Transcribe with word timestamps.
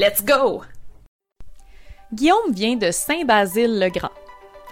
Let's 0.00 0.24
go! 0.24 0.62
Guillaume 2.14 2.52
vient 2.52 2.76
de 2.76 2.92
Saint-Basile-le-Grand. 2.92 4.12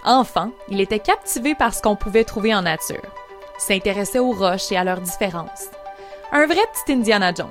Enfant, 0.05 0.51
il 0.69 0.79
était 0.79 0.99
captivé 0.99 1.53
par 1.53 1.73
ce 1.73 1.81
qu'on 1.81 1.97
pouvait 1.97 2.23
trouver 2.23 2.55
en 2.55 2.61
nature. 2.61 3.03
Il 3.57 3.61
s'intéressait 3.61 4.19
aux 4.19 4.31
roches 4.31 4.71
et 4.71 4.77
à 4.77 4.85
leurs 4.85 5.01
différences. 5.01 5.65
Un 6.31 6.45
vrai 6.45 6.61
petit 6.71 6.93
Indiana 6.93 7.33
Jones. 7.33 7.49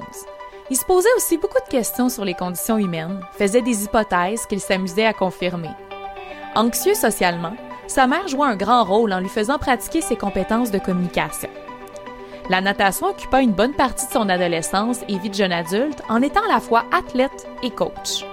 Il 0.70 0.76
se 0.78 0.86
posait 0.86 1.12
aussi 1.18 1.36
beaucoup 1.36 1.62
de 1.62 1.70
questions 1.70 2.08
sur 2.08 2.24
les 2.24 2.32
conditions 2.32 2.78
humaines, 2.78 3.20
faisait 3.36 3.60
des 3.60 3.84
hypothèses 3.84 4.46
qu'il 4.46 4.60
s'amusait 4.60 5.04
à 5.04 5.12
confirmer. 5.12 5.72
Anxieux 6.54 6.94
socialement, 6.94 7.56
sa 7.88 8.06
mère 8.06 8.26
jouait 8.26 8.48
un 8.48 8.56
grand 8.56 8.84
rôle 8.84 9.12
en 9.12 9.20
lui 9.20 9.28
faisant 9.28 9.58
pratiquer 9.58 10.00
ses 10.00 10.16
compétences 10.16 10.70
de 10.70 10.78
communication. 10.78 11.50
La 12.48 12.60
natation 12.60 13.08
occupa 13.08 13.40
une 13.40 13.52
bonne 13.52 13.72
partie 13.72 14.06
de 14.06 14.12
son 14.12 14.28
adolescence 14.28 15.00
et 15.08 15.18
vie 15.18 15.30
de 15.30 15.34
jeune 15.34 15.52
adulte 15.52 16.00
en 16.08 16.22
étant 16.22 16.44
à 16.44 16.54
la 16.54 16.60
fois 16.60 16.84
athlète 16.92 17.46
et 17.62 17.70
coach. 17.70 18.24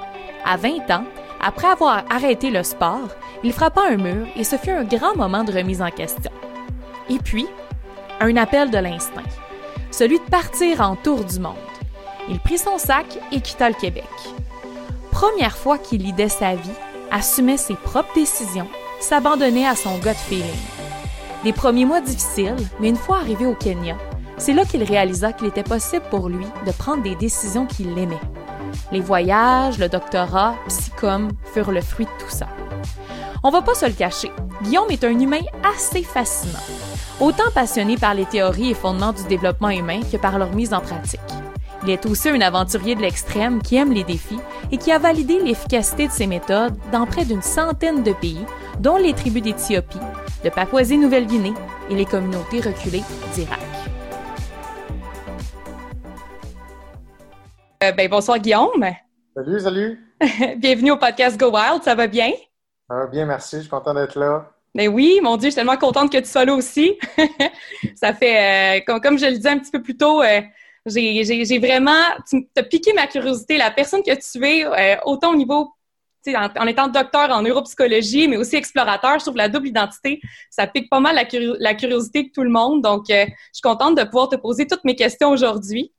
À 0.45 0.55
20 0.55 0.91
ans, 0.91 1.05
après 1.41 1.67
avoir 1.67 2.03
arrêté 2.11 2.51
le 2.51 2.61
sport, 2.61 3.09
il 3.43 3.51
frappa 3.51 3.81
un 3.89 3.97
mur 3.97 4.27
et 4.35 4.43
ce 4.43 4.55
fut 4.55 4.69
un 4.69 4.83
grand 4.83 5.15
moment 5.15 5.43
de 5.43 5.51
remise 5.51 5.81
en 5.81 5.89
question. 5.89 6.31
Et 7.09 7.17
puis, 7.17 7.47
un 8.19 8.37
appel 8.37 8.69
de 8.69 8.77
l'instinct, 8.77 9.23
celui 9.89 10.19
de 10.19 10.25
partir 10.25 10.81
en 10.81 10.95
tour 10.95 11.23
du 11.23 11.39
monde. 11.39 11.55
Il 12.29 12.39
prit 12.39 12.59
son 12.59 12.77
sac 12.77 13.05
et 13.31 13.41
quitta 13.41 13.69
le 13.69 13.75
Québec. 13.75 14.05
Première 15.11 15.57
fois 15.57 15.77
qu'il 15.77 16.03
lidait 16.03 16.29
sa 16.29 16.55
vie, 16.55 16.69
assumait 17.11 17.57
ses 17.57 17.75
propres 17.75 18.13
décisions, 18.13 18.67
s'abandonnait 18.99 19.67
à 19.67 19.75
son 19.75 19.97
gut 19.97 20.13
feeling. 20.13 20.45
Des 21.43 21.51
premiers 21.51 21.85
mois 21.85 21.99
difficiles, 21.99 22.55
mais 22.79 22.87
une 22.87 22.95
fois 22.95 23.17
arrivé 23.17 23.45
au 23.45 23.53
Kenya, 23.53 23.97
c'est 24.37 24.53
là 24.53 24.65
qu'il 24.65 24.83
réalisa 24.83 25.33
qu'il 25.33 25.47
était 25.47 25.63
possible 25.63 26.05
pour 26.09 26.29
lui 26.29 26.45
de 26.65 26.71
prendre 26.71 27.03
des 27.03 27.15
décisions 27.15 27.65
qu'il 27.65 27.97
aimait. 27.97 28.19
Les 28.91 29.01
voyages, 29.01 29.79
le 29.79 29.89
doctorat, 29.89 30.55
psychom 30.67 31.29
furent 31.53 31.71
le 31.71 31.81
fruit 31.81 32.05
de 32.05 32.23
tout 32.23 32.29
ça. 32.29 32.47
On 33.43 33.49
va 33.49 33.61
pas 33.61 33.75
se 33.75 33.85
le 33.85 33.91
cacher, 33.91 34.31
Guillaume 34.63 34.89
est 34.89 35.03
un 35.03 35.19
humain 35.19 35.41
assez 35.75 36.03
fascinant, 36.03 36.63
autant 37.19 37.51
passionné 37.53 37.97
par 37.97 38.13
les 38.13 38.25
théories 38.25 38.71
et 38.71 38.75
fondements 38.75 39.11
du 39.11 39.23
développement 39.25 39.69
humain 39.69 39.99
que 40.09 40.17
par 40.17 40.39
leur 40.39 40.53
mise 40.53 40.73
en 40.73 40.79
pratique. 40.79 41.19
Il 41.83 41.89
est 41.89 42.05
aussi 42.05 42.29
un 42.29 42.39
aventurier 42.39 42.95
de 42.95 43.01
l'extrême 43.01 43.61
qui 43.61 43.75
aime 43.75 43.91
les 43.91 44.05
défis 44.05 44.39
et 44.71 44.77
qui 44.77 44.91
a 44.91 44.99
validé 44.99 45.39
l'efficacité 45.39 46.07
de 46.07 46.13
ses 46.13 46.27
méthodes 46.27 46.77
dans 46.93 47.05
près 47.05 47.25
d'une 47.25 47.41
centaine 47.41 48.03
de 48.03 48.13
pays, 48.13 48.45
dont 48.79 48.95
les 48.95 49.13
tribus 49.13 49.43
d'Éthiopie, 49.43 49.97
de 50.45 50.49
Papouasie-Nouvelle-Guinée 50.49 51.53
et 51.89 51.95
les 51.95 52.05
communautés 52.05 52.61
reculées 52.61 53.03
d'Irak. 53.35 53.72
Ben, 57.91 58.09
bonsoir 58.09 58.39
Guillaume. 58.39 58.85
Salut, 59.35 59.59
salut. 59.59 60.15
Bienvenue 60.57 60.91
au 60.91 60.97
podcast 60.97 61.37
Go 61.37 61.51
Wild, 61.51 61.83
ça 61.83 61.95
va 61.95 62.07
bien? 62.07 62.31
Ça 62.89 62.95
va 62.95 63.07
bien, 63.07 63.25
merci, 63.25 63.57
je 63.57 63.61
suis 63.61 63.69
content 63.69 63.93
d'être 63.93 64.17
là. 64.17 64.49
Ben 64.73 64.87
oui, 64.87 65.19
mon 65.21 65.35
Dieu, 65.35 65.47
je 65.47 65.51
suis 65.51 65.55
tellement 65.55 65.77
contente 65.77 66.11
que 66.11 66.17
tu 66.17 66.25
sois 66.25 66.45
là 66.45 66.55
aussi. 66.55 66.97
ça 67.95 68.13
fait, 68.13 68.79
euh, 68.79 68.99
comme, 69.01 69.19
je 69.19 69.25
le 69.25 69.33
disais 69.33 69.49
un 69.49 69.59
petit 69.59 69.71
peu 69.71 69.81
plus 69.81 69.97
tôt, 69.97 70.21
euh, 70.21 70.41
j'ai 70.85 71.59
vraiment, 71.59 72.01
tu 72.29 72.47
as 72.57 72.63
piqué 72.63 72.93
ma 72.93 73.07
curiosité. 73.07 73.57
La 73.57 73.71
personne 73.71 74.01
que 74.01 74.11
tu 74.11 74.45
es, 74.45 74.97
autant 75.05 75.31
au 75.31 75.35
niveau 75.35 75.73
en, 76.27 76.67
étant 76.67 76.87
docteur 76.87 77.29
en 77.31 77.41
neuropsychologie, 77.41 78.27
mais 78.27 78.37
aussi 78.37 78.55
explorateur, 78.55 79.19
je 79.19 79.25
trouve 79.25 79.35
la 79.35 79.49
double 79.49 79.67
identité, 79.67 80.21
ça 80.49 80.67
pique 80.67 80.89
pas 80.89 80.99
mal 80.99 81.15
la, 81.15 81.75
curiosité 81.75 82.23
de 82.23 82.29
tout 82.33 82.43
le 82.43 82.49
monde. 82.49 82.81
Donc, 82.81 83.09
euh, 83.09 83.25
je 83.27 83.53
suis 83.53 83.61
contente 83.61 83.97
de 83.97 84.03
pouvoir 84.03 84.29
te 84.29 84.35
poser 84.35 84.67
toutes 84.67 84.83
mes 84.85 84.95
questions 84.95 85.29
aujourd'hui. 85.29 85.92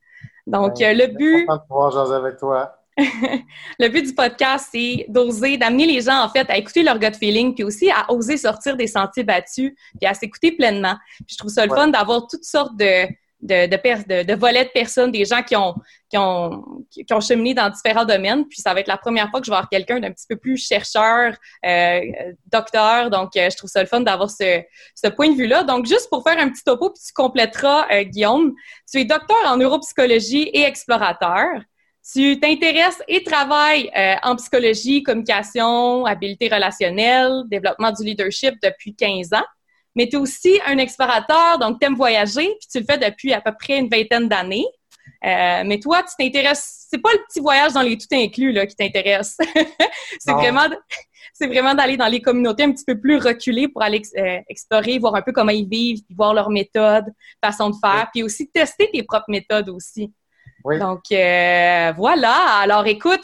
Donc, 0.46 0.80
euh, 0.80 0.92
le 0.92 1.06
but... 1.06 1.46
de 1.46 1.66
pouvoir 1.66 1.90
jaser 1.90 2.14
avec 2.14 2.36
toi. 2.36 2.76
le 2.98 3.88
but 3.88 4.06
du 4.06 4.14
podcast, 4.14 4.68
c'est 4.70 5.06
d'oser, 5.08 5.56
d'amener 5.56 5.86
les 5.86 6.00
gens, 6.00 6.22
en 6.22 6.28
fait, 6.28 6.48
à 6.48 6.56
écouter 6.56 6.82
leur 6.82 6.98
gut 6.98 7.14
feeling, 7.18 7.54
puis 7.54 7.64
aussi 7.64 7.90
à 7.90 8.12
oser 8.12 8.36
sortir 8.36 8.76
des 8.76 8.86
sentiers 8.86 9.24
battus, 9.24 9.74
puis 9.98 10.08
à 10.08 10.14
s'écouter 10.14 10.52
pleinement. 10.52 10.94
Puis 11.16 11.34
je 11.34 11.38
trouve 11.38 11.50
ça 11.50 11.66
le 11.66 11.74
fun 11.74 11.88
d'avoir 11.88 12.26
toutes 12.28 12.44
sortes 12.44 12.76
de, 12.76 13.06
de, 13.44 13.66
de, 13.66 14.22
de, 14.22 14.34
volets 14.34 14.64
de 14.64 14.70
personnes, 14.70 15.12
des 15.12 15.24
gens 15.26 15.42
qui 15.42 15.54
ont, 15.54 15.74
qui, 16.08 16.16
ont, 16.16 16.64
qui 16.90 17.12
ont 17.12 17.20
cheminé 17.20 17.52
dans 17.52 17.68
différents 17.68 18.06
domaines. 18.06 18.46
Puis 18.48 18.62
ça 18.62 18.72
va 18.72 18.80
être 18.80 18.88
la 18.88 18.96
première 18.96 19.30
fois 19.30 19.40
que 19.40 19.46
je 19.46 19.50
vais 19.50 19.56
avoir 19.56 19.68
quelqu'un 19.68 20.00
d'un 20.00 20.10
petit 20.10 20.26
peu 20.26 20.36
plus 20.36 20.56
chercheur, 20.56 21.36
euh, 21.66 22.00
docteur. 22.50 23.10
Donc, 23.10 23.36
euh, 23.36 23.50
je 23.50 23.56
trouve 23.56 23.70
ça 23.70 23.82
le 23.82 23.86
fun 23.86 24.00
d'avoir 24.00 24.30
ce, 24.30 24.62
ce 24.94 25.08
point 25.08 25.30
de 25.30 25.36
vue-là. 25.36 25.62
Donc, 25.62 25.86
juste 25.86 26.08
pour 26.08 26.22
faire 26.22 26.38
un 26.38 26.48
petit 26.48 26.64
topo, 26.64 26.90
puis 26.90 27.02
tu 27.06 27.12
compléteras, 27.12 27.86
euh, 27.92 28.02
Guillaume, 28.04 28.54
tu 28.90 29.00
es 29.00 29.04
docteur 29.04 29.36
en 29.46 29.58
neuropsychologie 29.58 30.48
et 30.52 30.62
explorateur. 30.62 31.60
Tu 32.12 32.38
t'intéresses 32.38 33.02
et 33.08 33.22
travailles 33.22 33.90
euh, 33.96 34.14
en 34.22 34.36
psychologie, 34.36 35.02
communication, 35.02 36.04
habileté 36.04 36.48
relationnelle, 36.48 37.44
développement 37.46 37.92
du 37.92 38.04
leadership 38.04 38.54
depuis 38.62 38.94
15 38.94 39.32
ans 39.34 39.44
mais 39.94 40.08
tu 40.08 40.16
es 40.16 40.18
aussi 40.18 40.60
un 40.66 40.78
explorateur, 40.78 41.58
donc 41.58 41.80
tu 41.80 41.86
aimes 41.86 41.94
voyager, 41.94 42.46
puis 42.46 42.68
tu 42.70 42.80
le 42.80 42.84
fais 42.84 42.98
depuis 42.98 43.32
à 43.32 43.40
peu 43.40 43.52
près 43.58 43.78
une 43.78 43.88
vingtaine 43.88 44.28
d'années. 44.28 44.66
Euh, 45.24 45.62
mais 45.64 45.80
toi, 45.80 46.02
tu 46.02 46.14
t'intéresses, 46.18 46.86
c'est 46.90 47.00
pas 47.00 47.12
le 47.12 47.18
petit 47.28 47.40
voyage 47.40 47.72
dans 47.72 47.82
les 47.82 47.96
tout 47.96 48.06
inclus 48.12 48.52
là, 48.52 48.66
qui 48.66 48.76
t'intéresse. 48.76 49.36
c'est 50.18 50.32
vraiment, 50.32 50.66
c'est 51.32 51.46
vraiment 51.46 51.74
d'aller 51.74 51.96
dans 51.96 52.08
les 52.08 52.20
communautés 52.20 52.64
un 52.64 52.72
petit 52.72 52.84
peu 52.84 53.00
plus 53.00 53.16
reculées 53.16 53.68
pour 53.68 53.82
aller 53.82 54.02
euh, 54.18 54.40
explorer, 54.48 54.98
voir 54.98 55.14
un 55.14 55.22
peu 55.22 55.32
comment 55.32 55.52
ils 55.52 55.68
vivent, 55.68 56.02
puis 56.04 56.14
voir 56.14 56.34
leurs 56.34 56.50
méthodes, 56.50 57.06
façon 57.42 57.70
de 57.70 57.76
faire, 57.82 58.08
puis 58.12 58.22
aussi 58.22 58.50
tester 58.50 58.90
tes 58.92 59.02
propres 59.02 59.30
méthodes 59.30 59.70
aussi. 59.70 60.12
Oui. 60.64 60.78
Donc 60.78 61.04
euh, 61.12 61.92
voilà. 61.96 62.34
Alors 62.60 62.86
écoute, 62.86 63.22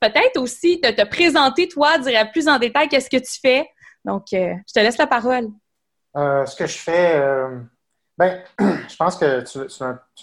peut-être 0.00 0.38
aussi 0.38 0.80
te, 0.80 0.90
te 0.90 1.04
présenter 1.06 1.68
toi, 1.68 1.98
dire 1.98 2.30
plus 2.30 2.48
en 2.48 2.58
détail 2.58 2.88
qu'est-ce 2.88 3.10
que 3.10 3.18
tu 3.18 3.40
fais. 3.40 3.66
Donc 4.04 4.24
je 4.32 4.72
te 4.74 4.80
laisse 4.80 4.98
la 4.98 5.06
parole. 5.06 5.48
Euh, 6.16 6.46
ce 6.46 6.56
que 6.56 6.66
je 6.66 6.78
fais, 6.78 7.16
euh, 7.16 7.58
ben, 8.18 8.42
je 8.58 8.96
pense 8.96 9.16
que 9.16 9.40
tu, 9.42 9.58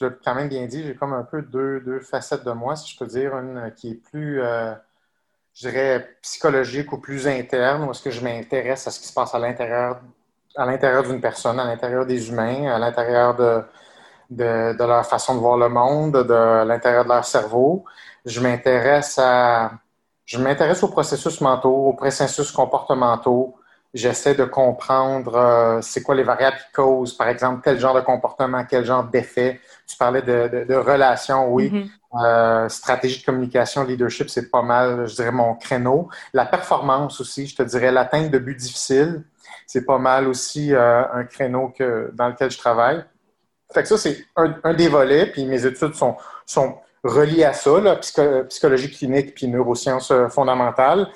l'as 0.04 0.10
quand 0.24 0.36
même 0.36 0.50
bien 0.50 0.66
dit, 0.68 0.84
j'ai 0.84 0.96
comme 0.96 1.14
un 1.14 1.24
peu 1.24 1.42
deux, 1.42 1.80
deux, 1.82 2.00
facettes 2.00 2.44
de 2.46 2.52
moi, 2.52 2.76
si 2.76 2.94
je 2.94 2.98
peux 2.98 3.08
dire, 3.08 3.38
une 3.38 3.74
qui 3.76 3.92
est 3.92 3.96
plus, 3.96 4.42
euh, 4.42 4.74
je 5.56 5.70
dirais, 5.70 6.18
psychologique 6.22 6.92
ou 6.94 7.00
plus 7.00 7.28
interne, 7.28 7.84
où 7.86 7.92
est-ce 7.92 8.04
que 8.04 8.12
je 8.12 8.22
m'intéresse 8.24 8.88
à 8.88 8.92
ce 8.92 9.00
qui 9.00 9.08
se 9.08 9.14
passe 9.14 9.34
à 9.36 9.40
l'intérieur 9.40 10.02
à 10.56 10.66
l'intérieur 10.66 11.04
d'une 11.04 11.22
personne, 11.22 11.60
à 11.60 11.66
l'intérieur 11.66 12.06
des 12.06 12.30
humains, 12.30 12.68
à 12.74 12.80
l'intérieur 12.80 13.36
de, 13.36 13.64
de, 14.30 14.74
de, 14.78 14.84
leur 14.84 15.06
façon 15.06 15.36
de 15.36 15.40
voir 15.40 15.58
le 15.58 15.70
monde, 15.70 16.14
de 16.14 16.66
l'intérieur 16.66 17.04
de 17.06 17.10
leur 17.10 17.26
cerveau. 17.26 17.86
Je 18.26 18.42
m'intéresse 18.42 19.18
à 19.20 19.72
je 20.26 20.38
m'intéresse 20.38 20.84
aux 20.84 20.90
processus 20.90 21.42
mentaux, 21.42 21.88
aux 21.88 21.94
processus 21.94 22.52
comportementaux, 22.52 23.59
j'essaie 23.94 24.36
de 24.36 24.46
comprendre 24.46 25.36
euh, 25.36 25.82
c'est 25.82 26.04
quoi 26.04 26.16
les 26.16 26.24
variables 26.24 26.58
qui 26.58 26.72
causent, 26.74 27.14
par 27.16 27.28
exemple, 27.28 27.62
quel 27.64 27.80
genre 27.80 27.96
de 27.96 28.02
comportement, 28.02 28.64
quel 28.66 28.86
genre 28.86 29.04
d'effet. 29.04 29.60
Tu 29.88 29.98
parlais 29.98 30.22
de, 30.22 30.66
de, 30.68 30.76
relations, 30.76 31.52
oui. 31.52 31.72
Mm-hmm. 31.72 31.90
Euh, 32.26 32.70
stratégie 32.70 33.20
de 33.20 33.26
communication, 33.26 33.84
leadership, 33.84 34.30
c'est 34.30 34.50
pas 34.50 34.62
mal, 34.62 35.08
je 35.08 35.16
dirais, 35.16 35.32
mon 35.32 35.56
créneau. 35.56 36.10
La 36.34 36.46
performance 36.46 37.20
aussi, 37.22 37.48
je 37.48 37.56
te 37.56 37.64
dirais, 37.64 37.92
l'atteinte 37.92 38.32
de 38.32 38.40
buts 38.40 38.56
difficiles, 38.56 39.24
c'est 39.68 39.86
pas 39.86 40.00
mal 40.00 40.28
aussi 40.28 40.74
euh, 40.74 41.04
un 41.12 41.24
créneau 41.26 41.70
que, 41.70 42.12
dans 42.14 42.30
lequel 42.30 42.50
je 42.52 42.58
travaille. 42.58 43.04
Fait 43.72 43.84
que 43.84 43.88
ça, 43.88 43.98
c'est 43.98 44.26
un, 44.36 44.74
des 44.74 44.88
volets, 44.88 45.28
puis 45.28 45.46
mes 45.46 45.66
études 45.66 45.94
sont, 45.94 46.16
sont 46.46 46.78
reliées 47.04 47.44
à 47.44 47.54
ça, 47.54 47.80
là, 47.80 47.96
psychologie 47.96 48.90
clinique 48.90 49.36
puis 49.36 49.48
neurosciences 49.48 50.12
fondamentales. 50.30 51.08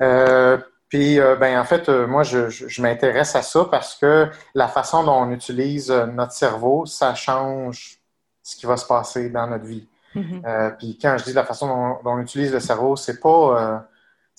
Euh, 0.00 0.58
puis, 0.88 1.18
euh, 1.18 1.36
ben, 1.36 1.58
en 1.58 1.64
fait, 1.64 1.88
euh, 1.88 2.06
moi, 2.06 2.22
je, 2.22 2.48
je, 2.48 2.82
m'intéresse 2.82 3.34
à 3.34 3.42
ça 3.42 3.64
parce 3.64 3.96
que 3.96 4.28
la 4.54 4.68
façon 4.68 5.02
dont 5.02 5.20
on 5.20 5.30
utilise 5.32 5.90
euh, 5.90 6.06
notre 6.06 6.32
cerveau, 6.32 6.86
ça 6.86 7.14
change 7.14 7.98
ce 8.42 8.56
qui 8.56 8.66
va 8.66 8.76
se 8.76 8.86
passer 8.86 9.28
dans 9.30 9.48
notre 9.48 9.64
vie. 9.64 9.88
Mm-hmm. 10.14 10.76
puis, 10.78 10.98
quand 11.00 11.18
je 11.18 11.24
dis 11.24 11.32
la 11.34 11.44
façon 11.44 11.66
dont, 12.02 12.10
on 12.10 12.18
utilise 12.20 12.50
le 12.50 12.60
cerveau, 12.60 12.96
c'est 12.96 13.20
pas. 13.20 13.84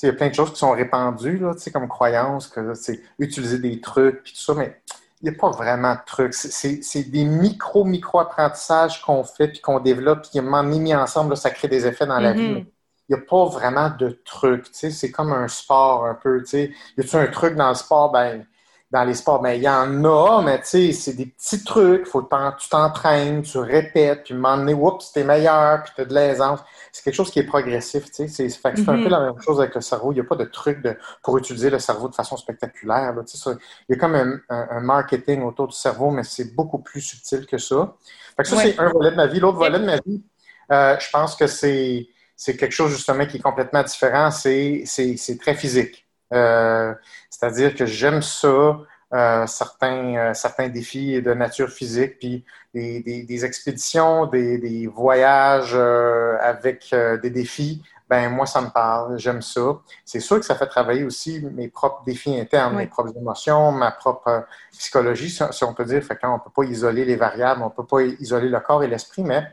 il 0.02 0.06
y 0.08 0.10
a 0.10 0.14
plein 0.14 0.30
de 0.30 0.34
choses 0.34 0.52
qui 0.52 0.58
sont 0.58 0.72
répandues, 0.72 1.38
là, 1.38 1.54
comme 1.72 1.88
croyance, 1.88 2.48
que 2.48 2.74
c'est 2.74 3.00
utiliser 3.20 3.60
des 3.60 3.80
trucs, 3.80 4.24
puis 4.24 4.34
tout 4.34 4.40
ça, 4.40 4.56
mais 4.56 4.82
il 5.22 5.30
n'y 5.30 5.36
a 5.36 5.40
pas 5.40 5.52
vraiment 5.52 5.94
de 5.94 6.00
trucs. 6.04 6.34
C'est 6.34 7.04
des 7.12 7.26
micro-micro-apprentissages 7.26 9.04
qu'on 9.04 9.24
fait, 9.24 9.50
puis 9.50 9.60
qu'on 9.60 9.80
développe, 9.80 10.24
puis 10.24 10.32
qui, 10.32 10.42
mis 10.42 10.96
ensemble, 10.96 11.38
ça 11.38 11.52
crée 11.52 11.68
des 11.68 11.86
effets 11.86 12.08
dans 12.08 12.20
la 12.20 12.34
mm-hmm. 12.34 12.56
vie 12.56 12.66
il 13.09 13.15
n'y 13.15 13.21
a 13.21 13.25
pas 13.25 13.45
vraiment 13.45 13.89
de 13.98 14.19
truc. 14.25 14.65
C'est 14.71 15.12
comme 15.12 15.31
un 15.31 15.48
sport 15.48 16.06
un 16.06 16.15
peu. 16.15 16.44
Y 16.54 16.74
a-tu 17.00 17.15
un 17.15 17.27
truc 17.27 17.56
dans 17.56 17.69
le 17.69 17.75
sport? 17.75 18.12
Ben, 18.12 18.45
dans 18.89 19.04
les 19.04 19.15
sports, 19.15 19.42
ben, 19.42 19.51
il 19.51 19.63
y 19.63 19.69
en 19.69 20.06
a, 20.06 20.42
mais 20.42 20.62
c'est 20.63 21.13
des 21.13 21.25
petits 21.25 21.63
trucs. 21.63 22.07
Faut 22.07 22.21
tu 22.21 22.69
t'entraînes, 22.69 23.42
tu 23.42 23.57
répètes, 23.57 24.24
puis 24.24 24.33
à 24.33 24.38
un 24.38 24.39
moment 24.39 24.57
donné, 24.57 24.74
oups, 24.74 25.12
t'es 25.12 25.25
meilleur, 25.25 25.83
puis 25.83 25.92
tu 25.94 26.01
as 26.01 26.06
de 26.06 26.13
l'aisance. 26.13 26.62
C'est 26.94 27.04
quelque 27.04 27.15
chose 27.15 27.30
qui 27.30 27.39
est 27.39 27.44
progressif. 27.44 28.06
C'est 28.12 28.25
un 28.63 28.71
peu 28.71 28.81
mm-hmm. 28.81 29.10
la 29.10 29.19
même 29.19 29.42
chose 29.42 29.60
avec 29.60 29.75
le 29.75 29.81
cerveau. 29.81 30.13
Il 30.13 30.15
n'y 30.15 30.21
a 30.21 30.24
pas 30.24 30.38
de 30.38 30.45
truc 30.45 30.81
de, 30.81 30.98
pour 31.21 31.38
utiliser 31.38 31.69
le 31.69 31.80
cerveau 31.80 32.07
de 32.07 32.15
façon 32.15 32.38
spectaculaire. 32.38 33.13
il 33.13 33.57
y 33.89 33.94
a 33.94 33.98
comme 33.98 34.42
un, 34.50 34.80
marketing 34.80 35.44
autour 35.44 35.68
du 35.68 35.75
cerveau, 35.75 36.10
mais 36.10 36.24
c'est 36.24 36.56
beaucoup 36.56 36.80
plus 36.80 37.01
subtil 37.01 37.45
que 37.45 37.57
ça. 37.57 37.94
Fait 38.38 38.44
que 38.44 38.50
ça, 38.50 38.57
c'est 38.57 38.80
un 38.80 38.89
volet 38.89 39.12
de 39.12 39.15
ma 39.18 39.27
vie. 39.27 39.42
L'autre 39.42 39.57
volet 39.57 39.80
de 39.80 39.86
ma 39.86 39.98
vie, 39.98 40.24
euh, 40.71 40.98
je 40.98 41.10
pense 41.12 41.36
que 41.36 41.48
c'est 41.48 42.07
quelque 42.38 42.72
chose 42.72 42.92
justement 42.92 43.25
qui 43.25 43.38
est 43.38 43.42
complètement 43.42 43.84
différent. 43.84 44.31
C'est 44.31 45.38
très 45.39 45.56
physique. 45.56 46.07
Euh, 46.34 46.94
c'est-à-dire 47.30 47.75
que 47.75 47.86
j'aime 47.86 48.22
ça, 48.22 48.80
euh, 49.13 49.48
certains, 49.48 50.34
certains 50.34 50.68
défis 50.68 51.22
de 51.22 51.34
nature 51.34 51.69
physique, 51.69 52.19
puis 52.19 52.45
des, 52.74 53.45
expéditions, 53.45 54.25
des, 54.25 54.88
voyages 54.88 55.75
avec 55.75 56.94
des 57.22 57.30
défis. 57.30 57.81
Ben 58.10 58.30
moi, 58.30 58.45
ça 58.45 58.62
me 58.62 58.69
parle, 58.69 59.19
j'aime 59.19 59.42
ça. 59.42 59.80
C'est 60.06 60.22
sûr 60.22 60.39
que 60.39 60.45
ça 60.45 60.56
fait 60.56 60.68
travailler 60.68 61.04
aussi 61.04 61.42
mes 61.42 61.68
propres 61.68 62.04
défis 62.06 62.39
internes, 62.39 62.78
mes 62.78 62.88
propres 62.88 63.18
émotions, 63.18 63.74
ma 63.74 63.92
propre 63.92 64.45
psychologie, 64.72 65.30
si 65.30 65.63
on 65.66 65.74
peut 65.74 65.84
dire. 65.84 66.01
Fait 66.04 66.18
on 66.24 66.36
ne 66.36 66.39
peut 66.39 66.51
pas 66.56 66.63
isoler 66.63 67.04
les 67.04 67.18
variables, 67.18 67.62
on 67.62 67.66
ne 67.66 67.72
peut 67.72 67.86
pas 67.86 68.04
isoler 68.04 68.48
le 68.48 68.60
corps 68.62 68.84
et 68.84 68.88
l'esprit, 68.88 69.24
mais 69.24 69.45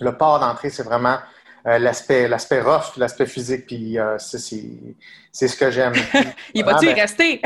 le 0.00 0.16
port 0.16 0.40
d'entrée, 0.40 0.70
c'est 0.70 0.82
vraiment 0.82 1.18
euh, 1.66 1.78
l'aspect 1.78 2.26
l'aspect 2.26 2.62
rough, 2.62 2.96
l'aspect 2.96 3.26
physique, 3.26 3.66
puis 3.66 3.98
euh, 3.98 4.16
c'est 4.18 5.48
ce 5.48 5.56
que 5.56 5.70
j'aime. 5.70 5.92
il 6.54 6.64
va-tu 6.64 6.86
y 6.86 6.94
ben, 6.94 7.00
rester? 7.00 7.42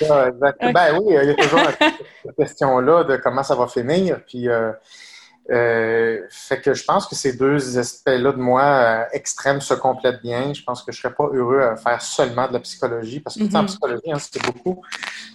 ça, 0.00 0.30
Ben 0.30 0.98
oui, 1.00 1.16
il 1.20 1.28
y 1.28 1.30
a 1.30 1.34
toujours 1.34 1.60
cette 1.80 2.36
question-là 2.36 3.04
de 3.04 3.16
comment 3.16 3.42
ça 3.42 3.54
va 3.54 3.66
finir, 3.66 4.20
puis 4.26 4.48
euh, 4.48 6.20
fait 6.30 6.60
que 6.60 6.74
je 6.74 6.84
pense 6.84 7.06
que 7.06 7.14
ces 7.14 7.36
deux 7.36 7.78
aspects-là 7.78 8.32
de 8.32 8.38
moi 8.38 9.06
extrêmes 9.12 9.60
se 9.60 9.74
complètent 9.74 10.22
bien. 10.22 10.52
Je 10.52 10.62
pense 10.62 10.82
que 10.82 10.92
je 10.92 10.98
ne 10.98 11.02
serais 11.02 11.14
pas 11.14 11.28
heureux 11.32 11.60
à 11.60 11.76
faire 11.76 12.02
seulement 12.02 12.46
de 12.46 12.52
la 12.52 12.60
psychologie, 12.60 13.20
parce 13.20 13.36
que 13.36 13.44
en 13.44 13.46
mm-hmm. 13.46 13.66
psychologie, 13.66 14.12
hein, 14.12 14.18
c'est 14.18 14.44
beaucoup 14.44 14.82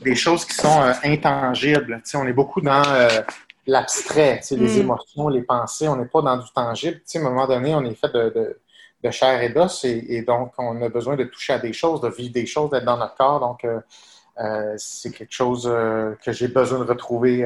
des 0.03 0.15
choses 0.15 0.45
qui 0.45 0.53
sont 0.53 0.93
intangibles. 1.03 2.03
on 2.13 2.27
est 2.27 2.33
beaucoup 2.33 2.61
dans 2.61 2.83
l'abstrait, 3.69 4.41
les 4.51 4.57
mm. 4.57 4.81
émotions, 4.81 5.27
les 5.29 5.43
pensées. 5.43 5.87
On 5.87 5.95
n'est 5.95 6.07
pas 6.07 6.21
dans 6.21 6.37
du 6.37 6.51
tangible. 6.53 7.01
à 7.13 7.17
un 7.17 7.21
moment 7.21 7.47
donné, 7.47 7.75
on 7.75 7.83
est 7.85 7.95
fait 7.95 8.11
de, 8.13 9.11
chair 9.11 9.41
et 9.41 9.49
d'os 9.49 9.85
et, 9.85 10.23
donc 10.23 10.51
on 10.57 10.81
a 10.81 10.89
besoin 10.89 11.15
de 11.15 11.23
toucher 11.23 11.53
à 11.53 11.59
des 11.59 11.73
choses, 11.73 12.01
de 12.01 12.09
vivre 12.09 12.33
des 12.33 12.45
choses, 12.45 12.69
d'être 12.71 12.85
dans 12.85 12.97
notre 12.97 13.15
corps. 13.15 13.39
Donc, 13.39 13.63
euh, 13.63 13.79
euh, 14.39 14.73
c'est 14.77 15.11
quelque 15.11 15.33
chose 15.33 15.69
euh, 15.71 16.15
que 16.23 16.31
j'ai 16.31 16.47
besoin 16.47 16.79
de 16.79 16.85
retrouver 16.85 17.45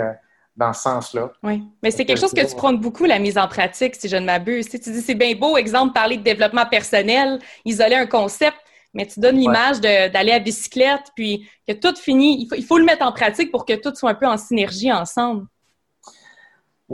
dans 0.55 0.73
ce 0.73 0.83
sens-là. 0.83 1.31
Oui, 1.41 1.63
mais 1.81 1.91
c'est 1.91 2.05
quelque 2.05 2.19
chose 2.19 2.33
que 2.33 2.47
tu 2.47 2.55
prônes 2.55 2.79
beaucoup, 2.79 3.05
la 3.05 3.19
mise 3.19 3.37
en 3.37 3.47
pratique, 3.47 3.95
si 3.95 4.07
je 4.07 4.17
ne 4.17 4.25
m'abuse. 4.25 4.69
Tu 4.69 4.77
dis, 4.77 5.01
c'est 5.01 5.15
bien 5.15 5.35
beau, 5.35 5.57
exemple, 5.57 5.93
parler 5.93 6.17
de 6.17 6.23
développement 6.23 6.65
personnel, 6.65 7.39
isoler 7.65 7.95
un 7.95 8.05
concept, 8.05 8.57
mais 8.93 9.07
tu 9.07 9.19
donnes 9.19 9.37
l'image 9.37 9.81
d'aller 9.81 10.31
à 10.31 10.39
bicyclette, 10.39 11.11
puis 11.15 11.49
que 11.67 11.73
tout 11.73 11.95
finit, 11.95 12.47
il 12.55 12.63
faut, 12.63 12.77
le 12.77 12.85
mettre 12.85 13.05
en 13.05 13.11
pratique 13.11 13.51
pour 13.51 13.65
que 13.65 13.73
tout 13.73 13.93
soit 13.95 14.11
un 14.11 14.15
peu 14.15 14.27
en 14.27 14.37
synergie 14.37 14.91
ensemble. 14.91 15.47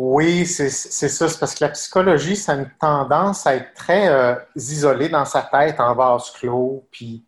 Oui, 0.02 0.46
c'est 0.46 0.70
ça. 0.70 1.28
C'est 1.28 1.40
parce 1.40 1.54
que 1.54 1.66
la 1.66 1.72
psychologie, 1.72 2.38
ça 2.38 2.54
a 2.54 2.56
une 2.56 2.70
tendance 2.80 3.46
à 3.46 3.56
être 3.56 3.74
très 3.74 4.08
euh, 4.08 4.34
isolée 4.56 5.10
dans 5.10 5.26
sa 5.26 5.42
tête 5.42 5.78
en 5.82 5.94
vase 5.94 6.32
clos. 6.32 6.88
Puis, 6.90 7.26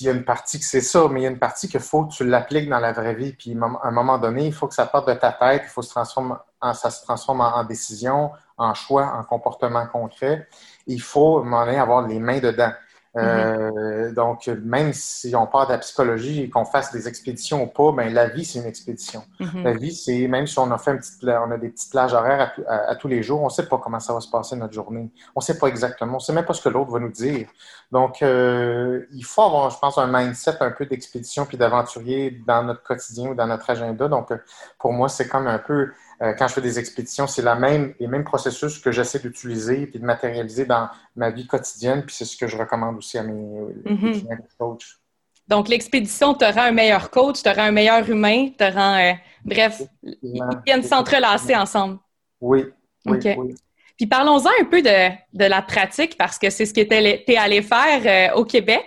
il 0.00 0.06
y 0.06 0.10
a 0.10 0.12
une 0.12 0.26
partie 0.26 0.58
que 0.58 0.64
c'est 0.66 0.82
ça, 0.82 1.08
mais 1.10 1.20
il 1.20 1.22
y 1.22 1.26
a 1.26 1.30
une 1.30 1.38
partie 1.38 1.66
qu'il 1.66 1.80
faut 1.80 2.04
que 2.04 2.12
tu 2.12 2.26
l'appliques 2.26 2.68
dans 2.68 2.80
la 2.80 2.92
vraie 2.92 3.14
vie. 3.14 3.32
Puis, 3.32 3.56
à 3.58 3.88
un 3.88 3.90
moment 3.92 4.18
donné, 4.18 4.46
il 4.46 4.52
faut 4.52 4.68
que 4.68 4.74
ça 4.74 4.84
parte 4.84 5.08
de 5.08 5.14
ta 5.14 5.32
tête, 5.32 5.62
il 5.64 5.70
faut 5.70 5.80
que 5.80 5.86
ça 5.86 6.04
se 6.04 7.02
transforme 7.02 7.40
en, 7.40 7.64
décision, 7.64 8.30
en 8.58 8.74
choix, 8.74 9.14
en 9.18 9.24
comportement 9.24 9.86
concret. 9.86 10.46
Il 10.86 11.00
faut, 11.00 11.38
à 11.38 11.40
un 11.40 11.44
moment 11.44 11.64
donné, 11.64 11.78
avoir 11.78 12.06
les 12.06 12.18
mains 12.20 12.40
dedans. 12.40 12.72
Euh, 13.16 14.12
donc, 14.12 14.48
même 14.64 14.92
si 14.92 15.34
on 15.36 15.46
part 15.46 15.66
de 15.66 15.72
la 15.72 15.78
psychologie 15.78 16.42
et 16.42 16.50
qu'on 16.50 16.64
fasse 16.64 16.92
des 16.92 17.06
expéditions 17.06 17.62
ou 17.62 17.66
pas, 17.66 17.92
ben, 17.92 18.12
la 18.12 18.28
vie, 18.28 18.44
c'est 18.44 18.58
une 18.58 18.66
expédition. 18.66 19.22
Mm-hmm. 19.40 19.62
La 19.62 19.72
vie, 19.72 19.94
c'est 19.94 20.26
même 20.26 20.46
si 20.46 20.58
on 20.58 20.70
a 20.72 20.78
fait 20.78 20.90
un 20.90 20.96
petit, 20.96 21.12
on 21.22 21.50
a 21.50 21.58
des 21.58 21.68
petites 21.68 21.90
plages 21.90 22.12
horaires 22.12 22.52
à, 22.66 22.96
tous 22.96 23.08
les 23.08 23.22
jours, 23.22 23.40
on 23.42 23.46
ne 23.46 23.50
sait 23.50 23.66
pas 23.66 23.78
comment 23.78 24.00
ça 24.00 24.12
va 24.12 24.20
se 24.20 24.30
passer 24.30 24.56
notre 24.56 24.74
journée. 24.74 25.10
On 25.36 25.40
ne 25.40 25.44
sait 25.44 25.58
pas 25.58 25.68
exactement. 25.68 26.14
On 26.14 26.16
ne 26.16 26.20
sait 26.20 26.32
même 26.32 26.44
pas 26.44 26.54
ce 26.54 26.62
que 26.62 26.68
l'autre 26.68 26.90
va 26.90 26.98
nous 26.98 27.12
dire. 27.12 27.48
Donc, 27.92 28.22
euh, 28.22 29.04
il 29.12 29.24
faut 29.24 29.42
avoir, 29.42 29.70
je 29.70 29.78
pense, 29.78 29.96
un 29.98 30.06
mindset 30.06 30.56
un 30.60 30.72
peu 30.72 30.86
d'expédition 30.86 31.46
puis 31.46 31.56
d'aventurier 31.56 32.42
dans 32.46 32.64
notre 32.64 32.82
quotidien 32.82 33.30
ou 33.30 33.34
dans 33.34 33.46
notre 33.46 33.70
agenda. 33.70 34.08
Donc, 34.08 34.32
pour 34.78 34.92
moi, 34.92 35.08
c'est 35.08 35.28
comme 35.28 35.46
un 35.46 35.58
peu 35.58 35.92
quand 36.20 36.48
je 36.48 36.54
fais 36.54 36.60
des 36.60 36.78
expéditions, 36.78 37.26
c'est 37.26 37.42
la 37.42 37.54
même, 37.54 37.94
les 37.98 38.06
mêmes 38.06 38.24
processus 38.24 38.78
que 38.78 38.92
j'essaie 38.92 39.18
d'utiliser 39.18 39.90
et 39.94 39.98
de 39.98 40.04
matérialiser 40.04 40.64
dans 40.64 40.88
ma 41.16 41.30
vie 41.30 41.46
quotidienne. 41.46 42.04
Puis 42.04 42.14
c'est 42.14 42.24
ce 42.24 42.36
que 42.36 42.46
je 42.46 42.56
recommande 42.56 42.96
aussi 42.96 43.18
à 43.18 43.22
mes 43.22 43.32
mm 43.32 44.22
coachs. 44.58 44.98
Donc, 45.46 45.68
l'expédition 45.68 46.34
te 46.34 46.44
rend 46.44 46.62
un 46.62 46.72
meilleur 46.72 47.10
coach, 47.10 47.42
te 47.42 47.48
rend 47.48 47.64
un 47.64 47.70
meilleur 47.70 48.08
humain, 48.08 48.48
te 48.56 48.64
rend. 48.64 48.96
Euh, 48.96 49.12
bref, 49.44 49.82
ils 50.02 50.42
viennent 50.64 50.82
s'entrelacer 50.82 51.54
ensemble. 51.54 51.98
Oui. 52.40 52.64
oui, 53.06 53.18
oui. 53.36 53.54
Puis 53.96 54.06
parlons-en 54.06 54.50
un 54.60 54.64
peu 54.64 54.82
de, 54.82 55.10
de, 55.32 55.44
la 55.44 55.62
pratique 55.62 56.16
parce 56.16 56.38
que 56.38 56.50
c'est 56.50 56.66
ce 56.66 56.74
que 56.74 56.80
tu 56.80 57.32
es 57.32 57.36
allé 57.36 57.62
faire 57.62 58.32
euh, 58.32 58.34
au 58.36 58.44
Québec. 58.44 58.84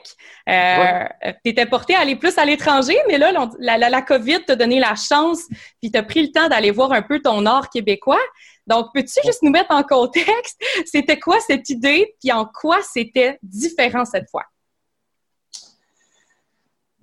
Euh, 0.50 1.06
Tu 1.44 1.52
étais 1.52 1.66
porté 1.66 1.96
à 1.96 2.00
aller 2.00 2.16
plus 2.16 2.38
à 2.38 2.46
l'étranger, 2.46 2.98
mais 3.08 3.18
là, 3.18 3.32
la, 3.60 3.78
la, 3.78 3.90
la 3.90 4.02
COVID 4.02 4.44
t'a 4.46 4.56
donné 4.56 4.80
la 4.80 4.96
chance, 4.96 5.44
puis 5.82 5.92
tu 5.92 5.98
as 5.98 6.04
pris 6.04 6.22
le 6.22 6.32
temps 6.32 6.48
d'aller 6.50 6.72
voir 6.72 6.92
un 6.92 7.02
peu 7.02 7.22
ton 7.22 7.46
art 7.46 7.70
québécois. 7.70 8.20
Donc, 8.66 8.88
peux-tu 8.94 9.20
juste 9.26 9.44
nous 9.44 9.52
mettre 9.52 9.72
en 9.72 9.84
contexte? 9.84 10.62
C'était 10.86 11.20
quoi 11.20 11.40
cette 11.40 11.70
idée, 11.70 12.16
puis 12.22 12.32
en 12.32 12.46
quoi 12.46 12.80
c'était 12.82 13.40
différent 13.42 14.06
cette 14.06 14.30
fois? 14.30 14.44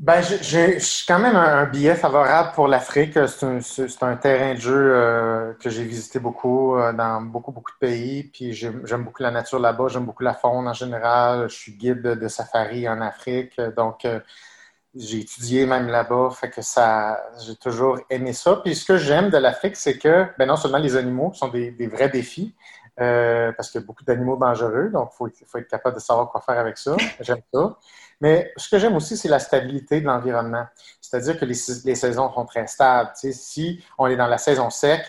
Ben, 0.00 0.20
j'ai 0.22 0.78
quand 1.06 1.20
même 1.20 1.36
un, 1.36 1.66
billet 1.66 1.94
favorable 1.94 2.50
pour 2.54 2.66
l'Afrique. 2.66 3.16
C'est 3.28 4.02
un, 4.02 4.16
terrain 4.16 4.54
de 4.54 4.58
jeu 4.58 4.74
euh, 4.74 5.52
que 5.54 5.70
j'ai 5.70 5.84
visité 5.84 6.18
beaucoup 6.18 6.76
euh, 6.76 6.92
dans 6.92 7.22
beaucoup, 7.22 7.52
beaucoup 7.52 7.70
de 7.70 7.78
pays. 7.78 8.24
Puis 8.24 8.52
j'aime 8.54 9.04
beaucoup 9.04 9.22
la 9.22 9.30
nature 9.30 9.60
là-bas, 9.60 9.86
j'aime 9.88 10.04
beaucoup 10.04 10.24
la 10.24 10.34
faune 10.34 10.66
en 10.66 10.72
général. 10.72 11.48
Je 11.48 11.54
suis 11.54 11.72
guide 11.72 12.02
de, 12.02 12.28
safari 12.28 12.88
en 12.88 13.00
Afrique. 13.00 13.60
Donc, 13.76 14.04
euh, 14.04 14.18
j'ai 14.96 15.20
étudié 15.20 15.64
même 15.64 15.86
là-bas. 15.86 16.30
Fait 16.32 16.50
que 16.50 16.60
ça, 16.60 17.22
j'ai 17.46 17.54
toujours 17.56 18.00
aimé 18.10 18.32
ça. 18.32 18.56
Puis 18.56 18.74
ce 18.74 18.84
que 18.84 18.96
j'aime 18.96 19.30
de 19.30 19.38
l'Afrique, 19.38 19.76
c'est 19.76 19.96
que 19.96 20.26
ben, 20.38 20.46
non 20.46 20.56
seulement 20.56 20.78
les 20.78 20.96
animaux 20.96 21.32
sont 21.34 21.48
des, 21.48 21.70
vrais 21.86 22.08
défis, 22.08 22.56
parce 22.96 23.70
qu'il 23.70 23.80
y 23.80 23.84
a 23.84 23.86
beaucoup 23.86 24.04
d'animaux 24.04 24.36
dangereux. 24.36 24.90
Donc, 24.92 25.12
il 25.20 25.46
faut 25.46 25.58
être 25.58 25.68
capable 25.68 25.94
de 25.94 26.00
savoir 26.00 26.30
quoi 26.30 26.40
faire 26.40 26.58
avec 26.58 26.78
ça. 26.78 26.96
J'aime 27.20 27.42
ça. 27.52 27.76
Mais 28.20 28.52
ce 28.56 28.68
que 28.68 28.78
j'aime 28.78 28.96
aussi, 28.96 29.16
c'est 29.16 29.28
la 29.28 29.38
stabilité 29.38 30.00
de 30.00 30.06
l'environnement. 30.06 30.66
C'est-à-dire 31.00 31.38
que 31.38 31.44
les, 31.44 31.54
saisons 31.54 32.32
sont 32.32 32.44
très 32.46 32.66
stables. 32.66 33.10
si 33.14 33.84
on 33.98 34.06
est 34.06 34.16
dans 34.16 34.26
la 34.26 34.38
saison 34.38 34.70
sec, 34.70 35.02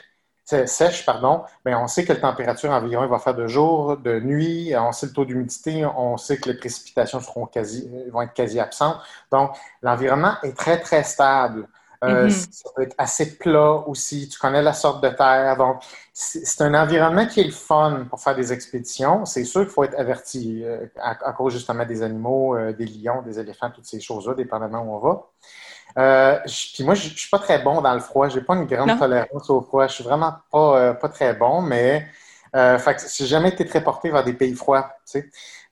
sèche, 0.45 1.05
pardon, 1.05 1.43
bien, 1.65 1.79
on 1.79 1.87
sait 1.87 2.05
que 2.05 2.13
la 2.13 2.19
température 2.19 2.69
environ 2.71 3.07
va 3.07 3.19
faire 3.19 3.35
de 3.35 3.47
jour, 3.47 3.97
de 3.97 4.19
nuit, 4.19 4.73
on 4.77 4.91
sait 4.91 5.07
le 5.07 5.13
taux 5.13 5.25
d'humidité, 5.25 5.85
on 5.85 6.17
sait 6.17 6.37
que 6.37 6.49
les 6.49 6.57
précipitations 6.57 7.19
seront 7.19 7.47
quasi, 7.47 7.89
vont 8.11 8.21
être 8.21 8.33
quasi 8.33 8.59
absentes. 8.59 8.97
Donc, 9.31 9.51
l'environnement 9.81 10.35
est 10.43 10.55
très, 10.55 10.79
très 10.79 11.03
stable. 11.03 11.67
Euh, 12.03 12.27
mm-hmm. 12.27 12.47
Ça 12.51 12.69
peut 12.75 12.81
être 12.83 12.95
assez 12.97 13.37
plat 13.37 13.83
aussi. 13.87 14.29
Tu 14.29 14.37
connais 14.39 14.61
la 14.61 14.73
sorte 14.73 15.03
de 15.03 15.09
terre. 15.09 15.57
Donc, 15.57 15.81
c'est 16.13 16.61
un 16.61 16.73
environnement 16.73 17.25
qui 17.25 17.41
est 17.41 17.45
le 17.45 17.51
fun 17.51 18.05
pour 18.09 18.19
faire 18.19 18.35
des 18.35 18.53
expéditions. 18.53 19.25
C'est 19.25 19.43
sûr 19.43 19.61
qu'il 19.61 19.71
faut 19.71 19.83
être 19.83 19.97
averti 19.97 20.63
euh, 20.63 20.85
à, 21.01 21.33
cause 21.33 21.53
justement 21.53 21.85
des 21.85 22.03
animaux, 22.03 22.55
euh, 22.55 22.73
des 22.73 22.85
lions, 22.85 23.21
des 23.21 23.39
éléphants, 23.39 23.69
toutes 23.69 23.85
ces 23.85 23.99
choses-là, 23.99 24.33
dépendamment 24.33 24.81
où 24.81 24.95
on 24.95 24.99
va. 24.99 26.43
puis 26.45 26.83
moi, 26.83 26.95
je, 26.95 27.09
ne 27.09 27.13
suis 27.13 27.29
pas 27.29 27.39
très 27.39 27.59
bon 27.59 27.81
dans 27.81 27.93
le 27.93 27.99
froid. 28.01 28.29
J'ai 28.29 28.41
pas 28.41 28.55
une 28.55 28.65
grande 28.65 28.97
tolérance 28.99 29.49
au 29.49 29.61
froid. 29.61 29.87
Je 29.87 29.93
suis 29.93 30.03
vraiment 30.03 30.33
pas, 30.51 30.93
pas 30.95 31.09
très 31.09 31.33
bon, 31.33 31.61
mais 31.61 32.07
fait 32.53 33.13
j'ai 33.13 33.25
jamais 33.25 33.49
été 33.49 33.65
très 33.65 33.83
porté 33.83 34.09
vers 34.09 34.23
des 34.23 34.33
pays 34.33 34.53
froids. 34.53 34.89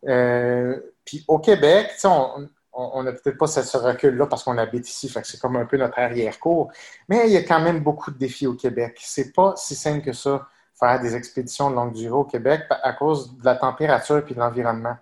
puis 0.01 1.25
au 1.27 1.39
Québec, 1.39 1.91
on, 2.03 2.47
on 2.73 3.03
n'a 3.03 3.11
peut-être 3.11 3.37
pas 3.37 3.47
ce, 3.47 3.77
recul-là 3.77 4.25
parce 4.25 4.43
qu'on 4.43 4.57
habite 4.57 4.89
ici, 4.89 5.07
fait 5.07 5.21
que 5.21 5.27
c'est 5.27 5.39
comme 5.39 5.55
un 5.55 5.65
peu 5.65 5.77
notre 5.77 5.99
arrière-cour. 5.99 6.71
Mais 7.07 7.27
il 7.27 7.33
y 7.33 7.37
a 7.37 7.43
quand 7.43 7.59
même 7.59 7.81
beaucoup 7.81 8.11
de 8.11 8.17
défis 8.17 8.47
au 8.47 8.53
Québec. 8.53 8.97
C'est 8.99 9.31
pas 9.31 9.53
si 9.55 9.75
simple 9.75 10.03
que 10.03 10.13
ça, 10.13 10.47
faire 10.79 10.99
des 10.99 11.15
expéditions 11.15 11.69
de 11.69 11.75
longue 11.75 11.93
durée 11.93 12.15
au 12.15 12.23
Québec 12.23 12.63
à 12.69 12.93
cause 12.93 13.37
de 13.37 13.45
la 13.45 13.55
température 13.55 14.23
et 14.27 14.33
de 14.33 14.39
l'environnement. 14.39 14.97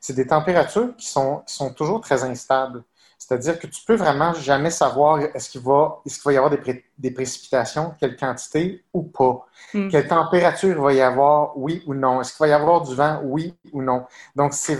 C'est 0.00 0.14
des 0.14 0.26
températures 0.26 0.94
qui 0.96 1.06
sont, 1.06 1.42
sont 1.46 1.72
toujours 1.72 2.00
très 2.00 2.22
instables. 2.22 2.84
C'est-à-dire 3.18 3.58
que 3.58 3.66
tu 3.66 3.82
peux 3.84 3.96
vraiment 3.96 4.34
jamais 4.34 4.70
savoir 4.70 5.18
est-ce 5.18 5.50
qu'il 5.50 5.62
va, 5.62 6.00
est-ce 6.04 6.16
qu'il 6.16 6.24
va 6.26 6.32
y 6.34 6.36
avoir 6.36 6.52
des, 6.98 7.10
précipitations, 7.10 7.94
quelle 7.98 8.14
quantité 8.16 8.84
ou 8.92 9.02
pas. 9.02 9.46
Hmm. 9.72 9.88
Quelle 9.88 10.06
température 10.06 10.68
il 10.68 10.76
va 10.76 10.92
y 10.92 11.00
avoir, 11.00 11.56
oui 11.58 11.82
ou 11.86 11.94
non? 11.94 12.20
Est-ce 12.20 12.36
qu'il 12.36 12.46
va 12.46 12.48
y 12.48 12.52
avoir 12.52 12.82
du 12.82 12.94
vent, 12.94 13.20
oui 13.24 13.54
ou 13.72 13.82
non? 13.82 14.04
Donc, 14.36 14.52
c'est 14.52 14.78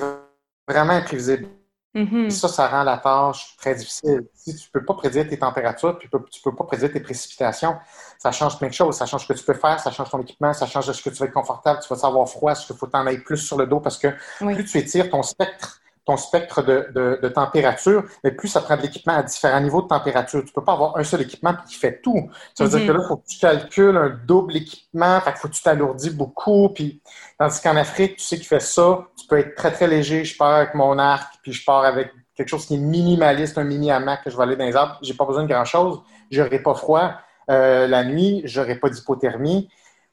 vraiment 0.69 0.93
imprévisible. 0.93 1.49
Mm-hmm. 1.97 2.29
Ça, 2.29 2.49
ça 2.49 2.69
rend 2.69 2.83
la 2.83 2.99
tâche 2.99 3.57
très 3.57 3.75
difficile. 3.75 4.27
Si 4.35 4.55
tu 4.55 4.69
ne 4.69 4.81
peux 4.81 4.85
pas 4.85 4.95
prédire 4.95 5.27
tes 5.27 5.39
températures, 5.39 5.99
puis 5.99 6.11
tu 6.11 6.17
ne 6.17 6.51
peux 6.51 6.55
pas 6.55 6.65
prédire 6.65 6.93
tes 6.93 7.01
précipitations, 7.01 7.75
ça 8.19 8.31
change 8.33 8.59
plein 8.59 8.69
de 8.69 8.75
choses. 8.75 8.97
Ça 8.97 9.07
change 9.07 9.23
ce 9.23 9.33
que 9.33 9.39
tu 9.39 9.45
peux 9.45 9.55
faire, 9.55 9.81
ça 9.81 9.91
change 9.91 10.11
ton 10.11 10.21
équipement, 10.21 10.53
ça 10.53 10.67
change 10.67 10.93
ce 10.93 11.03
que 11.03 11.09
tu 11.09 11.17
vas 11.17 11.27
être 11.27 11.33
confortable, 11.33 11.81
tu 11.83 11.89
vas 11.89 11.99
savoir 11.99 12.29
froid, 12.29 12.53
est-ce 12.53 12.67
qu'il 12.67 12.77
faut 12.77 12.87
t'en 12.87 13.07
aller 13.07 13.19
plus 13.19 13.39
sur 13.39 13.57
le 13.57 13.67
dos 13.67 13.81
parce 13.81 13.97
que 13.97 14.09
plus 14.39 14.65
tu 14.65 14.79
étires 14.79 15.09
ton 15.09 15.23
spectre 15.23 15.81
ton 16.07 16.17
spectre 16.17 16.63
de, 16.63 17.29
température, 17.29 18.05
mais 18.23 18.31
plus 18.31 18.49
ça 18.49 18.61
prend 18.61 18.77
de 18.77 18.83
l'équipement 18.83 19.15
à 19.15 19.25
différents 19.25 19.61
niveaux 19.61 19.83
de 19.83 19.89
température. 19.89 20.41
Tu 20.41 20.47
ne 20.47 20.53
peux 20.53 20.65
pas 20.65 20.73
avoir 20.73 20.97
un 20.97 21.03
seul 21.03 21.23
équipement 21.23 21.55
qui 21.69 21.75
fait 21.75 22.01
tout. 22.01 22.31
Ça 22.55 22.65
veut 22.65 22.71
dire 22.71 22.79
mm-hmm. 22.79 22.87
que 22.87 22.93
là, 22.93 23.01
il 23.03 23.09
faut 23.09 23.17
que 23.17 23.27
tu 23.27 23.39
calcules 23.39 23.97
un 23.97 24.17
double 24.25 24.57
équipement, 24.57 25.21
fait 25.21 25.37
faut 25.37 25.49
que 25.49 25.55
tu 25.55 25.63
t'alourdis 25.63 26.11
beaucoup. 26.11 26.69
Puis, 26.69 27.03
tandis 27.39 27.61
qu'en 27.61 27.77
Afrique, 27.77 28.17
tu 28.17 28.25
sais 28.25 28.37
qu'il 28.37 28.47
fait 28.47 28.61
ça, 28.61 29.05
tu 29.19 29.27
peux 29.27 29.39
être 29.39 29.57
très, 29.57 29.73
très 29.73 29.89
léger. 29.89 30.25
Je 30.25 30.37
pars 30.37 30.55
avec 30.55 30.75
mon 30.75 30.97
arc, 30.99 31.35
puis 31.43 31.53
je 31.53 31.65
pars 31.65 31.85
avec 31.85 32.13
quelque 32.37 32.49
chose 32.49 32.67
qui 32.67 32.75
est 32.75 32.79
minimaliste, 32.79 33.59
un 33.59 33.65
mini 33.65 33.91
hamac 33.91 34.23
que 34.23 34.31
je 34.31 34.37
vais 34.37 34.45
aller 34.45 34.57
dans 34.57 34.65
les 34.65 34.77
arbres. 34.77 34.99
J'ai 35.03 35.15
pas 35.15 35.25
besoin 35.25 35.43
de 35.43 35.49
grand-chose. 35.49 36.03
Je 36.31 36.41
n'aurai 36.41 36.61
pas 36.61 36.75
froid 36.75 37.15
euh, 37.51 37.89
la 37.89 38.05
nuit, 38.05 38.43
je 38.45 38.61
n'aurai 38.61 38.77
pas 38.77 38.91
d'hypothermie. 38.91 39.69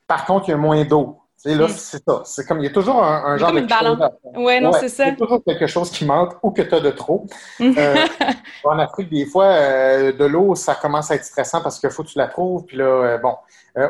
Par 0.07 0.25
contre, 0.25 0.49
il 0.49 0.51
y 0.51 0.53
a 0.55 0.57
moins 0.57 0.83
d'eau. 0.85 1.19
Là, 1.45 1.67
mm. 1.67 1.69
c'est 1.69 2.03
ça. 2.07 2.21
C'est 2.23 2.47
comme 2.47 2.59
il 2.59 2.63
y 2.63 2.67
a 2.67 2.71
toujours 2.71 3.03
un, 3.03 3.37
genre 3.37 3.49
comme 3.49 3.61
de. 3.61 3.67
balance. 3.67 3.99
Oui, 4.35 4.61
non, 4.61 4.71
c'est 4.71 4.87
ça. 4.89 5.07
Il 5.07 5.09
y 5.09 5.11
a 5.11 5.15
toujours 5.15 5.43
quelque 5.43 5.67
chose 5.67 5.91
qui 5.91 6.05
manque 6.05 6.35
ou 6.41 6.51
que 6.51 6.61
tu 6.61 6.73
as 6.73 6.79
de 6.79 6.91
trop. 6.91 7.27
Mm. 7.59 7.73
Euh, 7.77 7.95
en 8.63 8.79
Afrique, 8.79 9.09
des 9.09 9.25
fois, 9.25 9.45
euh, 9.45 10.13
de 10.13 10.25
l'eau, 10.25 10.55
ça 10.55 10.75
commence 10.75 11.11
à 11.11 11.15
être 11.15 11.25
stressant 11.25 11.61
parce 11.61 11.79
qu'il 11.79 11.89
faut 11.89 12.03
que 12.03 12.09
tu 12.09 12.17
la 12.17 12.27
trouves. 12.27 12.63
Puis 12.65 12.77
là, 12.77 12.85
euh, 12.85 13.17
bon. 13.17 13.35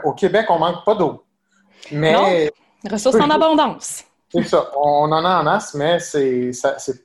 au 0.03 0.13
Québec, 0.13 0.47
on 0.49 0.57
manque 0.57 0.83
pas 0.83 0.95
d'eau. 0.95 1.23
Mais. 1.91 2.13
Non. 2.13 2.25
Ressources 2.91 3.19
en 3.19 3.29
abondance. 3.29 4.03
C'est 4.29 4.43
ça. 4.43 4.71
On 4.75 5.11
en 5.11 5.23
a 5.23 5.39
en 5.39 5.43
masse, 5.43 5.75
mais 5.75 5.99
c'est 5.99 6.51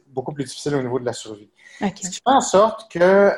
beaucoup 0.09 0.33
plus 0.33 0.45
difficile 0.45 0.75
au 0.75 0.83
niveau 0.83 0.99
de 0.99 1.05
la 1.05 1.13
survie. 1.13 1.51
Ce 1.81 1.87
qui 1.87 2.07
fait 2.07 2.21
en 2.25 2.41
sorte 2.41 2.91
que, 2.91 3.31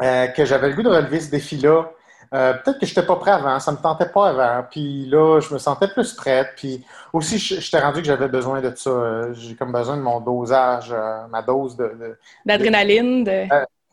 que 0.00 0.44
j'avais 0.44 0.70
le 0.70 0.74
goût 0.74 0.82
de 0.82 0.88
relever 0.88 1.20
ce 1.20 1.30
défi-là 1.30 1.92
euh, 2.34 2.54
peut-être 2.54 2.78
que 2.78 2.86
je 2.86 2.90
n'étais 2.92 3.06
pas 3.06 3.16
prêt 3.16 3.32
avant, 3.32 3.60
ça 3.60 3.72
ne 3.72 3.76
me 3.76 3.82
tentait 3.82 4.08
pas 4.08 4.28
avant. 4.28 4.66
Puis 4.70 5.06
là, 5.06 5.40
je 5.40 5.52
me 5.52 5.58
sentais 5.58 5.88
plus 5.88 6.14
prête. 6.14 6.52
Puis 6.56 6.84
aussi, 7.12 7.38
je, 7.38 7.70
t'ai 7.70 7.78
rendu 7.78 8.00
que 8.00 8.06
j'avais 8.06 8.28
besoin 8.28 8.60
de 8.60 8.74
ça. 8.74 8.90
Euh, 8.90 9.34
j'ai 9.34 9.54
comme 9.54 9.72
besoin 9.72 9.96
de 9.96 10.02
mon 10.02 10.20
dosage, 10.20 10.90
euh, 10.92 11.26
ma 11.28 11.42
dose 11.42 11.76
de. 11.76 12.16
D'adrénaline. 12.46 13.24
De, 13.24 13.46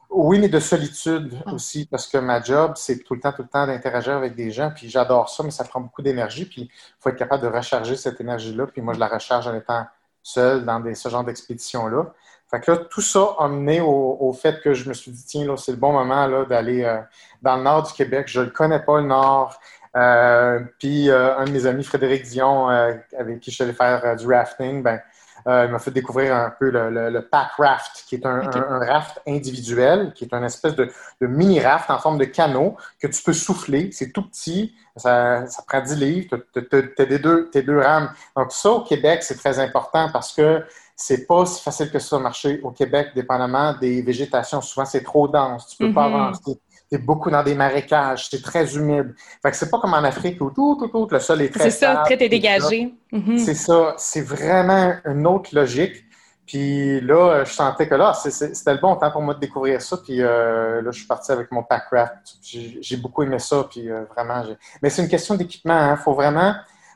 oui, 0.09 0.39
mais 0.39 0.49
de 0.49 0.59
solitude 0.59 1.37
ah. 1.45 1.53
aussi, 1.53 1.85
parce 1.85 2.07
que 2.07 2.17
ma 2.17 2.41
job, 2.41 2.73
c'est 2.75 3.03
tout 3.03 3.13
le 3.13 3.19
temps, 3.19 3.31
tout 3.31 3.43
le 3.43 3.47
temps 3.49 3.67
d'interagir 3.67 4.13
avec 4.15 4.35
des 4.35 4.51
gens. 4.51 4.71
Puis 4.73 4.89
j'adore 4.89 5.29
ça, 5.29 5.43
mais 5.43 5.51
ça 5.51 5.65
prend 5.65 5.81
beaucoup 5.81 6.01
d'énergie. 6.01 6.45
Puis 6.45 6.61
il 6.61 6.95
faut 6.99 7.09
être 7.09 7.17
capable 7.17 7.43
de 7.43 7.47
recharger 7.47 7.95
cette 7.95 8.19
énergie-là. 8.21 8.67
Puis 8.67 8.81
moi, 8.81 8.93
je 8.93 8.99
la 8.99 9.07
recharge 9.07 9.47
en 9.47 9.55
étant 9.55 9.85
seul 10.23 10.65
dans 10.65 10.79
des, 10.79 10.95
ce 10.95 11.09
genre 11.09 11.23
d'expédition-là. 11.23 12.13
Fait 12.49 12.59
que 12.59 12.71
là, 12.71 12.77
tout 12.77 13.01
ça 13.01 13.35
a 13.37 13.47
mené 13.47 13.79
au, 13.79 14.33
fait 14.33 14.59
que 14.61 14.73
je 14.73 14.89
me 14.89 14.93
suis 14.93 15.11
dit, 15.11 15.23
tiens, 15.23 15.45
là, 15.45 15.55
c'est 15.55 15.71
le 15.71 15.77
bon 15.77 15.91
moment 15.91 16.25
là, 16.25 16.45
d'aller 16.45 16.83
euh, 16.83 16.97
dans 17.43 17.57
le 17.57 17.63
nord 17.63 17.83
du 17.83 17.93
Québec. 17.93 18.27
Je 18.27 18.39
ne 18.39 18.45
le 18.45 18.51
connais 18.51 18.79
pas, 18.79 18.99
le 18.99 19.07
nord. 19.07 19.59
Euh, 19.95 20.59
puis 20.79 21.09
euh, 21.09 21.37
un 21.37 21.45
de 21.45 21.51
mes 21.51 21.67
amis, 21.67 21.83
Frédéric 21.83 22.23
Dion, 22.23 22.67
avec 22.67 23.39
qui 23.39 23.51
je 23.51 23.55
suis 23.55 23.63
allé 23.63 23.73
faire 23.73 24.15
du 24.15 24.25
rafting, 24.27 24.81
ben, 24.81 24.99
il 25.45 25.71
m'a 25.71 25.79
fait 25.79 25.91
découvrir 25.91 26.35
un 26.35 26.49
peu 26.49 26.69
le, 26.69 27.21
pack 27.21 27.51
raft, 27.57 28.03
qui 28.07 28.15
est 28.15 28.25
un, 28.25 28.41
raft 28.51 29.19
individuel, 29.27 30.11
qui 30.13 30.25
est 30.25 30.33
une 30.33 30.43
espèce 30.43 30.75
de, 30.75 30.91
mini 31.21 31.59
raft 31.59 31.89
en 31.89 31.97
forme 31.97 32.17
de 32.17 32.25
canot 32.25 32.75
que 32.99 33.07
tu 33.07 33.21
peux 33.23 33.33
souffler. 33.33 33.91
C'est 33.91 34.11
tout 34.11 34.23
petit, 34.23 34.75
ça, 34.95 35.45
prend 35.67 35.81
10 35.81 35.95
livres, 35.95 36.37
tu 36.53 36.59
as, 36.59 37.05
deux, 37.19 37.49
deux 37.53 37.79
rames. 37.79 38.11
Donc 38.35 38.51
ça, 38.51 38.71
au 38.71 38.83
Québec, 38.83 39.23
c'est 39.23 39.37
très 39.37 39.59
important 39.59 40.09
parce 40.11 40.33
que 40.33 40.63
c'est 41.01 41.25
pas 41.25 41.45
si 41.45 41.63
facile 41.63 41.89
que 41.89 41.97
ça 41.97 42.19
marcher 42.19 42.59
au 42.61 42.71
Québec, 42.71 43.11
dépendamment 43.15 43.73
des 43.73 44.01
végétations. 44.01 44.59
Souvent, 44.59 44.85
c'est 44.85 45.01
trop 45.01 45.29
dense. 45.29 45.67
Tu 45.67 45.77
peux 45.77 45.93
pas 45.93 46.09
mhm. 46.09 46.15
avancer. 46.15 46.59
Tu 46.89 46.95
es 46.95 46.97
beaucoup 46.97 47.31
dans 47.31 47.41
des 47.41 47.55
marécages. 47.55 48.27
C'est 48.29 48.41
très 48.41 48.75
humide. 48.75 49.15
Fait 49.41 49.49
que 49.49 49.55
c'est 49.55 49.69
pas 49.69 49.79
comme 49.79 49.93
en 49.93 50.03
Afrique 50.03 50.41
où 50.41 50.51
tout, 50.51 50.75
tout, 50.77 50.89
tout, 50.89 51.07
le 51.09 51.19
sol 51.21 51.41
est 51.41 51.53
très 51.53 51.69
C'est 51.69 51.85
ça, 51.85 52.03
très 52.03 52.17
dégagé. 52.17 52.93
Mhm. 53.13 53.37
C'est 53.37 53.53
ça. 53.53 53.95
C'est 53.97 54.19
vraiment 54.19 54.93
une 55.05 55.25
autre 55.25 55.51
logique. 55.55 56.03
Puis 56.45 56.99
là, 56.99 57.45
je 57.45 57.53
sentais 57.53 57.87
que 57.87 57.95
là, 57.95 58.13
c'était 58.13 58.73
le 58.73 58.81
bon 58.81 58.97
temps 58.97 59.11
pour 59.11 59.21
moi 59.21 59.35
de 59.35 59.39
découvrir 59.39 59.81
ça. 59.81 59.95
Puis 60.03 60.21
euh, 60.21 60.81
là, 60.81 60.91
je 60.91 60.97
suis 60.97 61.07
parti 61.07 61.31
avec 61.31 61.49
mon 61.53 61.63
packraft. 61.63 62.35
J'ai 62.41 62.97
beaucoup 62.97 63.23
aimé 63.23 63.39
ça. 63.39 63.65
Puis 63.69 63.89
euh, 63.89 64.03
vraiment, 64.13 64.43
mais 64.81 64.89
c'est 64.89 65.01
une 65.01 65.09
question 65.09 65.35
d'équipement. 65.35 65.79
Il 65.79 65.91
hein. 65.91 65.95
faut 65.95 66.13
vraiment, 66.13 66.55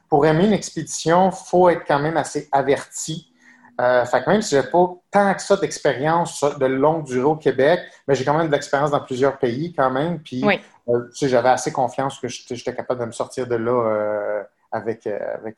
pour 0.10 0.26
aimer 0.26 0.46
une 0.46 0.54
expédition, 0.54 1.30
il 1.30 1.50
faut 1.50 1.70
être 1.70 1.86
quand 1.88 2.00
même 2.00 2.18
assez 2.18 2.50
averti 2.52 3.30
euh, 3.82 4.06
fait 4.06 4.24
que 4.24 4.30
même 4.30 4.42
si 4.42 4.56
j'ai 4.56 4.64
pas 4.64 4.96
tant 5.10 5.34
que 5.34 5.42
ça 5.42 5.58
d'expérience 5.58 6.44
de 6.60 6.66
longue 6.66 7.06
durée 7.06 7.24
au 7.24 7.36
Québec, 7.36 7.80
mais 8.08 8.14
j'ai 8.14 8.24
quand 8.24 8.38
même 8.38 8.48
de 8.48 8.52
l'expérience 8.52 8.92
dans 8.92 9.00
plusieurs 9.00 9.40
pays 9.40 9.74
quand 9.74 9.90
même. 9.90 10.20
Puis 10.20 10.44
euh, 10.44 11.00
j'avais 11.22 11.50
assez 11.50 11.72
confiance 11.72 12.20
que 12.20 12.28
j'étais 12.28 12.76
capable 12.76 13.02
de 13.02 13.06
me 13.06 13.12
sortir 13.12 13.48
de 13.48 13.56
là 13.56 13.72
euh, 13.72 14.44
avec, 14.72 15.08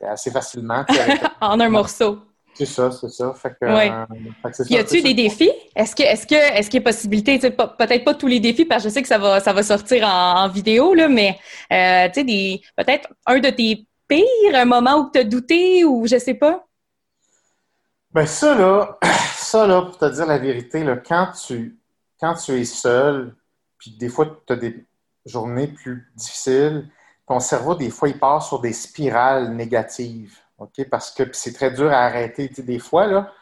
assez 0.01 0.31
facilement. 0.31 0.85
en 1.41 1.59
un 1.59 1.69
morceau. 1.69 2.19
C'est 2.53 2.65
ça, 2.65 2.89
c'est 2.89 3.09
ça. 3.09 3.33
Fait 3.33 3.53
que, 3.59 4.71
y 4.71 4.77
a-tu 4.77 5.01
des 5.01 5.13
défis? 5.13 5.51
Est-ce 5.75 5.93
que, 5.93 6.03
est-ce 6.03 6.25
que, 6.25 6.35
est-ce 6.35 6.69
qu'il 6.69 6.79
y 6.79 6.83
a 6.83 6.85
possibilité, 6.85 7.37
peut-être 7.37 8.05
pas 8.05 8.13
tous 8.13 8.27
les 8.27 8.39
défis, 8.39 8.63
parce 8.63 8.83
que 8.83 8.89
je 8.89 8.93
sais 8.93 9.01
que 9.01 9.09
ça 9.09 9.17
va, 9.17 9.41
ça 9.41 9.51
va 9.51 9.61
sortir 9.61 10.07
en, 10.07 10.47
vidéo, 10.47 10.93
là, 10.93 11.09
mais 11.09 11.37
tu 12.13 12.21
sais, 12.21 12.61
peut-être 12.77 13.09
un 13.25 13.39
de 13.39 13.49
tes 13.49 13.85
pires, 14.07 14.53
un 14.53 14.63
moment 14.63 14.99
où 14.99 15.09
tu 15.11 15.19
as 15.19 15.25
douté 15.25 15.83
ou 15.83 16.07
je 16.07 16.17
sais 16.17 16.35
pas? 16.35 16.64
Ben 18.15 18.25
ça, 18.25 18.55
là, 18.55 18.97
ça, 19.35 19.67
là, 19.67 19.81
pour 19.81 19.97
te 19.97 20.05
dire 20.05 20.25
la 20.25 20.37
vérité, 20.37 20.85
là, 20.85 20.95
quand, 20.95 21.33
tu, 21.33 21.77
quand 22.17 22.33
tu 22.35 22.53
es 22.53 22.63
seul, 22.63 23.35
puis 23.77 23.91
des 23.97 24.07
fois, 24.07 24.41
tu 24.47 24.53
as 24.53 24.55
des 24.55 24.85
journées 25.25 25.67
plus 25.67 26.09
difficiles, 26.15 26.89
ton 27.27 27.41
cerveau, 27.41 27.75
des 27.75 27.89
fois, 27.89 28.07
il 28.07 28.17
part 28.17 28.41
sur 28.41 28.61
des 28.61 28.71
spirales 28.71 29.53
négatives. 29.53 30.37
Parce 30.89 31.11
que 31.11 31.23
c'est 31.33 31.51
très 31.51 31.71
dur 31.71 31.91
à 31.91 32.05
arrêter. 32.05 32.47
des 32.47 32.79
fois, 32.79 33.05
là, 33.05 33.33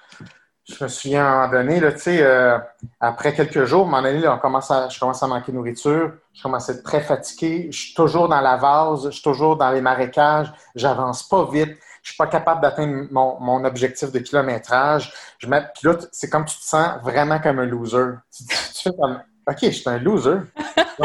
je 0.63 0.83
me 0.83 0.89
souviens 0.89 1.23
à 1.23 1.27
un 1.27 1.47
moment 1.47 1.53
donné, 1.53 1.79
là, 1.79 1.91
euh, 2.07 2.57
après 2.99 3.35
quelques 3.35 3.65
jours, 3.65 3.93
à 3.93 3.99
un 3.99 4.19
je 4.19 4.99
commence 4.99 5.21
à 5.21 5.27
manquer 5.27 5.51
de 5.51 5.57
nourriture, 5.57 6.13
je 6.33 6.41
commence 6.41 6.67
à 6.71 6.73
être 6.73 6.83
très 6.83 7.01
fatigué, 7.01 7.67
je 7.71 7.77
suis 7.77 7.93
toujours 7.93 8.27
dans 8.27 8.41
la 8.41 8.57
vase, 8.57 9.05
je 9.05 9.11
suis 9.11 9.21
toujours 9.21 9.55
dans 9.55 9.69
les 9.69 9.81
marécages, 9.81 10.51
j'avance 10.73 11.21
pas 11.21 11.45
vite 11.51 11.77
je 12.03 12.11
suis 12.11 12.17
pas 12.17 12.27
capable 12.27 12.61
d'atteindre 12.61 13.07
mon, 13.11 13.63
objectif 13.63 14.11
de 14.11 14.19
kilométrage. 14.19 15.11
Je 15.39 15.47
mets, 15.47 15.63
puis 15.73 15.87
là, 15.87 15.97
c'est 16.11 16.29
comme 16.29 16.45
tu 16.45 16.57
te 16.57 16.63
sens 16.63 17.01
vraiment 17.01 17.39
comme 17.39 17.59
un 17.59 17.65
loser. 17.65 18.15
Tu, 18.35 18.43
fais 18.83 18.91
comme, 18.99 19.21
OK, 19.47 19.57
je 19.61 19.69
suis 19.69 19.89
un 19.89 19.99
loser. 19.99 20.39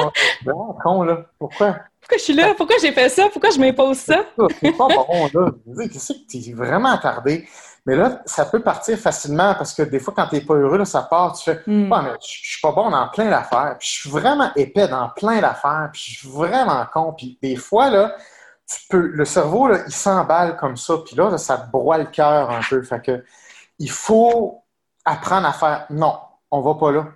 Donc, 0.44 0.82
con, 0.82 1.04
là. 1.04 1.24
Pourquoi? 1.38 1.78
Pourquoi 2.00 2.18
je 2.18 2.22
suis 2.22 2.32
là? 2.34 2.52
Pourquoi 2.56 2.76
j'ai 2.82 2.92
fait 2.92 3.08
ça? 3.08 3.28
Pourquoi 3.32 3.50
je 3.50 3.60
m'impose 3.60 3.98
ça? 3.98 4.24
C'est 4.60 4.72
pas 4.72 4.88
bon, 4.88 5.30
là. 5.32 5.50
Tu 5.90 5.98
sais 5.98 6.14
que 6.14 6.26
tu 6.28 6.50
es 6.50 6.52
vraiment 6.52 6.92
attardé? 6.92 7.48
Mais 7.86 7.96
là, 7.96 8.20
ça 8.26 8.44
peut 8.44 8.60
partir 8.60 8.98
facilement 8.98 9.54
parce 9.54 9.72
que 9.72 9.82
des 9.82 10.00
fois, 10.00 10.12
quand 10.14 10.26
tu 10.26 10.34
n'es 10.34 10.40
pas 10.42 10.54
heureux, 10.54 10.78
là, 10.78 10.84
ça 10.84 11.02
part, 11.02 11.32
tu 11.38 11.44
fais 11.44 11.62
mm. 11.66 11.88
mais 11.88 12.12
je 12.20 12.50
suis 12.50 12.60
pas 12.60 12.72
bon 12.72 12.90
dans 12.90 13.08
plein 13.08 13.30
d'affaires, 13.30 13.76
puis 13.78 13.88
je 13.88 14.00
suis 14.00 14.10
vraiment 14.10 14.50
épais 14.56 14.88
dans 14.88 15.08
plein 15.10 15.40
d'affaires, 15.40 15.88
puis 15.92 16.02
je 16.02 16.18
suis 16.18 16.28
vraiment 16.28 16.84
con. 16.92 17.14
Puis 17.16 17.38
des 17.40 17.56
fois, 17.56 17.88
là, 17.88 18.14
tu 18.68 18.80
peux, 18.90 19.06
le 19.06 19.25
cerveau, 19.25 19.70
il 19.87 19.92
s'emballe 19.92 20.56
comme 20.56 20.76
ça, 20.76 20.98
puis 21.04 21.16
là, 21.16 21.37
ça 21.38 21.58
te 21.58 21.70
broie 21.70 21.98
le 21.98 22.04
cœur 22.04 22.50
un 22.50 22.60
peu. 22.68 22.82
Fait 22.82 23.00
que, 23.00 23.25
il 23.78 23.90
faut 23.90 24.62
apprendre 25.04 25.46
à 25.46 25.52
faire 25.52 25.87
non, 25.90 26.18
on 26.50 26.60
va 26.60 26.75
pas 26.75 26.92
là. 26.92 27.06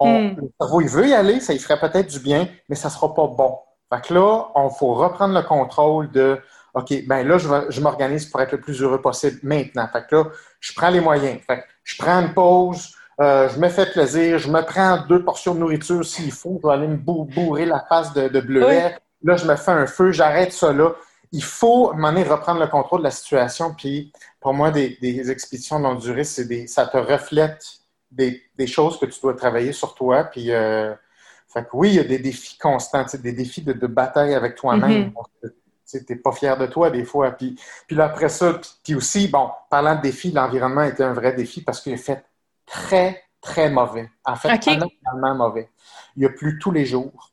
Hmm. 0.00 0.36
Le 0.36 0.52
cerveau, 0.60 0.80
il 0.80 0.88
veut 0.88 1.08
y 1.08 1.14
aller, 1.14 1.40
ça 1.40 1.52
il 1.52 1.60
ferait 1.60 1.78
peut-être 1.78 2.08
du 2.08 2.20
bien, 2.20 2.48
mais 2.68 2.76
ça 2.76 2.90
sera 2.90 3.14
pas 3.14 3.26
bon. 3.26 3.58
Fait 3.92 4.00
que 4.06 4.14
là, 4.14 4.48
on 4.54 4.68
faut 4.70 4.94
reprendre 4.94 5.34
le 5.34 5.42
contrôle 5.42 6.10
de 6.10 6.40
OK, 6.74 7.06
ben 7.06 7.26
là, 7.26 7.38
je, 7.38 7.48
je 7.70 7.80
m'organise 7.80 8.26
pour 8.26 8.40
être 8.42 8.52
le 8.52 8.60
plus 8.60 8.82
heureux 8.82 9.00
possible 9.00 9.38
maintenant. 9.42 9.88
Fait 9.90 10.06
que 10.06 10.16
là, 10.16 10.24
je 10.60 10.74
prends 10.74 10.90
les 10.90 11.00
moyens. 11.00 11.40
Fait 11.46 11.58
que 11.58 11.64
je 11.84 11.96
prends 11.96 12.20
une 12.20 12.34
pause, 12.34 12.94
euh, 13.20 13.48
je 13.48 13.58
me 13.58 13.68
fais 13.68 13.86
plaisir, 13.86 14.38
je 14.38 14.50
me 14.50 14.60
prends 14.62 14.98
deux 15.08 15.24
portions 15.24 15.54
de 15.54 15.60
nourriture 15.60 16.04
s'il 16.04 16.32
faut, 16.32 16.60
je 16.62 16.68
vais 16.68 16.74
aller 16.74 16.88
me 16.88 16.96
bourrer 16.96 17.64
la 17.64 17.80
face 17.88 18.12
de, 18.12 18.28
de 18.28 18.40
bleuet. 18.40 18.98
Là, 19.22 19.36
je 19.36 19.46
me 19.46 19.56
fais 19.56 19.70
un 19.70 19.86
feu, 19.86 20.12
j'arrête 20.12 20.52
ça 20.52 20.72
là. 20.72 20.94
Il 21.32 21.42
faut, 21.42 21.88
à 21.88 21.92
un 21.92 21.96
moment 21.96 22.12
donné, 22.12 22.22
reprendre 22.22 22.60
le 22.60 22.68
contrôle 22.68 23.00
de 23.00 23.04
la 23.04 23.10
situation. 23.10 23.74
Puis, 23.74 24.12
pour 24.40 24.54
moi, 24.54 24.70
des, 24.70 25.30
expéditions 25.30 25.78
longue 25.78 26.00
durée, 26.00 26.22
des, 26.46 26.66
ça 26.66 26.86
te 26.86 26.96
reflète 26.96 27.64
des, 28.10 28.66
choses 28.66 28.98
que 28.98 29.06
tu 29.06 29.20
dois 29.20 29.34
travailler 29.34 29.72
sur 29.72 29.94
toi. 29.94 30.24
Puis, 30.24 30.52
euh, 30.52 30.94
fait 31.48 31.64
que 31.64 31.70
oui, 31.72 31.90
il 31.90 31.94
y 31.94 31.98
a 31.98 32.04
des 32.04 32.18
défis 32.18 32.58
constants, 32.58 33.04
des 33.14 33.32
défis 33.32 33.62
de, 33.62 33.86
bataille 33.86 34.34
avec 34.34 34.54
toi-même. 34.54 35.10
Mm-hmm. 35.10 35.50
Tu 35.90 36.04
n'es 36.08 36.16
pas 36.16 36.32
fier 36.32 36.56
de 36.56 36.66
toi 36.66 36.90
des 36.90 37.04
fois. 37.04 37.32
Puis, 37.32 37.58
puis 37.86 37.96
là, 37.96 38.06
après 38.06 38.28
ça, 38.28 38.60
puis, 38.84 38.94
aussi, 38.94 39.28
bon, 39.28 39.50
parlant 39.70 39.96
de 39.96 40.02
défis, 40.02 40.30
l'environnement 40.30 40.82
était 40.82 41.04
un 41.04 41.12
vrai 41.12 41.32
défi 41.32 41.62
parce 41.62 41.80
qu'il 41.80 41.94
a 41.94 41.96
fait 41.96 42.24
très, 42.66 43.24
très 43.40 43.70
mauvais. 43.70 44.10
En 44.24 44.36
fait, 44.36 44.52
OK. 44.54 44.68
anormalement 44.68 45.48
mauvais. 45.48 45.70
Il 46.16 46.22
y 46.22 46.26
a 46.26 46.30
plu 46.30 46.58
tous 46.58 46.70
les 46.70 46.86
jours. 46.86 47.32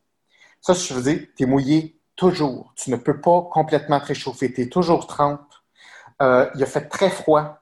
Ça, 0.63 0.73
je 0.73 0.93
veux 0.93 1.01
dire, 1.01 1.27
tu 1.35 1.43
es 1.43 1.45
mouillé 1.45 1.99
toujours. 2.15 2.71
Tu 2.77 2.89
ne 2.89 2.95
peux 2.95 3.19
pas 3.19 3.41
complètement 3.51 3.99
te 3.99 4.05
réchauffer. 4.07 4.51
Tu 4.53 4.61
es 4.61 4.67
toujours 4.69 5.05
trempe. 5.07 5.41
Euh, 6.21 6.49
il 6.55 6.63
a 6.63 6.65
fait 6.65 6.87
très 6.87 7.09
froid. 7.09 7.57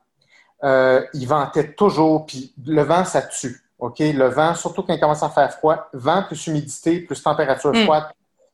Euh, 0.63 1.03
il 1.15 1.27
ventait 1.27 1.73
toujours, 1.73 2.27
puis 2.27 2.53
le 2.63 2.83
vent, 2.83 3.03
ça 3.03 3.23
tue. 3.23 3.59
OK? 3.79 3.97
Le 3.99 4.27
vent, 4.27 4.53
surtout 4.53 4.83
quand 4.83 4.93
il 4.93 4.99
commence 4.99 5.23
à 5.23 5.29
faire 5.29 5.51
froid, 5.51 5.89
vent 5.93 6.21
plus 6.27 6.45
humidité, 6.45 6.99
plus 6.99 7.23
température 7.23 7.71
Mm. 7.71 7.83
froide, 7.85 8.03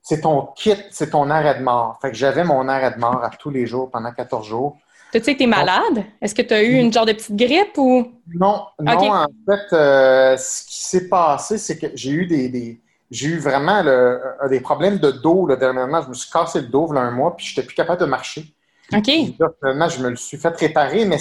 c'est 0.01 0.21
ton 0.21 0.47
kit, 0.55 0.77
c'est 0.91 1.09
ton 1.09 1.29
arrêt 1.29 1.55
de 1.59 1.63
mort. 1.63 1.99
Fait 2.01 2.09
que 2.11 2.15
j'avais 2.15 2.45
mon 2.45 2.69
arrêt 2.69 2.91
de 2.91 2.99
mort 2.99 3.21
à 3.21 3.29
tous 3.31 3.49
les 3.49 3.65
jours 3.67 3.91
pendant 3.91 4.13
14 4.13 4.47
jours. 4.47 4.77
T'as-tu 5.11 5.31
été 5.31 5.45
malade? 5.47 6.05
Est-ce 6.21 6.33
que 6.33 6.41
tu 6.41 6.53
as 6.53 6.63
eu 6.63 6.75
une 6.75 6.93
genre 6.93 7.05
de 7.05 7.11
petite 7.11 7.35
grippe 7.35 7.77
ou? 7.77 8.13
Non, 8.33 8.67
non, 8.79 9.11
en 9.11 9.25
fait, 9.45 9.73
euh, 9.73 10.37
ce 10.37 10.63
qui 10.65 10.81
s'est 10.83 11.09
passé, 11.09 11.57
c'est 11.57 11.77
que 11.77 11.87
j'ai 11.95 12.11
eu 12.11 12.25
des, 12.25 12.47
des- 12.47 12.79
j'ai 13.11 13.27
eu 13.27 13.39
vraiment 13.39 13.81
le- 13.83 14.21
des 14.49 14.59
problèmes 14.59 14.97
de 14.99 15.11
dos 15.11 15.47
là, 15.47 15.55
dernièrement. 15.55 16.01
Je 16.01 16.09
me 16.09 16.13
suis 16.13 16.29
cassé 16.31 16.61
le 16.61 16.67
dos 16.67 16.91
là, 16.91 17.01
un 17.01 17.11
mois, 17.11 17.35
puis 17.35 17.45
je 17.45 17.51
n'étais 17.51 17.65
plus 17.67 17.75
capable 17.75 18.01
de 18.01 18.05
marcher. 18.05 18.53
OK. 18.93 19.03
Puis 19.03 19.35
là, 19.39 19.47
finalement, 19.59 19.89
je 19.89 20.01
me 20.01 20.09
le 20.09 20.15
suis 20.15 20.37
fait 20.37 20.55
réparer, 20.57 21.05
mais 21.05 21.17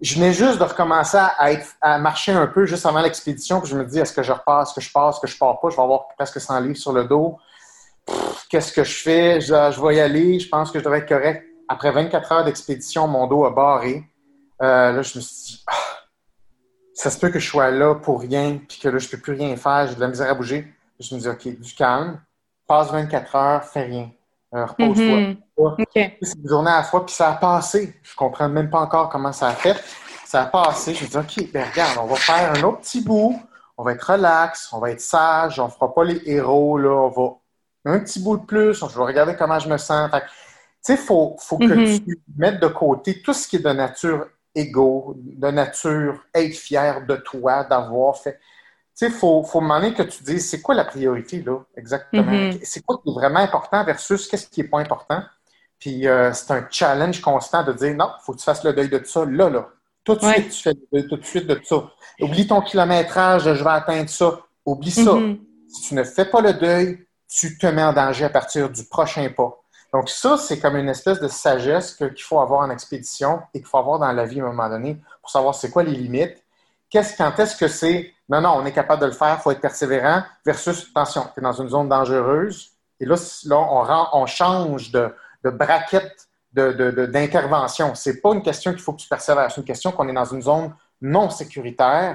je 0.00 0.14
venais 0.16 0.32
juste 0.32 0.58
de 0.58 0.64
recommencer 0.64 1.16
à, 1.18 1.52
être, 1.52 1.66
à 1.80 1.98
marcher 1.98 2.32
un 2.32 2.46
peu 2.46 2.66
juste 2.66 2.84
avant 2.86 3.00
l'expédition. 3.00 3.60
Puis 3.60 3.70
je 3.70 3.76
me 3.76 3.84
dis, 3.84 3.98
est-ce 3.98 4.12
que 4.12 4.22
je 4.22 4.32
repars, 4.32 4.62
est-ce 4.62 4.74
que 4.74 4.80
je 4.80 4.90
pars, 4.92 5.10
est-ce 5.10 5.20
que 5.20 5.26
je 5.26 5.38
pars 5.38 5.58
pas? 5.60 5.70
Je 5.70 5.76
vais 5.76 5.82
avoir 5.82 6.08
presque 6.16 6.40
100 6.40 6.60
livres 6.60 6.76
sur 6.76 6.92
le 6.92 7.04
dos. 7.04 7.38
Qu'est-ce 8.50 8.72
que 8.72 8.84
je 8.84 8.94
fais? 9.02 9.40
Je, 9.40 9.46
je 9.46 9.80
vais 9.86 9.96
y 9.96 10.00
aller. 10.00 10.38
Je 10.38 10.48
pense 10.48 10.70
que 10.70 10.78
je 10.78 10.84
devrais 10.84 10.98
être 10.98 11.08
correct. 11.08 11.44
Après 11.68 11.90
24 11.90 12.32
heures 12.32 12.44
d'expédition, 12.44 13.08
mon 13.08 13.26
dos 13.26 13.44
a 13.44 13.50
barré. 13.50 14.04
Euh, 14.62 14.92
là, 14.92 15.02
je 15.02 15.18
me 15.18 15.22
suis 15.22 15.44
dit, 15.56 15.64
ah, 15.66 15.72
ça 16.94 17.10
se 17.10 17.18
peut 17.18 17.30
que 17.30 17.38
je 17.38 17.48
sois 17.48 17.70
là 17.70 17.94
pour 17.94 18.20
rien, 18.20 18.58
puis 18.68 18.78
que 18.78 18.88
là, 18.88 18.98
je 18.98 19.08
peux 19.08 19.18
plus 19.18 19.32
rien 19.34 19.56
faire. 19.56 19.86
J'ai 19.88 19.94
de 19.96 20.00
la 20.00 20.08
misère 20.08 20.30
à 20.30 20.34
bouger. 20.34 20.72
Je 21.00 21.14
me 21.14 21.20
dis, 21.20 21.28
OK, 21.28 21.60
du 21.60 21.74
calme. 21.74 22.20
Passe 22.66 22.90
24 22.90 23.34
heures, 23.36 23.64
fais 23.64 23.84
rien. 23.84 24.10
Euh, 24.54 24.64
repose-toi. 24.64 25.20
Mhm. 25.20 25.36
C'est 26.22 26.38
une 26.38 26.48
journée 26.48 26.70
à 26.70 26.78
la 26.78 26.82
fois, 26.82 27.04
puis 27.06 27.14
ça 27.14 27.30
a 27.30 27.34
passé. 27.34 27.94
Je 28.02 28.14
comprends 28.16 28.48
même 28.48 28.70
pas 28.70 28.80
encore 28.80 29.08
comment 29.08 29.32
ça 29.32 29.48
a 29.48 29.52
fait. 29.52 29.76
Ça 30.24 30.42
a 30.42 30.46
passé. 30.46 30.94
Je 30.94 31.04
me 31.04 31.08
dis, 31.08 31.16
OK, 31.16 31.52
ben 31.52 31.64
regarde, 31.70 31.98
on 32.00 32.06
va 32.06 32.16
faire 32.16 32.52
un 32.52 32.62
autre 32.64 32.80
petit 32.80 33.02
bout. 33.02 33.40
On 33.78 33.84
va 33.84 33.92
être 33.92 34.12
relax, 34.12 34.72
on 34.72 34.78
va 34.78 34.90
être 34.90 35.00
sage, 35.00 35.60
on 35.60 35.68
fera 35.68 35.92
pas 35.94 36.02
les 36.04 36.20
héros, 36.24 36.78
là. 36.78 36.90
On 36.90 37.08
va 37.08 37.34
un 37.84 38.00
petit 38.00 38.20
bout 38.20 38.38
de 38.38 38.44
plus, 38.44 38.74
je 38.80 38.98
vais 38.98 39.04
regarder 39.04 39.36
comment 39.36 39.58
je 39.60 39.68
me 39.68 39.76
sens. 39.76 40.10
Tu 40.10 40.18
sais, 40.80 40.94
il 40.94 40.98
faut, 40.98 41.36
faut 41.38 41.58
que 41.58 41.64
Mhm. 41.72 42.00
tu 42.04 42.18
mettes 42.36 42.60
de 42.60 42.66
côté 42.68 43.20
tout 43.22 43.32
ce 43.32 43.46
qui 43.46 43.56
est 43.56 43.60
de 43.60 43.70
nature 43.70 44.26
égo, 44.54 45.14
de 45.16 45.48
nature 45.50 46.18
être 46.34 46.54
fier 46.56 47.04
de 47.06 47.16
toi, 47.16 47.62
d'avoir 47.64 48.16
fait. 48.16 48.40
Tu 48.98 49.04
sais, 49.04 49.12
il 49.12 49.18
faut, 49.18 49.42
faut 49.42 49.60
demander 49.60 49.92
que 49.92 50.02
tu 50.02 50.22
dises, 50.22 50.48
c'est 50.48 50.62
quoi 50.62 50.74
la 50.74 50.84
priorité, 50.84 51.42
là, 51.42 51.58
exactement? 51.76 52.22
Mhm. 52.32 52.58
C'est 52.62 52.82
quoi 52.84 52.98
qui 53.04 53.10
est 53.10 53.12
vraiment 53.12 53.40
important 53.40 53.84
versus 53.84 54.26
qu'est-ce 54.26 54.46
qui 54.48 54.62
est 54.62 54.68
pas 54.68 54.78
important? 54.80 55.22
Puis 55.78 56.08
euh, 56.08 56.32
c'est 56.32 56.50
un 56.52 56.66
challenge 56.70 57.20
constant 57.20 57.62
de 57.62 57.74
dire, 57.74 57.94
non, 57.94 58.08
il 58.18 58.24
faut 58.24 58.32
que 58.32 58.38
tu 58.38 58.44
fasses 58.44 58.64
le 58.64 58.72
deuil 58.72 58.88
de 58.88 59.02
ça, 59.04 59.24
là, 59.26 59.50
là. 59.50 59.68
Tout 60.02 60.14
de 60.14 60.24
Ouais. 60.24 60.34
suite, 60.34 60.50
tu 60.50 60.62
fais 60.62 60.70
le 60.72 60.86
deuil 61.00 61.08
tout 61.08 61.16
de 61.18 61.24
suite 61.26 61.46
de 61.46 61.60
ça. 61.62 61.90
Oublie 62.20 62.46
ton 62.46 62.62
kilométrage, 62.62 63.42
je 63.42 63.62
vais 63.62 63.70
atteindre 63.70 64.08
ça. 64.08 64.40
Oublie 64.64 64.90
ça. 64.90 65.12
Mhm. 65.12 65.38
Si 65.68 65.88
tu 65.88 65.94
ne 65.94 66.02
fais 66.02 66.24
pas 66.24 66.40
le 66.40 66.54
deuil, 66.54 67.06
tu 67.28 67.58
te 67.58 67.66
mets 67.66 67.82
en 67.82 67.92
danger 67.92 68.24
à 68.24 68.30
partir 68.30 68.70
du 68.70 68.84
prochain 68.84 69.28
pas. 69.28 69.60
Donc 69.92 70.08
ça, 70.08 70.38
c'est 70.38 70.58
comme 70.58 70.76
une 70.76 70.88
espèce 70.88 71.20
de 71.20 71.28
sagesse 71.28 71.94
qu'il 71.96 72.22
faut 72.22 72.40
avoir 72.40 72.60
en 72.60 72.70
expédition 72.70 73.40
et 73.52 73.58
qu'il 73.58 73.66
faut 73.68 73.78
avoir 73.78 73.98
dans 73.98 74.10
la 74.12 74.24
vie 74.24 74.40
à 74.40 74.44
un 74.44 74.48
moment 74.52 74.68
donné 74.70 74.96
pour 75.20 75.30
savoir 75.30 75.54
c'est 75.54 75.70
quoi 75.70 75.82
les 75.82 75.92
limites. 75.92 76.42
Qu'est-ce, 76.96 77.14
quand 77.14 77.38
est-ce 77.38 77.54
que 77.56 77.68
c'est 77.68 78.10
non, 78.26 78.40
non, 78.40 78.54
on 78.56 78.64
est 78.64 78.72
capable 78.72 79.02
de 79.02 79.06
le 79.06 79.12
faire, 79.12 79.36
il 79.38 79.42
faut 79.42 79.50
être 79.50 79.60
persévérant, 79.60 80.22
versus 80.46 80.88
attention, 80.90 81.24
tu 81.34 81.40
es 81.40 81.42
dans 81.42 81.52
une 81.52 81.68
zone 81.68 81.88
dangereuse. 81.90 82.70
Et 82.98 83.04
là, 83.04 83.16
là 83.44 83.56
on, 83.58 83.82
rend- 83.82 84.08
on 84.14 84.24
change 84.24 84.90
de, 84.90 85.14
de 85.44 85.50
braquette 85.50 86.26
de, 86.54 86.72
de- 86.72 86.90
de- 86.90 87.04
d'intervention. 87.06 87.94
C'est 87.94 88.22
pas 88.22 88.32
une 88.32 88.42
question 88.42 88.70
qu'il 88.72 88.80
faut 88.80 88.94
que 88.94 89.00
tu 89.02 89.08
persévères, 89.08 89.50
c'est 89.50 89.60
une 89.60 89.66
question 89.66 89.92
qu'on 89.92 90.08
est 90.08 90.12
dans 90.14 90.24
une 90.24 90.40
zone 90.40 90.72
non 91.02 91.28
sécuritaire 91.28 92.14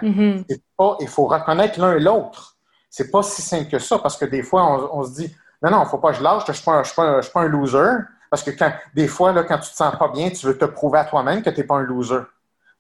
pas, 0.75 0.97
il 0.99 1.07
faut 1.07 1.25
reconnaître 1.27 1.79
l'un 1.79 1.95
et 1.95 1.99
l'autre. 1.99 2.55
C'est 2.89 3.11
pas 3.11 3.21
si 3.21 3.43
simple 3.43 3.69
que 3.69 3.77
ça, 3.77 3.99
parce 3.99 4.17
que 4.17 4.25
des 4.25 4.41
fois, 4.41 4.63
on, 4.65 4.99
on 4.99 5.03
se 5.05 5.11
dit, 5.13 5.35
non, 5.61 5.69
non, 5.69 5.85
faut 5.85 5.99
pas 5.99 6.09
que 6.11 6.17
je 6.17 6.23
lâche, 6.23 6.43
je 6.47 6.53
suis 6.53 6.65
pas, 6.65 6.71
un- 6.71 6.81
je 6.83 6.87
suis 6.87 6.95
pas, 6.95 7.03
un- 7.03 7.17
je 7.17 7.21
suis 7.21 7.31
pas 7.33 7.41
un 7.41 7.47
loser. 7.47 7.97
Parce 8.31 8.41
que 8.43 8.49
quand, 8.51 8.71
des 8.95 9.07
fois, 9.07 9.31
là, 9.31 9.43
quand 9.43 9.59
tu 9.59 9.69
te 9.69 9.75
sens 9.75 9.95
pas 9.95 10.07
bien, 10.07 10.31
tu 10.31 10.45
veux 10.47 10.57
te 10.57 10.65
prouver 10.65 10.97
à 10.99 11.05
toi-même 11.05 11.43
que 11.43 11.49
tu 11.51 11.59
n'es 11.59 11.63
pas 11.67 11.75
un 11.75 11.83
loser. 11.83 12.21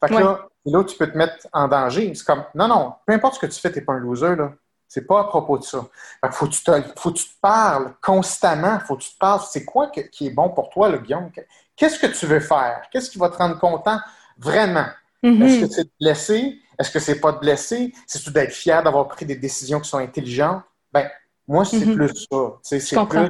Fait 0.01 0.09
que 0.09 0.15
Ouais. 0.15 0.23
là, 0.23 0.39
et 0.65 0.71
là, 0.71 0.83
tu 0.83 0.95
peux 0.97 1.11
te 1.11 1.17
mettre 1.17 1.47
en 1.53 1.67
danger. 1.67 2.13
C'est 2.15 2.25
comme, 2.25 2.43
non, 2.55 2.67
non, 2.67 2.93
peu 3.05 3.13
importe 3.13 3.35
ce 3.35 3.39
que 3.39 3.45
tu 3.47 3.59
fais, 3.59 3.71
tu 3.71 3.79
n'es 3.79 3.85
pas 3.85 3.93
un 3.93 3.99
loser, 3.99 4.35
là. 4.35 4.53
C'est 4.87 5.07
pas 5.07 5.21
à 5.21 5.23
propos 5.23 5.57
de 5.57 5.63
ça. 5.63 5.85
Fait 6.21 6.27
que 6.27 6.35
faut 6.35 6.47
que 6.47 6.51
tu 6.51 6.63
te, 6.63 6.71
faut 6.99 7.11
que 7.11 7.17
tu 7.17 7.25
te 7.25 7.39
parles 7.41 7.93
constamment. 8.01 8.77
Faut 8.81 8.97
que 8.97 9.03
tu 9.03 9.13
te 9.13 9.17
parles. 9.17 9.39
C'est 9.49 9.63
quoi 9.63 9.87
que- 9.87 10.01
qui 10.01 10.27
est 10.27 10.31
bon 10.31 10.49
pour 10.49 10.69
toi, 10.69 10.89
le 10.89 10.97
Guillaume? 10.97 11.31
Qu'est-ce 11.77 11.97
que 11.97 12.07
tu 12.07 12.25
veux 12.25 12.41
faire? 12.41 12.81
Qu'est-ce 12.91 13.09
qui 13.09 13.17
va 13.17 13.29
te 13.29 13.37
rendre 13.37 13.57
content 13.57 13.99
vraiment? 14.37 14.87
Mhm. 15.23 15.43
Est-ce 15.43 15.61
que 15.61 15.67
c'est 15.71 15.83
de 15.85 15.91
blesser? 15.99 16.59
Est-ce 16.77 16.91
que 16.91 16.99
c'est 16.99 17.21
pas 17.21 17.31
de 17.31 17.37
blesser? 17.39 17.93
C'est-tu 18.05 18.31
d'être 18.31 18.51
fier 18.51 18.83
d'avoir 18.83 19.07
pris 19.07 19.25
des 19.25 19.37
décisions 19.37 19.79
qui 19.79 19.89
sont 19.89 19.97
intelligentes? 19.99 20.61
Ben, 20.91 21.09
moi, 21.47 21.63
c'est 21.63 21.85
Mhm. 21.85 21.95
plus 21.95 22.27
ça. 22.29 22.37
C'est 22.61 23.05
plus, 23.07 23.29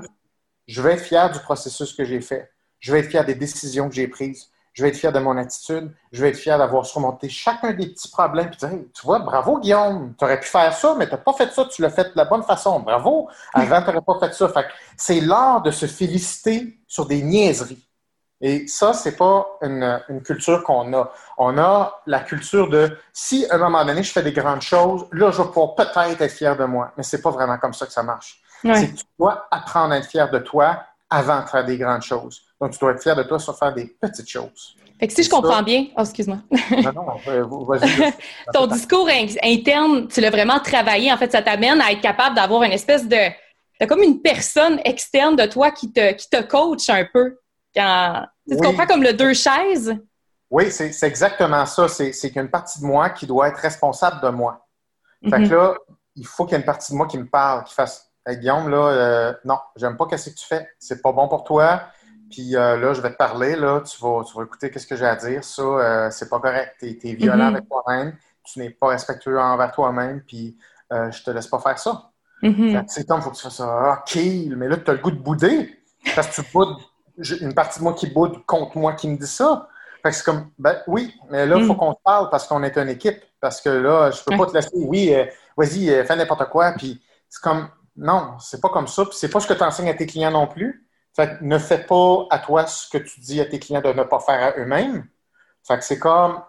je 0.68 0.82
vais 0.82 0.94
être 0.94 1.04
fier 1.04 1.30
du 1.32 1.40
processus 1.42 1.94
que 1.94 2.04
j'ai 2.06 2.22
fait. 2.22 2.52
Je 2.80 2.92
vais 2.92 3.02
être 3.02 3.10
fier 3.10 3.24
des 3.24 3.36
décisions 3.36 3.88
que 3.88 3.94
j'ai 3.94 4.08
prises. 4.08 4.50
Je 4.74 4.84
vais 4.84 4.90
être 4.90 4.98
fier 4.98 5.12
de 5.12 5.20
mon 5.20 5.38
attitude. 5.38 5.92
Je 6.12 6.22
vais 6.22 6.30
être 6.30 6.38
fier 6.38 6.58
d'avoir 6.58 6.86
surmonté 6.86 7.28
chacun 7.28 7.74
des 7.74 7.88
petits 7.88 8.10
problèmes. 8.10 8.50
Puis 8.50 8.58
dire, 8.58 8.70
Hey, 8.70 8.88
tu 8.94 9.06
vois, 9.06 9.20
bravo 9.20 9.60
Guillaume, 9.60 10.14
tu 10.18 10.24
aurais 10.24 10.40
pu 10.40 10.48
faire 10.48 10.74
ça, 10.74 10.96
mais 10.98 11.08
tu 11.08 11.12
n'as 11.12 11.18
pas 11.18 11.34
fait 11.34 11.52
ça, 11.52 11.66
tu 11.66 11.82
l'as 11.82 11.90
fait 11.90 12.06
de 12.06 12.14
la 12.16 12.26
bonne 12.26 12.44
façon. 12.44 12.80
Bravo. 12.80 13.30
Avant, 13.54 13.82
tu 13.82 13.88
n'aurais 13.88 14.02
pas 14.02 14.20
fait 14.20 14.34
ça. 14.34 14.50
Fait 14.50 14.66
c'est 14.96 15.20
l'art 15.20 15.62
de 15.62 15.72
se 15.72 15.86
féliciter 15.86 16.78
sur 16.88 17.06
des 17.06 17.22
niaiseries. 17.22 17.86
Et 18.44 18.66
ça, 18.68 18.94
c'est 18.94 19.16
pas 19.16 19.46
une, 19.62 20.02
une 20.10 20.24
culture 20.24 20.64
qu'on 20.64 20.92
a. 20.94 21.12
On 21.38 21.58
a 21.60 22.02
la 22.08 22.22
culture 22.22 22.70
de 22.70 22.98
si 23.14 23.46
à 23.52 23.56
un 23.56 23.58
moment 23.60 23.86
donné 23.86 24.02
je 24.02 24.12
fais 24.12 24.24
des 24.24 24.34
grandes 24.34 24.64
choses, 24.64 25.06
là 25.12 25.30
je 25.30 25.42
vais 25.42 25.48
pouvoir 25.48 25.76
peut-être 25.76 26.22
être 26.22 26.32
fier 26.32 26.58
de 26.58 26.66
moi. 26.66 26.92
Mais 26.98 27.04
c'est 27.04 27.22
pas 27.22 27.30
vraiment 27.30 27.58
comme 27.60 27.74
ça 27.74 27.86
que 27.86 27.92
ça 27.94 28.02
marche. 28.02 28.42
Ouais. 28.64 28.76
C'est 28.76 28.92
que 28.92 28.98
tu 28.98 29.06
dois 29.20 29.48
apprendre 29.52 29.94
à 29.94 29.98
être 29.98 30.08
fier 30.08 30.30
de 30.32 30.40
toi 30.40 30.84
avant 31.10 31.42
de 31.42 31.50
faire 31.50 31.66
des 31.66 31.78
grandes 31.78 32.02
choses. 32.02 32.42
Donc 32.62 32.72
tu 32.72 32.80
dois 32.80 32.92
être 32.92 33.02
fier 33.02 33.16
de 33.16 33.24
toi 33.24 33.40
sur 33.40 33.58
faire 33.58 33.74
des 33.74 33.88
petites 34.00 34.30
choses. 34.30 34.76
Fait 35.00 35.08
que 35.08 35.14
si 35.14 35.24
je 35.24 35.30
comprends 35.30 35.58
ça. 35.58 35.62
bien, 35.64 35.88
oh, 35.98 36.02
excuse-moi, 36.02 36.38
non, 36.84 36.94
non, 36.94 37.64
vas-y. 37.66 38.14
ton 38.54 38.68
discours 38.68 39.10
in- 39.10 39.26
interne, 39.44 40.08
tu 40.08 40.22
l'as 40.22 40.30
vraiment 40.30 40.60
travaillé. 40.60 41.12
En 41.12 41.18
fait, 41.18 41.32
ça 41.32 41.42
t'amène 41.42 41.82
à 41.82 41.92
être 41.92 42.02
capable 42.02 42.36
d'avoir 42.36 42.62
une 42.64 42.72
espèce 42.72 43.08
de. 43.08 43.18
T'as 43.80 43.88
comme 43.88 44.04
une 44.04 44.22
personne 44.22 44.80
externe 44.86 45.36
de 45.36 45.46
toi 45.48 45.72
qui 45.72 45.92
te, 45.92 46.12
qui 46.14 46.30
te 46.30 46.40
coach 46.44 46.88
un 46.90 47.04
peu. 47.12 47.40
Quand, 47.76 48.28
tu 48.48 48.56
Oui. 48.56 48.62
comprends 48.62 48.86
comme 48.86 49.02
le 49.02 49.14
deux 49.14 49.34
chaises? 49.34 49.96
Oui, 50.52 50.70
c'est 50.72 50.92
exactement 51.04 51.66
ça. 51.66 51.88
C'est 51.88 52.12
qu'il 52.12 52.36
y 52.36 52.40
a 52.40 52.44
une 52.44 52.52
partie 52.52 52.80
de 52.80 52.86
moi 52.86 53.10
qui 53.10 53.26
doit 53.26 53.48
être 53.48 53.58
responsable 53.58 54.22
de 54.22 54.30
moi. 54.30 54.68
Fait 55.30 55.40
Mhm. 55.40 55.50
que 55.50 55.56
là, 55.56 55.74
il 56.16 56.28
faut 56.28 56.46
qu'il 56.46 56.52
y 56.52 56.56
ait 56.58 56.60
une 56.60 56.66
partie 56.66 56.92
de 56.92 56.98
moi 56.98 57.08
qui 57.08 57.18
me 57.18 57.28
parle, 57.28 57.64
qui 57.64 57.74
fasse 57.74 58.08
Hey, 58.24 58.38
Guillaume, 58.38 58.70
là, 58.70 58.78
euh, 58.78 59.34
non, 59.46 59.58
j'aime 59.76 59.98
pas 59.98 60.06
qu'est-ce 60.06 60.30
que 60.30 60.36
tu 60.36 60.46
fais. 60.46 60.70
C'est 60.78 61.02
pas 61.02 61.12
bon 61.12 61.28
pour 61.28 61.44
toi. 61.44 61.82
Puis 62.32 62.56
euh, 62.56 62.78
là, 62.78 62.94
je 62.94 63.02
vais 63.02 63.12
te 63.12 63.18
parler, 63.18 63.56
là, 63.56 63.82
tu 63.82 64.02
vas, 64.02 64.24
tu 64.24 64.36
vas 64.36 64.44
écouter 64.44 64.72
qu'est-ce 64.72 64.88
que 64.88 64.96
j'ai 64.96 65.06
à 65.06 65.16
dire. 65.16 65.44
Ça, 65.44 65.62
euh, 65.62 66.10
c'est 66.12 66.30
pas 66.30 66.40
correct. 66.40 66.76
T'es 66.80 66.98
es 67.04 67.14
violent 67.14 67.50
Mhm. 67.50 67.56
avec 67.56 67.68
toi-même. 67.70 68.16
Tu 68.44 68.60
n'es 68.60 68.70
pas 68.72 68.88
respectueux 68.88 69.40
envers 69.40 69.72
toi-même. 69.72 70.22
Puis 70.26 70.58
euh, 70.94 71.12
je 71.12 71.24
te 71.24 71.30
laisse 71.32 71.48
pas 71.48 71.60
faire 71.60 71.78
ça. 71.78 72.10
C'est 72.88 73.08
comme, 73.08 73.22
faut 73.22 73.30
que 73.32 73.36
tu 73.36 73.44
fasses 73.44 73.58
ça. 73.58 73.66
Ah, 73.70 74.04
kill. 74.06 74.56
Mais 74.56 74.68
là, 74.68 74.78
tu 74.78 74.90
as 74.90 74.94
le 74.94 75.00
goût 75.00 75.12
de 75.12 75.20
bouder. 75.20 75.78
Parce 76.16 76.28
que 76.36 76.42
tu 76.42 76.52
boudes. 76.54 76.78
Une 77.42 77.54
partie 77.54 77.80
de 77.80 77.84
moi 77.84 77.94
qui 77.94 78.08
boude 78.08 78.44
contre 78.48 78.78
moi 78.78 78.94
qui 78.94 79.08
me 79.10 79.18
dit 79.18 79.28
ça. 79.28 79.68
Fait 80.02 80.10
que 80.10 80.16
c'est 80.16 80.24
comme, 80.24 80.50
ben 80.58 80.78
oui, 80.88 81.14
mais 81.30 81.46
là, 81.46 81.58
il 81.58 81.66
faut 81.68 81.74
Mm. 81.74 81.78
qu'on 81.78 81.92
se 81.92 82.00
parle 82.04 82.30
parce 82.32 82.48
qu'on 82.48 82.64
est 82.64 82.76
une 82.78 82.90
équipe. 82.90 83.22
Parce 83.40 83.62
que 83.62 83.70
là, 83.70 84.10
je 84.10 84.24
peux 84.24 84.36
pas 84.36 84.46
te 84.48 84.54
laisser, 84.54 84.70
oui, 84.74 85.14
vas-y, 85.56 85.88
fais 86.06 86.16
n'importe 86.16 86.50
quoi. 86.50 86.72
Puis 86.72 87.00
c'est 87.30 87.42
comme, 87.42 87.68
non, 87.96 88.38
c'est 88.40 88.60
pas 88.62 88.70
comme 88.70 88.88
ça. 88.88 89.06
Puis 89.06 89.14
c'est 89.16 89.30
pas 89.30 89.40
ce 89.40 89.46
que 89.48 89.54
tu 89.54 89.62
enseignes 89.64 89.90
à 89.90 89.94
tes 89.94 90.08
clients 90.08 90.32
non 90.32 90.48
plus. 90.48 90.88
Fait 91.16 91.38
que 91.40 91.44
ne 91.44 91.58
fais 91.58 91.80
pas 91.86 92.26
à 92.30 92.40
toi 92.40 92.66
ce 92.68 92.90
que 92.90 92.98
tu 92.98 93.20
dis 93.20 93.42
à 93.42 93.46
tes 93.46 93.60
clients 93.60 93.82
de 93.82 93.92
ne 93.92 94.04
pas 94.04 94.20
faire 94.20 94.42
à 94.56 94.60
eux-mêmes. 94.60 95.08
Fait 95.68 95.78
que 95.78 95.84
c'est 95.84 96.00
comme, 96.00 96.42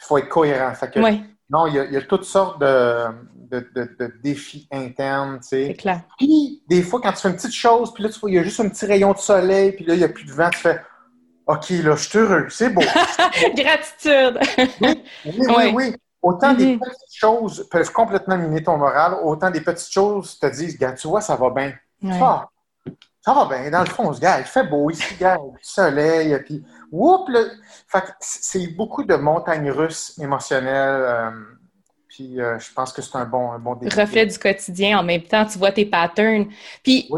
il 0.00 0.04
faut 0.04 0.18
être 0.18 0.28
cohérent. 0.28 0.74
Fait 0.74 0.90
que, 0.90 1.00
Oui, 1.00 1.22
non, 1.50 1.66
il 1.66 1.74
y, 1.74 1.78
a, 1.78 1.84
il 1.84 1.92
y 1.92 1.96
a 1.96 2.02
toutes 2.02 2.24
sortes 2.24 2.60
de, 2.60 3.06
de, 3.34 3.60
de- 3.74 3.96
de 3.98 4.12
défis 4.22 4.68
internes, 4.72 5.38
tu 5.40 5.48
sais. 5.48 5.66
c'est 5.68 5.74
clair. 5.74 6.00
Puis, 6.18 6.62
des 6.68 6.82
fois, 6.82 7.00
quand 7.00 7.12
tu 7.12 7.18
fais 7.22 7.28
une 7.30 7.36
petite 7.36 7.54
chose, 7.54 7.94
puis 7.94 8.02
là, 8.02 8.10
tu 8.10 8.18
vois, 8.20 8.30
il 8.30 8.34
y 8.34 8.38
a 8.38 8.42
juste 8.42 8.60
un 8.60 8.68
petit 8.68 8.84
rayon 8.86 9.12
de 9.12 9.18
soleil, 9.18 9.72
puis 9.72 9.84
là, 9.84 9.94
il 9.94 9.98
n'y 9.98 10.04
a 10.04 10.08
plus 10.08 10.24
de 10.24 10.32
vent, 10.32 10.50
tu 10.50 10.58
fais 10.58 10.80
OK, 11.46 11.70
là, 11.70 11.96
je 11.96 12.08
suis 12.08 12.18
heureux, 12.18 12.46
c'est 12.50 12.68
beau. 12.70 12.82
Gratitude. 13.54 14.38
Oui, 14.80 15.02
oui, 15.24 15.46
Ouais. 15.56 15.72
oui. 15.74 15.96
Autant 16.20 16.52
des 16.52 16.66
Mhm. 16.66 16.80
petites 16.80 17.14
choses 17.14 17.66
peuvent 17.70 17.92
complètement 17.92 18.36
miner 18.36 18.62
ton 18.62 18.76
moral, 18.76 19.14
autant 19.22 19.50
des 19.50 19.60
petites 19.60 19.90
choses 19.92 20.38
te 20.38 20.46
disent, 20.46 20.76
gars, 20.76 20.92
tu 20.92 21.06
vois, 21.08 21.20
ça 21.20 21.36
va 21.36 21.48
bien. 21.50 21.72
Ah, 22.20 22.48
ça 23.20 23.34
va 23.34 23.46
bien. 23.46 23.70
Dans 23.70 23.80
le 23.80 23.86
fond, 23.86 24.12
ce 24.12 24.20
gars, 24.20 24.38
il 24.38 24.44
fait 24.44 24.64
beau 24.64 24.90
ici, 24.90 25.14
gars, 25.18 25.36
il 25.40 25.58
soleil, 25.62 26.36
puis 26.44 26.64
whoop, 26.90 27.28
que 27.30 27.98
c'est 28.20 28.68
beaucoup 28.68 29.04
de 29.04 29.16
montagnes 29.16 29.70
russes 29.70 30.18
émotionnelles. 30.18 31.02
euh, 31.02 31.30
Puis 32.08 32.40
euh, 32.40 32.58
je 32.58 32.72
pense 32.72 32.92
que 32.92 33.02
c'est 33.02 33.16
un 33.16 33.26
bon, 33.26 33.52
un 33.52 33.58
bon 33.58 33.74
défi. 33.74 34.00
Reflet 34.00 34.24
du 34.26 34.38
quotidien 34.38 34.98
en 34.98 35.02
même 35.02 35.22
temps, 35.22 35.44
tu 35.44 35.58
vois 35.58 35.72
tes 35.72 35.84
patterns. 35.86 36.46
Puis 36.82 37.10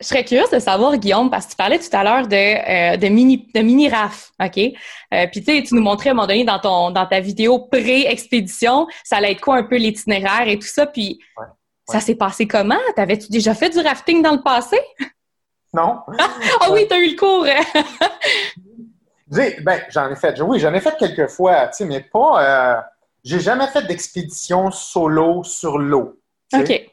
je 0.00 0.06
serais 0.08 0.24
curieuse 0.24 0.50
de 0.50 0.58
savoir, 0.58 0.96
Guillaume, 0.98 1.30
parce 1.30 1.46
que 1.46 1.50
tu 1.52 1.56
parlais 1.56 1.78
tout 1.78 1.96
à 1.96 2.02
l'heure 2.04 2.26
de, 2.26 2.34
euh, 2.36 2.96
de 2.96 3.06
mini 3.08 3.48
de 3.54 3.60
mini 3.60 3.88
RAF, 3.88 4.32
OK? 4.42 4.58
Euh, 4.58 5.26
puis 5.30 5.40
tu 5.40 5.44
sais, 5.44 5.62
tu 5.62 5.74
nous 5.76 5.82
montrais 5.82 6.10
à 6.10 6.12
un 6.12 6.14
moment 6.16 6.26
donné 6.26 6.44
dans 6.44 6.58
ton 6.58 6.90
dans 6.90 7.06
ta 7.06 7.20
vidéo 7.20 7.60
pré-expédition, 7.70 8.86
ça 9.04 9.16
allait 9.16 9.32
être 9.32 9.40
quoi 9.40 9.56
un 9.56 9.62
peu 9.62 9.76
l'itinéraire 9.76 10.46
et 10.48 10.58
tout 10.58 10.66
ça. 10.66 10.86
Puis 10.86 11.20
ça 11.88 12.00
s'est 12.00 12.16
passé 12.16 12.46
comment? 12.48 12.78
T'avais-tu 12.96 13.28
déjà 13.30 13.54
fait 13.54 13.70
du 13.70 13.78
rafting 13.78 14.20
dans 14.20 14.32
le 14.32 14.42
passé? 14.42 14.78
Non? 15.74 16.00
ah 16.60 16.70
oui, 16.70 16.86
t'as 16.88 16.98
eu 16.98 17.10
le 17.10 17.16
cours! 17.16 17.44
ben, 19.62 19.80
j'en 19.90 20.10
ai 20.10 20.16
fait. 20.16 20.40
Oui, 20.40 20.60
j'en 20.60 20.72
ai 20.72 20.80
fait 20.80 20.96
quelques 20.96 21.28
fois, 21.28 21.66
tu 21.66 21.78
sais, 21.78 21.84
mais 21.84 22.00
pas. 22.00 22.42
Euh, 22.42 22.80
j'ai 23.24 23.40
jamais 23.40 23.66
fait 23.66 23.82
d'expédition 23.82 24.70
solo 24.70 25.42
sur 25.42 25.78
l'eau. 25.78 26.20
OK. 26.54 26.90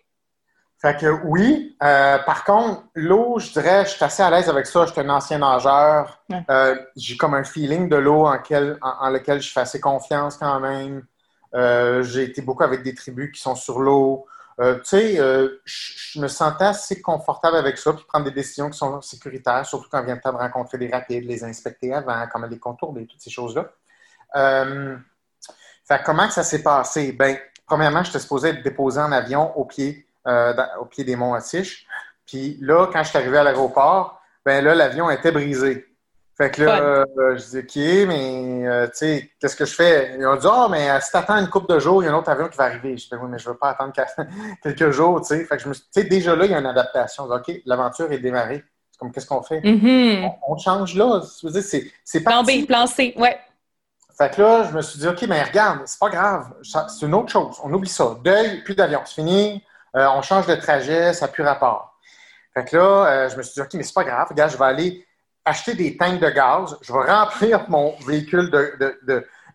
Fait 0.81 0.99
que 0.99 1.21
oui. 1.25 1.77
Euh, 1.83 2.17
par 2.25 2.43
contre, 2.43 2.81
l'eau, 2.95 3.37
je 3.37 3.51
dirais, 3.51 3.85
je 3.85 3.91
suis 3.91 4.03
assez 4.03 4.23
à 4.23 4.31
l'aise 4.31 4.49
avec 4.49 4.65
ça. 4.65 4.87
Je 4.87 4.93
suis 4.93 5.01
un 5.01 5.09
ancien 5.09 5.37
nageur. 5.37 6.23
Euh, 6.49 6.75
j'ai 6.95 7.17
comme 7.17 7.35
un 7.35 7.43
feeling 7.43 7.87
de 7.87 7.97
l'eau 7.97 8.25
en, 8.25 8.39
en, 8.81 9.09
lequel 9.11 9.41
je 9.41 9.51
fais 9.51 9.59
assez 9.59 9.79
confiance 9.79 10.37
quand 10.37 10.59
même. 10.59 11.03
j'ai 11.53 12.23
été 12.23 12.41
beaucoup 12.41 12.63
avec 12.63 12.81
des 12.81 12.95
tribus 12.95 13.31
qui 13.31 13.41
sont 13.41 13.55
sur 13.55 13.79
l'eau. 13.79 14.25
Euh, 14.61 14.75
tu 14.75 14.89
sais, 14.89 15.19
euh, 15.19 15.59
je 15.65 16.19
me 16.19 16.27
sentais 16.27 16.65
assez 16.65 17.01
confortable 17.01 17.57
avec 17.57 17.77
ça, 17.77 17.93
puis 17.93 18.05
prendre 18.07 18.25
des 18.25 18.31
décisions 18.31 18.69
qui 18.69 18.77
sont 18.77 19.01
sécuritaires, 19.01 19.65
surtout 19.65 19.89
quand 19.89 20.03
vient 20.03 20.15
le 20.15 20.21
temps 20.21 20.33
de 20.33 20.37
rencontrer 20.37 20.77
des 20.77 20.89
rapides, 20.89 21.25
les 21.25 21.43
inspecter 21.43 21.93
avant, 21.93 22.27
comment 22.31 22.45
les 22.45 22.59
contourner, 22.59 23.07
toutes 23.07 23.21
ces 23.21 23.31
choses-là. 23.31 23.71
Euh, 24.35 24.95
comment 26.05 26.29
ça 26.29 26.43
s'est 26.43 26.61
passé? 26.61 27.11
Ben, 27.11 27.37
premièrement, 27.65 28.03
j'étais 28.03 28.19
supposé 28.19 28.49
être 28.49 28.63
déposé 28.63 28.99
en 28.99 29.11
avion 29.11 29.57
au 29.57 29.65
pied, 29.65 30.05
au 30.25 30.85
pied 30.85 31.03
des 31.03 31.15
monts 31.15 31.33
Atiche. 31.33 31.87
Puis 32.27 32.57
là, 32.61 32.87
quand 32.93 33.03
je 33.03 33.09
suis 33.09 33.17
arrivé 33.17 33.39
à 33.39 33.43
l'aéroport, 33.43 34.21
ben 34.45 34.63
là, 34.63 34.75
l'avion 34.75 35.09
était 35.09 35.31
brisé. 35.31 35.90
Fait 36.41 36.49
que 36.49 36.63
là, 36.63 37.05
euh, 37.19 37.37
je 37.37 37.51
dis 37.51 37.57
OK, 37.59 38.07
mais 38.07 38.67
euh, 38.67 38.87
tu 38.87 38.93
sais, 38.95 39.31
qu'est-ce 39.39 39.55
que 39.55 39.65
je 39.65 39.75
fais? 39.75 40.15
Ils 40.17 40.25
ont 40.25 40.35
dit 40.35 40.47
Ah, 40.49 40.63
oh, 40.65 40.69
mais 40.71 40.89
euh, 40.89 40.99
si 40.99 41.11
t'attends 41.11 41.37
une 41.37 41.47
couple 41.47 41.71
de 41.71 41.77
jours, 41.77 42.01
il 42.01 42.07
y 42.07 42.09
a 42.09 42.11
un 42.11 42.17
autre 42.17 42.31
avion 42.31 42.47
qui 42.49 42.57
va 42.57 42.63
arriver. 42.63 42.97
Je 42.97 43.03
dis 43.03 43.09
Oui, 43.13 43.29
mais 43.29 43.37
je 43.37 43.47
veux 43.47 43.57
pas 43.57 43.69
attendre 43.69 43.93
quelques 44.63 44.89
jours, 44.89 45.21
tu 45.21 45.27
sais. 45.27 45.45
Fait 45.45 45.57
que 45.57 45.61
je 45.61 45.69
me 45.69 45.75
tu 45.75 45.81
sais, 45.91 46.05
déjà 46.05 46.35
là, 46.35 46.45
il 46.45 46.51
y 46.51 46.55
a 46.55 46.57
une 46.57 46.65
adaptation. 46.65 47.25
OK, 47.25 47.51
l'aventure 47.67 48.11
est 48.11 48.17
démarrée. 48.17 48.63
C'est 48.89 48.97
comme 48.97 49.11
qu'est-ce 49.11 49.27
qu'on 49.27 49.43
fait? 49.43 49.59
Mm-hmm. 49.59 50.31
on, 50.47 50.57
change 50.57 50.95
là. 50.95 51.21
C'est 51.63 52.23
Plan 52.23 52.41
B, 52.41 52.65
plan 52.65 52.87
C, 52.87 53.13
ouais. 53.17 53.37
Fait 54.17 54.33
que 54.33 54.41
là, 54.41 54.63
je 54.63 54.75
me 54.75 54.81
suis 54.81 54.97
dit 54.97 55.07
OK, 55.07 55.21
mais 55.29 55.43
regarde, 55.43 55.81
c'est 55.85 55.99
pas 55.99 56.09
grave. 56.09 56.53
C'est 56.63 57.05
une 57.05 57.13
autre 57.13 57.31
chose. 57.31 57.57
On 57.63 57.71
oublie 57.71 57.87
ça. 57.87 58.17
Deuil, 58.23 58.63
plus 58.63 58.73
d'avion. 58.73 59.01
C'est 59.05 59.13
fini. 59.13 59.63
on 59.93 60.23
change 60.23 60.47
de 60.47 60.55
trajet, 60.55 61.13
ça 61.13 61.27
n'a 61.27 61.31
plus 61.31 61.43
rapport. 61.43 61.99
Fait 62.55 62.65
que 62.65 62.77
là, 62.77 63.27
je 63.27 63.37
me 63.37 63.43
suis 63.43 63.53
dit 63.53 63.61
OK, 63.61 63.75
mais 63.75 63.83
c'est 63.83 63.93
pas 63.93 64.03
grave. 64.03 64.25
Regarde, 64.27 64.51
je 64.51 64.57
vais 64.57 64.65
aller 64.65 65.05
acheter 65.45 65.73
des 65.73 65.97
tanks 65.97 66.19
de 66.19 66.29
gaz, 66.29 66.77
je 66.81 66.93
vais 66.93 67.11
remplir 67.11 67.69
mon 67.69 67.95
véhicule 68.05 68.51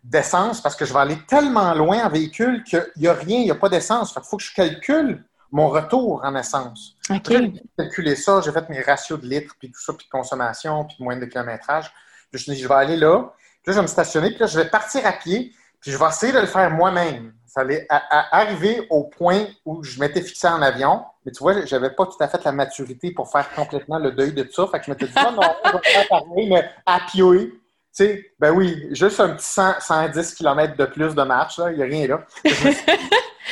d'essence 0.03 0.61
parce 0.61 0.75
que 0.75 0.85
je 0.85 0.93
vais 0.93 0.99
aller 0.99 1.17
tellement 1.27 1.73
loin 1.73 2.05
en 2.05 2.09
véhicule 2.09 2.63
qu'il 2.63 2.85
n'y 2.97 3.07
a 3.07 3.13
rien, 3.13 3.39
il 3.39 3.45
n'y 3.45 3.51
a 3.51 3.55
pas 3.55 3.69
d'essence. 3.69 4.13
Il 4.15 4.21
faut 4.23 4.37
que 4.37 4.43
je 4.43 4.53
calcule 4.53 5.23
mon 5.51 5.69
retour 5.69 6.21
en 6.23 6.35
essence. 6.35 6.95
J'ai 7.09 7.61
calculé 7.77 8.15
ça, 8.15 8.41
j'ai 8.41 8.51
fait 8.51 8.67
mes 8.69 8.81
ratios 8.81 9.19
de 9.19 9.25
litres, 9.25 9.55
puis 9.59 9.71
tout 9.71 9.79
ça, 9.79 9.93
puis 9.93 10.05
de 10.05 10.11
consommation, 10.11 10.85
puis 10.85 10.97
de 10.99 11.03
moyenne 11.03 11.21
de 11.21 11.29
kilométrage. 11.29 11.91
Puis 12.31 12.41
je 12.41 12.51
me 12.51 12.55
dit, 12.55 12.61
je 12.61 12.67
vais 12.67 12.75
aller 12.75 12.97
là, 12.97 13.31
puis 13.63 13.67
là, 13.67 13.73
je 13.73 13.77
vais 13.77 13.81
me 13.83 13.87
stationner, 13.87 14.29
puis 14.31 14.39
là, 14.39 14.47
je 14.47 14.59
vais 14.59 14.69
partir 14.69 15.05
à 15.05 15.13
pied, 15.13 15.53
puis 15.79 15.91
je 15.91 15.97
vais 15.97 16.05
essayer 16.05 16.33
de 16.33 16.39
le 16.39 16.47
faire 16.47 16.69
moi-même. 16.71 17.33
Ça 17.57 17.61
allait 17.61 17.87
arriver 17.89 18.85
au 18.91 19.05
point 19.05 19.47
où 19.65 19.83
je 19.83 19.99
m'étais 19.99 20.21
fixé 20.21 20.47
en 20.47 20.61
avion, 20.61 21.03
mais 21.25 21.31
tu 21.31 21.39
vois, 21.39 21.65
j'avais 21.65 21.89
pas 21.89 22.05
tout 22.05 22.17
à 22.19 22.27
fait 22.27 22.43
la 22.43 22.51
maturité 22.51 23.09
pour 23.09 23.31
faire 23.31 23.49
complètement 23.49 23.97
le 23.97 24.11
deuil 24.11 24.31
de 24.31 24.47
ça. 24.51 24.67
Fait 24.67 24.77
que 24.77 24.85
je 24.85 24.91
m'étais 24.91 25.07
dit, 25.07 25.13
non, 25.15 25.31
non, 25.31 25.41
je 25.65 25.71
vais 25.71 25.83
faire 25.83 26.07
pareil, 26.07 26.49
mais 26.49 26.69
à 26.85 26.99
pied. 26.99 27.23
Tu 27.23 27.57
sais, 27.93 28.31
ben 28.37 28.51
oui, 28.51 28.89
juste 28.91 29.19
un 29.19 29.29
petit 29.29 29.43
110 29.43 30.35
km 30.35 30.77
de 30.77 30.85
plus 30.85 31.15
de 31.15 31.23
marche, 31.23 31.59
il 31.71 31.77
n'y 31.77 31.81
a 31.81 31.85
rien 31.87 32.07
là. 32.07 32.21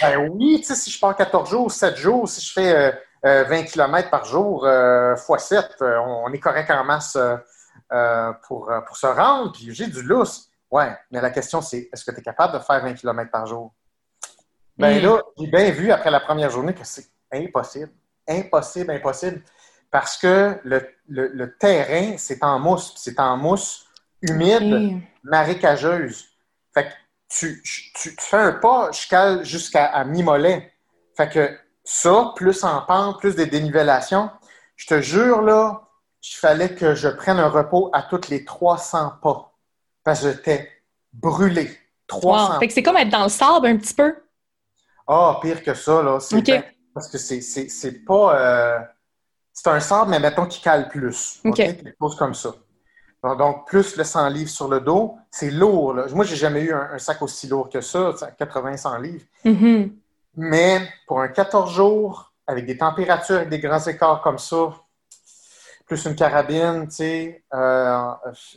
ben 0.04 0.30
oui, 0.30 0.58
tu 0.60 0.65
sais, 0.65 0.76
si 0.76 0.91
je 0.91 1.00
pars 1.00 1.15
14 1.15 1.50
jours, 1.50 1.72
7 1.72 1.98
jours, 1.98 2.30
si 2.30 2.46
je 2.46 2.54
fais 2.54 2.91
20 3.24 3.28
euh, 3.28 3.44
euh, 3.50 3.63
km 3.63 4.12
par 4.12 4.26
jour, 4.26 4.68
euh, 4.68 5.15
x 5.15 5.46
7, 5.46 5.78
on 5.82 6.32
est 6.32 6.39
correct 6.39 6.70
en 6.70 6.84
masse 6.84 7.18
pour, 8.48 8.72
pour 8.86 8.98
se 8.98 9.08
rendre, 9.08 9.52
puis 9.52 9.74
j'ai 9.74 9.88
du 9.88 10.04
lousse. 10.04 10.52
Ouais, 10.70 10.96
mais 11.10 11.22
la 11.22 11.32
question, 11.32 11.60
c'est 11.62 11.89
est-ce 11.91 12.06
que 12.06 12.12
tu 12.12 12.20
es 12.20 12.24
capable 12.24 12.54
de 12.54 12.60
faire 12.60 12.84
20 12.84 12.94
km 12.94 13.32
par 13.32 13.48
jour? 13.48 13.74
Ben 14.78 15.00
hmm. 15.00 15.06
là, 15.06 15.22
j'ai 15.38 15.48
bien 15.48 15.72
vu 15.72 15.92
après 15.92 16.12
la 16.12 16.20
première 16.20 16.50
journée 16.50 16.74
que 16.74 16.84
c'est 16.84 17.08
Impossible. 17.32 17.92
Impossible, 18.28 18.92
impossible. 18.92 19.44
Parce 19.92 20.18
que 20.18 20.60
le, 20.64 21.58
terrain, 21.58 22.18
c'est 22.18 22.44
en 22.44 22.60
mousse. 22.60 22.94
C'est 22.98 23.20
en 23.20 23.38
mousse 23.38 23.86
humide, 24.22 25.02
marécageuse. 25.24 26.26
Fait 26.74 26.86
que 26.86 26.94
tu, 27.30 27.64
fais 28.20 28.38
un 28.38 28.52
pas, 28.54 28.92
cale 29.10 29.44
jusqu'à 29.46 30.04
mi-mollet. 30.06 30.72
Fait 31.16 31.30
que 31.30 31.58
ça, 31.84 32.34
plus 32.36 32.64
en 32.64 32.82
pente, 32.82 33.20
plus 33.20 33.36
des 33.36 33.46
dénivellations, 33.46 34.30
je 34.76 34.88
te 34.88 35.02
jure, 35.02 35.42
là, 35.42 35.88
il 36.24 36.36
fallait 36.36 36.74
que 36.74 36.96
je 36.96 37.08
prenne 37.08 37.40
un 37.40 37.50
repos 37.50 37.90
à 37.94 38.02
toutes 38.02 38.30
les 38.30 38.44
300 38.44 39.14
pas. 39.22 39.54
Parce 40.04 40.22
que 40.22 40.32
j'étais 40.32 40.72
brûlé. 41.14 41.78
300 42.08 42.60
Fait 42.60 42.68
que 42.68 42.74
c'est 42.74 42.84
comme 42.84 42.98
être 42.98 43.10
dans 43.10 43.24
le 43.24 43.30
sable 43.30 43.68
un 43.68 43.78
petit 43.78 43.94
peu. 43.94 44.16
Ah, 45.08 45.39
pire 45.41 45.63
que 45.63 45.74
ça, 45.74 46.02
là. 46.02 46.20
C'est 46.20 46.44
parce 46.94 47.10
que 47.10 47.18
c'est 47.18 48.06
pas. 48.06 48.39
Euh, 48.39 48.80
c'est 49.54 49.70
un 49.70 49.80
sable, 49.80 50.12
mais 50.12 50.20
mettons 50.20 50.46
qu'il 50.46 50.63
cale 50.63 50.89
plus. 50.89 51.39
OK? 51.44 51.56
Quelque 51.56 51.96
chose 52.00 52.15
comme 52.15 52.34
ça. 52.34 52.54
Donc, 53.34 53.68
plus 53.68 53.96
le 53.98 54.04
100 54.04 54.30
livres 54.30 54.50
sur 54.50 54.68
le 54.68 54.80
dos, 54.82 55.18
c'est 55.32 55.50
lourd. 55.50 55.94
Là. 55.94 56.06
Moi, 56.13 56.26
j'ai 56.26 56.36
jamais 56.36 56.62
eu 56.62 56.74
un, 56.74 57.00
sac 57.00 57.22
aussi 57.24 57.48
lourd 57.48 57.70
que 57.70 57.82
ça, 57.82 58.12
80-100 58.39 59.02
livres. 59.02 59.26
Mm-hmm. 59.44 59.91
Mais 60.36 60.88
pour 61.08 61.22
un 61.22 61.30
14 61.30 61.74
jours, 61.74 62.34
avec 62.46 62.68
des 62.68 62.78
températures 62.78 63.41
et 63.41 63.46
des 63.48 63.60
grands 63.60 63.80
écarts 63.80 64.22
comme 64.22 64.38
ça, 64.38 64.74
plus 65.88 66.06
une 66.06 66.15
carabine, 66.15 66.88
tu 66.88 66.96
sais, 66.96 67.44
euh, 67.54 68.12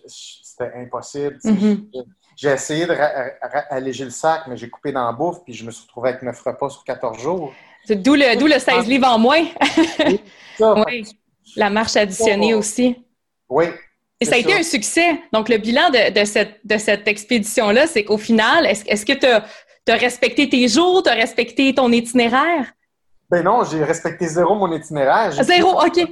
c'était 0.06 0.72
impossible. 0.76 1.38
Mm-hmm. 1.44 2.04
J'ai 2.40 2.50
essayé 2.50 2.86
d'alléger 2.86 4.04
le 4.04 4.10
sac, 4.10 4.42
mais 4.46 4.56
j'ai 4.56 4.70
coupé 4.70 4.92
dans 4.92 5.04
la 5.04 5.12
bouffe, 5.12 5.42
puis 5.44 5.54
je 5.54 5.64
me 5.64 5.72
suis 5.72 5.82
retrouvé 5.82 6.10
avec 6.10 6.22
9 6.22 6.40
repas 6.40 6.70
sur 6.70 6.84
14 6.84 7.18
jours. 7.18 7.52
D'où 7.88 8.14
le, 8.14 8.54
le 8.54 8.58
16 8.60 8.86
livres 8.86 9.08
en 9.08 9.18
moins. 9.18 9.44
oui. 10.60 11.04
La 11.56 11.70
marche 11.70 11.96
additionnée 11.96 12.54
aussi. 12.54 13.02
Oui. 13.48 13.64
Et 14.20 14.24
ça 14.24 14.34
a 14.34 14.38
été 14.38 14.54
un 14.54 14.62
succès. 14.62 15.18
Donc, 15.32 15.48
le 15.48 15.56
bilan 15.56 15.90
de, 15.90 16.24
cette, 16.24 16.60
de 16.64 16.76
cette 16.76 17.08
expédition-là, 17.08 17.86
c'est 17.86 18.04
qu'au 18.04 18.18
final, 18.18 18.66
est-ce 18.66 19.04
que 19.04 19.14
tu 19.14 19.26
as, 19.26 19.96
respecté 19.96 20.48
tes 20.48 20.68
jours, 20.68 21.02
tu 21.02 21.08
as 21.08 21.14
respecté 21.14 21.74
ton 21.74 21.90
itinéraire? 21.90 22.72
Ben 23.30 23.42
non, 23.42 23.64
j'ai 23.64 23.82
respecté 23.82 24.28
zéro 24.28 24.54
mon 24.54 24.70
itinéraire. 24.70 25.32
Zéro, 25.42 25.80
OK. 25.80 26.06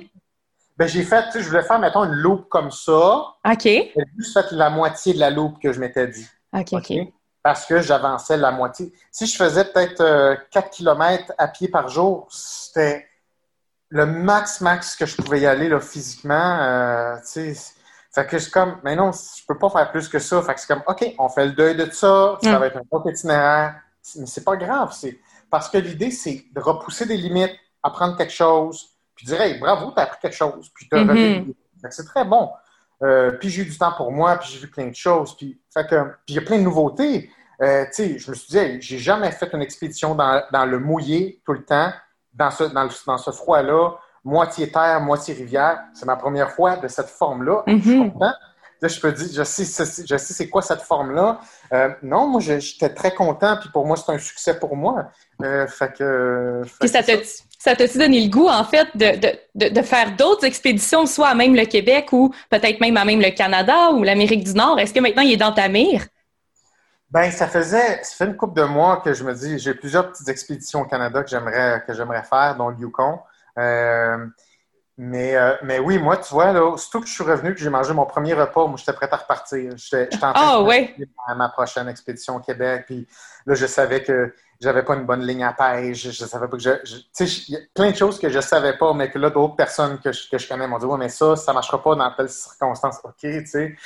Ben, 0.77 0.87
j'ai 0.87 1.05
fait, 1.05 1.25
je 1.35 1.49
voulais 1.49 1.63
faire, 1.63 1.79
mettons, 1.79 2.05
une 2.05 2.13
loupe 2.13 2.49
comme 2.49 2.71
ça. 2.71 3.35
OK. 3.45 3.63
J'ai 3.63 3.93
juste 4.19 4.39
fait 4.39 4.55
la 4.55 4.71
moitié 4.71 5.15
de 5.15 5.21
la 5.21 5.31
loupe 5.31 5.59
que 5.61 5.73
je 5.73 5.81
m'étais 5.81 6.07
dit. 6.07 6.27
OK, 6.53 6.73
OK 6.73 6.93
parce 7.47 7.65
que 7.65 7.81
j'avançais 7.81 8.37
la 8.37 8.51
moitié. 8.51 8.93
Si 9.13 9.25
je 9.25 9.37
faisais 9.37 9.67
peut-être 9.67 9.99
4 10.51 10.67
euh, 10.67 10.69
km 10.69 11.33
à 11.39 11.47
pied 11.47 11.69
par 11.69 11.89
jour, 11.89 12.27
c'était 12.29 13.07
le 13.89 14.05
max 14.05 14.61
max 14.61 14.97
que 14.97 15.07
je 15.07 15.15
pouvais 15.15 15.43
y 15.43 15.47
aller 15.47 15.69
là, 15.69 15.79
physiquement. 15.79 16.59
Euh, 16.61 17.15
fait 17.25 18.27
que 18.27 18.41
c'est 18.41 18.51
comme, 18.51 18.81
mais 18.83 18.97
non, 18.97 19.13
je 19.13 19.45
peux 19.47 19.57
pas 19.57 19.71
faire 19.71 19.93
plus 19.93 20.09
que 20.09 20.19
ça. 20.19 20.43
Fait 20.43 20.55
que 20.55 20.61
c'est 20.61 20.67
comme, 20.67 20.83
OK, 20.89 21.15
on 21.21 21.29
fait 21.29 21.47
le 21.47 21.53
deuil 21.53 21.77
de 21.77 21.89
ça, 21.93 22.37
ça 22.43 22.57
mm. 22.57 22.59
va 22.59 22.67
être 22.67 22.79
un 22.79 22.83
autre 22.91 23.11
itinéraire. 23.11 23.77
Mais 24.17 24.27
c'est 24.27 24.43
pas 24.43 24.57
grave. 24.57 24.93
Parce 25.49 25.69
que 25.69 25.79
l'idée, 25.79 26.11
c'est 26.11 26.47
de 26.53 26.61
repousser 26.61 27.07
des 27.07 27.17
limites, 27.17 27.55
apprendre 27.81 28.17
quelque 28.17 28.33
chose, 28.33 28.89
puis 29.17 29.27
dire, 29.27 29.41
hey, 29.41 29.59
bravo, 29.59 29.91
tu 29.93 30.01
as 30.01 30.05
appris 30.05 30.19
quelque 30.21 30.37
chose, 30.37 30.71
puis 30.75 30.89
tu 30.89 30.97
mm-hmm. 30.97 31.55
C'est 31.91 32.05
très 32.05 32.25
bon. 32.25 32.51
Euh, 33.03 33.33
puis 33.33 33.51
j'ai 33.51 33.63
eu 33.63 33.67
du 33.67 33.77
temps 33.77 33.93
pour 33.93 34.11
moi, 34.13 34.37
puis 34.37 34.49
j'ai 34.53 34.59
vu 34.59 34.69
plein 34.69 34.87
de 34.87 34.95
choses. 34.95 35.37
Puis, 35.37 35.61
fait 35.73 35.87
que, 35.87 36.03
puis 36.25 36.35
il 36.35 36.35
y 36.37 36.39
a 36.39 36.43
plein 36.43 36.59
de 36.59 36.63
nouveautés. 36.63 37.31
Euh, 37.63 37.85
je 37.97 38.31
me 38.31 38.35
suis 38.35 38.49
dit, 38.49 38.81
j'ai 38.81 38.99
jamais 38.99 39.31
fait 39.31 39.49
une 39.53 39.63
expédition 39.63 40.15
dans, 40.15 40.67
le 40.67 40.79
mouillé 40.79 41.41
tout 41.45 41.53
le 41.53 41.65
temps, 41.65 41.91
dans 42.35 42.51
ce, 42.51 42.65
dans, 42.65 43.19
ce 43.19 43.31
froid-là, 43.31 43.93
moitié 44.25 44.71
terre, 44.71 45.01
moitié 45.01 45.35
rivière. 45.35 45.81
C'est 45.95 46.07
ma 46.07 46.17
première 46.17 46.51
fois 46.51 46.77
de 46.77 46.89
cette 46.89 47.09
forme-là. 47.09 47.63
Je 47.67 47.79
suis 47.79 48.11
content. 48.11 48.33
Là, 48.83 48.89
je 48.89 49.01
peux 49.01 49.11
dire, 49.11 49.29
je 49.33 49.43
sais, 49.43 49.65
je 49.65 50.17
sais 50.19 50.35
c'est 50.35 50.51
quoi 50.51 50.61
cette 50.61 50.83
forme-là. 50.83 51.41
Euh, 51.73 51.89
non, 52.03 52.27
moi, 52.27 52.43
j'étais 52.43 52.91
très 52.91 53.15
content, 53.15 53.57
puis 53.59 53.71
pour 53.71 53.87
moi, 53.87 53.97
c'est 53.97 54.13
un 54.13 54.19
succès 54.19 54.59
pour 54.59 54.77
moi. 54.77 55.11
fait 55.41 55.93
que. 55.97 56.63
ça, 56.83 57.03
ça 57.03 57.17
t'a-tu 57.75 57.99
donné 57.99 58.21
le 58.21 58.31
goût, 58.31 58.49
en 58.49 58.65
fait, 58.65 58.89
de, 58.95 59.39
de, 59.55 59.69
de 59.69 59.83
faire 59.83 60.15
d'autres 60.17 60.45
expéditions, 60.45 61.07
soit 61.07 61.29
à 61.29 61.35
même 61.35 61.55
le 61.55 61.65
Québec 61.65 62.13
ou 62.13 62.33
peut-être 62.51 62.81
même 62.81 62.97
à 62.97 63.05
même 63.05 63.21
le 63.21 63.31
Canada 63.31 63.91
ou 63.93 64.03
l'Amérique 64.05 64.45
du 64.45 64.55
Nord? 64.55 64.79
Est-ce 64.79 64.95
que 64.95 65.01
maintenant 65.01 65.23
il 65.23 65.33
est 65.33 65.39
dans 65.39 65.53
ta 65.53 65.69
mire? 65.69 66.07
Ben, 67.11 67.31
ça 67.31 67.47
faisait, 67.47 68.03
ça 68.03 68.17
fait 68.17 68.31
une 68.31 68.37
couple 68.37 68.61
de 68.61 68.65
mois 68.67 68.99
que 68.99 69.15
je 69.15 69.25
me 69.25 69.33
dis, 69.33 69.59
j'ai 69.59 69.75
plusieurs 69.75 70.11
petites 70.11 70.29
expéditions 70.29 70.81
au 70.81 70.85
Canada 70.85 71.23
que 71.23 71.31
j'aimerais, 71.31 71.83
que 71.87 71.95
j'aimerais 71.95 72.25
faire, 72.25 72.57
dont 72.57 72.69
le 72.69 72.77
Yukon. 72.77 73.21
Euh, 73.59 74.27
mais, 74.99 75.37
euh, 75.37 75.55
mais 75.63 75.79
oui, 75.79 75.99
moi, 75.99 76.17
tu 76.17 76.33
vois, 76.33 76.53
là, 76.53 76.77
surtout 76.77 77.01
que 77.01 77.07
je 77.07 77.13
suis 77.13 77.23
revenu, 77.23 77.55
que 77.55 77.61
j'ai 77.61 77.69
mangé 77.69 77.93
mon 77.93 78.07
premier 78.07 78.33
repas, 78.33 78.67
moi, 78.67 78.77
j'étais 78.77 78.95
prêt 78.95 79.09
à 79.11 79.17
repartir. 79.17 79.73
J'étais, 79.77 80.15
en 80.17 80.19
train 80.19 80.33
ah, 80.35 80.59
de 80.59 80.65
ouais. 80.65 80.97
à 81.27 81.35
ma 81.35 81.49
prochaine 81.51 81.89
expédition 81.89 82.37
au 82.37 82.41
Québec. 82.41 82.85
Puis 82.87 83.07
là, 83.45 83.55
je 83.55 83.67
savais 83.67 84.03
que 84.03 84.35
j'avais 84.61 84.85
pas 84.85 84.95
une 84.95 85.05
bonne 85.05 85.27
ligne 85.27 85.45
à 85.45 85.53
pêche. 85.53 86.11
Je, 86.11 86.25
savais 86.25 86.49
pas 86.49 86.57
que 86.57 86.63
je. 86.63 86.71
tu 86.85 87.03
sais, 87.13 87.25
il 87.49 87.55
y 87.55 87.57
a 87.57 87.61
plein 87.75 87.91
de 87.91 87.97
choses 87.97 88.19
que 88.19 88.29
je 88.29 88.41
savais 88.41 88.77
pas, 88.77 88.93
mais 88.95 89.11
que 89.11 89.19
là, 89.19 89.31
d'autres 89.31 89.57
personnes 89.57 89.99
que 89.99 90.13
je, 90.13 90.29
que 90.31 90.39
je 90.39 90.49
connais 90.49 90.67
m'ont 90.67 90.79
dit, 90.79 90.87
ouais, 90.87 90.99
mais 90.99 91.09
ça, 91.09 91.37
ça 91.37 91.53
marchera 91.53 91.83
pas 91.83 91.95
dans 91.95 92.11
telle 92.13 92.29
circonstance. 92.29 92.99
OK, 93.05 93.15
tu 93.21 93.47
sais. 93.47 93.77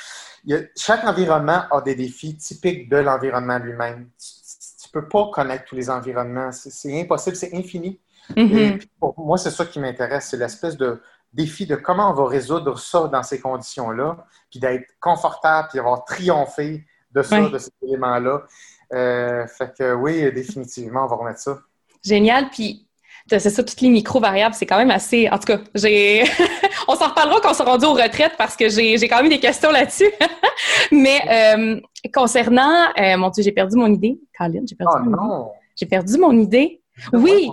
chaque 0.75 1.03
environnement 1.03 1.63
a 1.71 1.81
des 1.81 1.95
défis 1.95 2.37
typiques 2.37 2.89
de 2.89 2.97
l'environnement 2.97 3.59
lui-même. 3.59 4.09
Tu, 4.19 4.87
ne 4.93 5.01
peux 5.01 5.07
pas 5.07 5.29
connaître 5.31 5.65
tous 5.65 5.75
les 5.75 5.89
environnements. 5.89 6.51
C'est 6.51 6.99
impossible, 6.99 7.35
c'est 7.35 7.53
infini. 7.53 7.99
Mm-hmm. 8.35 8.87
pour 8.99 9.19
moi, 9.19 9.37
c'est 9.37 9.51
ça 9.51 9.65
qui 9.65 9.79
m'intéresse, 9.79 10.27
c'est 10.29 10.37
l'espèce 10.37 10.77
de 10.77 11.01
défi 11.33 11.65
de 11.65 11.75
comment 11.75 12.11
on 12.11 12.13
va 12.13 12.27
résoudre 12.27 12.77
ça 12.77 13.07
dans 13.07 13.23
ces 13.23 13.39
conditions-là, 13.39 14.25
puis 14.49 14.59
d'être 14.59 14.85
confortable, 14.99 15.69
puis 15.69 15.77
d'avoir 15.77 16.05
triomphé 16.05 16.85
de 17.13 17.21
ça, 17.21 17.49
de 17.49 17.57
ces 17.57 17.71
éléments-là. 17.83 18.43
Euh, 18.93 19.47
fait 19.47 19.73
que 19.77 19.93
oui, 19.93 20.31
définitivement, 20.31 21.05
on 21.05 21.07
va 21.07 21.15
remettre 21.15 21.39
ça. 21.39 21.59
Génial. 22.03 22.49
Puis, 22.49 22.87
c'est 23.27 23.49
ça, 23.49 23.63
toutes 23.63 23.81
les 23.81 23.89
micro-variables, 23.89 24.55
c'est 24.55 24.65
quand 24.65 24.77
même 24.77 24.91
assez. 24.91 25.29
En 25.29 25.37
tout 25.37 25.45
cas, 25.45 25.59
j'ai. 25.75 26.23
on 26.87 26.95
s'en 26.95 27.09
reparlera 27.09 27.39
quand 27.41 27.51
on 27.51 27.53
sera 27.53 27.71
rendu 27.71 27.85
aux 27.85 27.93
retraites 27.93 28.33
parce 28.37 28.55
que 28.55 28.69
j'ai 28.69 29.07
quand 29.07 29.21
même 29.21 29.29
des 29.29 29.39
questions 29.39 29.71
là-dessus. 29.71 30.11
Mais 30.91 31.21
euh, 31.29 31.79
concernant. 32.13 32.87
Euh, 32.99 33.17
mon 33.17 33.29
Dieu, 33.29 33.43
j'ai 33.43 33.51
perdu 33.51 33.77
mon 33.77 33.91
idée. 33.91 34.19
Colin, 34.37 34.61
j'ai 34.67 34.75
perdu 34.75 34.93
oh, 34.95 35.03
mon 35.03 35.45
idée. 35.45 35.51
J'ai 35.75 35.85
perdu 35.85 36.17
mon 36.17 36.37
idée. 36.37 36.81
Oui. 37.13 37.51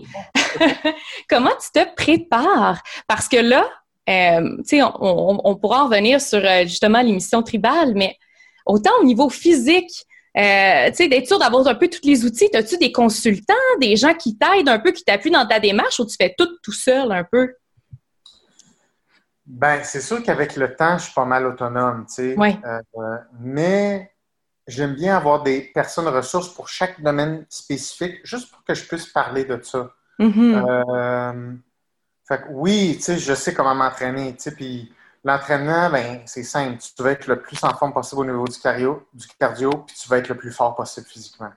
Comment 1.28 1.52
tu 1.60 1.70
te 1.72 1.94
prépares? 1.94 2.82
Parce 3.06 3.28
que 3.28 3.36
là, 3.36 3.66
euh, 4.08 4.56
tu 4.58 4.78
sais, 4.78 4.82
on, 4.82 5.46
on, 5.46 5.56
pourra 5.56 5.84
en 5.84 5.88
revenir 5.88 6.20
sur 6.20 6.40
justement 6.62 7.00
l'émission 7.02 7.42
tribale, 7.42 7.92
mais 7.94 8.16
autant 8.66 8.90
au 9.00 9.04
niveau 9.04 9.28
physique, 9.28 10.06
euh, 10.36 10.88
tu 10.90 10.94
sais, 10.94 11.08
d'être 11.08 11.26
sûr 11.26 11.38
d'avoir 11.38 11.66
un 11.66 11.74
peu 11.74 11.88
tous 11.88 12.04
les 12.04 12.24
outils. 12.24 12.48
As-tu 12.54 12.76
des 12.78 12.92
consultants, 12.92 13.54
des 13.80 13.96
gens 13.96 14.14
qui 14.14 14.36
t'aident 14.36 14.68
un 14.68 14.78
peu, 14.78 14.92
qui 14.92 15.04
t'appuient 15.04 15.30
dans 15.30 15.46
ta 15.46 15.58
démarche 15.58 15.98
ou 16.00 16.06
tu 16.06 16.16
fais 16.20 16.34
tout 16.36 16.48
tout 16.62 16.72
seul 16.72 17.10
un 17.12 17.24
peu? 17.24 17.54
Ben, 19.46 19.82
c'est 19.82 20.02
sûr 20.02 20.22
qu'avec 20.22 20.56
le 20.56 20.76
temps, 20.76 20.98
je 20.98 21.04
suis 21.04 21.14
pas 21.14 21.24
mal 21.24 21.46
autonome, 21.46 22.04
tu 22.06 22.14
sais. 22.14 22.34
Oui. 22.36 22.56
mais 23.40 24.12
j'aime 24.66 24.94
bien 24.94 25.16
avoir 25.16 25.42
des 25.42 25.62
personnes 25.62 26.08
ressources 26.08 26.50
pour 26.50 26.68
chaque 26.68 27.00
domaine 27.00 27.46
spécifique, 27.48 28.20
juste 28.24 28.50
pour 28.50 28.62
que 28.62 28.74
je 28.74 28.84
puisse 28.84 29.06
parler 29.06 29.44
de 29.44 29.58
ça. 29.62 29.90
Mm-hmm. 30.18 31.58
fait 32.26 32.38
que 32.38 32.48
oui, 32.50 32.96
tu 32.96 33.02
sais, 33.04 33.18
je 33.18 33.32
sais 33.34 33.54
comment 33.54 33.74
m'entraîner, 33.74 34.34
tu 34.34 34.42
sais, 34.42 34.54
puis 34.54 34.92
L'entraînement, 35.24 35.90
ben, 35.90 36.20
c'est 36.26 36.44
simple. 36.44 36.78
Tu 36.78 37.02
veux 37.02 37.10
être 37.10 37.26
le 37.26 37.40
plus 37.40 37.62
en 37.62 37.74
forme 37.74 37.92
possible 37.92 38.20
au 38.20 38.24
niveau 38.24 38.46
du 38.46 38.58
cardio, 38.58 39.06
du 39.12 39.26
cardio, 39.38 39.70
puis 39.86 39.96
tu 39.96 40.08
veux 40.08 40.16
être 40.16 40.28
le 40.28 40.36
plus 40.36 40.52
fort 40.52 40.74
possible 40.74 41.06
physiquement. 41.06 41.50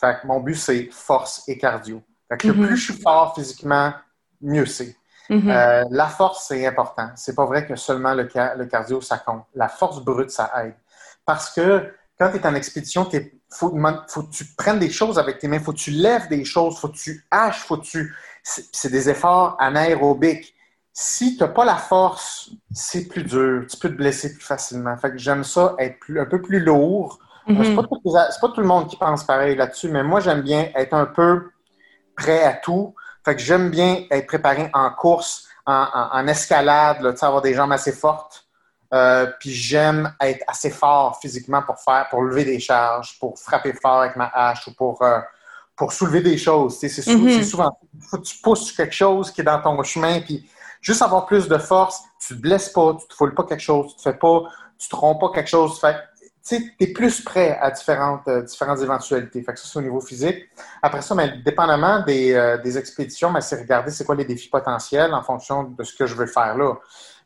Fait 0.00 0.24
mon 0.24 0.40
but, 0.40 0.54
c'est 0.54 0.88
force 0.90 1.42
et 1.46 1.58
cardio. 1.58 2.02
Fait 2.28 2.38
que 2.38 2.48
le 2.48 2.54
mm-hmm. 2.54 2.66
plus 2.66 2.76
je 2.76 2.92
suis 2.92 3.02
fort 3.02 3.34
physiquement, 3.34 3.92
mieux 4.40 4.66
c'est. 4.66 4.96
Mm-hmm. 5.28 5.50
Euh, 5.50 5.84
la 5.90 6.08
force, 6.08 6.46
c'est 6.48 6.66
important. 6.66 7.10
C'est 7.14 7.34
pas 7.34 7.44
vrai 7.44 7.66
que 7.66 7.76
seulement 7.76 8.14
le, 8.14 8.28
le, 8.56 8.66
cardio, 8.66 9.00
ça 9.00 9.18
compte. 9.18 9.44
La 9.54 9.68
force 9.68 10.02
brute, 10.02 10.30
ça 10.30 10.50
aide. 10.64 10.74
Parce 11.24 11.50
que 11.50 11.92
quand 12.18 12.30
tu 12.30 12.38
es 12.38 12.46
en 12.46 12.54
expédition, 12.54 13.08
il 13.12 13.30
faut, 13.50 13.76
faut, 14.08 14.22
que 14.22 14.30
tu 14.30 14.44
prennes 14.56 14.78
des 14.78 14.90
choses 14.90 15.18
avec 15.18 15.38
tes 15.38 15.48
mains, 15.48 15.60
faut 15.60 15.72
que 15.72 15.78
tu 15.78 15.90
lèves 15.90 16.28
des 16.28 16.44
choses, 16.44 16.78
faut 16.78 16.88
que 16.88 16.96
tu 16.96 17.24
haches, 17.30 17.60
faut 17.60 17.76
que 17.76 17.84
tu. 17.84 18.14
C'est 18.42 18.90
des 18.90 19.08
efforts 19.08 19.56
anaérobiques 19.60 20.54
si 20.92 21.36
tu 21.36 21.42
n'as 21.42 21.48
pas 21.48 21.64
la 21.64 21.76
force, 21.76 22.50
c'est 22.70 23.08
plus 23.08 23.22
dur. 23.22 23.64
Tu 23.68 23.76
peux 23.78 23.88
te 23.88 23.94
blesser 23.94 24.34
plus 24.34 24.44
facilement. 24.44 24.96
Fait 24.98 25.10
que 25.10 25.18
j'aime 25.18 25.42
ça 25.42 25.74
être 25.78 25.98
plus, 26.00 26.20
un 26.20 26.26
peu 26.26 26.42
plus 26.42 26.60
lourd. 26.60 27.18
Ce 27.46 27.52
n'est 27.52 27.64
c'est 27.64 27.74
pas, 27.74 28.48
tout 28.48 28.60
le 28.60 28.66
monde 28.66 28.88
qui 28.88 28.96
pense 28.96 29.24
pareil 29.24 29.56
là-dessus, 29.56 29.88
mais 29.88 30.04
moi, 30.04 30.20
j'aime 30.20 30.42
bien 30.42 30.68
être 30.76 30.94
un 30.94 31.06
peu 31.06 31.50
prêt 32.16 32.44
à 32.44 32.52
tout. 32.52 32.94
Fait 33.24 33.34
que 33.34 33.40
j'aime 33.40 33.70
bien 33.70 34.04
être 34.10 34.26
préparé 34.26 34.70
en 34.74 34.90
course, 34.90 35.48
en, 35.66 36.26
escalade, 36.28 37.00
là, 37.00 37.14
avoir 37.20 37.42
des 37.42 37.54
jambes 37.54 37.72
assez 37.72 37.92
fortes. 37.92 38.46
Euh, 38.94 39.26
puis 39.40 39.50
j'aime 39.50 40.14
être 40.20 40.44
assez 40.46 40.70
fort 40.70 41.18
physiquement 41.20 41.62
pour 41.62 41.78
faire, 41.80 42.08
pour 42.10 42.22
lever 42.22 42.44
des 42.44 42.60
charges, 42.60 43.18
pour 43.18 43.38
frapper 43.38 43.72
fort 43.72 44.02
avec 44.02 44.16
ma 44.16 44.26
hache 44.26 44.68
ou 44.68 44.74
pour, 44.74 45.00
euh, 45.02 45.18
pour 45.74 45.92
soulever 45.92 46.20
des 46.20 46.36
choses. 46.36 46.78
C'est, 46.78 46.88
mm-hmm. 46.88 47.42
souvent, 47.42 47.78
faut 48.10 48.18
que 48.18 48.24
tu 48.24 48.36
pousses 48.42 48.70
quelque 48.72 48.94
chose 48.94 49.30
qui 49.30 49.40
est 49.40 49.44
dans 49.44 49.62
ton 49.62 49.82
chemin, 49.82 50.20
puis 50.20 50.46
juste 50.82 51.00
avoir 51.00 51.24
plus 51.24 51.48
de 51.48 51.56
force, 51.56 52.02
tu 52.20 52.34
te 52.36 52.40
blesses 52.40 52.68
pas, 52.68 52.96
tu 53.00 53.08
te 53.08 53.14
foules 53.14 53.34
pas 53.34 53.44
quelque 53.44 53.60
chose, 53.60 53.92
tu 53.92 53.96
te 53.96 54.02
fais 54.02 54.18
pas, 54.18 54.42
tu 54.78 54.88
te 54.88 54.96
romps 54.96 55.18
pas 55.18 55.30
quelque 55.32 55.48
chose. 55.48 55.80
Fait 55.80 55.96
tu 56.46 56.74
es 56.80 56.88
plus 56.88 57.20
prêt 57.20 57.56
à 57.60 57.70
différentes, 57.70 58.26
euh, 58.26 58.42
différentes 58.42 58.80
éventualités. 58.80 59.42
Fait 59.42 59.52
que 59.52 59.60
ça, 59.60 59.68
c'est 59.68 59.78
au 59.78 59.82
niveau 59.82 60.00
physique. 60.00 60.48
Après 60.82 61.00
ça, 61.00 61.14
mais, 61.14 61.38
dépendamment 61.44 62.02
des, 62.02 62.32
euh, 62.32 62.58
des 62.58 62.76
expéditions, 62.78 63.30
mais 63.30 63.40
c'est 63.40 63.60
regarder 63.60 63.92
c'est 63.92 64.04
quoi 64.04 64.16
les 64.16 64.24
défis 64.24 64.48
potentiels 64.48 65.14
en 65.14 65.22
fonction 65.22 65.62
de 65.62 65.84
ce 65.84 65.94
que 65.94 66.06
je 66.06 66.16
veux 66.16 66.26
faire 66.26 66.56
là. 66.56 66.74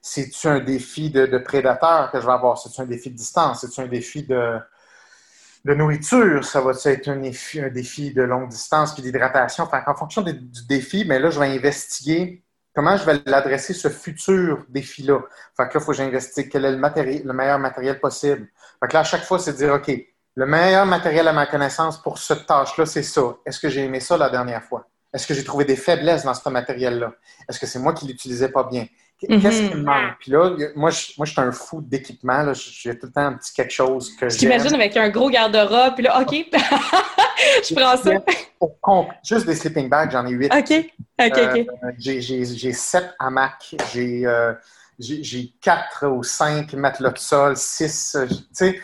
C'est-tu 0.02 0.48
un 0.48 0.60
défi 0.60 1.10
de, 1.10 1.38
prédateur 1.38 2.10
que 2.12 2.20
je 2.20 2.26
vais 2.26 2.32
avoir? 2.32 2.58
C'est-tu 2.58 2.80
un 2.80 2.86
défi 2.86 3.10
de 3.10 3.16
distance? 3.16 3.62
C'est-tu 3.62 3.80
un 3.80 3.88
défi 3.88 4.22
de, 4.22 4.58
de 5.64 5.74
nourriture? 5.74 6.44
Ça 6.44 6.60
va 6.60 6.72
être 6.84 7.08
un 7.08 7.16
défi, 7.16 7.60
un 7.60 7.70
défi 7.70 8.12
de 8.12 8.22
longue 8.22 8.50
distance 8.50 8.92
puis 8.94 9.02
d'hydratation? 9.02 9.66
Fait 9.66 9.82
en 9.86 9.94
fonction 9.94 10.22
du 10.22 10.34
défi, 10.68 11.06
mais 11.08 11.18
là, 11.18 11.30
je 11.30 11.40
vais 11.40 11.48
investiguer 11.48 12.44
comment 12.76 12.94
je 12.98 13.04
vais 13.04 13.22
l'adresser, 13.24 13.72
ce 13.72 13.88
futur 13.88 14.64
défi-là? 14.68 15.20
Fait 15.56 15.66
que 15.66 15.68
là, 15.68 15.70
il 15.76 15.80
faut 15.80 15.92
que 15.92 15.96
j'investisse 15.96 16.46
quel 16.52 16.66
est 16.66 16.72
le, 16.72 17.32
meilleur 17.32 17.58
matériel 17.58 17.98
possible? 17.98 18.48
Fait 18.78 18.88
que 18.88 18.92
là, 18.92 19.00
à 19.00 19.04
chaque 19.04 19.24
fois, 19.24 19.38
c'est 19.38 19.52
de 19.52 19.56
dire, 19.56 19.72
OK, 19.72 19.90
le 20.34 20.46
meilleur 20.46 20.84
matériel 20.84 21.26
à 21.26 21.32
ma 21.32 21.46
connaissance 21.46 22.00
pour 22.02 22.18
cette 22.18 22.44
tâche-là, 22.44 22.84
c'est 22.84 23.02
ça. 23.02 23.22
Est-ce 23.46 23.58
que 23.58 23.70
j'ai 23.70 23.82
aimé 23.82 24.00
ça 24.00 24.18
la 24.18 24.28
dernière 24.28 24.62
fois? 24.62 24.86
Est-ce 25.14 25.26
que 25.26 25.32
j'ai 25.32 25.42
trouvé 25.42 25.64
des 25.64 25.76
faiblesses 25.76 26.24
dans 26.24 26.34
ce 26.34 26.46
matériel-là? 26.50 27.14
Est-ce 27.48 27.58
que 27.58 27.66
c'est 27.66 27.78
moi 27.78 27.94
qui 27.94 28.06
l'utilisais 28.06 28.50
pas 28.50 28.64
bien? 28.64 28.86
Qu'est-ce 29.18 29.70
qui 29.70 29.74
me 29.74 29.82
manque? 29.82 30.18
Puis 30.20 30.30
là, 30.30 30.50
moi, 30.74 30.90
je, 30.90 31.12
moi, 31.16 31.24
je 31.24 31.32
suis 31.32 31.40
un 31.40 31.50
fou 31.50 31.80
d'équipement. 31.80 32.52
J'ai 32.52 32.98
tout 32.98 33.06
le 33.06 33.12
temps 33.12 33.26
un 33.26 33.32
petit 33.34 33.52
quelque 33.54 33.72
chose 33.72 34.14
que 34.14 34.28
j'aime. 34.28 34.38
J'imagine 34.38 34.74
avec 34.74 34.96
un 34.96 35.08
gros 35.08 35.30
garde-robe, 35.30 35.94
puis 35.94 36.04
là, 36.04 36.20
OK, 36.20 36.30
je 37.68 37.74
prends 37.74 37.96
ça. 37.96 38.10
Juste 39.24 39.46
des 39.46 39.54
sleeping 39.54 39.88
bags, 39.88 40.10
j'en 40.10 40.26
ai 40.26 40.32
huit. 40.32 40.52
OK, 40.52 40.92
OK, 41.18 41.32
OK. 41.32 41.66
Euh, 41.84 41.92
j'ai 41.98 42.72
sept 42.72 43.14
hamacs, 43.18 43.74
euh, 43.96 44.54
j'ai 44.98 45.52
quatre 45.62 46.06
ou 46.06 46.22
cinq 46.22 46.74
matelas 46.74 47.10
de 47.10 47.18
sol, 47.18 47.56
six, 47.56 48.16
euh, 48.16 48.26
tu 48.26 48.34
sais, 48.52 48.80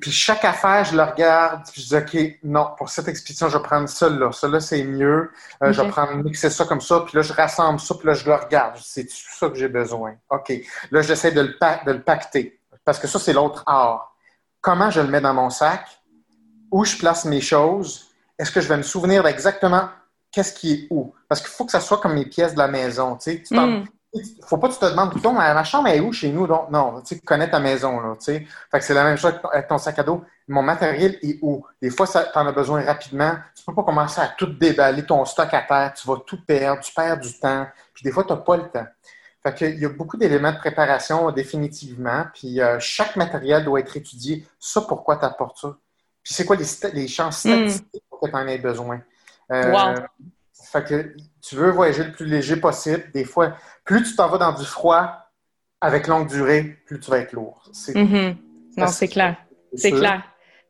puis 0.00 0.10
chaque 0.10 0.44
affaire, 0.44 0.84
je 0.84 0.96
le 0.96 1.02
regarde, 1.02 1.62
puis 1.70 1.82
je 1.82 1.88
dis, 1.88 1.96
OK, 1.96 2.38
non, 2.44 2.68
pour 2.76 2.88
cette 2.88 3.08
expédition, 3.08 3.48
je 3.48 3.56
vais 3.58 3.62
prendre 3.62 3.88
celle-là. 3.88 4.32
Celle-là, 4.32 4.60
c'est 4.60 4.84
mieux. 4.84 5.30
Euh, 5.62 5.72
je 5.72 5.82
vais 5.82 5.88
prendre, 5.88 6.14
mixer 6.14 6.50
ça 6.50 6.64
comme 6.64 6.80
ça, 6.80 7.00
puis 7.00 7.16
là, 7.16 7.22
je 7.22 7.32
rassemble 7.32 7.80
ça, 7.80 7.94
puis 7.94 8.06
là, 8.06 8.14
je 8.14 8.24
le 8.24 8.34
regarde. 8.34 8.76
C'est 8.82 9.08
ça 9.10 9.48
que 9.48 9.56
j'ai 9.56 9.68
besoin? 9.68 10.14
OK. 10.30 10.52
Là, 10.90 11.02
j'essaie 11.02 11.32
de 11.32 11.40
le, 11.40 11.56
de 11.86 11.92
le 11.92 12.02
pacter. 12.02 12.60
Parce 12.84 12.98
que 12.98 13.06
ça, 13.06 13.18
c'est 13.18 13.32
l'autre 13.32 13.62
art. 13.66 14.14
Comment 14.60 14.90
je 14.90 15.00
le 15.00 15.08
mets 15.08 15.20
dans 15.20 15.34
mon 15.34 15.50
sac? 15.50 15.86
Où 16.70 16.84
je 16.84 16.96
place 16.96 17.24
mes 17.24 17.40
choses? 17.40 18.08
Est-ce 18.38 18.50
que 18.50 18.60
je 18.60 18.68
vais 18.68 18.76
me 18.76 18.82
souvenir 18.82 19.26
exactement 19.26 19.88
qu'est-ce 20.30 20.52
qui 20.52 20.72
est 20.72 20.86
où? 20.90 21.14
Parce 21.28 21.40
qu'il 21.40 21.50
faut 21.50 21.64
que 21.64 21.72
ça 21.72 21.80
soit 21.80 21.98
comme 21.98 22.14
mes 22.14 22.26
pièces 22.26 22.54
de 22.54 22.58
la 22.58 22.68
maison. 22.68 23.16
Tu 23.16 23.32
sais, 23.32 23.42
tu 23.42 23.54
mm 23.54 23.84
faut 24.46 24.58
pas 24.58 24.68
que 24.68 24.74
tu 24.74 24.78
te 24.78 24.86
demandes 24.86 25.20
temps, 25.20 25.32
ma 25.32 25.64
chambre 25.64 25.88
est 25.88 26.00
où 26.00 26.12
chez 26.12 26.30
nous? 26.30 26.46
Donc, 26.46 26.70
non, 26.70 27.02
tu 27.02 27.20
connais 27.20 27.50
ta 27.50 27.60
maison, 27.60 28.00
là, 28.00 28.14
tu 28.16 28.24
sais. 28.24 28.46
Fait 28.70 28.78
que 28.78 28.84
c'est 28.84 28.94
la 28.94 29.04
même 29.04 29.16
chose 29.16 29.34
avec 29.52 29.68
ton 29.68 29.78
sac 29.78 29.98
à 29.98 30.02
dos. 30.02 30.22
Mon 30.48 30.62
matériel 30.62 31.18
est 31.22 31.38
où? 31.42 31.64
Des 31.80 31.90
fois, 31.90 32.06
tu 32.06 32.18
en 32.18 32.46
as 32.46 32.52
besoin 32.52 32.84
rapidement. 32.84 33.36
Tu 33.56 33.64
peux 33.64 33.74
pas 33.74 33.82
commencer 33.82 34.20
à 34.20 34.28
tout 34.28 34.46
déballer 34.46 35.04
ton 35.04 35.24
stock 35.24 35.52
à 35.52 35.62
terre. 35.62 35.94
Tu 35.94 36.06
vas 36.06 36.16
tout 36.26 36.44
perdre. 36.44 36.82
Tu 36.82 36.92
perds 36.92 37.18
du 37.18 37.38
temps. 37.38 37.66
Puis 37.94 38.04
des 38.04 38.12
fois, 38.12 38.24
tu 38.24 38.32
n'as 38.32 38.38
pas 38.38 38.56
le 38.56 38.68
temps. 38.68 38.86
Fait 39.42 39.54
qu'il 39.54 39.78
y 39.78 39.84
a 39.84 39.90
beaucoup 39.90 40.16
d'éléments 40.16 40.52
de 40.52 40.58
préparation, 40.58 41.30
définitivement. 41.30 42.24
Puis 42.34 42.60
euh, 42.60 42.78
chaque 42.78 43.16
matériel 43.16 43.64
doit 43.64 43.80
être 43.80 43.96
étudié. 43.96 44.46
Ça, 44.58 44.80
pourquoi 44.82 45.16
tu 45.16 45.24
apportes 45.24 45.58
ça? 45.58 45.76
Puis 46.22 46.32
c'est 46.32 46.44
quoi 46.44 46.56
les, 46.56 46.64
les 46.92 47.08
chances 47.08 47.44
hmm. 47.44 47.48
statistiques 47.50 48.04
pour 48.08 48.20
que 48.20 48.26
tu 48.28 48.34
en 48.34 48.46
aies 48.46 48.58
besoin? 48.58 49.00
Euh, 49.52 49.70
wow. 49.70 50.02
Fait 50.52 50.84
que 50.84 51.14
tu 51.42 51.56
veux 51.56 51.70
voyager 51.70 52.04
le 52.04 52.12
plus 52.12 52.26
léger 52.26 52.56
possible. 52.56 53.04
Des 53.12 53.24
fois, 53.24 53.54
plus 53.84 54.02
tu 54.02 54.16
t'en 54.16 54.28
vas 54.28 54.38
dans 54.38 54.52
du 54.52 54.64
froid 54.64 55.30
avec 55.80 56.06
longue 56.06 56.28
durée, 56.28 56.78
plus 56.86 56.98
tu 57.00 57.10
vas 57.10 57.18
être 57.18 57.32
lourd. 57.32 57.62
Mm-hmm. 57.72 58.36
Non, 58.78 58.86
c'est 58.86 59.08
clair. 59.08 59.36
C'est 59.74 59.92
clair. 59.92 60.22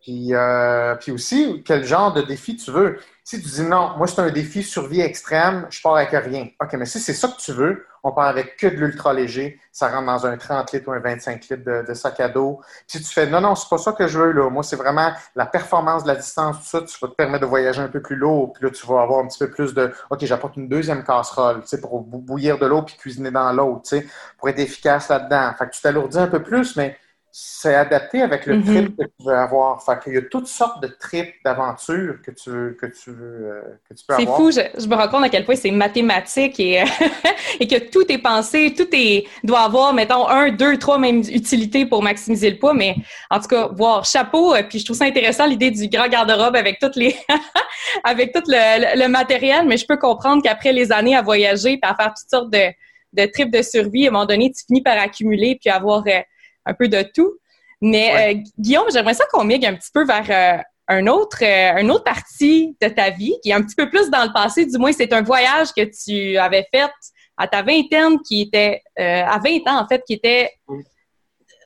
Puis, 0.04 0.34
euh, 0.34 0.94
puis 0.96 1.12
aussi, 1.12 1.62
quel 1.64 1.82
genre 1.86 2.12
de 2.12 2.20
défi 2.20 2.56
tu 2.56 2.70
veux? 2.70 2.98
Si 3.24 3.40
tu 3.40 3.48
dis 3.48 3.62
non, 3.62 3.96
moi 3.96 4.06
c'est 4.06 4.20
un 4.20 4.28
défi 4.28 4.62
survie 4.62 5.00
extrême, 5.00 5.66
je 5.70 5.80
pars 5.80 5.96
avec 5.96 6.10
rien. 6.10 6.48
OK, 6.60 6.74
mais 6.74 6.84
si 6.84 7.00
c'est 7.00 7.14
ça 7.14 7.26
que 7.28 7.40
tu 7.40 7.52
veux, 7.52 7.86
on 8.02 8.12
part 8.12 8.26
avec 8.26 8.58
que 8.58 8.66
de 8.66 8.74
l'ultra 8.74 9.14
léger, 9.14 9.58
ça 9.72 9.88
rentre 9.88 10.04
dans 10.04 10.26
un 10.26 10.36
30 10.36 10.72
litres 10.72 10.88
ou 10.88 10.92
un 10.92 10.98
25 10.98 11.48
litres 11.48 11.86
de, 11.88 11.94
sac 11.94 12.20
à 12.20 12.28
dos. 12.28 12.60
Puis 12.86 12.98
si 12.98 13.02
tu 13.02 13.14
fais 13.14 13.26
non, 13.26 13.40
non, 13.40 13.54
c'est 13.54 13.70
pas 13.70 13.78
ça 13.78 13.92
que 13.92 14.06
je 14.06 14.18
veux, 14.18 14.32
là. 14.32 14.50
Moi, 14.50 14.62
c'est 14.62 14.76
vraiment 14.76 15.10
la 15.36 15.46
performance 15.46 16.02
de 16.02 16.08
la 16.08 16.16
distance, 16.16 16.58
tout 16.58 16.66
ça, 16.66 16.82
tu 16.82 16.98
vas 17.00 17.08
te 17.08 17.14
permettre 17.14 17.40
de 17.40 17.46
voyager 17.48 17.80
un 17.80 17.88
peu 17.88 18.02
plus 18.02 18.16
lourd, 18.16 18.52
puis 18.52 18.62
là, 18.62 18.70
tu 18.70 18.86
vas 18.86 19.00
avoir 19.00 19.24
un 19.24 19.26
petit 19.26 19.38
peu 19.38 19.48
plus 19.48 19.72
de 19.72 19.90
OK, 20.10 20.22
j'apporte 20.26 20.58
une 20.58 20.68
deuxième 20.68 21.02
casserole, 21.02 21.62
tu 21.62 21.68
sais, 21.68 21.80
pour 21.80 22.02
bouillir 22.02 22.58
de 22.58 22.66
l'eau 22.66 22.82
puis 22.82 22.94
cuisiner 22.96 23.30
dans 23.30 23.50
l'eau, 23.54 23.80
tu 23.82 24.00
sais, 24.00 24.06
pour 24.36 24.50
être 24.50 24.58
efficace 24.58 25.08
là-dedans. 25.08 25.52
Fait 25.58 25.64
que 25.64 25.70
tu 25.70 25.80
t'alourdis 25.80 26.18
un 26.18 26.26
peu 26.26 26.42
plus, 26.42 26.76
mais 26.76 26.98
c'est 27.36 27.74
adapté 27.74 28.22
avec 28.22 28.46
le 28.46 28.62
trip 28.62 28.90
mhm. 28.90 28.96
que 28.96 29.02
tu 29.02 29.26
veux 29.26 29.34
avoir. 29.34 29.82
Fait 29.82 29.98
qu'il 30.00 30.14
y 30.14 30.18
a 30.18 30.22
toutes 30.22 30.46
sortes 30.46 30.80
de 30.80 30.86
trips, 30.86 31.34
d'aventures 31.44 32.22
que 32.22 32.30
tu 32.30 32.48
veux, 32.50 32.76
que 32.80 32.86
tu 32.86 33.10
veux, 33.10 33.50
euh, 33.50 33.62
que 33.88 33.94
tu 33.94 34.04
peux 34.06 34.14
avoir. 34.14 34.38
C'est 34.52 34.60
fou, 34.62 34.78
je, 34.78 34.86
me 34.86 34.94
rends 34.94 35.08
compte 35.08 35.24
à 35.24 35.28
quel 35.28 35.44
point 35.44 35.56
c'est 35.56 35.72
mathématique 35.72 36.60
et, 36.60 36.84
et 37.60 37.66
que 37.66 37.90
tout 37.90 38.04
est 38.08 38.18
pensé, 38.18 38.72
tout 38.76 38.86
est, 38.92 39.26
doit 39.42 39.62
avoir, 39.62 39.92
mettons, 39.92 40.28
un, 40.28 40.52
deux, 40.52 40.78
trois 40.78 40.96
mêmes 40.96 41.22
utilités 41.22 41.86
pour 41.86 42.04
maximiser 42.04 42.50
le 42.50 42.58
poids, 42.60 42.72
mais 42.72 42.94
en 43.30 43.40
tout 43.40 43.48
cas, 43.48 43.66
voir 43.66 44.04
chapeau, 44.04 44.54
euh, 44.54 44.62
puis 44.62 44.78
je 44.78 44.84
trouve 44.84 44.96
ça 44.96 45.06
intéressant 45.06 45.46
l'idée 45.46 45.72
du 45.72 45.88
grand 45.88 46.06
garde-robe 46.06 46.54
avec 46.54 46.78
toutes 46.78 46.94
les, 46.94 47.16
avec 48.04 48.32
tout 48.32 48.44
le, 48.46 49.08
matériel, 49.08 49.66
mais 49.66 49.76
je 49.76 49.86
peux 49.86 49.96
comprendre 49.96 50.40
qu'après 50.40 50.72
les 50.72 50.92
années 50.92 51.16
à 51.16 51.22
voyager 51.22 51.78
puis 51.78 51.90
à 51.90 51.96
faire 51.96 52.14
toutes 52.16 52.30
sortes 52.30 52.50
de, 52.50 52.68
de 53.12 53.26
trips 53.26 53.50
de 53.50 53.62
survie, 53.62 54.06
à 54.06 54.10
un 54.10 54.12
moment 54.12 54.26
donné, 54.26 54.52
tu 54.52 54.64
finis 54.64 54.82
par 54.82 54.96
accumuler 54.98 55.58
puis 55.60 55.68
avoir 55.68 56.04
euh, 56.06 56.20
un 56.66 56.74
peu 56.74 56.88
de 56.88 57.02
tout. 57.14 57.38
Mais 57.84 58.34
euh, 58.34 58.40
Guillaume, 58.58 58.86
j'aimerais 58.92 59.14
ça 59.14 59.24
qu'on 59.30 59.44
migue 59.44 59.66
un 59.66 59.74
petit 59.74 59.90
peu 59.92 60.06
vers 60.06 60.24
euh, 60.30 60.62
un 60.88 61.06
autre, 61.06 61.38
euh, 61.42 61.80
une 61.80 61.90
autre 61.90 62.04
partie 62.04 62.74
de 62.80 62.88
ta 62.88 63.10
vie, 63.10 63.34
qui 63.42 63.50
est 63.50 63.52
un 63.52 63.62
petit 63.62 63.74
peu 63.74 63.90
plus 63.90 64.08
dans 64.10 64.24
le 64.24 64.32
passé. 64.32 64.64
Du 64.64 64.78
moins, 64.78 64.92
c'est 64.92 65.12
un 65.12 65.22
voyage 65.22 65.68
que 65.76 65.82
tu 65.82 66.38
avais 66.38 66.66
fait 66.72 66.90
à 67.36 67.46
ta 67.46 67.62
vingtaine, 67.62 68.20
qui 68.26 68.42
était 68.42 68.80
à 68.96 69.38
20 69.38 69.68
ans 69.68 69.82
en 69.82 69.88
fait, 69.88 70.02
qui 70.06 70.14
était 70.14 70.50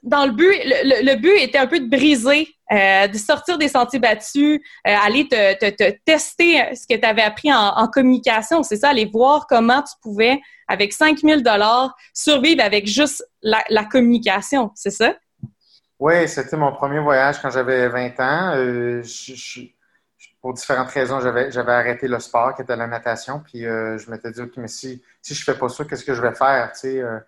dans 0.02 0.26
le 0.26 0.32
but. 0.32 0.54
Le, 0.64 1.14
but 1.16 1.36
était 1.38 1.58
un 1.58 1.66
peu 1.66 1.78
de 1.78 1.88
briser, 1.88 2.48
de 2.70 3.18
sortir 3.18 3.58
des 3.58 3.68
sentiers 3.68 3.98
battus, 3.98 4.60
aller 4.84 5.28
te, 5.28 5.90
tester 6.06 6.74
ce 6.74 6.86
que 6.88 6.98
tu 6.98 7.06
avais 7.06 7.22
appris 7.22 7.52
en, 7.52 7.86
communication. 7.88 8.62
C'est 8.62 8.76
ça, 8.76 8.88
aller 8.88 9.04
voir 9.04 9.46
comment 9.46 9.82
tu 9.82 9.92
pouvais, 10.02 10.40
avec 10.68 10.92
5000 10.92 11.42
dollars, 11.42 11.96
survivre 12.12 12.62
avec 12.62 12.86
juste 12.86 13.28
la 13.42 13.84
communication. 13.84 14.70
C'est 14.74 14.90
ça? 14.90 15.14
Oui, 15.98 16.28
c'était 16.28 16.56
mon 16.56 16.72
premier 16.72 17.00
voyage 17.00 17.40
quand 17.42 17.50
j'avais 17.50 17.88
20 17.88 18.20
ans. 18.20 18.52
Euh, 18.56 19.02
pour 20.40 20.54
différentes 20.54 20.90
raisons, 20.90 21.20
j'avais, 21.20 21.72
arrêté 21.72 22.06
le 22.06 22.20
sport, 22.20 22.54
qui 22.54 22.62
était 22.62 22.76
la 22.76 22.86
natation. 22.86 23.40
Puis 23.40 23.66
euh, 23.66 23.98
je 23.98 24.08
m'étais 24.10 24.30
dit, 24.30 24.40
OK, 24.40 24.52
mais 24.58 24.68
si, 24.68 25.02
si 25.20 25.34
je 25.34 25.42
fais 25.42 25.58
pas 25.58 25.68
ça, 25.68 25.84
qu'est-ce 25.84 26.04
que 26.04 26.14
je 26.14 26.22
vais 26.22 26.34
faire? 26.34 26.72
Euh? 26.84 27.18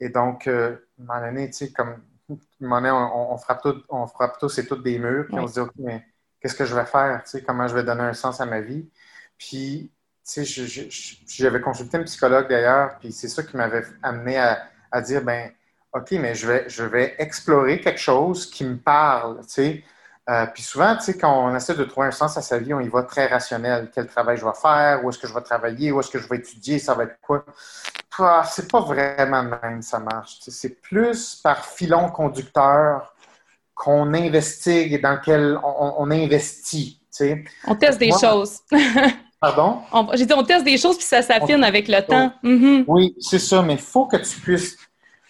et 0.00 0.08
donc, 0.08 0.46
à 0.46 0.52
un 0.52 0.78
moment 0.98 1.20
donné, 1.20 1.50
comme 1.76 2.02
on, 2.62 3.36
frappe 3.36 3.62
tout, 3.62 3.82
on 3.90 4.06
frappe 4.06 4.38
tous 4.38 4.58
et 4.58 4.66
toutes 4.66 4.82
des 4.82 4.98
murs. 4.98 5.26
Puis 5.26 5.38
on 5.38 5.46
se 5.46 5.52
dit, 5.54 5.60
OK, 5.60 5.72
mais 5.76 6.06
qu'est-ce 6.40 6.54
que 6.54 6.64
je 6.64 6.74
vais 6.74 6.86
faire? 6.86 7.22
comment 7.46 7.68
je 7.68 7.74
vais 7.74 7.84
donner 7.84 8.04
un 8.04 8.14
sens 8.14 8.40
à 8.40 8.46
ma 8.46 8.62
vie? 8.62 8.88
Puis, 9.36 9.92
j'avais 10.24 11.60
consulté 11.60 11.98
un 11.98 12.02
psychologue 12.02 12.48
d'ailleurs, 12.48 12.98
puis 12.98 13.12
c'est 13.12 13.28
ça 13.28 13.42
qui 13.42 13.56
m'avait 13.56 13.82
amené 14.02 14.38
à, 14.38 14.62
à 14.90 15.00
dire, 15.00 15.22
ben 15.22 15.50
OK, 15.92 16.10
mais 16.12 16.34
je 16.34 16.46
vais, 16.46 16.68
je 16.68 16.82
vais 16.82 17.14
explorer 17.18 17.80
quelque 17.80 18.00
chose 18.00 18.50
qui 18.50 18.64
me 18.64 18.76
parle, 18.76 19.40
tu 19.42 19.52
sais. 19.52 19.84
Euh, 20.30 20.46
puis 20.46 20.62
souvent, 20.62 20.96
tu 20.96 21.04
sais, 21.04 21.18
quand 21.18 21.46
on 21.46 21.54
essaie 21.54 21.74
de 21.74 21.84
trouver 21.84 22.06
un 22.06 22.10
sens 22.10 22.36
à 22.38 22.42
sa 22.42 22.58
vie, 22.58 22.72
on 22.72 22.80
y 22.80 22.88
va 22.88 23.02
très 23.02 23.26
rationnel. 23.26 23.90
Quel 23.94 24.06
travail 24.06 24.38
je 24.38 24.44
vais 24.44 24.54
faire, 24.60 25.04
où 25.04 25.10
est-ce 25.10 25.18
que 25.18 25.26
je 25.26 25.34
vais 25.34 25.42
travailler, 25.42 25.92
où 25.92 26.00
est-ce 26.00 26.10
que 26.10 26.18
je 26.18 26.26
vais 26.28 26.36
étudier, 26.36 26.78
ça 26.78 26.94
va 26.94 27.04
être 27.04 27.18
quoi? 27.20 27.44
Ah, 28.18 28.42
c'est 28.50 28.70
pas 28.70 28.80
vraiment 28.80 29.44
de 29.44 29.50
même, 29.62 29.82
ça 29.82 29.98
marche. 29.98 30.38
C'est 30.40 30.80
plus 30.80 31.36
par 31.36 31.66
filon 31.66 32.08
conducteur 32.08 33.14
qu'on 33.74 34.14
investigue 34.14 34.94
et 34.94 34.98
dans 34.98 35.12
lequel 35.12 35.58
on, 35.62 36.10
investit. 36.10 37.00
On 37.66 37.74
teste 37.74 37.98
des 37.98 38.12
choses. 38.12 38.60
Pardon? 39.44 39.80
J'ai 40.14 40.24
dit, 40.24 40.32
on 40.32 40.42
teste 40.42 40.64
des 40.64 40.78
choses 40.78 40.96
puis 40.96 41.06
ça 41.06 41.20
s'affine 41.20 41.62
avec 41.64 41.86
le 41.88 42.00
temps. 42.00 42.32
Mm-hmm. 42.42 42.84
Oui, 42.86 43.14
c'est 43.20 43.38
ça, 43.38 43.60
mais 43.62 43.74
il 43.74 43.80
faut 43.80 44.06
que 44.06 44.16
tu 44.16 44.40
puisses 44.40 44.78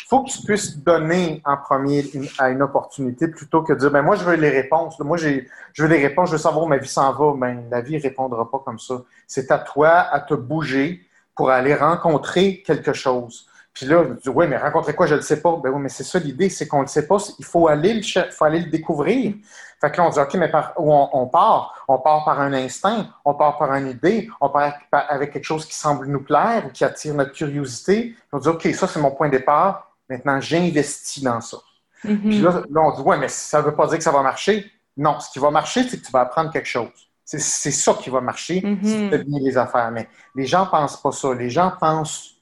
faut 0.06 0.22
que 0.22 0.30
tu 0.30 0.42
puisses 0.42 0.76
donner 0.76 1.40
en 1.46 1.56
premier 1.56 2.04
à 2.38 2.50
une 2.50 2.62
opportunité 2.62 3.26
plutôt 3.26 3.62
que 3.62 3.72
de 3.72 3.78
dire 3.78 3.90
ben 3.90 4.02
moi 4.02 4.16
je 4.16 4.22
veux 4.22 4.36
les 4.36 4.50
réponses. 4.50 5.00
Moi 5.00 5.16
j'ai 5.16 5.48
je 5.72 5.82
veux 5.82 5.88
des 5.88 6.00
réponses, 6.06 6.28
je 6.28 6.34
veux 6.34 6.38
savoir 6.38 6.64
où 6.64 6.68
ma 6.68 6.76
vie 6.76 6.88
s'en 6.88 7.12
va. 7.12 7.34
Ben 7.36 7.64
la 7.70 7.80
vie 7.80 7.96
ne 7.96 8.02
répondra 8.02 8.48
pas 8.50 8.60
comme 8.64 8.78
ça. 8.78 9.02
C'est 9.26 9.50
à 9.50 9.58
toi 9.58 9.88
à 9.88 10.20
te 10.20 10.34
bouger 10.34 11.00
pour 11.34 11.50
aller 11.50 11.74
rencontrer 11.74 12.62
quelque 12.64 12.92
chose. 12.92 13.46
Puis 13.74 13.86
là, 13.86 14.04
tu 14.04 14.22
dis 14.22 14.28
oui, 14.28 14.46
mais 14.46 14.56
rencontrer 14.56 14.94
quoi, 14.94 15.06
je 15.06 15.14
ne 15.14 15.18
le 15.18 15.24
sais 15.24 15.42
pas. 15.42 15.58
Ben 15.62 15.70
oui, 15.70 15.80
mais 15.82 15.88
c'est 15.88 16.04
ça 16.04 16.20
l'idée, 16.20 16.48
c'est 16.48 16.68
qu'on 16.68 16.78
ne 16.78 16.82
le 16.82 16.88
sait 16.88 17.08
pas. 17.08 17.16
Il 17.40 17.44
faut 17.44 17.66
aller 17.66 17.94
le, 17.94 18.30
faut 18.30 18.44
aller 18.44 18.60
le 18.60 18.70
découvrir. 18.70 19.34
Fait 19.80 19.90
que 19.90 19.96
là, 19.96 20.06
on 20.06 20.10
dit, 20.10 20.20
OK, 20.20 20.34
mais 20.34 20.48
par 20.48 20.74
où 20.78 20.94
on, 20.94 21.26
part? 21.26 21.84
On 21.88 21.98
part 21.98 22.24
par 22.24 22.40
un 22.40 22.52
instinct, 22.52 23.08
on 23.24 23.34
part 23.34 23.58
par 23.58 23.74
une 23.74 23.88
idée, 23.88 24.30
on 24.40 24.48
part 24.48 24.74
avec 24.92 25.32
quelque 25.32 25.44
chose 25.44 25.66
qui 25.66 25.74
semble 25.74 26.06
nous 26.06 26.22
plaire 26.22 26.64
ou 26.66 26.70
qui 26.70 26.84
attire 26.84 27.14
notre 27.14 27.32
curiosité. 27.32 28.14
On 28.32 28.38
dit, 28.38 28.48
OK, 28.48 28.62
ça, 28.72 28.86
c'est 28.86 29.00
mon 29.00 29.10
point 29.10 29.26
de 29.26 29.38
départ. 29.38 29.90
Maintenant, 30.08 30.40
j'investis 30.40 31.22
dans 31.22 31.40
ça. 31.40 31.58
Mm-hmm. 32.04 32.20
Puis 32.20 32.40
là, 32.40 32.62
on 32.76 32.92
dit, 32.92 33.02
ouais, 33.02 33.18
mais 33.18 33.28
ça 33.28 33.60
ne 33.60 33.66
veut 33.66 33.74
pas 33.74 33.88
dire 33.88 33.98
que 33.98 34.04
ça 34.04 34.12
va 34.12 34.22
marcher. 34.22 34.70
Non, 34.96 35.18
ce 35.18 35.30
qui 35.30 35.40
va 35.40 35.50
marcher, 35.50 35.82
c'est 35.88 36.00
que 36.00 36.06
tu 36.06 36.12
vas 36.12 36.20
apprendre 36.20 36.52
quelque 36.52 36.68
chose. 36.68 36.90
C'est 37.24 37.40
ça 37.40 37.94
qui 37.94 38.10
va 38.10 38.20
marcher 38.20 38.60
mm-hmm. 38.60 38.84
si 38.84 39.10
tu 39.10 39.24
bien 39.24 39.40
les 39.40 39.58
affaires. 39.58 39.90
Mais 39.90 40.08
les 40.36 40.46
gens 40.46 40.66
ne 40.66 40.70
pensent 40.70 41.00
pas 41.00 41.10
ça. 41.10 41.34
Les 41.34 41.50
gens 41.50 41.72
pensent 41.80 42.33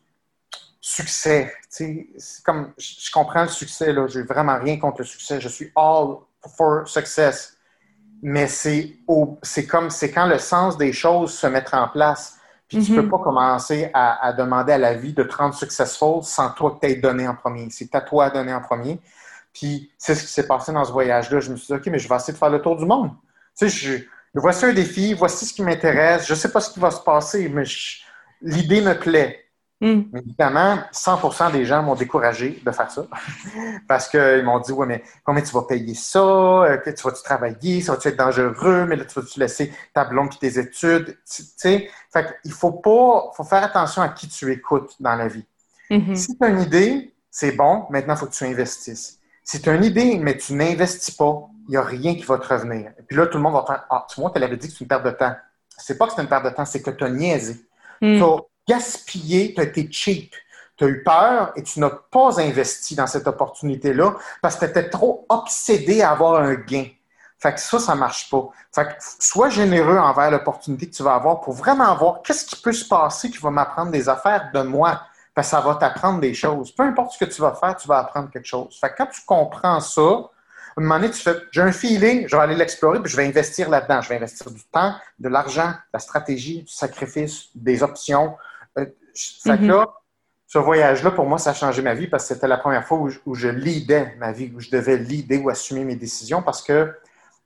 succès. 0.84 1.54
C'est 1.70 2.08
comme, 2.44 2.72
je 2.76 3.10
comprends 3.12 3.44
le 3.44 3.48
succès, 3.48 3.92
là. 3.92 4.06
J'ai 4.08 4.22
vraiment 4.22 4.58
rien 4.58 4.78
contre 4.78 5.02
le 5.02 5.06
succès. 5.06 5.40
Je 5.40 5.48
suis 5.48 5.72
all 5.76 6.16
for 6.56 6.86
success. 6.86 7.56
Mais 8.20 8.48
c'est 8.48 8.98
comme, 9.68 9.90
c'est 9.90 10.10
quand 10.10 10.26
le 10.26 10.38
sens 10.38 10.76
des 10.76 10.92
choses 10.92 11.32
se 11.32 11.46
met 11.46 11.64
en 11.72 11.88
place. 11.88 12.36
Puis 12.68 12.82
tu 12.82 12.92
ne 12.92 12.96
peux 12.96 13.02
mhm. 13.02 13.10
pas 13.10 13.18
commencer 13.18 13.90
à, 13.94 14.32
demander 14.32 14.72
à 14.72 14.78
la 14.78 14.94
vie 14.94 15.12
de 15.12 15.22
te 15.22 15.36
rendre 15.36 15.54
successful 15.54 16.22
sans 16.22 16.50
toi 16.50 16.78
que 16.80 17.00
donné 17.00 17.28
en 17.28 17.34
premier. 17.34 17.68
C'est 17.70 17.94
à 17.94 18.00
toi 18.00 18.30
de 18.30 18.34
donner 18.34 18.54
en 18.54 18.60
premier. 18.60 18.98
Puis 19.52 19.92
c'est 19.98 20.14
ce 20.14 20.22
qui 20.22 20.32
s'est 20.32 20.46
passé 20.46 20.72
dans 20.72 20.84
ce 20.84 20.90
voyage-là. 20.90 21.40
Je 21.40 21.50
me 21.50 21.56
suis 21.56 21.66
dit, 21.66 21.74
OK, 21.74 21.86
mais 21.86 21.98
je 21.98 22.08
vais 22.08 22.16
essayer 22.16 22.32
de 22.32 22.38
faire 22.38 22.50
le 22.50 22.62
tour 22.62 22.76
du 22.76 22.86
monde. 22.86 23.10
Tu 23.56 23.68
sais, 23.68 23.68
je, 23.68 24.04
voici 24.34 24.64
un 24.64 24.72
défi, 24.72 25.14
voici 25.14 25.44
ce 25.44 25.52
qui 25.52 25.62
m'intéresse. 25.62 26.26
Je 26.26 26.32
ne 26.32 26.38
sais 26.38 26.50
pas 26.50 26.60
ce 26.60 26.70
qui 26.70 26.80
va 26.80 26.90
se 26.90 27.00
passer, 27.00 27.48
mais 27.48 27.64
l'idée 28.40 28.80
me 28.80 28.98
plaît. 28.98 29.41
Hmm. 29.82 30.02
Évidemment, 30.16 30.78
100% 30.92 31.50
des 31.50 31.64
gens 31.64 31.82
m'ont 31.82 31.96
découragé 31.96 32.62
de 32.64 32.70
faire 32.70 32.88
ça 32.88 33.04
parce 33.88 34.06
qu'ils 34.08 34.44
m'ont 34.44 34.60
dit 34.60 34.70
Ouais, 34.70 34.86
mais 34.86 35.02
combien 35.24 35.42
tu 35.42 35.52
vas 35.52 35.62
payer 35.62 35.94
ça? 35.94 36.20
Euh, 36.20 36.78
Tu 36.84 37.02
vas-tu 37.02 37.22
travailler? 37.24 37.80
Ça 37.80 37.92
va-tu 37.92 38.06
être 38.06 38.16
dangereux? 38.16 38.86
Mais 38.86 38.94
là, 38.94 39.04
tu 39.04 39.18
vas-tu 39.18 39.40
laisser 39.40 39.72
ta 39.92 40.04
blonde 40.04 40.30
et 40.34 40.38
tes 40.38 40.60
études? 40.60 41.18
Tu 41.28 41.42
sais? 41.56 41.90
Fait 42.12 42.38
Il 42.44 42.52
faut 42.52 42.70
pas, 42.70 43.32
faut 43.36 43.42
faire 43.42 43.64
attention 43.64 44.02
à 44.02 44.10
qui 44.10 44.28
tu 44.28 44.52
écoutes 44.52 44.94
dans 45.00 45.16
la 45.16 45.26
vie. 45.26 45.44
Mm-hmm. 45.90 46.14
Si 46.14 46.38
tu 46.38 46.44
as 46.44 46.48
une 46.48 46.60
idée, 46.60 47.12
c'est 47.28 47.52
bon, 47.52 47.86
maintenant, 47.90 48.14
il 48.14 48.18
faut 48.18 48.26
que 48.26 48.34
tu 48.34 48.44
investisses. 48.44 49.18
Si 49.42 49.60
tu 49.60 49.68
as 49.68 49.74
une 49.74 49.84
idée, 49.84 50.16
mais 50.16 50.36
tu 50.36 50.54
n'investis 50.54 51.12
pas, 51.12 51.48
il 51.66 51.72
n'y 51.72 51.76
a 51.76 51.82
rien 51.82 52.14
qui 52.14 52.22
va 52.22 52.38
te 52.38 52.46
revenir. 52.46 52.92
Et 53.00 53.02
puis 53.02 53.16
là, 53.16 53.26
tout 53.26 53.36
le 53.36 53.42
monde 53.42 53.54
va 53.54 53.64
faire 53.66 53.84
Ah, 53.90 54.06
tu 54.08 54.20
vois, 54.20 54.30
tu 54.30 54.38
l'avais 54.38 54.56
dit 54.56 54.68
que 54.68 54.74
c'est 54.74 54.82
une 54.82 54.86
perte 54.86 55.04
de 55.04 55.10
temps. 55.10 55.34
C'est 55.76 55.98
pas 55.98 56.06
que 56.06 56.12
c'est 56.14 56.22
une 56.22 56.28
perte 56.28 56.44
de 56.44 56.50
temps, 56.50 56.64
c'est 56.64 56.82
que 56.82 56.90
tu 56.90 57.02
as 57.02 57.10
niaisé. 57.10 57.66
Mm 58.00 58.20
gaspillé, 58.68 59.55
tu 59.55 59.61
as 59.61 59.64
été 59.64 59.88
cheap. 59.90 60.35
Tu 60.77 60.85
as 60.85 60.88
eu 60.88 61.03
peur 61.03 61.53
et 61.57 61.62
tu 61.62 61.81
n'as 61.81 61.90
pas 61.90 62.40
investi 62.40 62.94
dans 62.94 63.07
cette 63.07 63.27
opportunité-là 63.27 64.14
parce 64.40 64.57
que 64.57 64.64
tu 64.64 64.70
étais 64.70 64.88
trop 64.88 65.27
obsédé 65.29 66.03
à 66.03 66.12
avoir 66.12 66.42
un 66.42 66.55
gain. 66.55 66.87
Fait 67.38 67.53
que 67.53 67.61
ça, 67.61 67.81
ça 67.81 67.96
marche 67.96 68.31
pas. 68.31 68.48
Fait 68.72 68.85
que 68.85 68.92
sois 69.18 69.48
généreux 69.48 69.98
envers 69.98 70.31
l'opportunité 70.31 70.88
que 70.88 70.94
tu 70.94 71.03
vas 71.03 71.14
avoir 71.14 71.40
pour 71.40 71.55
vraiment 71.55 71.94
voir 71.96 72.22
qu'est-ce 72.22 72.46
qui 72.46 72.55
peut 72.55 72.72
se 72.72 72.87
passer 72.87 73.31
qui 73.31 73.38
va 73.38 73.51
m'apprendre 73.51 73.90
des 73.90 74.09
affaires 74.09 74.51
de 74.55 74.62
moi. 74.62 75.03
Parce 75.35 75.48
que 75.48 75.51
ça 75.51 75.61
va 75.61 75.75
t'apprendre 75.75 76.20
des 76.20 76.35
choses. 76.35 76.72
Peu 76.72 76.85
importe 76.85 77.14
ce 77.14 77.25
que 77.25 77.31
tu 77.31 77.40
vas 77.40 77.53
faire, 77.55 77.75
tu 77.77 77.88
vas 77.88 77.98
apprendre 77.98 78.31
quelque 78.31 78.46
chose. 78.46 78.79
Fait 78.81 78.90
que 78.90 78.94
quand 78.98 79.07
tu 79.07 79.22
comprends 79.27 79.81
ça, 79.81 80.01
à 80.03 80.81
un 80.81 80.83
moment 80.83 81.01
donné, 81.01 81.11
tu 81.11 81.20
fais, 81.20 81.35
j'ai 81.51 81.62
un 81.62 81.72
feeling, 81.72 82.29
je 82.29 82.37
vais 82.37 82.42
aller 82.42 82.55
l'explorer, 82.55 83.01
puis 83.01 83.11
je 83.11 83.16
vais 83.16 83.27
investir 83.27 83.68
là-dedans. 83.68 84.01
Je 84.03 84.09
vais 84.11 84.16
investir 84.16 84.51
du 84.51 84.62
temps, 84.64 84.94
de 85.18 85.29
l'argent, 85.29 85.68
de 85.68 85.92
la 85.92 85.98
stratégie, 85.98 86.62
du 86.62 86.72
sacrifice, 86.72 87.48
des 87.55 87.83
options, 87.83 88.37
fait 88.74 89.58
que 89.58 89.64
là, 89.64 89.87
ce 90.46 90.58
voyage-là, 90.58 91.12
pour 91.12 91.27
moi, 91.27 91.38
ça 91.38 91.50
a 91.50 91.54
changé 91.54 91.81
ma 91.81 91.94
vie 91.94 92.08
parce 92.08 92.29
que 92.29 92.35
c'était 92.35 92.48
la 92.48 92.58
première 92.58 92.85
fois 92.87 92.98
où 92.98 93.08
je, 93.08 93.18
où 93.25 93.35
leadais 93.35 94.14
ma 94.18 94.33
vie, 94.33 94.52
où 94.54 94.60
je 94.60 94.70
devais 94.70 94.98
leader 94.98 95.42
ou 95.42 95.48
assumer 95.48 95.85
mes 95.85 95.96
décisions 95.96 96.42
parce 96.42 96.62
que 96.62 96.92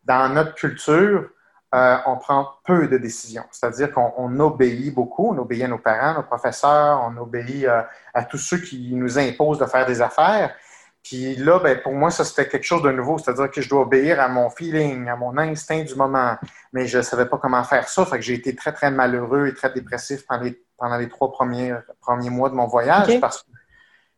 dans 0.04 0.28
notre 0.32 0.54
culture, 0.54 1.28
euh, 1.74 1.96
on 2.06 2.16
prend 2.16 2.48
peu 2.64 2.88
de 2.88 2.98
décisions. 2.98 3.44
C'est-à-dire 3.50 3.92
qu'on 3.92 4.40
obéit 4.40 4.94
beaucoup, 4.94 5.32
on 5.32 5.38
obéit 5.38 5.64
à 5.64 5.68
nos 5.68 5.78
parents, 5.78 6.14
nos 6.14 6.22
professeurs, 6.22 7.02
on 7.08 7.16
obéit 7.16 7.66
euh, 7.66 7.82
à 8.14 8.24
tous 8.24 8.38
ceux 8.38 8.58
qui 8.58 8.92
nous 8.94 9.18
imposent 9.18 9.58
de 9.58 9.66
faire 9.66 9.86
des 9.86 10.00
affaires. 10.00 10.54
Puis 11.02 11.36
là, 11.36 11.60
ben, 11.60 11.80
pour 11.80 11.92
moi, 11.92 12.10
ça, 12.10 12.24
c'était 12.24 12.48
quelque 12.48 12.64
chose 12.64 12.82
de 12.82 12.90
nouveau. 12.90 13.18
C'est-à-dire 13.18 13.50
que 13.50 13.60
je 13.60 13.68
dois 13.68 13.82
obéir 13.82 14.20
à 14.20 14.28
mon 14.28 14.50
feeling, 14.50 15.08
à 15.08 15.14
mon 15.14 15.38
instinct 15.38 15.84
du 15.84 15.94
moment. 15.94 16.36
Mais 16.72 16.86
je 16.86 16.98
ne 16.98 17.02
savais 17.02 17.26
pas 17.26 17.38
comment 17.38 17.62
faire 17.62 17.88
ça. 17.88 18.04
Fait 18.04 18.16
que 18.16 18.22
j'ai 18.22 18.34
été 18.34 18.56
très, 18.56 18.72
très 18.72 18.90
malheureux 18.90 19.46
et 19.46 19.54
très 19.54 19.72
dépressif 19.72 20.26
pendant 20.26 20.42
les, 20.42 20.65
pendant 20.78 20.96
les 20.96 21.08
trois 21.08 21.30
premiers, 21.32 21.74
premiers 22.00 22.30
mois 22.30 22.50
de 22.50 22.54
mon 22.54 22.66
voyage 22.66 23.20
parce 23.20 23.42
que 23.42 23.50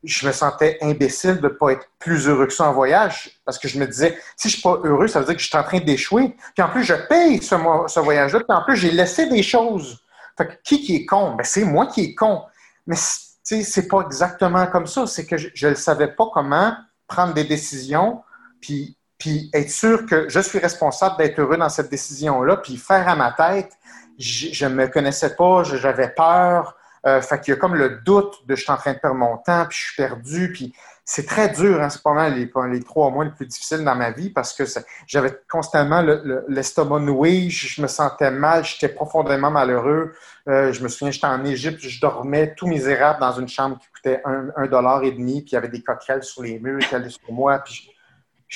je 0.04 0.26
me 0.26 0.32
sentais 0.32 0.78
imbécile 0.80 1.38
de 1.38 1.48
ne 1.48 1.48
pas 1.48 1.70
être 1.70 1.88
plus 1.98 2.28
heureux 2.28 2.46
que 2.46 2.52
ça 2.52 2.68
en 2.68 2.72
voyage. 2.72 3.40
Parce 3.44 3.58
que 3.58 3.66
je 3.66 3.78
me 3.78 3.86
disais, 3.86 4.18
si 4.36 4.48
je 4.48 4.56
ne 4.56 4.60
suis 4.60 4.62
pas 4.62 4.78
heureux, 4.84 5.08
ça 5.08 5.18
veut 5.18 5.26
dire 5.26 5.34
que 5.34 5.40
je 5.42 5.48
suis 5.48 5.56
en 5.56 5.64
train 5.64 5.80
d'échouer. 5.80 6.36
Puis 6.54 6.62
en 6.62 6.68
plus, 6.68 6.84
je 6.84 6.94
paye 6.94 7.42
ce, 7.42 7.56
ce 7.88 8.00
voyage-là. 8.00 8.40
Puis 8.40 8.56
en 8.56 8.62
plus, 8.62 8.76
j'ai 8.76 8.92
laissé 8.92 9.26
des 9.28 9.42
choses. 9.42 10.00
Fait 10.36 10.46
que 10.46 10.52
qui 10.62 10.80
qui 10.82 10.96
est 10.96 11.06
con? 11.06 11.34
Ben, 11.34 11.44
c'est 11.44 11.64
moi 11.64 11.86
qui 11.86 12.04
est 12.04 12.14
con. 12.14 12.44
Mais 12.86 12.96
c'est 13.42 13.88
pas 13.88 14.02
exactement 14.02 14.66
comme 14.68 14.86
ça. 14.86 15.06
C'est 15.06 15.26
que 15.26 15.36
je 15.36 15.68
ne 15.68 15.74
savais 15.74 16.08
pas 16.08 16.26
comment 16.32 16.74
prendre 17.08 17.34
des 17.34 17.44
décisions, 17.44 18.22
puis, 18.60 18.96
puis 19.18 19.50
être 19.52 19.70
sûr 19.70 20.06
que 20.06 20.28
je 20.28 20.40
suis 20.40 20.58
responsable 20.58 21.16
d'être 21.16 21.38
heureux 21.40 21.56
dans 21.56 21.70
cette 21.70 21.90
décision-là, 21.90 22.58
puis 22.58 22.76
faire 22.76 23.08
à 23.08 23.16
ma 23.16 23.32
tête. 23.32 23.72
Je 24.18 24.66
ne 24.66 24.74
me 24.74 24.86
connaissais 24.88 25.36
pas, 25.36 25.62
j'avais 25.64 26.08
peur. 26.08 26.76
Euh, 27.06 27.20
fait 27.22 27.40
qu'il 27.40 27.54
y 27.54 27.56
a 27.56 27.60
comme 27.60 27.74
le 27.74 28.00
doute 28.04 28.46
de 28.46 28.56
je 28.56 28.62
suis 28.62 28.72
en 28.72 28.76
train 28.76 28.92
de 28.92 28.98
perdre 28.98 29.16
mon 29.16 29.36
temps, 29.38 29.66
puis 29.68 29.78
je 29.78 29.84
suis 29.84 29.96
perdu, 29.96 30.52
puis 30.52 30.74
c'est 31.04 31.24
très 31.24 31.48
dur, 31.48 31.80
hein, 31.80 31.88
c'est 31.88 32.02
pas 32.02 32.12
mal 32.12 32.34
les, 32.34 32.50
les, 32.70 32.82
trois 32.82 33.10
mois 33.10 33.24
les 33.24 33.30
plus 33.30 33.46
difficiles 33.46 33.82
dans 33.82 33.94
ma 33.94 34.10
vie 34.10 34.28
parce 34.28 34.52
que 34.52 34.64
j'avais 35.06 35.40
constamment 35.50 36.04
l'estomac 36.48 37.00
noué, 37.00 37.48
je, 37.48 37.80
me 37.80 37.86
sentais 37.86 38.30
mal, 38.30 38.62
j'étais 38.62 38.90
profondément 38.90 39.50
malheureux. 39.50 40.12
Euh, 40.48 40.70
je 40.70 40.82
me 40.82 40.88
souviens, 40.88 41.10
j'étais 41.10 41.26
en 41.26 41.42
Égypte, 41.46 41.80
je 41.80 41.98
dormais 41.98 42.54
tout 42.54 42.66
misérable 42.66 43.20
dans 43.20 43.32
une 43.32 43.48
chambre 43.48 43.78
qui 43.78 43.86
coûtait 43.88 44.20
un, 44.26 44.66
dollar 44.66 45.02
et 45.02 45.12
demi, 45.12 45.40
puis 45.40 45.52
il 45.52 45.54
y 45.54 45.56
avait 45.56 45.68
des 45.68 45.82
coquerelles 45.82 46.24
sur 46.24 46.42
les 46.42 46.58
murs 46.58 46.80
qui 46.80 46.94
allaient 46.94 47.08
sur 47.08 47.32
moi. 47.32 47.58
Puis 47.60 47.90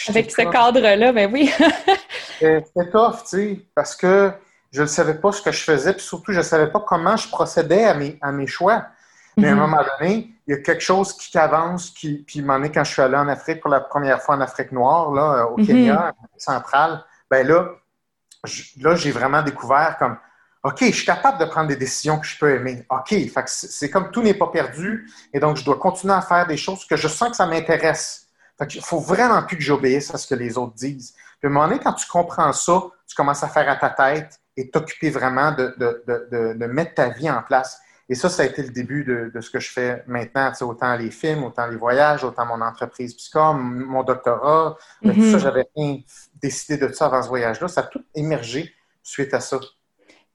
Avec 0.09 0.31
ce 0.31 0.43
cadre-là, 0.43 1.11
ben 1.13 1.33
oui. 1.33 1.51
C'était 2.39 2.91
tough, 2.91 3.23
tu 3.23 3.29
sais, 3.29 3.61
parce 3.75 3.97
que 3.97 4.31
je 4.73 4.83
ne 4.83 4.87
savais 4.87 5.15
pas 5.15 5.33
ce 5.33 5.43
que 5.43 5.53
je 5.53 5.63
faisais, 5.63 5.93
puis 5.93 6.03
surtout, 6.03 6.33
je 6.33 6.39
ne 6.39 6.43
savais 6.43 6.69
pas 6.69 6.81
comment 6.81 7.17
je 7.17 7.29
procédais 7.29 7.85
à 7.85 7.95
mes, 7.95 8.19
à 8.23 8.33
mes 8.33 8.47
choix. 8.47 8.87
Mais 9.37 9.49
à 9.49 9.53
un 9.53 9.55
mhm. 9.55 9.61
moment 9.61 9.83
donné, 9.99 10.35
il 10.47 10.55
y 10.55 10.55
a 10.55 10.61
quelque 10.61 10.83
chose 10.83 11.15
qui 11.15 11.37
avance, 11.39 11.91
qui, 11.91 12.25
puis 12.27 12.41
un 12.41 12.43
moment 12.43 12.59
donné, 12.59 12.73
quand 12.73 12.85
je 12.85 12.93
suis 12.93 13.03
allé 13.03 13.17
en 13.17 13.29
Afrique 13.29 13.61
pour 13.61 13.71
la 13.71 13.81
première 13.81 14.23
fois 14.23 14.35
en 14.37 14.41
Afrique 14.41 14.73
noire, 14.73 15.13
là, 15.13 15.47
au 15.47 15.59
mhm. 15.59 15.67
Kenya, 15.67 16.15
central, 16.37 17.05
ben 17.31 17.47
là, 17.47 17.71
là, 18.81 18.97
j'ai 18.97 19.11
vraiment 19.11 19.43
découvert 19.43 19.97
comme, 19.99 20.17
OK, 20.65 20.79
je 20.81 20.91
suis 20.91 21.07
capable 21.07 21.39
de 21.39 21.45
prendre 21.47 21.69
des 21.69 21.77
décisions 21.77 22.19
que 22.19 22.27
je 22.27 22.39
peux 22.39 22.55
aimer. 22.55 22.87
OK, 22.91 23.15
c'est 23.47 23.91
comme 23.91 24.11
tout 24.11 24.23
n'est 24.23 24.35
pas 24.35 24.49
perdu, 24.49 25.11
et 25.33 25.41
donc 25.41 25.57
je 25.57 25.65
dois 25.65 25.79
continuer 25.79 26.15
à 26.15 26.23
faire 26.23 26.47
des 26.47 26.57
choses 26.57 26.87
que 26.87 26.97
je 26.97 27.09
sens 27.09 27.31
que 27.31 27.37
ça 27.37 27.47
m'intéresse. 27.47 28.29
Il 28.75 28.83
faut 28.83 29.01
vraiment 29.01 29.43
plus 29.43 29.57
que 29.57 29.63
j'obéisse 29.63 30.15
à 30.15 30.19
ce 30.19 30.27
que 30.27 30.37
les 30.37 30.57
autres 30.57 30.75
disent. 30.75 31.15
Puis 31.41 31.45
à 31.45 31.47
un 31.49 31.51
moment 31.51 31.67
donné, 31.67 31.81
quand 31.81 31.95
tu 31.95 32.07
comprends 32.07 32.53
ça, 32.53 32.81
tu 33.09 33.17
commences 33.17 33.43
à 33.43 33.49
faire 33.49 33.69
à 33.69 33.77
ta 33.77 33.91
tête 33.91 34.39
et 34.57 34.71
t'occuper 34.71 35.11
vraiment 35.11 35.53
de, 35.53 35.75
de, 35.79 36.05
de, 36.07 36.55
de 36.55 36.67
mettre 36.67 36.95
ta 36.95 37.09
vie 37.09 37.31
en 37.31 37.43
place. 37.43 37.81
Et 38.09 38.15
ça, 38.15 38.29
ça 38.29 38.43
a 38.43 38.47
été 38.47 38.63
le 38.63 38.69
début 38.69 39.05
de, 39.05 39.41
ce 39.41 39.49
que 39.49 39.61
je 39.61 39.71
fais 39.71 40.03
maintenant, 40.07 40.53
autant 40.63 40.97
les 40.97 41.11
films, 41.11 41.45
autant 41.45 41.67
les 41.67 41.77
voyages, 41.77 42.25
autant 42.25 42.45
mon 42.45 42.61
entreprise 42.61 43.15
Psychom, 43.15 43.55
mon 43.55 44.03
doctorat. 44.03 44.77
Euh, 45.07 45.15
tout 45.15 45.31
ça, 45.31 45.37
mhm. 45.37 45.39
j'avais 45.39 45.65
rien 45.75 45.99
décidé 46.43 46.77
de 46.77 46.93
ça 46.93 47.07
avant 47.07 47.23
ce 47.23 47.29
voyage-là. 47.29 47.69
Ça 47.69 47.81
a 47.81 47.85
tout 47.85 48.05
émergé 48.15 48.75
suite 49.03 49.33
à 49.33 49.41
ça. 49.41 49.59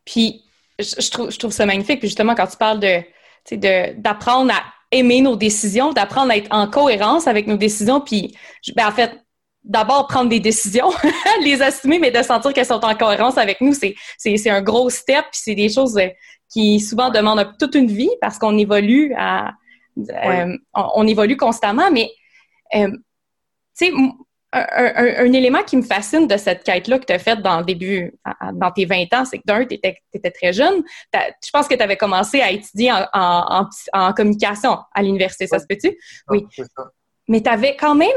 Puis, 0.05 0.43
je, 0.79 1.11
trouve, 1.11 1.29
je 1.29 1.37
trouve 1.37 1.51
ça 1.51 1.65
magnifique. 1.65 1.99
Puis 1.99 2.07
justement, 2.07 2.33
quand 2.35 2.47
tu 2.47 2.57
parles 2.57 2.79
de, 2.79 3.93
d'apprendre 3.99 4.51
à 4.53 4.63
aimer 4.91 5.21
nos 5.21 5.35
décisions, 5.35 5.93
d'apprendre 5.93 6.31
à 6.31 6.37
être 6.37 6.51
en 6.51 6.67
cohérence 6.67 7.27
avec 7.27 7.45
nos 7.45 7.57
décisions, 7.57 8.01
puis, 8.01 8.35
ben, 8.75 8.87
en 8.87 8.91
fait, 8.91 9.11
d'abord 9.67 10.07
prendre 10.07 10.29
des 10.29 10.39
décisions, 10.39 10.89
les 11.41 11.61
assumer, 11.61 11.99
mais 11.99 12.09
de 12.09 12.23
sentir 12.23 12.53
qu'elles 12.53 12.65
sont 12.65 12.83
en 12.83 12.95
cohérence 12.95 13.37
avec 13.37 13.61
nous, 13.61 13.73
c'est, 13.73 13.95
c'est, 14.17 14.49
un 14.49 14.61
gros 14.61 14.89
step, 14.89 15.25
puis 15.31 15.41
c'est 15.43 15.55
des 15.55 15.69
choses 15.69 15.97
euh, 15.97 16.07
qui 16.49 16.79
souvent 16.79 17.09
demandent 17.09 17.53
toute 17.59 17.75
une 17.75 17.87
vie 17.87 18.09
parce 18.21 18.39
qu'on 18.39 18.57
évolue 18.57 19.13
à, 19.17 19.51
euh, 19.97 20.57
on, 20.73 21.05
évolue 21.05 21.35
constamment, 21.35 21.91
mais 21.91 22.09
euh, 22.75 22.89
tu 23.77 23.87
sais, 23.87 23.93
un, 24.53 25.33
élément 25.33 25.61
qui 25.63 25.75
me 25.75 25.81
fascine 25.81 26.25
de 26.25 26.37
cette 26.37 26.63
quête-là 26.63 26.99
que 26.99 27.05
tu 27.05 27.13
as 27.13 27.19
faite 27.19 27.41
dans 27.41 27.59
le 27.59 27.65
début, 27.65 28.17
dans 28.53 28.71
tes 28.71 28.85
20 28.85 29.13
ans, 29.13 29.25
c'est 29.25 29.39
que 29.39 29.43
d'un, 29.45 29.65
tu 29.65 29.75
étais, 29.75 30.31
très 30.31 30.53
jeune. 30.53 30.83
Je 31.13 31.49
pense 31.51 31.67
que 31.67 31.75
tu 31.75 31.83
avais 31.83 31.97
commencé 31.97 32.39
à 32.39 32.49
étudier 32.49 32.91
en, 33.13 33.67
en, 33.93 34.13
communication 34.13 34.77
à 34.95 35.03
l'université, 35.03 35.47
ça 35.47 35.59
se 35.59 35.65
peut-tu? 35.67 35.95
Oui. 36.29 36.45
Mais 37.27 37.41
tu 37.41 37.49
avais 37.49 37.75
quand 37.75 37.93
même 37.93 38.07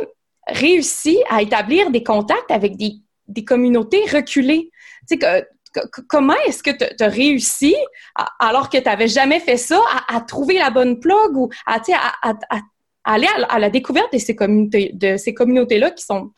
réussi 0.53 1.19
à 1.29 1.43
établir 1.43 1.91
des 1.91 2.03
contacts 2.03 2.51
avec 2.51 2.77
des, 2.77 2.95
des 3.29 3.45
communautés 3.45 4.05
reculées. 4.11 4.71
Tu 5.09 5.19
sais, 5.21 5.47
comment 6.09 6.37
est-ce 6.47 6.63
que 6.63 6.71
tu 6.71 7.03
as 7.03 7.09
réussi, 7.09 7.77
alors 8.39 8.69
que 8.69 8.79
tu 8.79 8.85
n'avais 8.85 9.09
jamais 9.09 9.41
fait 9.41 9.57
ça, 9.57 9.81
à, 10.09 10.21
trouver 10.21 10.59
la 10.59 10.71
bonne 10.71 10.99
plug 10.99 11.37
ou 11.37 11.49
à, 11.67 11.81
à, 12.23 12.35
aller 13.05 13.29
à, 13.49 13.59
la 13.59 13.71
découverte 13.71 14.13
de 14.13 14.19
ces 14.19 14.35
communautés, 14.35 14.91
de 14.95 15.17
ces 15.17 15.35
communautés-là 15.35 15.91
qui 15.91 16.05
sont 16.05 16.33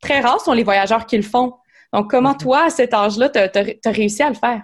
très 0.00 0.20
rares, 0.20 0.40
sont 0.40 0.52
les 0.52 0.64
voyageurs 0.64 1.06
qui 1.06 1.16
le 1.16 1.22
font. 1.22 1.54
Donc, 1.92 2.10
comment 2.10 2.32
mm-hmm. 2.32 2.42
toi, 2.42 2.64
à 2.64 2.70
cet 2.70 2.94
âge-là, 2.94 3.28
tu 3.28 3.38
as, 3.38 3.92
réussi 3.92 4.22
à 4.22 4.28
le 4.28 4.34
faire? 4.34 4.62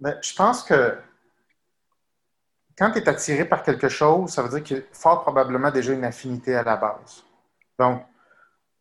Ben, 0.00 0.18
je 0.22 0.34
pense 0.34 0.62
que 0.62 0.98
quand 2.76 2.90
tu 2.90 2.98
es 2.98 3.08
attiré 3.08 3.44
par 3.44 3.62
quelque 3.62 3.88
chose, 3.88 4.30
ça 4.30 4.42
veut 4.42 4.48
dire 4.48 4.62
qu'il 4.62 4.76
y 4.78 4.80
a 4.80 4.82
fort 4.92 5.22
probablement 5.22 5.70
déjà 5.70 5.92
une 5.92 6.04
affinité 6.04 6.54
à 6.54 6.62
la 6.62 6.76
base. 6.76 7.24
Donc, 7.78 8.02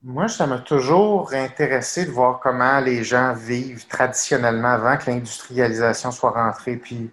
moi, 0.01 0.27
ça 0.27 0.45
m'a 0.47 0.59
toujours 0.59 1.33
intéressé 1.33 2.05
de 2.05 2.11
voir 2.11 2.39
comment 2.39 2.79
les 2.79 3.03
gens 3.03 3.33
vivent 3.33 3.87
traditionnellement 3.87 4.69
avant 4.69 4.97
que 4.97 5.09
l'industrialisation 5.09 6.11
soit 6.11 6.31
rentrée. 6.31 6.75
Puis, 6.75 7.09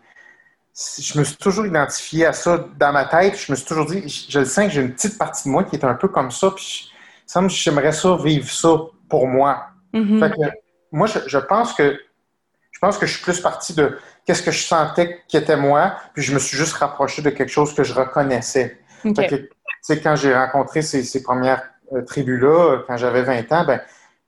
je 0.98 1.18
me 1.18 1.24
suis 1.24 1.36
toujours 1.36 1.66
identifié 1.66 2.26
à 2.26 2.32
ça 2.32 2.66
dans 2.78 2.92
ma 2.92 3.04
tête. 3.04 3.36
Je 3.38 3.52
me 3.52 3.56
suis 3.56 3.66
toujours 3.66 3.86
dit, 3.86 4.26
je 4.28 4.40
le 4.40 4.44
sens 4.44 4.66
que 4.66 4.70
j'ai 4.72 4.80
une 4.80 4.92
petite 4.92 5.18
partie 5.18 5.48
de 5.48 5.52
moi 5.52 5.64
qui 5.64 5.76
est 5.76 5.84
un 5.84 5.94
peu 5.94 6.08
comme 6.08 6.30
ça. 6.30 6.50
Puis, 6.50 6.90
ça 7.26 7.46
j'aimerais 7.46 7.92
ça 7.92 8.16
vivre 8.16 8.50
ça 8.50 8.76
pour 9.08 9.28
moi. 9.28 9.66
Mm-hmm. 9.94 10.52
moi, 10.90 11.06
je, 11.06 11.38
pense 11.38 11.74
que 11.74 12.00
je 12.72 12.78
pense 12.80 12.98
que 12.98 13.06
je 13.06 13.14
suis 13.14 13.22
plus 13.22 13.40
parti 13.40 13.74
de 13.74 13.98
qu'est-ce 14.30 14.44
que 14.44 14.52
je 14.52 14.62
sentais 14.62 15.22
qui 15.26 15.36
était 15.36 15.56
moi, 15.56 15.96
puis 16.14 16.22
je 16.22 16.32
me 16.32 16.38
suis 16.38 16.56
juste 16.56 16.74
rapproché 16.74 17.20
de 17.20 17.30
quelque 17.30 17.50
chose 17.50 17.74
que 17.74 17.82
je 17.82 17.92
reconnaissais. 17.92 18.78
quand 19.02 20.14
j'ai 20.14 20.32
rencontré 20.32 20.82
ces, 20.82 21.02
ces 21.02 21.20
premières 21.24 21.64
euh, 21.92 22.02
tribu-là, 22.02 22.84
quand 22.86 22.96
j'avais 22.96 23.22
20 23.22 23.50
ans, 23.50 23.64
ben, 23.64 23.80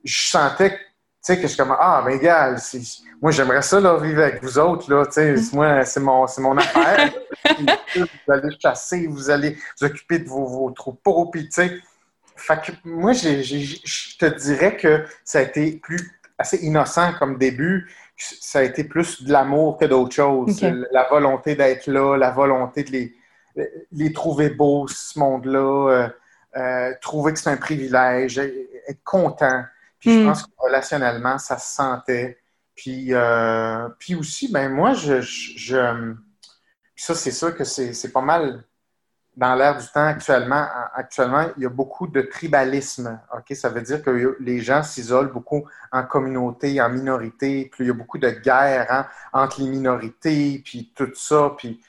je 0.02 0.28
sentais 0.28 0.70
tu 0.70 0.78
sais, 1.20 1.36
que 1.36 1.42
je 1.42 1.46
suis 1.46 1.56
comme, 1.56 1.76
ah, 1.78 2.02
ben, 2.04 2.16
égal, 2.16 2.58
moi, 3.20 3.30
j'aimerais 3.30 3.62
ça, 3.62 3.78
là, 3.78 3.96
vivre 3.96 4.22
avec 4.22 4.42
vous 4.42 4.58
autres, 4.58 4.92
là, 4.92 5.06
tu 5.06 5.12
sais, 5.12 5.34
mm. 5.34 5.50
moi, 5.52 5.84
c'est 5.84 6.00
mon, 6.00 6.26
mon 6.38 6.56
affaire. 6.56 7.12
vous 7.96 8.32
allez 8.32 8.56
chasser, 8.60 9.06
vous 9.06 9.30
allez 9.30 9.56
vous 9.78 9.86
occuper 9.86 10.18
de 10.18 10.28
vos, 10.28 10.46
vos 10.46 10.70
troupeaux, 10.72 11.26
puis, 11.26 11.44
tu 11.44 11.52
sais, 11.52 11.78
fait 12.34 12.60
que 12.60 12.72
moi, 12.82 13.12
je 13.12 14.18
te 14.18 14.26
dirais 14.26 14.76
que 14.76 15.04
ça 15.22 15.38
a 15.38 15.42
été 15.42 15.78
plus 15.80 16.18
assez 16.38 16.56
innocent 16.56 17.12
comme 17.20 17.38
début. 17.38 17.88
Ça 18.40 18.60
a 18.60 18.62
été 18.62 18.84
plus 18.84 19.24
de 19.24 19.32
l'amour 19.32 19.78
que 19.78 19.84
d'autre 19.84 20.14
chose. 20.14 20.62
La 20.90 21.08
volonté 21.08 21.54
d'être 21.54 21.86
là, 21.86 22.16
la 22.16 22.30
volonté 22.30 22.84
de 22.84 22.90
les, 22.90 23.14
les 23.92 24.12
trouver 24.12 24.50
beaux, 24.50 24.86
ce 24.88 25.18
monde-là. 25.18 25.90
Euh, 25.90 26.08
euh, 26.54 26.92
trouver 27.00 27.32
que 27.32 27.38
c'est 27.38 27.50
un 27.50 27.56
privilège, 27.56 28.38
être 28.38 29.02
content. 29.04 29.64
Puis 29.98 30.12
je 30.12 30.18
hmm. 30.18 30.26
pense 30.26 30.42
que 30.42 30.50
relationnellement, 30.58 31.38
ça 31.38 31.56
se 31.56 31.74
sentait. 31.74 32.38
Puis, 32.74 33.14
euh, 33.14 33.88
puis 33.98 34.14
aussi, 34.14 34.50
ben 34.52 34.70
moi, 34.70 34.92
je, 34.92 35.20
je, 35.22 36.14
ça, 36.96 37.14
c'est 37.14 37.30
sûr 37.30 37.56
que 37.56 37.64
c'est 37.64 38.12
pas 38.12 38.20
mal 38.20 38.64
dans 39.36 39.54
l'air 39.54 39.78
du 39.78 39.86
temps 39.86 40.06
actuellement. 40.06 40.66
Actuellement, 40.94 41.46
il 41.56 41.62
y 41.62 41.66
a 41.66 41.70
beaucoup 41.70 42.06
de 42.06 42.22
tribalisme. 42.22 43.20
Ça 43.52 43.68
veut 43.68 43.82
dire 43.82 44.02
que 44.02 44.36
les 44.40 44.60
gens 44.60 44.82
s'isolent 44.82 45.32
beaucoup 45.32 45.66
en 45.90 46.04
communauté, 46.04 46.80
en 46.80 46.90
minorité. 46.90 47.70
Puis 47.72 47.84
il 47.84 47.86
y 47.88 47.90
a 47.90 47.94
beaucoup 47.94 48.18
de 48.18 48.30
guerres 48.30 48.86
hein, 48.90 49.06
entre 49.32 49.60
les 49.60 49.68
minorités, 49.68 50.62
puis 50.64 50.92
tout 50.94 51.14
ça. 51.14 51.52
Puis 51.56 51.82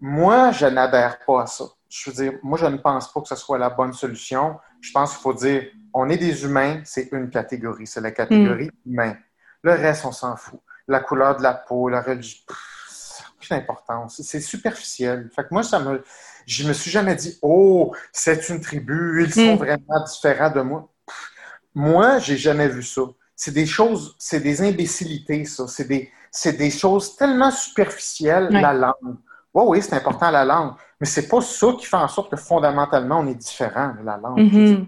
moi, 0.00 0.52
je 0.52 0.66
n'adhère 0.66 1.18
pas 1.26 1.42
à 1.42 1.46
ça 1.46 1.64
je 1.88 2.10
veux 2.10 2.16
dire, 2.16 2.38
moi, 2.42 2.58
je 2.58 2.66
ne 2.66 2.76
pense 2.76 3.12
pas 3.12 3.20
que 3.20 3.28
ce 3.28 3.36
soit 3.36 3.58
la 3.58 3.70
bonne 3.70 3.92
solution. 3.92 4.58
Je 4.80 4.92
pense 4.92 5.12
qu'il 5.12 5.22
faut 5.22 5.34
dire, 5.34 5.64
on 5.94 6.08
est 6.08 6.16
des 6.16 6.44
humains, 6.44 6.80
c'est 6.84 7.08
une 7.12 7.30
catégorie, 7.30 7.86
c'est 7.86 8.00
la 8.00 8.10
catégorie 8.10 8.70
mm. 8.84 8.92
humain. 8.92 9.16
Le 9.62 9.72
reste, 9.72 10.04
on 10.04 10.12
s'en 10.12 10.36
fout. 10.36 10.60
La 10.88 11.00
couleur 11.00 11.36
de 11.36 11.42
la 11.42 11.54
peau, 11.54 11.88
la 11.88 12.00
religion, 12.00 12.40
ça 12.88 13.24
n'a 13.24 13.30
plus 13.38 13.48
d'importance. 13.48 14.20
C'est 14.22 14.40
superficiel. 14.40 15.30
Fait 15.34 15.42
que 15.42 15.48
moi, 15.50 15.62
ça 15.62 15.80
me, 15.80 16.04
je 16.46 16.66
me 16.66 16.72
suis 16.72 16.90
jamais 16.90 17.16
dit, 17.16 17.38
oh, 17.42 17.94
c'est 18.12 18.48
une 18.48 18.60
tribu, 18.60 19.24
ils 19.24 19.34
sont 19.34 19.54
mm. 19.54 19.58
vraiment 19.58 20.04
différents 20.06 20.50
de 20.50 20.60
moi. 20.60 20.88
moi, 21.74 22.18
j'ai 22.18 22.36
jamais 22.36 22.68
vu 22.68 22.82
ça. 22.82 23.02
C'est 23.34 23.52
des 23.52 23.66
choses, 23.66 24.14
c'est 24.18 24.40
des 24.40 24.62
imbécilités, 24.62 25.44
ça. 25.44 25.66
C'est 25.66 25.86
des, 25.86 26.10
des 26.44 26.70
choses 26.70 27.16
tellement 27.16 27.50
superficielles, 27.50 28.48
la 28.50 28.72
langue 28.72 29.16
Oui, 29.52 29.64
oui, 29.66 29.82
c'est 29.82 29.94
important 29.94 30.30
la 30.30 30.44
langue, 30.44 30.72
mais 31.00 31.06
c'est 31.06 31.28
pas 31.28 31.40
ça 31.40 31.66
qui 31.78 31.84
fait 31.84 31.96
en 31.96 32.08
sorte 32.08 32.30
que 32.30 32.36
fondamentalement, 32.36 33.18
on 33.20 33.26
est 33.26 33.34
différent 33.34 33.92
de 34.00 34.06
la 34.06 34.16
langue. 34.16 34.38
Mm-hmm. 34.38 34.86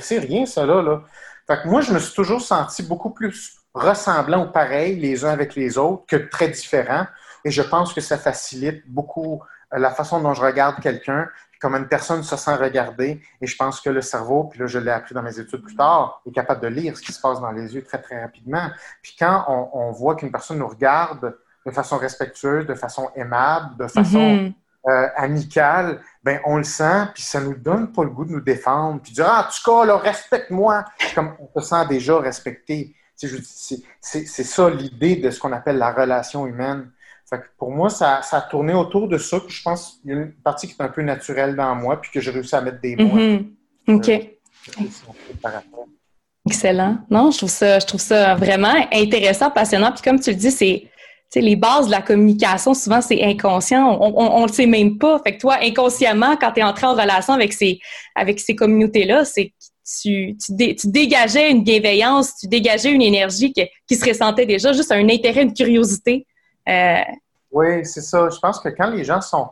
C'est 0.00 0.18
rien, 0.18 0.46
ça, 0.46 0.64
là, 0.66 0.82
là. 0.82 1.02
Fait 1.46 1.62
que 1.62 1.68
moi, 1.68 1.80
je 1.80 1.92
me 1.92 1.98
suis 1.98 2.14
toujours 2.14 2.42
senti 2.42 2.82
beaucoup 2.82 3.10
plus 3.10 3.56
ressemblant 3.72 4.44
ou 4.46 4.52
pareil 4.52 5.00
les 5.00 5.24
uns 5.24 5.30
avec 5.30 5.54
les 5.54 5.78
autres 5.78 6.04
que 6.06 6.16
très 6.16 6.48
différents. 6.48 7.06
Et 7.44 7.50
je 7.50 7.62
pense 7.62 7.94
que 7.94 8.00
ça 8.00 8.18
facilite 8.18 8.82
beaucoup 8.86 9.40
la 9.72 9.90
façon 9.90 10.20
dont 10.20 10.34
je 10.34 10.42
regarde 10.42 10.80
quelqu'un, 10.80 11.28
comme 11.60 11.74
une 11.74 11.88
personne 11.88 12.22
se 12.22 12.36
sent 12.36 12.54
regarder. 12.54 13.20
Et 13.40 13.46
je 13.46 13.56
pense 13.56 13.80
que 13.80 13.90
le 13.90 14.00
cerveau, 14.00 14.44
puis 14.44 14.60
là, 14.60 14.66
je 14.66 14.78
l'ai 14.78 14.90
appris 14.90 15.14
dans 15.14 15.22
mes 15.22 15.38
études 15.38 15.62
plus 15.62 15.76
tard, 15.76 16.22
est 16.26 16.32
capable 16.32 16.60
de 16.60 16.68
lire 16.68 16.96
ce 16.96 17.02
qui 17.02 17.12
se 17.12 17.20
passe 17.20 17.40
dans 17.40 17.50
les 17.50 17.74
yeux 17.74 17.82
très, 17.82 18.00
très 18.00 18.20
rapidement. 18.22 18.70
Puis 19.02 19.16
quand 19.18 19.44
on, 19.48 19.90
voit 19.90 20.14
qu'une 20.14 20.30
personne 20.30 20.58
nous 20.58 20.68
regarde 20.68 21.36
de 21.66 21.70
façon 21.70 21.98
respectueuse, 21.98 22.66
de 22.66 22.74
façon 22.74 23.10
aimable, 23.16 23.76
de 23.76 23.88
façon 23.88 24.18
mm-hmm. 24.18 24.52
euh, 24.88 25.08
amicale, 25.16 26.00
ben 26.22 26.40
on 26.44 26.56
le 26.58 26.64
sent, 26.64 27.08
puis 27.12 27.22
ça 27.22 27.40
nous 27.40 27.54
donne 27.54 27.92
pas 27.92 28.04
le 28.04 28.10
goût 28.10 28.24
de 28.24 28.32
nous 28.32 28.40
défendre, 28.40 29.00
puis 29.02 29.10
de 29.10 29.16
dire 29.16 29.26
«Ah, 29.28 29.46
en 29.46 29.50
tout 29.50 29.86
cas, 29.86 29.96
respecte-moi!» 29.96 30.84
Comme 31.14 31.34
on 31.54 31.60
se 31.60 31.68
sent 31.68 31.86
déjà 31.88 32.18
respecté. 32.18 32.94
C'est 33.16 34.44
ça 34.44 34.70
l'idée 34.70 35.16
de 35.16 35.30
ce 35.30 35.40
qu'on 35.40 35.52
appelle 35.52 35.78
la 35.78 35.90
relation 35.90 36.46
humaine. 36.46 36.92
Pour 37.58 37.70
moi, 37.70 37.90
ça, 37.90 38.20
a 38.30 38.40
tourné 38.42 38.74
autour 38.74 39.08
de 39.08 39.18
ça. 39.18 39.40
que 39.40 39.50
je 39.50 39.62
pense 39.62 39.98
qu'il 40.00 40.10
y 40.10 40.14
a 40.14 40.16
une 40.16 40.32
partie 40.32 40.66
qui 40.66 40.74
est 40.78 40.82
un 40.82 40.88
peu 40.88 41.02
naturelle 41.02 41.56
dans 41.56 41.74
moi, 41.74 42.00
puis 42.00 42.10
que 42.10 42.20
j'ai 42.20 42.30
réussi 42.30 42.54
à 42.54 42.60
mettre 42.60 42.80
des 42.80 42.96
mots. 42.96 43.16
Mm-hmm. 43.16 43.94
OK. 43.94 44.08
Euh, 44.08 45.48
Excellent. 46.46 46.98
Non, 47.10 47.30
je 47.30 47.38
trouve 47.38 47.50
ça, 47.50 47.78
je 47.78 47.86
trouve 47.86 48.00
ça 48.00 48.34
vraiment 48.34 48.74
intéressant, 48.92 49.50
passionnant. 49.50 49.92
Puis 49.92 50.02
comme 50.02 50.20
tu 50.20 50.30
le 50.30 50.36
dis, 50.36 50.50
c'est 50.50 50.88
les 51.36 51.56
bases 51.56 51.86
de 51.86 51.90
la 51.90 52.00
communication, 52.00 52.72
souvent, 52.72 53.00
c'est 53.00 53.22
inconscient. 53.22 53.98
On 54.00 54.40
ne 54.40 54.46
le 54.46 54.52
sait 54.52 54.66
même 54.66 54.98
pas. 54.98 55.20
Fait 55.24 55.36
que 55.36 55.40
toi, 55.40 55.58
inconsciemment, 55.62 56.36
quand 56.36 56.52
tu 56.52 56.60
es 56.60 56.62
entré 56.62 56.86
en 56.86 56.94
relation 56.94 57.34
avec 57.34 57.52
ces, 57.52 57.78
avec 58.14 58.40
ces 58.40 58.56
communautés-là, 58.56 59.24
c'est 59.24 59.52
tu, 60.02 60.36
tu, 60.36 60.86
dégageais 60.86 61.50
une 61.50 61.64
bienveillance, 61.64 62.34
tu 62.38 62.46
dégageais 62.46 62.92
une 62.92 63.02
énergie 63.02 63.52
qui 63.52 63.96
se 63.96 64.04
ressentait 64.06 64.44
déjà, 64.44 64.72
juste 64.72 64.92
un 64.92 65.08
intérêt, 65.08 65.42
une 65.42 65.54
curiosité. 65.54 66.26
Euh, 66.68 67.02
oui, 67.50 67.84
c'est 67.84 68.00
ça. 68.00 68.28
Je 68.28 68.38
pense 68.38 68.60
que 68.60 68.68
quand 68.68 68.90
les 68.90 69.04
gens 69.04 69.20
sont, 69.20 69.50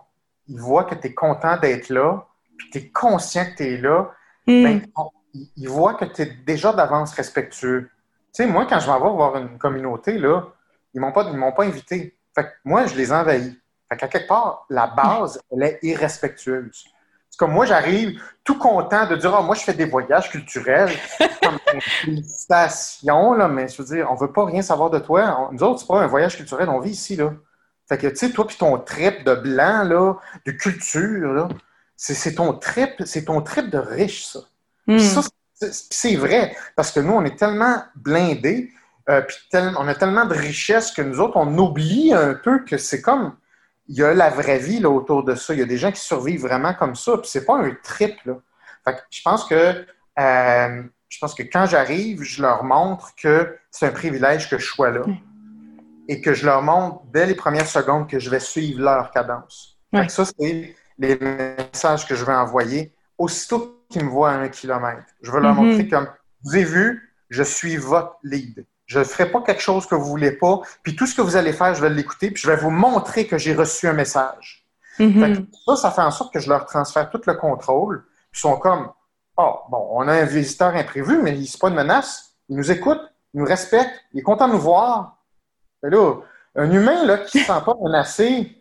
ils 0.49 0.61
voient 0.61 0.85
que 0.85 0.95
tu 0.95 1.09
es 1.09 1.15
content 1.15 1.57
d'être 1.57 1.89
là, 1.89 2.27
puis 2.57 2.71
tu 2.71 2.79
es 2.79 2.89
conscient 2.89 3.45
que 3.47 3.57
tu 3.57 3.65
es 3.65 3.77
là, 3.79 4.11
hmm. 4.47 4.63
ben, 4.63 4.83
ils 5.57 5.69
voient 5.69 5.95
que 5.95 6.05
tu 6.05 6.23
es 6.23 6.27
déjà 6.47 6.73
d'avance 6.73 7.13
respectueux. 7.13 7.91
Tu 8.35 8.43
sais, 8.43 8.47
moi, 8.47 8.67
quand 8.69 8.81
je 8.81 8.91
vais 8.91 8.99
voir 8.99 9.37
une 9.37 9.59
communauté, 9.59 10.19
là, 10.19 10.43
ils 10.95 11.01
m'ont 11.01 11.13
pas, 11.13 11.31
m'ont 11.33 11.53
pas 11.53 11.65
invité. 11.65 12.17
Fait 12.35 12.45
que 12.45 12.51
moi, 12.65 12.87
je 12.87 12.95
les 12.95 13.13
envahis. 13.13 13.59
Fait 13.89 13.97
qu'à 13.97 14.09
quelque 14.09 14.29
part, 14.29 14.67
la 14.69 14.87
base, 14.89 15.41
elle 15.51 15.63
est 15.63 15.79
irrespectueuse. 15.83 16.87
Comme 17.37 17.53
moi, 17.53 17.67
j'arrive 17.67 18.21
tout 18.45 18.59
content 18.59 19.07
de 19.07 19.17
dire 19.17 19.37
oh, 19.39 19.43
moi, 19.43 19.55
je 19.55 19.63
fais 19.63 19.75
des 19.75 19.85
voyages 19.85 20.31
culturels. 20.31 20.91
comme 21.43 21.59
une 21.75 21.81
félicitation, 21.81 23.35
là, 23.35 23.49
mais 23.49 23.69
je 23.69 23.83
veux 23.83 23.97
dire, 23.97 24.09
on 24.11 24.15
veut 24.15 24.33
pas 24.33 24.45
rien 24.45 24.63
savoir 24.63 24.91
de 24.91 24.99
toi. 24.99 25.51
nous 25.53 25.63
autres, 25.63 25.81
c'est 25.81 25.87
pas 25.87 26.01
un 26.01 26.07
voyage 26.07 26.37
culturel, 26.37 26.69
on 26.69 26.81
vit 26.81 26.91
ici, 26.91 27.17
là. 27.17 27.33
Fait 27.89 27.99
que, 27.99 28.09
tu 28.09 28.17
sais, 28.17 28.31
toi, 28.31 28.47
puis 28.47 28.57
ton 28.57 28.79
trip 28.79 29.25
de 29.25 29.35
blanc, 29.35 29.85
là, 29.85 30.15
de 30.45 30.53
culture, 30.53 31.33
là, 31.33 31.49
c'est 31.97 32.35
ton 32.35 32.53
trip, 32.53 33.03
c'est 33.05 33.27
ton 33.27 33.43
trip 33.43 33.71
de 33.71 33.79
riche, 33.79 34.27
ça. 34.27 34.41
Hmm. 34.87 34.99
Ça, 34.99 35.21
c'est 35.71 36.17
vrai, 36.17 36.55
parce 36.75 36.93
que 36.93 37.01
nous, 37.01 37.13
on 37.13 37.25
est 37.25 37.37
tellement 37.37 37.83
blindés, 37.95 38.73
euh, 39.09 39.23
puis 39.23 39.37
on 39.53 39.89
a 39.89 39.95
tellement 39.95 40.27
de 40.27 40.35
richesses 40.35 40.91
que 40.91 41.03
nous 41.03 41.21
autres, 41.21 41.37
on 41.37 41.57
oublie 41.59 42.13
un 42.13 42.35
peu 42.35 42.65
que 42.65 42.77
c'est 42.77 43.01
comme 43.01 43.37
il 43.89 43.97
y 43.97 44.03
a 44.03 44.15
la 44.15 44.31
vraie 44.31 44.59
vie 44.59 44.85
autour 44.85 45.25
de 45.25 45.35
ça. 45.35 45.55
Il 45.55 45.61
y 45.61 45.63
a 45.63 45.67
des 45.67 45.79
gens 45.79 45.93
qui 45.93 46.01
survivent 46.01 46.43
vraiment 46.43 46.75
comme 46.75 46.95
ça. 46.95 47.17
Puis 47.19 47.29
c'est 47.31 47.45
pas 47.45 47.57
un 47.57 47.71
trip. 47.83 48.17
Là. 48.25 48.35
je 49.11 49.23
pense 49.23 49.45
que 49.45 49.87
euh, 50.19 50.83
je 51.09 51.19
pense 51.21 51.35
que 51.35 51.43
quand 51.43 51.67
j'arrive, 51.67 52.23
je 52.23 52.43
leur 52.43 52.65
montre 52.65 53.15
que 53.17 53.57
c'est 53.71 53.87
un 53.87 53.93
privilège 53.93 54.51
que 54.51 54.59
je 54.59 54.67
sois 54.67 54.91
là. 54.91 55.03
Et 56.09 56.21
que 56.21 56.35
je 56.35 56.47
leur 56.47 56.63
montre 56.63 57.03
dès 57.13 57.27
les 57.27 57.35
premières 57.35 57.67
secondes 57.67 58.09
que 58.09 58.19
je 58.19 58.31
vais 58.31 58.41
suivre 58.41 58.81
leur 58.81 59.11
cadence. 59.11 59.79
Ça, 60.09 60.25
c'est 60.25 60.75
les 60.99 61.19
messages 61.19 62.07
que 62.07 62.15
je 62.15 62.25
vais 62.25 62.35
envoyer 62.35 62.95
aussitôt 63.19 63.83
qu'ils 63.89 64.05
me 64.05 64.11
voient 64.11 64.31
à 64.31 64.35
un 64.35 64.49
kilomètre. 64.49 65.07
Je 65.23 65.33
vais 65.33 65.41
leur 65.41 65.55
mm-hmm. 65.55 65.71
montrer 65.71 65.89
comme 65.89 66.09
vous 66.45 66.55
avez 66.55 66.65
vu, 66.65 67.15
je 67.31 67.43
suis 67.43 67.77
votre 67.77 68.17
lead. 68.23 68.67
Je 68.87 69.01
ne 69.01 69.05
ferai 69.05 69.31
pas 69.31 69.43
quelque 69.43 69.61
chose 69.61 69.87
que 69.87 69.95
vous 69.95 70.05
ne 70.05 70.11
voulez 70.11 70.33
pas, 70.33 70.61
puis 70.83 70.95
tout 70.95 71.07
ce 71.07 71.15
que 71.15 71.21
vous 71.21 71.37
allez 71.37 71.53
faire, 71.53 71.75
je 71.75 71.83
vais 71.83 71.91
l'écouter, 71.91 72.31
puis 72.31 72.43
je 72.43 72.49
vais 72.49 72.57
vous 72.57 72.71
montrer 72.71 73.27
que 73.27 73.37
j'ai 73.37 73.55
reçu 73.55 73.89
un 73.89 73.93
message. 73.93 74.65
Mm-hmm. 74.99 75.47
ça, 75.67 75.77
ça 75.77 75.91
fait 75.91 76.03
en 76.03 76.11
sorte 76.11 76.33
que 76.33 76.41
je 76.41 76.49
leur 76.49 76.65
transfère 76.65 77.11
tout 77.11 77.21
le 77.27 77.35
contrôle. 77.35 78.05
Ils 78.33 78.39
sont 78.39 78.57
comme, 78.57 78.91
oh, 79.37 79.61
bon, 79.69 79.89
on 79.91 80.09
a 80.09 80.13
un 80.13 80.25
visiteur 80.25 80.75
imprévu, 80.75 81.21
mais 81.23 81.33
il 81.33 81.43
n'est 81.43 81.59
pas 81.61 81.69
une 81.69 81.75
menace. 81.75 82.33
Il 82.49 82.57
nous 82.57 82.71
écoute, 82.71 83.01
il 83.35 83.41
nous 83.41 83.47
respecte, 83.47 83.93
il 84.13 84.21
est 84.21 84.23
content 84.23 84.49
de 84.49 84.55
nous 84.55 84.61
voir. 84.61 85.19
là, 85.83 86.15
un 86.55 86.71
humain 86.71 87.05
là, 87.05 87.19
qui 87.19 87.39
ne 87.39 87.43
se 87.43 87.53
sent 87.53 87.61
pas 87.65 87.75
menacé, 87.83 88.57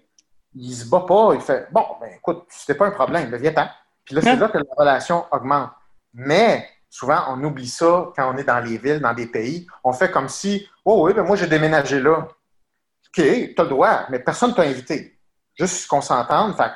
il 0.53 0.73
se 0.73 0.89
bat 0.89 1.05
pas, 1.07 1.33
il 1.33 1.41
fait, 1.41 1.67
bon, 1.71 1.85
ben 2.01 2.09
écoute, 2.15 2.45
c'était 2.49 2.75
pas 2.75 2.87
un 2.87 2.91
problème, 2.91 3.33
viens-t'en. 3.35 3.67
Puis 4.03 4.15
là, 4.15 4.21
c'est 4.21 4.35
là 4.35 4.49
que 4.49 4.57
la 4.57 4.63
relation 4.77 5.25
augmente. 5.31 5.71
Mais 6.13 6.69
souvent, 6.95 7.25
on 7.29 7.43
oublie 7.43 7.67
ça 7.67 8.11
quand 8.15 8.33
on 8.33 8.37
est 8.37 8.45
dans 8.45 8.59
les 8.59 8.77
villes, 8.77 9.01
dans 9.01 9.13
des 9.13 9.27
pays. 9.27 9.67
On 9.83 9.91
fait 9.91 10.09
comme 10.09 10.29
si, 10.29 10.65
oh 10.85 11.05
oui, 11.05 11.13
ben 11.13 11.23
moi, 11.23 11.35
j'ai 11.35 11.47
déménagé 11.47 11.99
là. 11.99 12.19
OK, 12.19 13.23
tu 13.23 13.55
as 13.57 13.63
le 13.63 13.69
droit, 13.69 14.05
mais 14.09 14.19
personne 14.19 14.51
ne 14.51 14.55
t'a 14.55 14.61
invité. 14.61 15.17
Juste 15.59 15.87
qu'on 15.87 16.01
s'entende. 16.01 16.55
Fait 16.55 16.71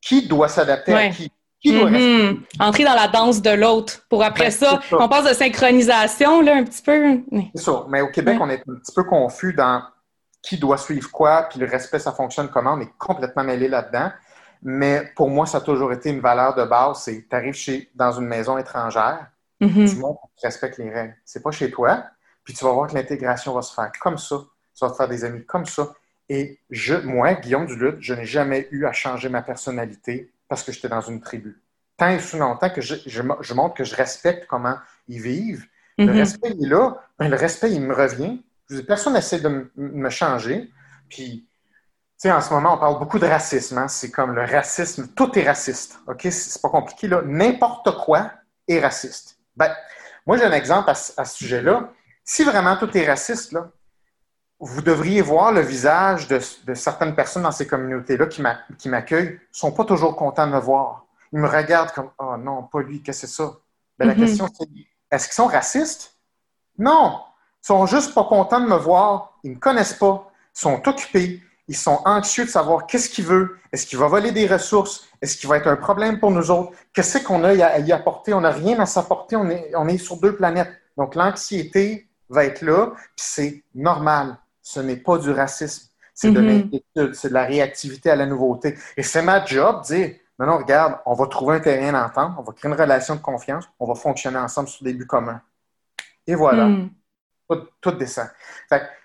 qui 0.00 0.26
doit 0.26 0.48
s'adapter 0.48 0.92
à 0.92 1.08
qui? 1.10 1.30
Qui 1.60 1.78
doit 1.78 1.90
mm-hmm. 1.90 2.40
Entrer 2.58 2.82
dans 2.82 2.94
la 2.94 3.06
danse 3.06 3.40
de 3.40 3.50
l'autre 3.50 4.04
pour 4.08 4.24
après 4.24 4.46
ben, 4.46 4.50
ça, 4.50 4.80
on 4.90 5.08
passe 5.08 5.28
de 5.28 5.34
synchronisation, 5.34 6.40
là, 6.40 6.56
un 6.56 6.64
petit 6.64 6.82
peu. 6.82 7.20
C'est 7.54 7.62
ça. 7.62 7.84
Mais 7.88 8.00
au 8.00 8.08
Québec, 8.08 8.38
on 8.40 8.50
est 8.50 8.64
un 8.68 8.74
petit 8.74 8.92
peu 8.92 9.04
confus 9.04 9.52
dans 9.52 9.82
qui 10.42 10.58
doit 10.58 10.76
suivre 10.76 11.08
quoi, 11.12 11.44
puis 11.48 11.60
le 11.60 11.66
respect, 11.66 12.00
ça 12.00 12.10
fonctionne 12.10 12.48
comment. 12.48 12.74
On 12.74 12.80
est 12.80 12.92
complètement 12.98 13.44
mêlé 13.44 13.68
là-dedans. 13.68 14.10
Mais 14.60 15.12
pour 15.14 15.30
moi, 15.30 15.46
ça 15.46 15.58
a 15.58 15.60
toujours 15.60 15.92
été 15.92 16.10
une 16.10 16.20
valeur 16.20 16.56
de 16.56 16.64
base. 16.64 17.02
C'est, 17.02 17.26
tu 17.30 17.36
arrives 17.36 17.86
dans 17.94 18.10
une 18.10 18.26
maison 18.26 18.58
étrangère, 18.58 19.28
Mm-hmm. 19.62 19.90
Tu 19.90 19.96
montres 19.96 20.22
que 20.22 20.40
tu 20.40 20.46
respectes 20.46 20.78
les 20.78 20.90
règles. 20.90 21.16
C'est 21.24 21.42
pas 21.42 21.52
chez 21.52 21.70
toi. 21.70 22.04
Puis 22.44 22.54
tu 22.54 22.64
vas 22.64 22.72
voir 22.72 22.88
que 22.88 22.94
l'intégration 22.94 23.54
va 23.54 23.62
se 23.62 23.72
faire 23.72 23.90
comme 24.00 24.18
ça. 24.18 24.36
Tu 24.74 24.84
vas 24.84 24.90
te 24.90 24.96
faire 24.96 25.08
des 25.08 25.24
amis 25.24 25.44
comme 25.46 25.66
ça. 25.66 25.94
Et 26.28 26.58
je, 26.70 26.94
moi, 26.94 27.34
Guillaume 27.34 27.66
Duluth, 27.66 27.96
je 28.00 28.14
n'ai 28.14 28.24
jamais 28.24 28.68
eu 28.72 28.86
à 28.86 28.92
changer 28.92 29.28
ma 29.28 29.42
personnalité 29.42 30.32
parce 30.48 30.64
que 30.64 30.72
j'étais 30.72 30.88
dans 30.88 31.00
une 31.00 31.20
tribu. 31.20 31.62
Tant 31.96 32.08
et 32.08 32.18
sous 32.18 32.38
longtemps 32.38 32.70
que 32.70 32.80
je, 32.80 32.96
je, 33.06 33.54
montre 33.54 33.74
que 33.74 33.84
je 33.84 33.94
respecte 33.94 34.46
comment 34.46 34.76
ils 35.08 35.20
vivent, 35.20 35.66
le 35.98 36.06
mm-hmm. 36.06 36.18
respect 36.18 36.48
est 36.48 36.66
là, 36.66 36.96
ben, 37.18 37.28
le 37.28 37.36
respect, 37.36 37.70
il 37.70 37.82
me 37.82 37.94
revient. 37.94 38.42
Personne 38.86 39.12
n'essaie 39.12 39.40
de 39.40 39.70
me 39.76 40.10
changer. 40.10 40.70
Puis, 41.08 41.46
tu 42.22 42.28
sais, 42.28 42.32
en 42.32 42.40
ce 42.40 42.52
moment, 42.52 42.74
on 42.74 42.78
parle 42.78 42.98
beaucoup 42.98 43.18
de 43.18 43.26
racisme. 43.26 43.78
Hein. 43.78 43.88
C'est 43.88 44.10
comme 44.10 44.34
le 44.34 44.44
racisme, 44.44 45.08
tout 45.14 45.38
est 45.38 45.46
raciste. 45.46 45.98
OK? 46.06 46.26
C'est 46.30 46.62
pas 46.62 46.70
compliqué, 46.70 47.08
là. 47.08 47.22
N'importe 47.24 47.90
quoi 48.04 48.30
est 48.66 48.80
raciste. 48.80 49.38
Ben, 49.56 49.74
moi, 50.26 50.36
j'ai 50.36 50.44
un 50.44 50.52
exemple 50.52 50.90
à, 50.90 50.94
ce 50.94 51.24
sujet-là. 51.24 51.90
Si 52.24 52.44
vraiment 52.44 52.76
tout 52.76 52.96
est 52.96 53.06
raciste, 53.06 53.52
là, 53.52 53.70
vous 54.60 54.80
devriez 54.80 55.22
voir 55.22 55.52
le 55.52 55.60
visage 55.60 56.28
de, 56.28 56.38
certaines 56.74 57.14
personnes 57.14 57.42
dans 57.42 57.52
ces 57.52 57.66
communautés-là 57.66 58.26
qui 58.26 58.88
m'accueillent, 58.88 59.32
ne 59.32 59.38
sont 59.50 59.72
pas 59.72 59.84
toujours 59.84 60.14
contents 60.14 60.46
de 60.46 60.52
me 60.52 60.60
voir. 60.60 61.06
Ils 61.32 61.40
me 61.40 61.48
regardent 61.48 61.90
comme 61.92 62.10
Oh 62.18 62.36
non, 62.36 62.62
pas 62.64 62.82
lui, 62.82 63.02
qu'est-ce 63.02 63.22
que 63.22 63.26
c'est 63.26 63.42
ça? 63.42 63.52
Ben, 63.98 64.06
La 64.06 64.14
mm-hmm. 64.14 64.18
question, 64.18 64.48
c'est 64.56 64.68
est-ce 65.10 65.26
qu'ils 65.26 65.34
sont 65.34 65.46
racistes? 65.46 66.16
Non. 66.78 67.20
Ils 67.62 67.66
sont 67.66 67.86
juste 67.86 68.14
pas 68.14 68.24
contents 68.24 68.60
de 68.60 68.66
me 68.66 68.76
voir. 68.76 69.38
Ils 69.44 69.50
ne 69.50 69.54
me 69.56 69.60
connaissent 69.60 69.94
pas. 69.94 70.30
Ils 70.56 70.60
sont 70.60 70.88
occupés. 70.88 71.42
Ils 71.68 71.76
sont 71.76 72.00
anxieux 72.04 72.44
de 72.44 72.50
savoir 72.50 72.86
qu'est-ce 72.86 73.08
qu'il 73.08 73.24
veut. 73.24 73.56
Est-ce 73.72 73.86
qu'il 73.86 73.98
va 73.98 74.08
voler 74.08 74.32
des 74.32 74.46
ressources? 74.46 75.06
Est-ce 75.20 75.36
qu'il 75.36 75.48
va 75.48 75.58
être 75.58 75.68
un 75.68 75.76
problème 75.76 76.18
pour 76.18 76.30
nous 76.30 76.50
autres? 76.50 76.72
Qu'est-ce 76.92 77.18
qu'on 77.18 77.44
a 77.44 77.50
à 77.50 77.78
y 77.78 77.92
apporter? 77.92 78.34
On 78.34 78.40
n'a 78.40 78.50
rien 78.50 78.78
à 78.80 78.86
s'apporter. 78.86 79.36
On 79.36 79.48
est, 79.48 79.70
on 79.76 79.86
est 79.88 79.98
sur 79.98 80.16
deux 80.16 80.34
planètes. 80.34 80.72
Donc, 80.96 81.14
l'anxiété 81.14 82.08
va 82.28 82.44
être 82.44 82.62
là, 82.62 82.88
puis 82.94 83.04
c'est 83.16 83.64
normal. 83.74 84.36
Ce 84.60 84.80
n'est 84.80 84.96
pas 84.96 85.18
du 85.18 85.30
racisme. 85.30 85.88
C'est 86.14 86.30
de 86.30 86.40
mm-hmm. 86.40 86.46
l'inquiétude. 86.46 87.14
C'est 87.14 87.28
de 87.28 87.34
la 87.34 87.44
réactivité 87.44 88.10
à 88.10 88.16
la 88.16 88.26
nouveauté. 88.26 88.76
Et 88.96 89.02
c'est 89.02 89.22
ma 89.22 89.44
job 89.44 89.82
de 89.82 89.94
dire, 89.94 90.14
non, 90.38 90.46
non, 90.46 90.58
regarde, 90.58 90.98
on 91.06 91.14
va 91.14 91.26
trouver 91.26 91.56
un 91.56 91.60
terrain 91.60 91.92
d'entente, 91.92 92.32
on 92.38 92.42
va 92.42 92.52
créer 92.52 92.70
une 92.70 92.78
relation 92.78 93.14
de 93.14 93.20
confiance, 93.20 93.68
on 93.78 93.86
va 93.86 93.94
fonctionner 93.94 94.38
ensemble 94.38 94.68
sur 94.68 94.84
des 94.84 94.92
buts 94.92 95.06
communs. 95.06 95.40
Et 96.26 96.34
voilà. 96.34 96.66
Mm. 96.66 96.90
Tout, 97.80 97.92
descend. 97.92 98.28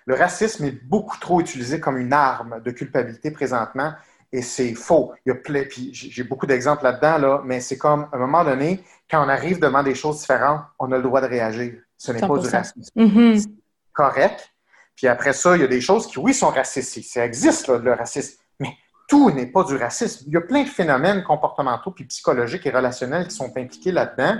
le 0.06 0.14
racisme 0.14 0.64
est 0.64 0.84
beaucoup 0.84 1.18
trop 1.18 1.40
utilisé 1.40 1.80
comme 1.80 1.98
une 1.98 2.12
arme 2.12 2.62
de 2.62 2.70
culpabilité 2.70 3.30
présentement 3.30 3.92
et 4.32 4.42
c'est 4.42 4.74
faux. 4.74 5.12
Il 5.24 5.30
y 5.30 5.32
a 5.32 5.64
puis 5.64 5.90
j'ai 5.92 6.22
beaucoup 6.22 6.46
d'exemples 6.46 6.84
là-dedans, 6.84 7.18
là, 7.18 7.42
mais 7.44 7.60
c'est 7.60 7.78
comme, 7.78 8.08
à 8.12 8.16
un 8.16 8.18
moment 8.18 8.44
donné, 8.44 8.84
quand 9.10 9.24
on 9.24 9.28
arrive 9.28 9.58
devant 9.58 9.82
des 9.82 9.94
choses 9.94 10.20
différentes, 10.20 10.62
on 10.78 10.92
a 10.92 10.96
le 10.96 11.02
droit 11.02 11.20
de 11.20 11.26
réagir. 11.26 11.74
Ce 11.96 12.12
n'est 12.12 12.20
pas 12.20 12.38
du 12.38 12.48
racisme. 12.48 12.92
Mm-hmm. 12.96 13.46
Correct. 13.92 14.52
Puis 14.94 15.06
après 15.06 15.32
ça, 15.32 15.56
il 15.56 15.62
y 15.62 15.64
a 15.64 15.68
des 15.68 15.80
choses 15.80 16.06
qui, 16.06 16.18
oui, 16.18 16.34
sont 16.34 16.50
racistes. 16.50 17.02
Ça 17.04 17.24
existe, 17.24 17.68
le 17.68 17.92
racisme. 17.92 18.38
Mais 18.60 18.76
tout 19.08 19.30
n'est 19.30 19.46
pas 19.46 19.64
du 19.64 19.76
racisme. 19.76 20.24
Il 20.26 20.32
y 20.32 20.36
a 20.36 20.40
plein 20.40 20.62
de 20.62 20.68
phénomènes 20.68 21.22
comportementaux, 21.22 21.92
puis 21.92 22.04
psychologiques 22.04 22.66
et 22.66 22.70
relationnels 22.70 23.28
qui 23.28 23.34
sont 23.34 23.56
impliqués 23.56 23.92
là-dedans. 23.92 24.38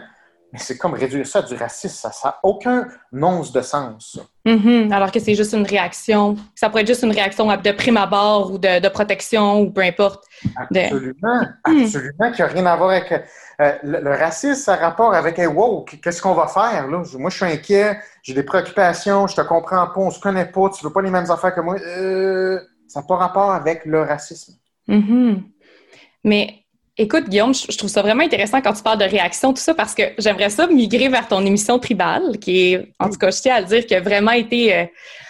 Mais 0.52 0.58
c'est 0.58 0.78
comme 0.78 0.94
réduire 0.94 1.26
ça 1.26 1.40
à 1.40 1.42
du 1.42 1.54
racisme. 1.54 2.08
Ça 2.10 2.28
n'a 2.28 2.38
aucun 2.42 2.88
once 3.12 3.52
de 3.52 3.60
sens. 3.60 4.18
Mm-hmm. 4.46 4.92
Alors 4.92 5.12
que 5.12 5.20
c'est 5.20 5.34
juste 5.34 5.52
une 5.52 5.66
réaction. 5.66 6.36
Ça 6.54 6.70
pourrait 6.70 6.82
être 6.82 6.88
juste 6.88 7.02
une 7.02 7.12
réaction 7.12 7.46
de 7.46 7.72
prime 7.72 7.98
abord 7.98 8.52
ou 8.52 8.58
de, 8.58 8.88
protection 8.88 9.60
ou 9.60 9.70
peu 9.70 9.82
importe. 9.82 10.24
Absolument. 10.56 11.42
Absolument. 11.64 12.32
Qui 12.32 12.40
n'a 12.40 12.46
rien 12.46 12.66
à 12.66 12.76
voir 12.76 12.90
avec. 12.90 13.12
Euh, 13.60 13.72
le, 13.82 14.10
racisme, 14.10 14.54
ça 14.54 14.74
a 14.74 14.76
rapport 14.76 15.12
avec 15.14 15.38
hey, 15.38 15.48
wow, 15.48 15.84
qu'est-ce 15.84 16.22
qu'on 16.22 16.34
va 16.34 16.46
faire? 16.46 16.86
Là? 16.86 17.02
Moi, 17.18 17.30
je 17.30 17.36
suis 17.36 17.44
inquiet, 17.44 17.98
j'ai 18.22 18.32
des 18.32 18.44
préoccupations, 18.44 19.26
je 19.26 19.34
te 19.34 19.40
comprends 19.40 19.84
pas, 19.88 20.00
on 20.00 20.12
se 20.12 20.20
connaît 20.20 20.46
pas, 20.46 20.70
tu 20.70 20.84
veux 20.84 20.92
pas 20.92 21.02
les 21.02 21.10
mêmes 21.10 21.28
affaires 21.28 21.52
que 21.52 21.60
moi. 21.60 21.76
Euh, 21.80 22.60
ça 22.86 23.00
n'a 23.00 23.06
pas 23.06 23.16
rapport 23.16 23.50
avec 23.50 23.84
le 23.84 24.02
racisme. 24.02 24.54
Mm-hmm. 24.88 25.42
Mais 26.24 26.64
Écoute, 27.00 27.28
Guillaume, 27.28 27.54
je 27.54 27.78
trouve 27.78 27.88
ça 27.88 28.02
vraiment 28.02 28.24
intéressant 28.24 28.60
quand 28.60 28.72
tu 28.72 28.82
parles 28.82 28.98
de 28.98 29.04
réaction, 29.04 29.52
tout 29.52 29.62
ça, 29.62 29.72
parce 29.72 29.94
que 29.94 30.02
j'aimerais 30.18 30.50
ça 30.50 30.66
migrer 30.66 31.08
vers 31.08 31.28
ton 31.28 31.46
émission 31.46 31.78
tribale, 31.78 32.40
qui 32.40 32.72
est, 32.72 32.92
en 32.98 33.08
tout 33.08 33.18
cas, 33.18 33.30
je 33.30 33.40
tiens 33.40 33.54
à 33.54 33.60
le 33.60 33.66
dire, 33.66 33.86
qui 33.86 33.94
a 33.94 34.00
vraiment 34.00 34.32
été, 34.32 34.74
euh, 34.74 34.84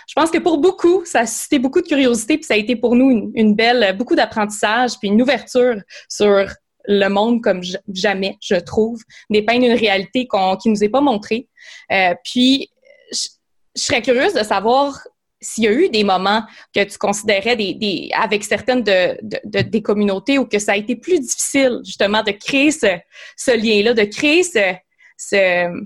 je 0.09 0.15
pense 0.15 0.31
que 0.31 0.39
pour 0.39 0.57
beaucoup, 0.57 1.05
ça 1.05 1.21
a 1.21 1.27
suscité 1.27 1.59
beaucoup 1.59 1.83
de 1.83 1.87
curiosité, 1.87 2.39
puis 2.39 2.47
ça 2.47 2.55
a 2.55 2.57
été 2.57 2.75
pour 2.75 2.97
nous 2.97 3.31
une, 3.35 3.55
belle, 3.55 3.95
beaucoup 3.99 4.15
d'apprentissage, 4.15 4.93
puis 4.99 5.09
une 5.09 5.21
ouverture 5.21 5.75
sur 6.09 6.47
le 6.87 7.09
monde 7.09 7.43
comme 7.43 7.61
jamais, 7.93 8.39
je 8.41 8.55
trouve, 8.55 9.03
dépeindre 9.29 9.67
une 9.67 9.77
réalité 9.77 10.27
qu'on, 10.27 10.57
qui 10.57 10.71
nous 10.71 10.83
est 10.83 10.89
pas 10.89 11.03
montrée. 11.03 11.49
Euh, 11.93 12.15
puis, 12.25 12.71
je, 13.13 13.29
je 13.77 13.83
serais 13.83 14.01
curieuse 14.01 14.33
de 14.33 14.43
savoir 14.43 14.99
s'il 15.41 15.65
y 15.65 15.69
a 15.69 15.73
eu 15.73 15.89
des 15.89 16.05
moments 16.05 16.43
que 16.75 16.83
tu 16.85 16.99
considérais 16.99 17.57
des, 17.57 18.11
avec 18.15 18.45
certaines 18.45 18.83
de, 18.83 19.19
des 19.45 19.83
communautés 19.83 20.39
où 20.39 20.47
que 20.47 20.59
ça 20.59 20.73
a 20.73 20.77
été 20.77 20.97
plus 20.97 21.21
difficile 21.21 21.81
justement 21.85 22.23
de 22.23 22.33
créer 22.33 22.71
ce, 22.71 22.99
ce 23.37 23.57
lien-là, 23.57 23.95
de 23.95 24.05
créer 24.05 24.43
ce, 24.43 24.75
ce 25.17 25.85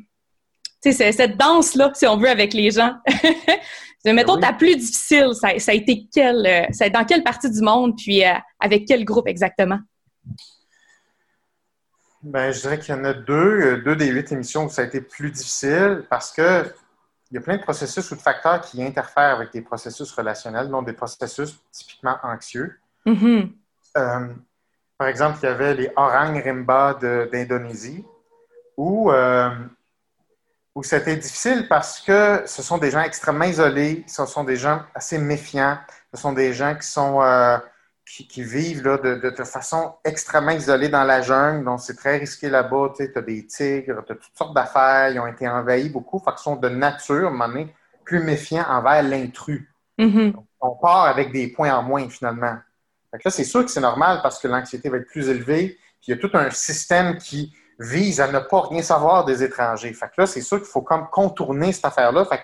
cette 0.91 1.37
danse-là, 1.37 1.93
si 1.95 2.07
on 2.07 2.17
veut, 2.17 2.29
avec 2.29 2.55
les 2.55 2.73
gens? 2.73 2.95
Mettons, 4.05 4.39
ta 4.39 4.53
plus 4.53 4.75
difficile, 4.75 5.31
ça, 5.33 5.49
a 5.49 5.75
été 5.75 6.09
quelle, 6.13 6.45
euh, 6.45 6.89
dans 6.91 7.05
quelle 7.05 7.23
partie 7.23 7.49
du 7.49 7.61
monde, 7.61 7.97
puis 7.97 8.25
euh, 8.25 8.33
avec 8.59 8.87
quel 8.87 9.05
groupe 9.05 9.29
exactement? 9.29 9.79
Ben, 12.23 12.53
je 12.53 12.61
dirais 12.61 12.79
qu'il 12.81 12.95
y 12.95 12.99
en 12.99 13.05
a 13.05 13.15
deux, 13.15 13.61
euh, 13.61 13.83
deux 13.85 13.95
des 13.95 14.07
huit 14.07 14.31
émissions 14.33 14.65
où 14.65 14.69
ça 14.69 14.83
a 14.83 14.85
été 14.87 15.01
plus 15.01 15.31
difficile 15.31 16.05
parce 16.11 16.33
que 16.33 16.73
il 17.33 17.37
y 17.37 17.39
a 17.39 17.41
plein 17.41 17.57
de 17.57 17.63
processus 17.63 18.11
ou 18.11 18.15
de 18.15 18.21
facteurs 18.21 18.61
qui 18.61 18.85
interfèrent 18.85 19.37
avec 19.37 19.53
des 19.53 19.63
processus 19.63 20.13
relationnels, 20.13 20.69
donc 20.69 20.85
des 20.85 20.93
processus 20.93 21.59
typiquement 21.73 22.19
anxieux. 22.23 22.79
Mm-hmm. 23.07 23.51
Euh, 23.97 24.29
par 24.99 25.09
exemple, 25.09 25.39
il 25.43 25.47
y 25.47 25.49
avait 25.49 25.75
les 25.75 25.91
Orang 25.97 26.39
Rimba 26.39 26.93
d'Indonésie, 26.93 28.05
où, 28.77 29.11
euh, 29.11 29.49
où 30.75 30.83
c'était 30.83 31.17
difficile 31.17 31.69
parce 31.69 32.01
que 32.01 32.43
ce 32.45 32.63
sont 32.63 32.77
des 32.77 32.91
gens 32.91 33.01
extrêmement 33.01 33.47
isolés, 33.47 34.05
ce 34.07 34.27
sont 34.27 34.45
des 34.45 34.57
gens 34.57 34.83
assez 34.95 35.17
méfiants, 35.17 35.79
ce 36.13 36.21
sont 36.21 36.35
des 36.35 36.53
gens 36.53 36.75
qui 36.75 36.87
sont 36.87 37.23
euh, 37.23 37.57
qui, 38.13 38.43
vivent 38.43 38.85
là, 38.85 38.99
de, 38.99 39.31
de, 39.31 39.45
façon 39.45 39.95
extrêmement 40.05 40.51
isolée 40.51 40.89
dans 40.89 41.05
la 41.05 41.23
jungle. 41.23 41.65
Donc, 41.65 41.81
c'est 41.81 41.97
très 41.97 42.19
risqué 42.19 42.51
là-bas. 42.51 42.93
Tu 42.95 43.11
as 43.15 43.23
des 43.23 43.47
tigres, 43.47 44.05
tu 44.07 44.13
as 44.13 44.17
toutes 44.17 44.37
sortes 44.37 44.55
d'affaires. 44.55 45.11
Ils 45.11 45.19
ont 45.19 45.27
été 45.27 45.49
envahis 45.49 45.89
beaucoup. 45.89 46.19
Fait 46.19 46.31
qu'ils 46.33 46.41
sont 46.41 46.57
de 46.57 46.69
nature, 46.69 47.29
à 47.29 47.45
un 47.45 47.67
plus 48.05 48.23
méfiants 48.23 48.67
envers 48.69 49.03
l'intrus. 49.03 49.67
Mm-hmm. 49.99 50.35
On 50.61 50.77
part 50.77 51.07
avec 51.07 51.33
des 51.33 51.49
points 51.49 51.75
en 51.75 51.83
moins, 51.83 52.09
finalement. 52.11 52.57
Fait 53.11 53.19
que 53.19 53.23
là, 53.25 53.31
c'est 53.31 53.45
sûr 53.45 53.65
que 53.65 53.71
c'est 53.71 53.81
normal 53.81 54.21
parce 54.23 54.39
que 54.39 54.49
l'anxiété 54.49 54.89
va 54.91 54.99
être 54.99 55.07
plus 55.07 55.29
élevée. 55.29 55.79
Puis 56.01 56.09
il 56.09 56.11
y 56.11 56.15
a 56.15 56.17
tout 56.17 56.31
un 56.37 56.51
système 56.51 57.17
qui 57.17 57.55
vise 57.79 58.21
à 58.21 58.31
ne 58.31 58.39
pas 58.41 58.69
rien 58.69 58.83
savoir 58.83 59.25
des 59.25 59.43
étrangers. 59.43 59.93
Fait 59.93 60.07
que 60.07 60.21
là, 60.21 60.27
c'est 60.27 60.41
sûr 60.41 60.59
qu'il 60.59 60.67
faut 60.67 60.83
comme 60.83 61.09
contourner 61.11 61.73
cette 61.73 61.85
affaire-là. 61.85 62.25
Fait 62.25 62.39
que 62.39 62.43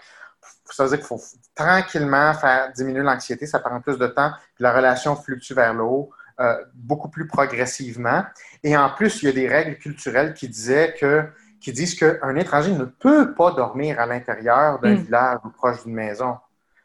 ça 0.75 0.85
veut 0.85 0.91
dire 0.91 0.99
qu'il 0.99 1.07
faut 1.07 1.21
tranquillement 1.55 2.35
faire 2.35 2.73
diminuer 2.73 3.03
l'anxiété, 3.03 3.47
ça 3.47 3.59
prend 3.59 3.81
plus 3.81 3.99
de 3.99 4.07
temps, 4.07 4.33
puis 4.55 4.62
la 4.62 4.73
relation 4.73 5.16
fluctue 5.16 5.55
vers 5.55 5.75
le 5.75 5.83
haut 5.83 6.11
euh, 6.41 6.57
beaucoup 6.75 7.09
plus 7.09 7.27
progressivement. 7.27 8.25
Et 8.62 8.77
en 8.77 8.91
plus, 8.91 9.23
il 9.23 9.27
y 9.27 9.29
a 9.29 9.33
des 9.33 9.49
règles 9.49 9.77
culturelles 9.77 10.35
qui 10.35 10.49
disaient 10.49 10.95
que 10.99 11.25
qui 11.61 11.73
disent 11.73 11.97
qu'un 11.97 12.37
étranger 12.37 12.73
ne 12.73 12.85
peut 12.85 13.35
pas 13.35 13.51
dormir 13.51 13.99
à 13.99 14.07
l'intérieur 14.07 14.79
d'un 14.79 14.95
hmm. 14.95 15.03
village 15.03 15.39
ou 15.45 15.51
proche 15.51 15.83
d'une 15.85 15.95
maison. 15.95 16.37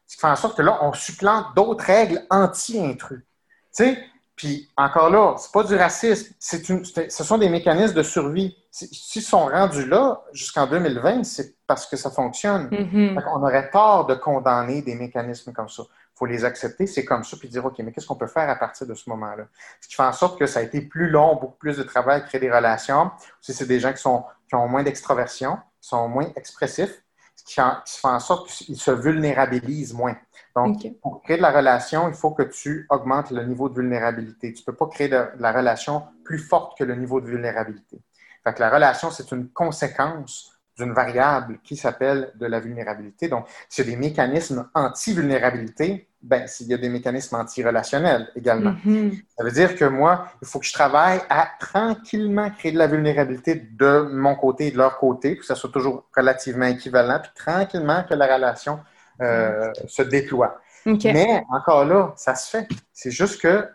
Ce 0.07 0.15
qui 0.15 0.21
fait 0.21 0.27
en 0.27 0.35
sorte 0.35 0.57
que 0.57 0.61
là, 0.61 0.79
on 0.81 0.93
supplante 0.93 1.55
d'autres 1.55 1.85
règles 1.85 2.25
anti-intrus. 2.29 3.19
Tu 3.19 3.25
sais, 3.71 4.03
puis 4.35 4.69
encore 4.75 5.09
là, 5.09 5.35
c'est 5.37 5.51
pas 5.51 5.63
du 5.63 5.75
racisme, 5.75 6.33
c'est 6.39 6.67
une, 6.69 6.83
ce 6.83 7.23
sont 7.23 7.37
des 7.37 7.49
mécanismes 7.49 7.93
de 7.93 8.03
survie. 8.03 8.57
S'ils 8.71 9.21
sont 9.21 9.45
rendus 9.45 9.85
là 9.85 10.23
jusqu'en 10.33 10.65
2020, 10.65 11.23
c'est 11.23 11.55
parce 11.73 11.87
que 11.87 11.97
ça 11.97 12.11
fonctionne. 12.11 12.67
Mm-hmm. 12.69 13.23
On 13.33 13.41
aurait 13.41 13.69
tort 13.71 14.05
de 14.05 14.13
condamner 14.13 14.83
des 14.83 14.93
mécanismes 14.93 15.53
comme 15.53 15.69
ça. 15.69 15.83
Il 15.89 16.17
faut 16.17 16.27
les 16.27 16.45
accepter, 16.45 16.85
c'est 16.85 17.03
comme 17.03 17.23
ça, 17.23 17.35
puis 17.35 17.49
dire, 17.49 17.65
OK, 17.65 17.79
mais 17.79 17.91
qu'est-ce 17.91 18.05
qu'on 18.05 18.15
peut 18.15 18.27
faire 18.27 18.47
à 18.47 18.55
partir 18.55 18.85
de 18.85 18.93
ce 18.93 19.09
moment-là? 19.09 19.47
Ce 19.81 19.87
qui 19.87 19.95
fait 19.95 20.03
en 20.03 20.13
sorte 20.13 20.37
que 20.37 20.45
ça 20.45 20.59
a 20.59 20.61
été 20.61 20.81
plus 20.81 21.09
long, 21.09 21.35
beaucoup 21.35 21.57
plus 21.57 21.77
de 21.77 21.83
travail, 21.83 22.23
créer 22.25 22.39
des 22.39 22.51
relations. 22.51 23.09
Si 23.41 23.53
c'est 23.53 23.65
des 23.65 23.79
gens 23.79 23.91
qui, 23.91 24.01
sont, 24.01 24.23
qui 24.47 24.53
ont 24.53 24.67
moins 24.67 24.83
d'extroversion, 24.83 25.57
qui 25.81 25.89
sont 25.89 26.07
moins 26.07 26.27
expressifs, 26.35 27.01
ce 27.35 27.43
qui, 27.43 27.55
fait 27.55 28.07
en 28.07 28.19
sorte 28.19 28.47
qu'ils 28.49 28.79
se 28.79 28.91
vulnérabilisent 28.91 29.95
moins. 29.95 30.15
Donc, 30.55 30.85
pour 31.01 31.23
créer 31.23 31.37
de 31.37 31.41
la 31.41 31.51
relation, 31.51 32.07
il 32.07 32.13
faut 32.13 32.31
que 32.31 32.43
tu 32.43 32.85
augmentes 32.91 33.31
le 33.31 33.43
niveau 33.45 33.67
de 33.67 33.73
vulnérabilité. 33.73 34.53
Tu 34.53 34.61
ne 34.61 34.65
peux 34.65 34.75
pas 34.75 34.85
créer 34.85 35.09
de, 35.09 35.25
la 35.39 35.51
relation 35.51 36.03
plus 36.23 36.37
forte 36.37 36.77
que 36.77 36.83
le 36.83 36.93
niveau 36.93 37.19
de 37.19 37.25
vulnérabilité. 37.25 37.99
Fait 38.43 38.53
que 38.53 38.59
la 38.59 38.69
relation, 38.69 39.09
c'est 39.09 39.31
une 39.31 39.49
conséquence 39.49 40.52
d'une 40.77 40.93
variable 40.93 41.59
qui 41.63 41.75
s'appelle 41.75 42.31
de 42.35 42.45
la 42.45 42.59
vulnérabilité. 42.59 43.27
Donc, 43.27 43.47
s'il 43.69 43.85
y 43.85 43.87
a 43.87 43.91
des 43.91 43.97
mécanismes 43.97 44.69
anti-vulnérabilité, 44.73 46.07
ben, 46.21 46.47
s'il 46.47 46.67
y 46.67 46.73
a 46.73 46.77
des 46.77 46.89
mécanismes 46.89 47.35
anti-relationnels 47.35 48.29
également. 48.35 48.75
Mm-hmm. 48.85 49.23
Ça 49.37 49.43
veut 49.43 49.51
dire 49.51 49.75
que 49.75 49.85
moi, 49.85 50.29
il 50.41 50.47
faut 50.47 50.59
que 50.59 50.65
je 50.65 50.73
travaille 50.73 51.19
à 51.29 51.49
tranquillement 51.59 52.49
créer 52.49 52.71
de 52.71 52.77
la 52.77 52.87
vulnérabilité 52.87 53.55
de 53.55 54.07
mon 54.09 54.35
côté 54.35 54.67
et 54.67 54.71
de 54.71 54.77
leur 54.77 54.97
côté, 54.97 55.37
que 55.37 55.45
ça 55.45 55.55
soit 55.55 55.71
toujours 55.71 56.07
relativement 56.15 56.65
équivalent, 56.65 57.19
puis 57.21 57.31
tranquillement 57.35 58.03
que 58.09 58.13
la 58.13 58.33
relation 58.33 58.79
euh, 59.21 59.71
se 59.87 60.01
déploie. 60.01 60.59
Mais 60.85 61.43
encore 61.49 61.85
là, 61.85 62.13
ça 62.15 62.35
se 62.35 62.49
fait. 62.49 62.67
C'est 62.91 63.11
juste 63.11 63.41
que 63.41 63.67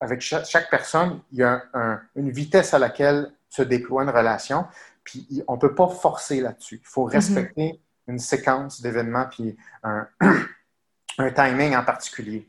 avec 0.00 0.20
chaque, 0.20 0.70
personne, 0.70 1.20
il 1.32 1.38
y 1.38 1.42
a 1.42 1.62
une 2.14 2.30
vitesse 2.30 2.74
à 2.74 2.78
laquelle 2.78 3.32
se 3.48 3.62
déploie 3.62 4.02
une 4.02 4.10
relation, 4.10 4.66
puis 5.06 5.42
on 5.48 5.54
ne 5.54 5.58
peut 5.58 5.74
pas 5.74 5.88
forcer 5.88 6.40
là-dessus. 6.40 6.80
Il 6.82 6.86
faut 6.86 7.08
mm-hmm. 7.08 7.12
respecter 7.12 7.80
une 8.06 8.18
séquence 8.18 8.82
d'événements, 8.82 9.26
puis 9.30 9.56
un, 9.82 10.06
timing 11.34 11.74
en 11.74 11.82
particulier. 11.82 12.46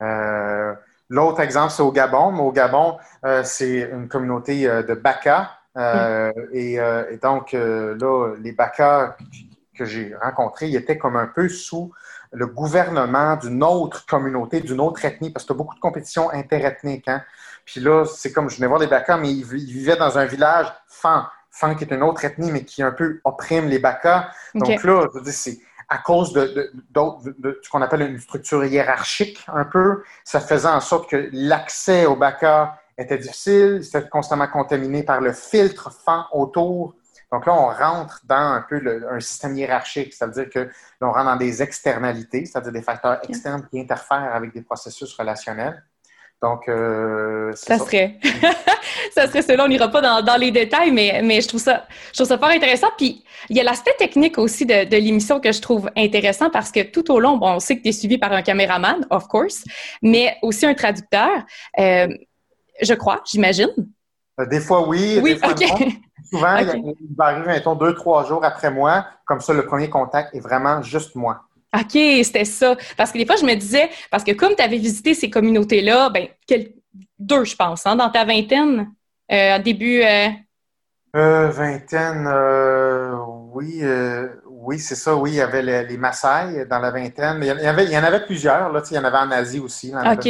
Euh, 0.00 0.72
l'autre 1.08 1.40
exemple, 1.40 1.72
c'est 1.72 1.82
au 1.82 1.90
Gabon. 1.90 2.36
au 2.38 2.52
Gabon, 2.52 2.98
euh, 3.24 3.42
c'est 3.42 3.90
une 3.90 4.08
communauté 4.08 4.66
de 4.66 4.94
Baka. 4.94 5.58
Mm. 5.74 6.30
et, 6.52 6.74
et, 6.74 7.16
donc, 7.22 7.52
là, 7.52 8.34
les 8.40 8.52
Baka 8.52 9.16
que 9.76 9.84
j'ai 9.84 10.14
rencontrés, 10.20 10.68
ils 10.68 10.76
étaient 10.76 10.98
comme 10.98 11.16
un 11.16 11.26
peu 11.26 11.48
sous 11.48 11.92
le 12.32 12.46
gouvernement 12.46 13.36
d'une 13.36 13.62
autre 13.62 14.04
communauté, 14.06 14.60
d'une 14.60 14.80
autre 14.80 15.04
ethnie, 15.04 15.30
parce 15.30 15.44
que 15.44 15.48
tu 15.48 15.52
as 15.52 15.56
beaucoup 15.56 15.74
de 15.74 15.80
compétitions 15.80 16.30
interethniques. 16.30 17.08
Hein? 17.08 17.22
Puis 17.64 17.80
là, 17.80 18.04
c'est 18.04 18.32
comme, 18.32 18.50
je 18.50 18.56
venais 18.56 18.66
voir 18.66 18.80
des 18.80 18.86
Bakas, 18.86 19.16
mais 19.16 19.32
ils, 19.32 19.44
vivaient 19.44 19.96
dans 19.96 20.18
un 20.18 20.26
village 20.26 20.66
Fan. 20.88 21.24
Fan 21.58 21.76
qui 21.76 21.84
est 21.84 21.92
une 21.92 22.02
autre 22.02 22.24
ethnie, 22.24 22.50
mais 22.50 22.64
qui 22.64 22.82
un 22.82 22.92
peu 22.92 23.20
opprime 23.24 23.68
les 23.68 23.78
Bakas. 23.78 24.30
Donc 24.54 24.82
là, 24.82 25.08
je 25.12 25.18
veux 25.18 25.24
dire, 25.24 25.32
c'est 25.32 25.58
à 25.88 25.98
cause 25.98 26.32
de, 26.32 26.70
de, 26.90 27.60
ce 27.62 27.70
qu'on 27.70 27.80
appelle 27.80 28.02
une 28.02 28.18
structure 28.18 28.64
hiérarchique 28.64 29.44
un 29.48 29.64
peu, 29.64 30.02
ça 30.22 30.38
faisait 30.38 30.68
en 30.68 30.80
sorte 30.80 31.08
que 31.08 31.30
l'accès 31.32 32.04
aux 32.04 32.16
Bakas 32.16 32.74
était 32.98 33.16
difficile, 33.16 33.82
c'était 33.82 34.06
constamment 34.08 34.48
contaminé 34.48 35.02
par 35.02 35.20
le 35.22 35.32
filtre 35.32 35.90
Fan 35.90 36.24
autour 36.32 36.94
donc 37.30 37.44
là, 37.44 37.54
on 37.54 37.68
rentre 37.68 38.22
dans 38.24 38.36
un 38.36 38.62
peu 38.62 38.80
un 39.10 39.20
système 39.20 39.56
hiérarchique, 39.56 40.14
c'est-à-dire 40.14 40.48
que 40.48 40.70
l'on 41.00 41.12
rentre 41.12 41.26
dans 41.26 41.36
des 41.36 41.62
externalités, 41.62 42.46
c'est-à-dire 42.46 42.72
des 42.72 42.82
facteurs 42.82 43.20
externes 43.28 43.66
qui 43.70 43.80
interfèrent 43.80 44.34
avec 44.34 44.54
des 44.54 44.62
processus 44.62 45.12
relationnels. 45.14 45.82
Donc, 46.42 46.68
euh, 46.68 47.52
ça, 47.54 47.78
serait. 47.78 48.16
ça 49.12 49.26
serait 49.26 49.42
cela. 49.42 49.64
On 49.64 49.68
n'ira 49.68 49.88
pas 49.88 50.22
dans, 50.22 50.36
les 50.36 50.52
détails, 50.52 50.92
mais, 50.92 51.20
mais 51.22 51.40
je, 51.40 51.48
trouve 51.48 51.60
ça, 51.60 51.84
je 52.08 52.14
trouve 52.14 52.28
ça 52.28 52.38
fort 52.38 52.50
intéressant. 52.50 52.88
Puis, 52.96 53.24
il 53.50 53.56
y 53.56 53.60
a 53.60 53.64
l'aspect 53.64 53.94
technique 53.98 54.38
aussi 54.38 54.64
de, 54.64 54.88
l'émission 54.90 55.40
que 55.40 55.50
je 55.50 55.60
trouve 55.60 55.90
intéressant 55.96 56.48
parce 56.50 56.70
que 56.70 56.82
tout 56.82 57.10
au 57.10 57.18
long, 57.18 57.38
bon, 57.38 57.54
on 57.54 57.60
sait 57.60 57.76
que 57.76 57.82
tu 57.82 57.88
es 57.88 57.92
suivi 57.92 58.18
par 58.18 58.32
un 58.32 58.42
caméraman, 58.42 59.04
of 59.10 59.26
course, 59.26 59.64
mais 60.00 60.36
aussi 60.42 60.64
un 60.64 60.74
traducteur. 60.74 61.30
Euh, 61.78 62.06
je 62.80 62.94
crois, 62.94 63.20
j'imagine. 63.26 63.70
Euh, 64.38 64.46
des 64.46 64.60
fois, 64.60 64.86
oui. 64.86 65.18
Oui, 65.20 65.34
des 65.34 65.38
fois, 65.40 65.54
Souvent, 66.30 66.56
il 66.58 67.16
va 67.16 67.24
arriver, 67.24 67.46
mettons, 67.48 67.74
deux, 67.74 67.94
trois 67.94 68.24
jours 68.24 68.44
après 68.44 68.70
moi. 68.70 69.06
Comme 69.24 69.40
ça, 69.40 69.52
le 69.52 69.66
premier 69.66 69.90
contact 69.90 70.34
est 70.34 70.40
vraiment 70.40 70.82
juste 70.82 71.16
moi. 71.16 71.47
OK, 71.74 71.92
c'était 71.92 72.44
ça. 72.44 72.76
Parce 72.96 73.12
que 73.12 73.18
des 73.18 73.26
fois, 73.26 73.36
je 73.36 73.44
me 73.44 73.54
disais, 73.54 73.90
parce 74.10 74.24
que 74.24 74.32
comme 74.32 74.54
tu 74.54 74.62
avais 74.62 74.78
visité 74.78 75.14
ces 75.14 75.28
communautés-là, 75.28 76.10
ben, 76.10 76.28
deux, 77.18 77.44
je 77.44 77.56
pense, 77.56 77.84
hein, 77.86 77.96
dans 77.96 78.10
ta 78.10 78.24
vingtaine, 78.24 78.90
euh, 79.30 79.58
début. 79.58 80.02
Euh... 80.02 80.28
Euh, 81.16 81.50
vingtaine, 81.50 82.26
euh, 82.26 83.16
oui, 83.52 83.80
euh, 83.82 84.28
oui, 84.46 84.78
c'est 84.78 84.94
ça, 84.94 85.14
oui, 85.16 85.32
il 85.32 85.36
y 85.36 85.40
avait 85.40 85.62
les, 85.62 85.84
les 85.84 85.96
Maasai 85.96 86.66
dans 86.66 86.78
la 86.78 86.90
vingtaine. 86.90 87.38
Il 87.42 87.46
y, 87.46 87.50
avait, 87.50 87.84
il 87.84 87.90
y 87.90 87.98
en 87.98 88.04
avait 88.04 88.24
plusieurs, 88.24 88.72
là, 88.72 88.82
il 88.90 88.94
y 88.94 88.98
en 88.98 89.04
avait 89.04 89.18
en 89.18 89.30
Asie 89.30 89.58
aussi. 89.58 89.92
OK. 89.94 90.28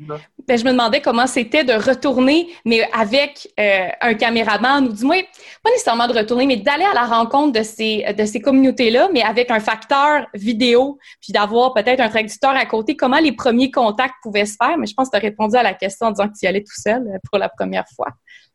Ben, 0.00 0.56
je 0.56 0.64
me 0.64 0.70
demandais 0.70 1.00
comment 1.00 1.26
c'était 1.26 1.62
de 1.62 1.72
retourner, 1.72 2.48
mais 2.64 2.88
avec 2.92 3.52
euh, 3.58 3.88
un 4.00 4.14
caméraman, 4.14 4.86
ou 4.86 4.92
du 4.92 5.04
moins, 5.04 5.20
pas 5.62 5.70
nécessairement 5.70 6.08
de 6.08 6.16
retourner, 6.16 6.46
mais 6.46 6.56
d'aller 6.56 6.84
à 6.84 6.94
la 6.94 7.04
rencontre 7.04 7.58
de 7.58 7.62
ces, 7.62 8.04
de 8.16 8.24
ces 8.24 8.40
communautés-là, 8.40 9.10
mais 9.12 9.22
avec 9.22 9.50
un 9.50 9.60
facteur 9.60 10.26
vidéo, 10.34 10.98
puis 11.20 11.32
d'avoir 11.32 11.74
peut-être 11.74 12.00
un 12.00 12.08
traducteur 12.08 12.50
à 12.50 12.64
côté. 12.64 12.96
Comment 12.96 13.18
les 13.18 13.32
premiers 13.32 13.70
contacts 13.70 14.14
pouvaient 14.22 14.46
se 14.46 14.56
faire? 14.56 14.78
Mais 14.78 14.86
je 14.86 14.94
pense 14.94 15.08
que 15.08 15.12
tu 15.12 15.18
as 15.18 15.28
répondu 15.28 15.56
à 15.56 15.62
la 15.62 15.74
question 15.74 16.06
en 16.06 16.10
disant 16.12 16.28
que 16.28 16.38
tu 16.38 16.46
y 16.46 16.48
allais 16.48 16.62
tout 16.62 16.80
seul 16.80 17.06
euh, 17.06 17.18
pour 17.28 17.38
la 17.38 17.48
première 17.48 17.84
fois. 17.94 18.08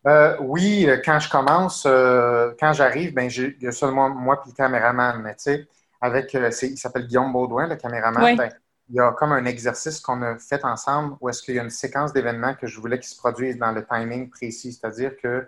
Euh, 0.07 0.35
oui, 0.39 0.87
quand 1.03 1.19
je 1.19 1.29
commence, 1.29 1.83
quand 1.83 2.73
j'arrive, 2.73 3.13
ben, 3.13 3.29
il 3.29 3.55
y 3.59 3.67
a 3.67 3.71
seulement 3.71 4.09
moi 4.09 4.41
et 4.45 4.49
le 4.49 4.55
caméraman, 4.55 5.21
mais 5.23 5.33
tu 5.35 5.43
sais, 5.43 5.67
avec, 5.99 6.31
il 6.33 6.77
s'appelle 6.77 7.07
Guillaume 7.07 7.31
Baudouin, 7.31 7.67
le 7.67 7.75
caméraman. 7.75 8.35
Ben, 8.35 8.49
il 8.89 8.95
y 8.95 8.99
a 8.99 9.11
comme 9.11 9.31
un 9.31 9.45
exercice 9.45 9.99
qu'on 9.99 10.21
a 10.21 10.38
fait 10.38 10.63
ensemble 10.63 11.15
où 11.19 11.29
est-ce 11.29 11.41
qu'il 11.41 11.55
y 11.55 11.59
a 11.59 11.63
une 11.63 11.69
séquence 11.69 12.13
d'événements 12.13 12.53
que 12.53 12.67
je 12.67 12.79
voulais 12.79 12.99
qu'ils 12.99 13.09
se 13.09 13.17
produisent 13.17 13.57
dans 13.57 13.71
le 13.71 13.86
timing 13.86 14.29
précis. 14.29 14.73
C'est-à-dire 14.73 15.17
que 15.17 15.47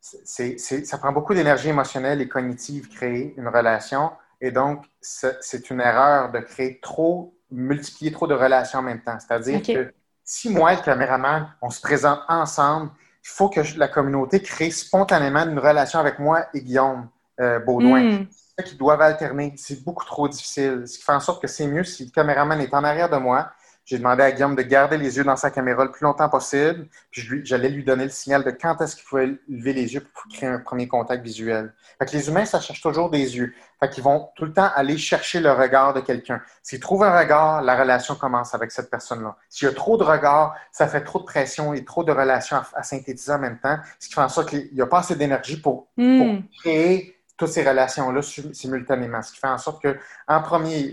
ça 0.00 0.98
prend 0.98 1.12
beaucoup 1.12 1.34
d'énergie 1.34 1.68
émotionnelle 1.68 2.20
et 2.20 2.28
cognitive 2.28 2.88
créer 2.88 3.34
une 3.36 3.48
relation. 3.48 4.10
Et 4.40 4.50
donc, 4.50 4.84
c'est 5.00 5.70
une 5.70 5.80
erreur 5.80 6.30
de 6.30 6.40
créer 6.40 6.80
trop, 6.80 7.34
multiplier 7.50 8.12
trop 8.12 8.26
de 8.26 8.34
relations 8.34 8.80
en 8.80 8.82
même 8.82 9.00
temps. 9.00 9.18
C'est-à-dire 9.18 9.62
que 9.62 9.92
si 10.24 10.50
moi 10.50 10.72
et 10.72 10.76
le 10.76 10.82
caméraman, 10.82 11.48
on 11.62 11.70
se 11.70 11.80
présente 11.80 12.20
ensemble, 12.28 12.90
il 13.24 13.28
faut 13.28 13.48
que 13.48 13.60
la 13.76 13.88
communauté 13.88 14.40
crée 14.40 14.70
spontanément 14.70 15.44
une 15.44 15.58
relation 15.58 15.98
avec 15.98 16.18
moi 16.18 16.46
et 16.52 16.60
Guillaume 16.60 17.08
euh, 17.40 17.58
Baudouin. 17.60 18.26
Hmm 18.58 18.62
qui 18.62 18.76
doivent 18.76 19.02
alterner. 19.02 19.54
C'est 19.56 19.84
beaucoup 19.84 20.04
trop 20.04 20.28
difficile. 20.28 20.84
Ce 20.86 20.98
qui 20.98 21.04
fait 21.04 21.12
en 21.12 21.20
sorte 21.20 21.42
que 21.42 21.48
c'est 21.48 21.66
mieux 21.66 21.84
si 21.84 22.06
le 22.06 22.10
caméraman 22.10 22.60
est 22.60 22.72
en 22.74 22.84
arrière 22.84 23.10
de 23.10 23.16
moi. 23.16 23.50
J'ai 23.84 23.98
demandé 23.98 24.24
à 24.24 24.32
Guillaume 24.32 24.56
de 24.56 24.62
garder 24.62 24.98
les 24.98 25.16
yeux 25.16 25.22
dans 25.22 25.36
sa 25.36 25.48
caméra 25.52 25.84
le 25.84 25.92
plus 25.92 26.02
longtemps 26.02 26.28
possible. 26.28 26.88
Puis 27.12 27.22
j'allais 27.44 27.68
lui 27.68 27.84
donner 27.84 28.02
le 28.02 28.10
signal 28.10 28.42
de 28.42 28.50
quand 28.50 28.80
est-ce 28.80 28.96
qu'il 28.96 29.04
pouvait 29.04 29.38
lever 29.48 29.72
les 29.74 29.94
yeux 29.94 30.00
pour 30.12 30.24
créer 30.32 30.48
un 30.48 30.58
premier 30.58 30.88
contact 30.88 31.22
visuel. 31.22 31.72
Fait 32.00 32.06
que 32.06 32.12
les 32.12 32.28
humains, 32.28 32.46
ça 32.46 32.60
cherche 32.60 32.80
toujours 32.80 33.10
des 33.10 33.36
yeux. 33.36 33.54
Fait 33.78 33.88
qu'ils 33.88 34.02
vont 34.02 34.30
tout 34.34 34.44
le 34.44 34.52
temps 34.52 34.68
aller 34.74 34.98
chercher 34.98 35.38
le 35.38 35.52
regard 35.52 35.94
de 35.94 36.00
quelqu'un. 36.00 36.42
S'ils 36.64 36.80
trouvent 36.80 37.04
un 37.04 37.16
regard, 37.16 37.62
la 37.62 37.78
relation 37.78 38.16
commence 38.16 38.56
avec 38.56 38.72
cette 38.72 38.90
personne-là. 38.90 39.36
S'il 39.48 39.68
y 39.68 39.70
a 39.70 39.74
trop 39.74 39.96
de 39.96 40.02
regards, 40.02 40.56
ça 40.72 40.88
fait 40.88 41.04
trop 41.04 41.20
de 41.20 41.24
pression 41.24 41.72
et 41.72 41.84
trop 41.84 42.02
de 42.02 42.10
relations 42.10 42.56
à, 42.74 42.82
synthétiser 42.82 43.32
en 43.32 43.38
même 43.38 43.60
temps, 43.60 43.78
ce 44.00 44.08
qui 44.08 44.14
fait 44.14 44.20
en 44.20 44.28
sorte 44.28 44.48
qu'il 44.48 44.68
n'y 44.72 44.80
a 44.80 44.86
pas 44.86 44.98
assez 45.00 45.14
d'énergie 45.14 45.60
pour, 45.60 45.86
pour 45.94 46.04
hmm. 46.04 46.42
créer 46.58 47.15
toutes 47.36 47.50
ces 47.50 47.68
relations-là 47.68 48.22
simultanément. 48.22 49.22
Ce 49.22 49.32
qui 49.32 49.38
fait 49.38 49.46
en 49.46 49.58
sorte 49.58 49.82
que, 49.82 49.98
en 50.26 50.40
premier, 50.40 50.92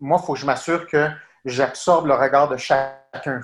moi, 0.00 0.18
il 0.20 0.26
faut 0.26 0.34
que 0.34 0.40
je 0.40 0.46
m'assure 0.46 0.86
que 0.86 1.08
j'absorbe 1.44 2.06
le 2.06 2.14
regard 2.14 2.48
de 2.48 2.56
chacun. 2.56 3.40
Il 3.40 3.42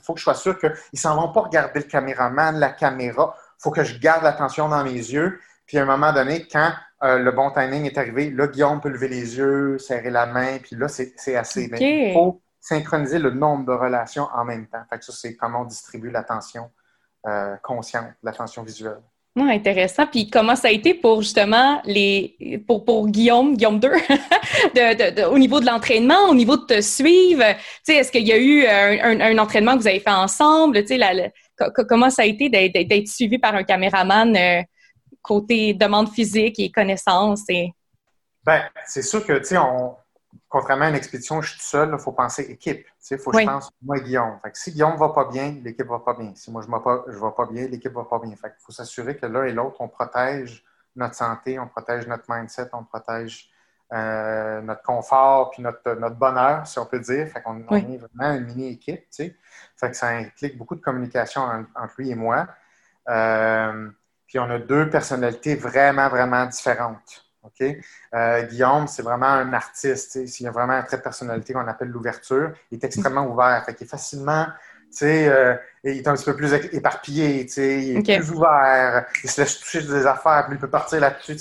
faut 0.00 0.14
que 0.14 0.18
je 0.18 0.24
sois 0.24 0.34
sûr 0.34 0.58
qu'ils 0.58 0.72
ne 0.92 0.98
s'en 0.98 1.16
vont 1.16 1.32
pas 1.32 1.42
regarder 1.42 1.80
le 1.80 1.86
caméraman, 1.86 2.58
la 2.58 2.70
caméra. 2.70 3.36
Il 3.58 3.62
faut 3.62 3.70
que 3.70 3.84
je 3.84 3.98
garde 3.98 4.24
l'attention 4.24 4.68
dans 4.68 4.82
mes 4.82 4.90
yeux. 4.90 5.40
Puis 5.66 5.78
à 5.78 5.82
un 5.82 5.86
moment 5.86 6.12
donné, 6.12 6.46
quand 6.50 6.72
euh, 7.02 7.18
le 7.18 7.30
bon 7.32 7.50
timing 7.50 7.84
est 7.84 7.98
arrivé, 7.98 8.30
là, 8.30 8.46
Guillaume 8.46 8.80
peut 8.80 8.88
lever 8.88 9.08
les 9.08 9.36
yeux, 9.36 9.78
serrer 9.78 10.10
la 10.10 10.26
main, 10.26 10.58
puis 10.58 10.76
là, 10.76 10.88
c'est 10.88 11.36
assez. 11.36 11.68
il 11.72 12.12
faut 12.14 12.40
synchroniser 12.60 13.18
le 13.18 13.30
nombre 13.30 13.66
de 13.66 13.72
relations 13.72 14.28
en 14.32 14.44
même 14.44 14.66
temps. 14.66 14.82
Fait 14.90 14.98
que 14.98 15.04
ça, 15.04 15.12
c'est 15.12 15.36
comment 15.36 15.60
on 15.60 15.64
distribue 15.64 16.10
l'attention 16.10 16.70
euh, 17.26 17.56
consciente, 17.62 18.12
l'attention 18.22 18.62
visuelle. 18.62 19.02
Intéressant. 19.44 20.06
Puis 20.06 20.30
comment 20.30 20.56
ça 20.56 20.68
a 20.68 20.70
été 20.70 20.94
pour 20.94 21.20
justement 21.20 21.82
les 21.84 22.62
pour, 22.66 22.84
pour 22.84 23.06
Guillaume, 23.08 23.54
Guillaume 23.54 23.78
2, 23.78 23.88
de, 24.74 25.24
au 25.26 25.38
niveau 25.38 25.60
de 25.60 25.66
l'entraînement, 25.66 26.28
au 26.30 26.34
niveau 26.34 26.56
de 26.56 26.64
te 26.64 26.80
suivre? 26.80 27.44
Est-ce 27.86 28.10
qu'il 28.10 28.26
y 28.26 28.32
a 28.32 28.38
eu 28.38 28.66
un, 28.66 29.20
un, 29.20 29.38
entraînement 29.38 29.74
que 29.74 29.80
vous 29.82 29.88
avez 29.88 30.00
fait 30.00 30.10
ensemble? 30.10 30.82
Comment 31.88 32.08
ça 32.08 32.22
a 32.22 32.24
été 32.24 32.48
d'être 32.48 33.08
suivi 33.08 33.38
par 33.38 33.54
un 33.54 33.62
caméraman 33.62 34.34
euh, 34.36 34.62
côté 35.20 35.74
demande 35.74 36.08
physique 36.10 36.58
et 36.58 36.70
connaissance? 36.70 37.42
Et... 37.50 37.68
Ben, 38.44 38.62
c'est 38.86 39.02
sûr 39.02 39.24
que, 39.26 39.34
tu 39.38 39.44
sais, 39.44 39.58
on, 39.58 39.96
contrairement 40.48 40.84
à 40.86 40.88
une 40.90 40.94
expédition, 40.94 41.40
je 41.42 41.50
suis 41.50 41.58
tout 41.58 41.66
seul, 41.66 41.90
il 41.92 41.98
faut 41.98 42.12
penser 42.12 42.42
équipe. 42.42 42.86
Il 43.10 43.18
faut 43.18 43.30
que 43.30 43.40
je 43.40 43.46
pense 43.46 43.70
moi 43.82 43.98
et 43.98 44.02
Guillaume. 44.02 44.38
Fait 44.42 44.54
si 44.54 44.72
Guillaume 44.72 44.94
ne 44.94 44.98
va 44.98 45.10
pas 45.10 45.26
bien, 45.26 45.56
l'équipe 45.62 45.86
ne 45.86 45.90
va 45.90 46.00
pas 46.00 46.14
bien. 46.14 46.32
Si 46.34 46.50
moi 46.50 46.62
je 46.62 46.68
ne 46.68 46.76
vais 46.76 47.34
pas 47.36 47.46
bien, 47.46 47.68
l'équipe 47.68 47.92
ne 47.92 47.96
va 47.96 48.04
pas 48.04 48.18
bien. 48.18 48.34
Fait 48.36 48.48
il 48.48 48.64
faut 48.64 48.72
s'assurer 48.72 49.16
que 49.16 49.26
l'un 49.26 49.44
et 49.44 49.52
l'autre, 49.52 49.76
on 49.80 49.88
protège 49.88 50.64
notre 50.94 51.14
santé, 51.14 51.58
on 51.58 51.68
protège 51.68 52.06
notre 52.06 52.24
mindset, 52.28 52.68
on 52.72 52.84
protège 52.84 53.50
euh, 53.92 54.60
notre 54.62 54.82
confort 54.82 55.50
puis 55.50 55.62
notre, 55.62 55.94
notre, 55.94 56.16
bonheur, 56.16 56.66
si 56.66 56.78
on 56.78 56.86
peut 56.86 57.00
dire. 57.00 57.28
Fait 57.28 57.42
qu'on 57.42 57.64
on 57.68 57.76
est 57.76 57.98
vraiment 57.98 58.34
une 58.34 58.46
mini-équipe. 58.46 59.04
Fait 59.10 59.90
que 59.90 59.96
ça 59.96 60.08
implique 60.08 60.56
beaucoup 60.56 60.74
de 60.74 60.80
communication 60.80 61.42
entre 61.42 61.94
lui 61.98 62.10
et 62.10 62.14
moi. 62.14 62.48
Euh, 63.08 63.88
puis 64.26 64.38
on 64.38 64.50
a 64.50 64.58
deux 64.58 64.90
personnalités 64.90 65.54
vraiment, 65.54 66.08
vraiment 66.08 66.46
différentes. 66.46 67.25
Euh, 68.14 68.42
Guillaume, 68.42 68.86
c'est 68.86 69.02
vraiment 69.02 69.26
un 69.26 69.52
artiste. 69.52 70.18
Il 70.40 70.46
a 70.46 70.50
vraiment 70.50 70.74
un 70.74 70.82
trait 70.82 70.98
de 70.98 71.02
personnalité 71.02 71.52
qu'on 71.52 71.66
appelle 71.66 71.88
l'ouverture. 71.88 72.52
Il 72.70 72.78
est 72.78 72.84
extrêmement 72.84 73.26
ouvert. 73.26 73.64
Fait 73.64 73.76
il 73.80 73.84
est 73.84 73.88
facilement. 73.88 74.46
Euh, 75.02 75.56
il 75.84 75.98
est 75.98 76.08
un 76.08 76.14
petit 76.14 76.24
peu 76.24 76.34
plus 76.34 76.52
éparpillé, 76.52 77.46
il 77.56 77.98
est 77.98 78.18
plus 78.18 78.30
ouvert, 78.30 79.06
il 79.22 79.30
se 79.30 79.40
laisse 79.40 79.58
toucher 79.58 79.82
des 79.82 80.06
affaires, 80.06 80.46
puis 80.46 80.56
il 80.56 80.60
peut 80.60 80.70
partir 80.70 81.00
là-dessus. 81.00 81.36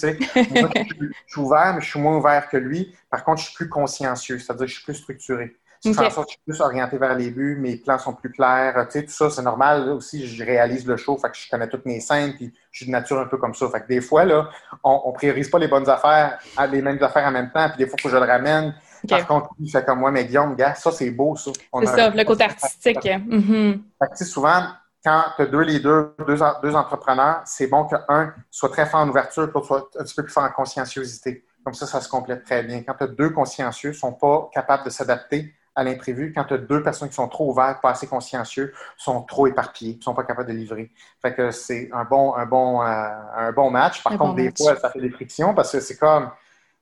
Moi, 0.52 0.70
je 0.76 1.08
suis 1.28 1.42
ouvert, 1.42 1.74
mais 1.74 1.82
je 1.82 1.90
suis 1.90 2.00
moins 2.00 2.18
ouvert 2.18 2.50
que 2.50 2.58
lui. 2.58 2.96
Par 3.10 3.24
contre, 3.24 3.42
je 3.42 3.48
suis 3.48 3.56
plus 3.56 3.70
consciencieux, 3.70 4.40
c'est-à-dire 4.40 4.66
que 4.66 4.72
je 4.72 4.76
suis 4.76 4.84
plus 4.84 4.96
structuré. 4.96 5.56
Je 5.94 6.00
okay. 6.00 6.10
je 6.10 6.26
suis 6.28 6.40
plus 6.46 6.62
orienté 6.62 6.98
vers 6.98 7.16
les 7.16 7.32
buts, 7.32 7.58
mes 7.60 7.78
plans 7.78 7.98
sont 7.98 8.14
plus 8.14 8.32
clairs. 8.32 8.88
Tu 8.90 9.00
sais, 9.00 9.06
tout 9.06 9.12
ça, 9.12 9.30
c'est 9.30 9.42
normal. 9.42 9.90
aussi, 9.90 10.28
je 10.28 10.44
réalise 10.44 10.86
le 10.86 10.98
show, 10.98 11.18
fait 11.18 11.30
que 11.30 11.38
je 11.38 11.50
connais 11.50 11.68
toutes 11.68 11.86
mes 11.86 12.00
scènes, 12.00 12.34
puis 12.36 12.54
je 12.72 12.78
suis 12.78 12.86
de 12.88 12.92
nature 12.92 13.20
un 13.20 13.26
peu 13.26 13.38
comme 13.38 13.54
ça. 13.54 13.70
Fait 13.70 13.82
que 13.82 13.88
des 13.88 14.02
fois, 14.02 14.26
là, 14.26 14.50
on, 14.84 15.02
on 15.06 15.12
priorise 15.12 15.50
pas 15.50 15.60
les 15.60 15.68
bonnes 15.68 15.90
affaires, 15.90 16.40
les 16.72 16.82
mêmes 16.82 17.02
affaires 17.02 17.26
en 17.26 17.32
même 17.32 17.52
temps, 17.52 17.70
puis 17.70 17.78
des 17.78 17.88
fois, 17.88 17.96
il 17.98 18.02
faut 18.02 18.10
que 18.10 18.16
je 18.16 18.20
le 18.20 18.30
ramène. 18.30 18.74
Par 19.08 19.28
contre, 19.28 19.50
il 19.60 19.70
fait 19.70 19.86
comme 19.86 20.00
moi, 20.00 20.12
mais 20.12 20.26
Guillaume, 20.26 20.56
gars, 20.56 20.74
ça, 20.76 20.92
c'est 20.92 21.12
beau, 21.12 21.36
ça. 21.36 21.52
C'est 21.80 21.86
ça, 21.86 22.10
le 22.10 22.24
côté 22.24 22.44
artistique. 22.44 22.98
Mm-hmm. 22.98 23.82
Fait 24.00 24.18
que, 24.18 24.26
souvent, 24.26 24.64
quand 25.04 25.24
tu 25.36 25.44
as 25.44 25.46
deux 25.46 25.62
leaders, 25.62 26.12
deux, 26.26 26.40
deux 26.64 26.76
entrepreneurs, 26.76 27.42
c'est 27.46 27.68
bon 27.68 27.86
qu'un 27.86 28.34
soit 28.50 28.70
très 28.70 28.86
fort 28.86 29.02
en 29.02 29.10
ouverture, 29.10 29.44
l'autre 29.54 29.66
soit 29.66 29.90
un 30.00 30.04
petit 30.04 30.16
peu 30.16 30.24
plus 30.24 30.34
fort 30.34 30.44
en 30.44 30.50
conscienciosité. 30.50 31.46
Comme 31.64 31.74
ça, 31.74 31.86
ça 31.86 32.02
se 32.02 32.10
complète 32.10 32.44
très 32.44 32.64
bien. 32.64 32.84
Quand 32.84 32.94
tu 32.96 33.04
as 33.04 33.08
deux 33.08 33.30
consciencieux, 33.30 33.90
ne 33.90 33.96
sont 33.96 34.14
pas 34.14 34.50
capables 34.54 34.84
de 34.86 34.90
s'adapter 34.90 35.54
à 35.76 35.84
l'imprévu 35.84 36.32
quand 36.34 36.46
tu 36.46 36.54
as 36.54 36.58
deux 36.58 36.82
personnes 36.82 37.10
qui 37.10 37.16
sont 37.16 37.28
trop 37.28 37.52
ouvertes, 37.52 37.82
pas 37.82 37.92
assez 37.92 38.08
consciencieux, 38.08 38.74
sont 38.98 39.22
trop 39.24 39.48
éparpillées, 39.48 39.98
ne 39.98 40.02
sont 40.02 40.14
pas 40.14 40.24
capables 40.24 40.48
de 40.48 40.54
livrer. 40.54 40.92
Fait 41.22 41.34
que 41.34 41.52
c'est 41.52 41.90
un 41.92 42.06
bon, 42.06 42.34
un 42.36 42.46
bon, 42.46 42.82
euh, 42.82 42.86
un 42.86 43.52
bon 43.52 43.70
match. 43.72 44.02
Par 44.04 44.18
contre, 44.18 44.36
des 44.36 44.52
fois, 44.56 44.76
ça 44.76 44.90
fait 44.90 45.02
des 45.02 45.10
frictions 45.10 45.54
parce 45.54 45.72
que 45.72 45.80
c'est 45.80 45.98
comme 45.98 46.30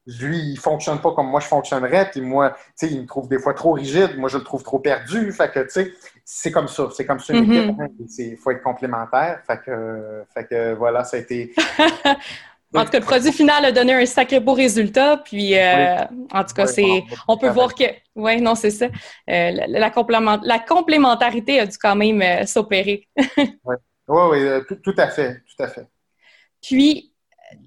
lui, 0.05 0.37
il 0.37 0.57
fonctionne 0.57 0.99
pas 0.99 1.13
comme 1.13 1.27
moi 1.27 1.39
je 1.39 1.47
fonctionnerais, 1.47 2.09
puis 2.11 2.19
moi, 2.19 2.51
tu 2.51 2.87
sais, 2.87 2.93
il 2.93 3.01
me 3.01 3.07
trouve 3.07 3.29
des 3.29 3.39
fois 3.39 3.53
trop 3.53 3.71
rigide, 3.71 4.17
moi 4.17 4.27
je 4.27 4.37
le 4.37 4.43
trouve 4.43 4.63
trop 4.63 4.79
perdu. 4.79 5.31
Fait 5.31 5.49
que, 5.49 5.61
tu 5.61 5.69
sais, 5.69 5.93
c'est 6.25 6.51
comme 6.51 6.67
ça, 6.67 6.89
c'est 6.93 7.05
comme 7.05 7.19
ça 7.19 7.33
une 7.33 7.45
mm-hmm. 7.45 7.63
équipe. 7.63 7.79
Hein, 7.79 7.87
il 8.17 8.37
faut 8.37 8.51
être 8.51 8.63
complémentaire. 8.63 9.41
Fait 9.47 9.61
que, 9.61 10.23
fait 10.33 10.45
que 10.45 10.73
voilà, 10.73 11.03
ça 11.03 11.17
a 11.17 11.19
été. 11.21 11.53
En 12.75 12.85
tout 12.85 12.91
cas, 12.91 12.99
le 12.99 13.05
produit 13.05 13.31
final 13.31 13.65
a 13.65 13.71
donné 13.71 13.93
un 13.93 14.05
sacré 14.05 14.39
beau 14.39 14.53
résultat. 14.53 15.17
Puis, 15.17 15.57
euh, 15.57 15.97
en 16.31 16.43
tout 16.43 16.53
cas, 16.55 16.65
c'est, 16.65 17.03
on 17.27 17.37
peut 17.37 17.49
voir 17.49 17.75
que, 17.75 17.83
ouais, 18.15 18.39
non, 18.39 18.55
c'est 18.55 18.71
ça. 18.71 18.85
Euh, 18.85 18.89
la, 19.67 19.91
la, 20.43 20.59
complémentarité 20.59 21.59
a 21.59 21.65
dû 21.65 21.77
quand 21.77 21.95
même 21.95 22.21
euh, 22.21 22.45
s'opérer. 22.45 23.07
oui, 23.37 23.75
oui, 24.07 24.39
tout, 24.83 24.95
à 24.97 25.07
fait, 25.07 25.41
tout 25.45 25.63
à 25.63 25.67
fait. 25.67 25.85
Puis, 26.61 27.13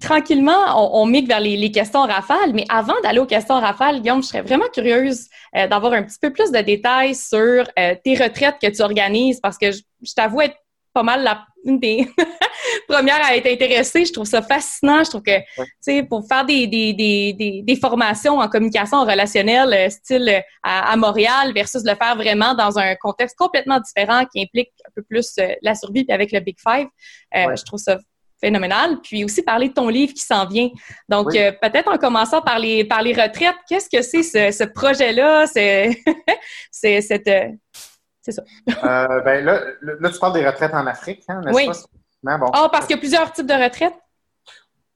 tranquillement, 0.01 0.75
on, 0.75 1.07
on 1.07 1.25
vers 1.25 1.39
les, 1.39 1.71
questions 1.71 2.01
rafales. 2.01 2.53
Mais 2.53 2.65
avant 2.67 2.99
d'aller 3.01 3.19
aux 3.19 3.25
questions 3.25 3.59
rafales, 3.59 4.01
Guillaume, 4.01 4.21
je 4.21 4.27
serais 4.27 4.41
vraiment 4.41 4.67
curieuse 4.73 5.27
d'avoir 5.53 5.93
un 5.93 6.03
petit 6.03 6.19
peu 6.21 6.31
plus 6.31 6.51
de 6.51 6.59
détails 6.59 7.15
sur 7.15 7.65
tes 7.75 8.15
retraites 8.15 8.57
que 8.61 8.67
tu 8.67 8.81
organises 8.81 9.39
parce 9.39 9.57
que 9.57 9.71
je, 9.71 9.81
je 10.03 10.13
t'avoue 10.13 10.41
être 10.41 10.57
pas 10.97 11.03
mal 11.03 11.21
la, 11.23 11.45
une 11.63 11.79
des 11.79 12.07
premières 12.87 13.23
à 13.23 13.35
être 13.35 13.45
intéressée. 13.45 14.03
Je 14.03 14.11
trouve 14.11 14.25
ça 14.25 14.41
fascinant. 14.41 15.03
Je 15.03 15.11
trouve 15.11 15.21
que, 15.21 15.37
tu 15.37 15.63
sais, 15.79 16.01
pour 16.01 16.27
faire 16.27 16.43
des, 16.43 16.65
des, 16.65 16.91
des, 16.93 17.61
des, 17.63 17.75
formations 17.75 18.39
en 18.39 18.47
communication 18.49 19.05
relationnelle, 19.05 19.71
euh, 19.73 19.89
style 19.91 20.27
euh, 20.27 20.41
à, 20.63 20.95
Montréal, 20.97 21.53
versus 21.53 21.83
le 21.85 21.93
faire 21.93 22.15
vraiment 22.15 22.55
dans 22.55 22.79
un 22.79 22.95
contexte 22.95 23.37
complètement 23.37 23.79
différent 23.79 24.25
qui 24.25 24.41
implique 24.41 24.71
un 24.87 24.91
peu 24.95 25.03
plus 25.03 25.33
euh, 25.37 25.49
la 25.61 25.75
survie 25.75 26.03
avec 26.09 26.31
le 26.31 26.39
Big 26.39 26.57
Five, 26.59 26.87
je 27.31 27.63
trouve 27.63 27.79
ça 27.79 27.99
phénoménal. 28.39 28.99
Puis 29.01 29.23
aussi 29.23 29.41
parler 29.41 29.69
de 29.69 29.73
ton 29.73 29.89
livre 29.89 30.13
qui 30.13 30.23
s'en 30.23 30.45
vient. 30.45 30.69
Donc, 31.09 31.35
euh, 31.35 31.51
peut-être 31.61 31.89
en 31.91 31.97
commençant 31.97 32.41
par 32.41 32.59
les, 32.59 32.83
par 32.83 33.01
les 33.01 33.13
retraites, 33.13 33.55
qu'est-ce 33.67 33.89
que 33.89 34.01
c'est 34.01 34.51
ce, 34.51 34.63
projet-là? 34.63 35.47
C'est, 35.47 35.97
c'est 36.71 37.01
cette. 37.01 37.29
Euh, 38.27 38.31
c'est 38.31 38.31
ça. 38.31 38.43
Euh, 38.83 39.21
ben 39.21 39.43
là, 39.43 39.61
là, 39.81 40.09
tu 40.09 40.19
parles 40.19 40.33
des 40.33 40.45
retraites 40.45 40.73
en 40.73 40.85
Afrique, 40.87 41.23
hein, 41.27 41.41
n'est-ce 41.41 41.55
oui. 41.55 41.67
pas? 42.23 42.37
Bon. 42.37 42.51
Ah, 42.53 42.69
parce 42.71 42.85
qu'il 42.85 42.95
y 42.95 42.99
a 42.99 43.01
plusieurs 43.01 43.31
types 43.31 43.45
de 43.45 43.53
retraites? 43.53 43.95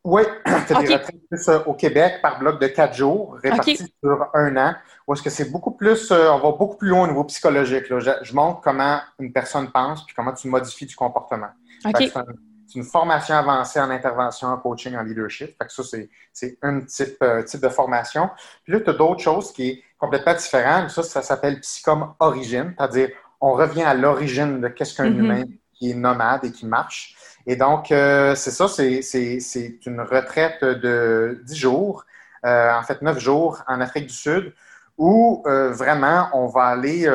Oui, 0.03 0.23
c'est 0.67 0.77
des 0.79 0.93
retraites 0.93 1.27
plus 1.29 1.49
au 1.65 1.73
Québec 1.73 2.15
par 2.21 2.39
bloc 2.39 2.59
de 2.59 2.67
quatre 2.67 2.95
jours, 2.95 3.37
répartis 3.41 3.77
sur 3.77 4.27
un 4.33 4.57
an. 4.57 4.75
Ou 5.07 5.13
est-ce 5.13 5.23
que 5.23 5.29
c'est 5.29 5.51
beaucoup 5.51 5.71
plus, 5.71 6.11
on 6.11 6.39
va 6.39 6.51
beaucoup 6.51 6.77
plus 6.77 6.89
loin 6.89 7.03
au 7.03 7.07
niveau 7.07 7.23
psychologique. 7.25 7.85
Je, 7.89 8.33
montre 8.33 8.61
comment 8.61 8.99
une 9.19 9.31
personne 9.31 9.71
pense 9.71 10.05
puis 10.05 10.15
comment 10.15 10.33
tu 10.33 10.47
modifies 10.47 10.85
du 10.85 10.95
comportement. 10.95 11.49
C'est 11.83 12.79
une 12.79 12.85
formation 12.85 13.35
avancée 13.35 13.81
en 13.81 13.89
intervention, 13.89 14.47
en 14.47 14.57
coaching, 14.57 14.95
en 14.95 15.03
leadership. 15.03 15.57
Fait 15.57 15.67
que 15.67 15.73
ça, 15.73 15.83
c'est 16.31 16.57
un 16.61 16.79
type, 16.81 17.17
euh, 17.21 17.43
type 17.43 17.59
de 17.59 17.67
formation. 17.67 18.29
Puis 18.63 18.71
là, 18.71 18.79
tu 18.79 18.89
as 18.89 18.93
d'autres 18.93 19.19
choses 19.19 19.51
qui 19.51 19.69
est 19.69 19.83
complètement 20.01 20.33
différent. 20.33 20.89
Ça, 20.89 21.03
ça 21.03 21.21
s'appelle 21.21 21.61
Psychom 21.61 22.15
Origine, 22.19 22.73
c'est-à-dire 22.77 23.09
on 23.39 23.53
revient 23.53 23.83
à 23.83 23.93
l'origine 23.93 24.59
de 24.59 24.67
qu'est-ce 24.67 24.95
qu'un 24.95 25.09
mm-hmm. 25.09 25.19
humain 25.19 25.43
qui 25.73 25.91
est 25.91 25.93
nomade 25.93 26.43
et 26.43 26.51
qui 26.51 26.65
marche. 26.65 27.15
Et 27.47 27.55
donc, 27.55 27.91
euh, 27.91 28.35
c'est 28.35 28.51
ça, 28.51 28.67
c'est 28.67 29.85
une 29.85 30.01
retraite 30.01 30.63
de 30.63 31.41
10 31.45 31.55
jours, 31.55 32.05
euh, 32.45 32.73
en 32.73 32.83
fait 32.83 33.01
9 33.01 33.17
jours 33.17 33.63
en 33.67 33.79
Afrique 33.79 34.07
du 34.07 34.13
Sud, 34.13 34.53
où 34.97 35.41
vraiment 35.45 36.29
on 36.33 36.47
va 36.47 36.65
aller 36.65 37.09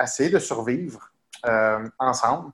essayer 0.00 0.30
de 0.30 0.38
survivre 0.38 1.10
ensemble 1.98 2.52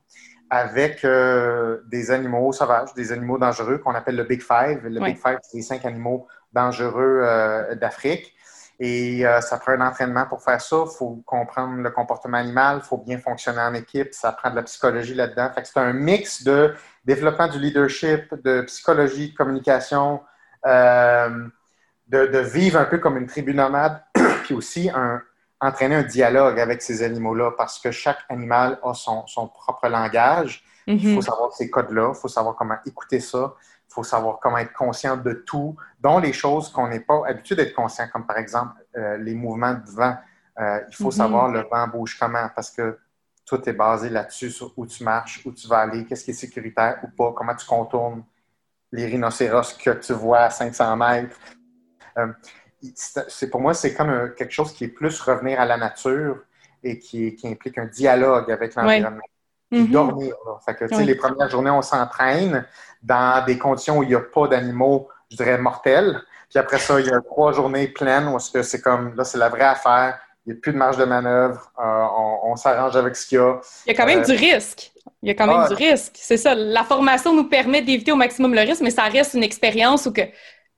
avec 0.52 1.02
euh, 1.06 1.78
des 1.86 2.10
animaux 2.10 2.52
sauvages, 2.52 2.92
des 2.92 3.10
animaux 3.10 3.38
dangereux 3.38 3.78
qu'on 3.78 3.94
appelle 3.94 4.16
le 4.16 4.24
Big 4.24 4.42
Five. 4.42 4.86
Le 4.86 5.00
Big 5.00 5.16
Five, 5.16 5.38
c'est 5.40 5.56
les 5.56 5.62
cinq 5.62 5.86
animaux 5.86 6.26
dangereux 6.52 7.22
euh, 7.22 7.74
d'Afrique. 7.74 8.34
Et 8.80 9.26
euh, 9.26 9.40
ça 9.40 9.58
prend 9.58 9.72
un 9.72 9.86
entraînement 9.86 10.26
pour 10.26 10.42
faire 10.42 10.60
ça. 10.60 10.84
Il 10.86 10.96
faut 10.96 11.22
comprendre 11.24 11.76
le 11.76 11.90
comportement 11.90 12.38
animal, 12.38 12.80
il 12.82 12.86
faut 12.86 12.98
bien 12.98 13.18
fonctionner 13.18 13.60
en 13.60 13.74
équipe, 13.74 14.12
ça 14.12 14.32
prend 14.32 14.50
de 14.50 14.56
la 14.56 14.62
psychologie 14.62 15.14
là-dedans. 15.14 15.50
c'est 15.62 15.78
un 15.78 15.92
mix 15.92 16.42
de 16.42 16.74
développement 17.04 17.48
du 17.48 17.58
leadership, 17.58 18.34
de 18.42 18.62
psychologie, 18.62 19.30
de 19.30 19.36
communication, 19.36 20.20
de, 20.64 21.46
de, 22.08 22.38
vivre 22.38 22.78
un 22.78 22.84
peu 22.84 22.98
comme 22.98 23.16
une 23.16 23.26
tribu 23.26 23.54
nomade, 23.54 24.02
puis 24.44 24.54
aussi 24.54 24.90
un, 24.90 25.22
entraîner 25.62 25.94
un 25.94 26.02
dialogue 26.02 26.58
avec 26.58 26.82
ces 26.82 27.02
animaux-là 27.02 27.52
parce 27.56 27.78
que 27.78 27.92
chaque 27.92 28.18
animal 28.28 28.78
a 28.82 28.92
son, 28.94 29.24
propre 29.46 29.88
langage. 29.88 30.64
Il 30.88 31.00
faut 31.00 31.16
mhm. 31.16 31.22
savoir 31.22 31.52
ces 31.52 31.70
codes-là, 31.70 32.12
il 32.12 32.20
faut 32.20 32.26
savoir 32.26 32.56
comment 32.56 32.74
écouter 32.84 33.20
ça, 33.20 33.54
il 33.92 33.94
faut 33.94 34.04
savoir 34.04 34.38
comment 34.40 34.56
être 34.56 34.72
conscient 34.72 35.18
de 35.18 35.34
tout, 35.34 35.76
dont 36.00 36.18
les 36.18 36.32
choses 36.32 36.70
qu'on 36.70 36.88
n'est 36.88 37.00
pas 37.00 37.20
habitué 37.26 37.54
d'être 37.54 37.74
conscient, 37.74 38.08
comme 38.10 38.26
par 38.26 38.38
exemple 38.38 38.72
euh, 38.96 39.18
les 39.18 39.34
mouvements 39.34 39.74
de 39.74 39.90
vent. 39.90 40.16
Euh, 40.58 40.80
il 40.88 40.96
faut 40.96 41.06
mhm. 41.06 41.12
savoir 41.12 41.48
le 41.48 41.60
vent 41.70 41.86
bouge 41.88 42.18
comment 42.18 42.48
parce 42.54 42.70
que 42.70 42.98
tout 43.44 43.68
est 43.68 43.74
basé 43.74 44.08
là-dessus, 44.08 44.50
sur 44.50 44.72
où 44.78 44.86
tu 44.86 45.04
marches, 45.04 45.44
où 45.44 45.52
tu 45.52 45.68
vas 45.68 45.80
aller, 45.80 46.06
qu'est-ce 46.06 46.24
qui 46.24 46.30
est 46.30 46.34
sécuritaire 46.34 47.00
ou 47.02 47.08
pas, 47.08 47.34
comment 47.36 47.54
tu 47.54 47.66
contournes 47.66 48.24
les 48.92 49.04
rhinocéros 49.04 49.74
que 49.74 49.90
tu 49.90 50.14
vois 50.14 50.40
à 50.40 50.50
500 50.50 50.96
mètres. 50.96 51.36
Euh, 52.16 52.32
c'est 52.96 53.50
pour 53.50 53.60
moi, 53.60 53.74
c'est 53.74 53.92
comme 53.92 54.32
quelque 54.36 54.52
chose 54.52 54.72
qui 54.72 54.84
est 54.84 54.88
plus 54.88 55.20
revenir 55.20 55.60
à 55.60 55.66
la 55.66 55.76
nature 55.76 56.38
et 56.82 56.98
qui, 56.98 57.38
implique 57.44 57.76
un 57.76 57.86
dialogue 57.86 58.50
avec 58.50 58.74
l'environnement. 58.74 59.20
Mm-hmm. 59.72 59.90
Dormir. 59.90 60.34
Les 61.00 61.14
premières 61.14 61.48
journées, 61.48 61.70
on 61.70 61.82
s'entraîne 61.82 62.66
dans 63.02 63.44
des 63.44 63.58
conditions 63.58 63.98
où 63.98 64.02
il 64.02 64.10
n'y 64.10 64.14
a 64.14 64.20
pas 64.20 64.46
d'animaux, 64.46 65.08
je 65.30 65.36
dirais, 65.36 65.58
mortels. 65.58 66.20
Puis 66.50 66.58
après 66.58 66.78
ça, 66.78 67.00
il 67.00 67.06
y 67.06 67.10
a 67.10 67.20
trois 67.22 67.52
journées 67.52 67.88
pleines 67.88 68.28
où 68.28 68.38
c'est 68.38 68.80
comme, 68.82 69.14
là, 69.16 69.24
c'est 69.24 69.38
la 69.38 69.48
vraie 69.48 69.64
affaire. 69.64 70.18
Il 70.44 70.52
n'y 70.52 70.58
a 70.58 70.60
plus 70.60 70.72
de 70.72 70.76
marge 70.76 70.98
de 70.98 71.04
manœuvre. 71.04 71.72
Euh, 71.78 72.06
on, 72.44 72.56
s'arrange 72.56 72.96
avec 72.96 73.16
ce 73.16 73.26
qu'il 73.26 73.38
y 73.38 73.40
a. 73.40 73.60
Il 73.86 73.92
y 73.92 73.94
a 73.94 73.96
quand 73.96 74.06
même 74.06 74.20
euh, 74.20 74.24
du 74.24 74.32
risque. 74.32 74.92
Il 75.22 75.28
y 75.28 75.30
a 75.30 75.34
quand 75.34 75.46
même 75.46 75.64
ah. 75.64 75.68
du 75.68 75.74
risque. 75.74 76.14
C'est 76.16 76.36
ça. 76.36 76.54
La 76.54 76.84
formation 76.84 77.34
nous 77.34 77.48
permet 77.48 77.80
d'éviter 77.80 78.12
au 78.12 78.16
maximum 78.16 78.52
le 78.52 78.60
risque, 78.60 78.82
mais 78.82 78.90
ça 78.90 79.04
reste 79.04 79.34
une 79.34 79.44
expérience 79.44 80.04
où 80.04 80.12
tu 80.12 80.20
as 80.20 80.28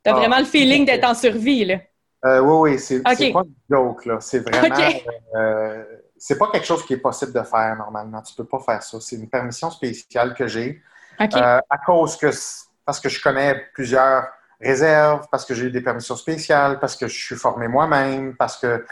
ah. 0.04 0.12
vraiment 0.12 0.38
le 0.38 0.44
feeling 0.44 0.84
d'être 0.84 1.08
en 1.08 1.14
survie. 1.14 1.64
Là. 1.64 1.78
Euh, 2.24 2.40
oui, 2.40 2.72
oui, 2.72 2.78
c'est 2.78 3.02
pas 3.02 3.14
une 3.20 3.54
joke, 3.68 4.06
là. 4.06 4.18
C'est 4.20 4.40
vraiment. 4.40 4.76
Euh, 5.34 5.82
c'est 6.26 6.38
pas 6.38 6.50
quelque 6.50 6.64
chose 6.64 6.86
qui 6.86 6.94
est 6.94 6.98
possible 6.98 7.34
de 7.34 7.42
faire 7.42 7.76
normalement. 7.76 8.22
Tu 8.22 8.34
peux 8.34 8.46
pas 8.46 8.58
faire 8.58 8.82
ça. 8.82 8.98
C'est 8.98 9.16
une 9.16 9.28
permission 9.28 9.70
spéciale 9.70 10.32
que 10.32 10.46
j'ai. 10.46 10.80
Euh, 11.20 11.60
à 11.68 11.78
cause 11.84 12.16
que. 12.16 12.30
Parce 12.86 12.98
que 12.98 13.10
je 13.10 13.22
connais 13.22 13.66
plusieurs 13.74 14.24
réserves, 14.58 15.26
parce 15.30 15.44
que 15.44 15.54
j'ai 15.54 15.66
eu 15.66 15.70
des 15.70 15.82
permissions 15.82 16.16
spéciales, 16.16 16.80
parce 16.80 16.96
que 16.96 17.08
je 17.08 17.14
suis 17.26 17.36
formé 17.36 17.68
moi-même, 17.68 18.36
parce 18.36 18.56
que. 18.56 18.86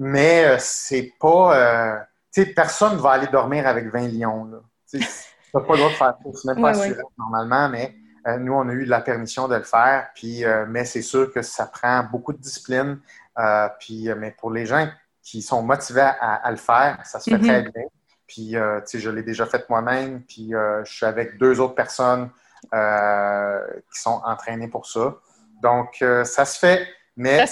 Mais 0.00 0.58
c'est 0.58 1.12
pas. 1.20 2.04
tu 2.34 2.42
sais, 2.42 2.46
personne 2.50 2.96
ne 2.96 3.00
va 3.00 3.10
aller 3.10 3.28
dormir 3.28 3.68
avec 3.68 3.86
20 3.86 4.08
lions, 4.08 4.46
là. 4.46 4.58
Tu 4.90 4.98
n'as 4.98 5.06
pas 5.60 5.72
le 5.72 5.78
droit 5.78 5.90
de 5.90 5.94
faire 5.94 6.14
ça. 6.20 6.30
C'est 6.34 6.48
même 6.48 6.60
pas 6.60 6.70
assuré 6.70 7.00
normalement, 7.16 7.68
mais 7.68 7.94
euh, 8.26 8.38
nous, 8.38 8.54
on 8.54 8.68
a 8.68 8.72
eu 8.72 8.84
la 8.84 9.00
permission 9.00 9.46
de 9.46 9.54
le 9.54 9.62
faire, 9.62 10.08
puis, 10.16 10.44
euh, 10.44 10.66
mais 10.68 10.84
c'est 10.84 11.02
sûr 11.02 11.32
que 11.32 11.42
ça 11.42 11.66
prend 11.66 12.02
beaucoup 12.10 12.32
de 12.32 12.38
discipline. 12.38 12.98
Euh, 13.38 13.68
puis, 13.78 14.08
mais 14.16 14.32
pour 14.32 14.50
les 14.50 14.66
gens 14.66 14.88
qui 15.26 15.42
sont 15.42 15.60
motivés 15.60 16.08
à, 16.20 16.48
le 16.52 16.56
faire, 16.56 17.00
ça 17.04 17.18
se 17.18 17.28
fait 17.28 17.38
très 17.38 17.62
mm-hmm. 17.62 17.72
bien. 17.72 17.82
Puis, 18.28 18.50
tu 18.50 18.56
sais, 18.84 18.98
je 19.00 19.10
l'ai 19.10 19.24
déjà 19.24 19.44
fait 19.44 19.68
moi-même, 19.68 20.22
puis 20.22 20.52
je 20.52 20.90
suis 20.90 21.04
avec 21.04 21.36
deux 21.36 21.58
autres 21.58 21.74
personnes 21.74 22.30
qui 22.70 24.00
sont 24.00 24.22
entraînées 24.24 24.68
pour 24.68 24.86
ça. 24.86 25.16
Donc, 25.60 26.04
ça 26.24 26.44
se 26.44 26.58
fait, 26.58 26.86
mais 27.16 27.44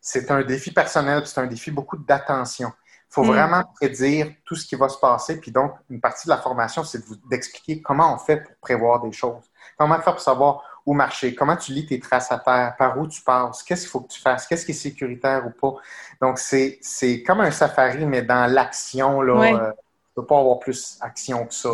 c'est 0.00 0.30
un 0.32 0.42
défi 0.42 0.72
personnel, 0.72 1.24
c'est 1.26 1.40
un 1.40 1.46
défi 1.46 1.70
beaucoup 1.70 1.96
d'attention. 1.96 2.72
Il 3.10 3.14
faut 3.14 3.22
mm. 3.22 3.28
vraiment 3.28 3.62
prédire 3.76 4.34
tout 4.44 4.56
ce 4.56 4.66
qui 4.66 4.74
va 4.74 4.88
se 4.88 4.98
passer. 4.98 5.40
Puis 5.40 5.52
donc, 5.52 5.76
une 5.88 6.00
partie 6.00 6.26
de 6.26 6.30
la 6.30 6.38
formation, 6.38 6.82
c'est 6.82 7.00
d'expliquer 7.30 7.80
comment 7.80 8.12
on 8.12 8.18
fait 8.18 8.38
pour 8.38 8.56
prévoir 8.56 9.00
des 9.00 9.12
choses. 9.12 9.44
Comment 9.78 9.94
faire 10.00 10.14
pour 10.14 10.20
savoir 10.20 10.62
où 10.86 10.94
marcher? 10.94 11.34
Comment 11.34 11.56
tu 11.56 11.72
lis 11.72 11.86
tes 11.86 11.98
traces 11.98 12.30
à 12.30 12.38
terre? 12.38 12.74
Par 12.78 12.98
où 12.98 13.06
tu 13.06 13.22
passes? 13.22 13.62
Qu'est-ce 13.62 13.82
qu'il 13.82 13.90
faut 13.90 14.00
que 14.00 14.12
tu 14.12 14.20
fasses? 14.20 14.46
Qu'est-ce 14.46 14.66
qui 14.66 14.72
est 14.72 14.74
sécuritaire 14.74 15.44
ou 15.46 15.50
pas? 15.50 15.80
Donc, 16.20 16.38
c'est 16.38 17.22
comme 17.26 17.40
un 17.40 17.50
safari, 17.50 18.04
mais 18.04 18.22
dans 18.22 18.50
l'action, 18.50 19.20
là. 19.22 19.34
ne 19.34 19.56
euh, 19.56 19.70
peut 20.14 20.26
pas 20.26 20.38
avoir 20.38 20.58
plus 20.58 20.98
action 21.00 21.46
que 21.46 21.54
ça, 21.54 21.70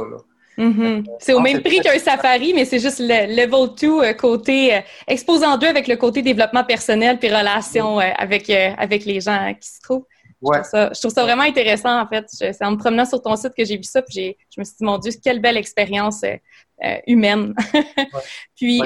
mm-hmm. 0.56 0.98
euh, 0.98 1.02
c'est 1.18 1.32
au 1.32 1.40
même 1.40 1.60
prix 1.62 1.80
qu'un 1.80 1.98
safari, 1.98 2.52
mais 2.54 2.64
c'est 2.64 2.78
juste 2.78 3.00
le 3.00 3.34
level 3.34 3.74
2 3.74 4.02
euh, 4.02 4.12
côté 4.14 4.80
exposant 5.06 5.58
deux 5.58 5.66
avec 5.66 5.88
le 5.88 5.96
côté 5.96 6.22
développement 6.22 6.64
personnel 6.64 7.18
puis 7.18 7.28
relation 7.28 7.98
avec, 7.98 8.48
avec 8.50 9.04
les 9.04 9.20
gens 9.20 9.54
qui 9.60 9.68
se 9.68 9.80
trouvent. 9.80 10.06
Je, 10.42 10.98
trouve 10.98 11.12
ça, 11.12 11.22
vraiment 11.22 11.42
intéressant, 11.42 12.00
en 12.00 12.06
fait. 12.06 12.24
C'est 12.28 12.64
en 12.64 12.72
me 12.72 12.76
promenant 12.76 13.04
sur 13.04 13.20
ton 13.20 13.36
site 13.36 13.52
que 13.54 13.64
j'ai 13.64 13.76
vu 13.76 13.82
ça, 13.82 14.00
puis 14.00 14.36
je 14.54 14.60
me 14.60 14.64
suis 14.64 14.76
dit, 14.78 14.84
mon 14.84 14.96
Dieu, 14.96 15.12
quelle 15.22 15.40
belle 15.40 15.58
expérience 15.58 16.22
euh, 16.82 16.86
euh, 16.88 16.96
humaine. 17.06 17.54
puis, 18.56 18.82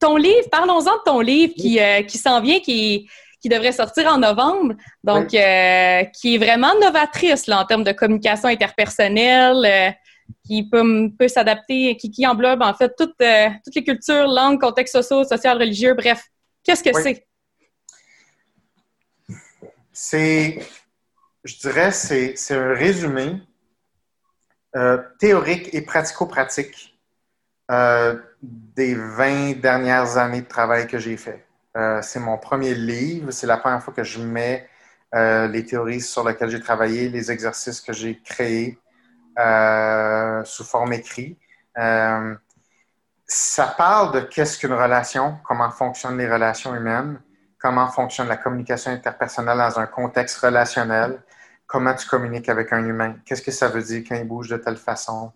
ton 0.00 0.16
livre, 0.16 0.48
parlons-en 0.50 0.96
de 0.96 1.02
ton 1.04 1.20
livre 1.20 1.54
qui, 1.54 1.80
euh, 1.80 2.02
qui 2.02 2.18
s'en 2.18 2.40
vient, 2.40 2.60
qui, 2.60 3.08
qui 3.40 3.48
devrait 3.48 3.72
sortir 3.72 4.06
en 4.08 4.18
novembre, 4.18 4.74
donc 5.02 5.28
qui 5.28 5.36
est 5.36 6.38
vraiment 6.38 6.78
novatrice 6.80 7.46
là, 7.46 7.60
en 7.60 7.64
termes 7.64 7.84
de 7.84 7.92
communication 7.92 8.48
interpersonnelle, 8.48 9.96
qui 10.46 10.68
peut, 10.68 11.10
peut 11.18 11.28
s'adapter, 11.28 11.96
qui, 11.96 12.10
qui 12.10 12.26
englobe 12.26 12.62
en 12.62 12.74
fait 12.74 12.92
toutes, 12.96 13.16
toutes 13.64 13.74
les 13.74 13.84
cultures, 13.84 14.28
langues, 14.28 14.60
contextes 14.60 14.94
sociaux, 14.94 15.24
social, 15.24 15.58
religieux, 15.58 15.94
bref. 15.94 16.22
Qu'est-ce 16.64 16.84
que 16.84 16.92
c'est? 16.92 17.26
C'est, 19.92 20.58
je 21.44 21.56
dirais, 21.58 21.90
c'est, 21.90 22.34
un 22.50 22.74
résumé 22.74 23.42
euh, 24.74 24.98
théorique 25.18 25.74
et 25.74 25.82
pratico-pratique 25.82 26.91
euh, 27.72 28.16
des 28.42 28.94
20 28.94 29.60
dernières 29.60 30.16
années 30.18 30.42
de 30.42 30.48
travail 30.48 30.86
que 30.86 30.98
j'ai 30.98 31.16
fait. 31.16 31.44
Euh, 31.76 32.00
c'est 32.02 32.20
mon 32.20 32.38
premier 32.38 32.74
livre. 32.74 33.30
C'est 33.30 33.46
la 33.46 33.56
première 33.56 33.82
fois 33.82 33.94
que 33.94 34.04
je 34.04 34.20
mets 34.20 34.68
les 35.14 35.66
théories 35.66 36.00
sur 36.00 36.26
lesquelles 36.26 36.48
j'ai 36.48 36.60
travaillé, 36.60 37.10
les 37.10 37.30
exercices 37.30 37.82
que 37.82 37.92
j'ai 37.92 38.18
créés 38.24 38.78
sous 40.44 40.64
forme 40.64 40.94
écrite. 40.94 41.38
ça 43.26 43.66
parle 43.76 44.14
de 44.14 44.20
qu'est-ce 44.20 44.58
qu'une 44.58 44.72
relation, 44.72 45.36
comment 45.44 45.70
fonctionnent 45.70 46.16
les 46.16 46.30
relations 46.32 46.74
humaines, 46.74 47.20
comment 47.62 47.88
fonctionne 47.88 48.28
la 48.28 48.36
communication 48.36 48.90
interpersonnelle 48.90 49.58
dans 49.58 49.78
un 49.78 49.86
contexte 49.86 50.38
relationnel, 50.38 51.22
comment 51.66 51.94
tu 51.94 52.08
communiques 52.08 52.48
avec 52.48 52.72
un 52.72 52.84
humain, 52.84 53.16
qu'est-ce 53.24 53.40
que 53.40 53.52
ça 53.52 53.68
veut 53.68 53.82
dire 53.82 54.02
quand 54.06 54.16
il 54.16 54.26
bouge 54.26 54.48
de 54.48 54.56
telle 54.56 54.76
façon, 54.76 55.32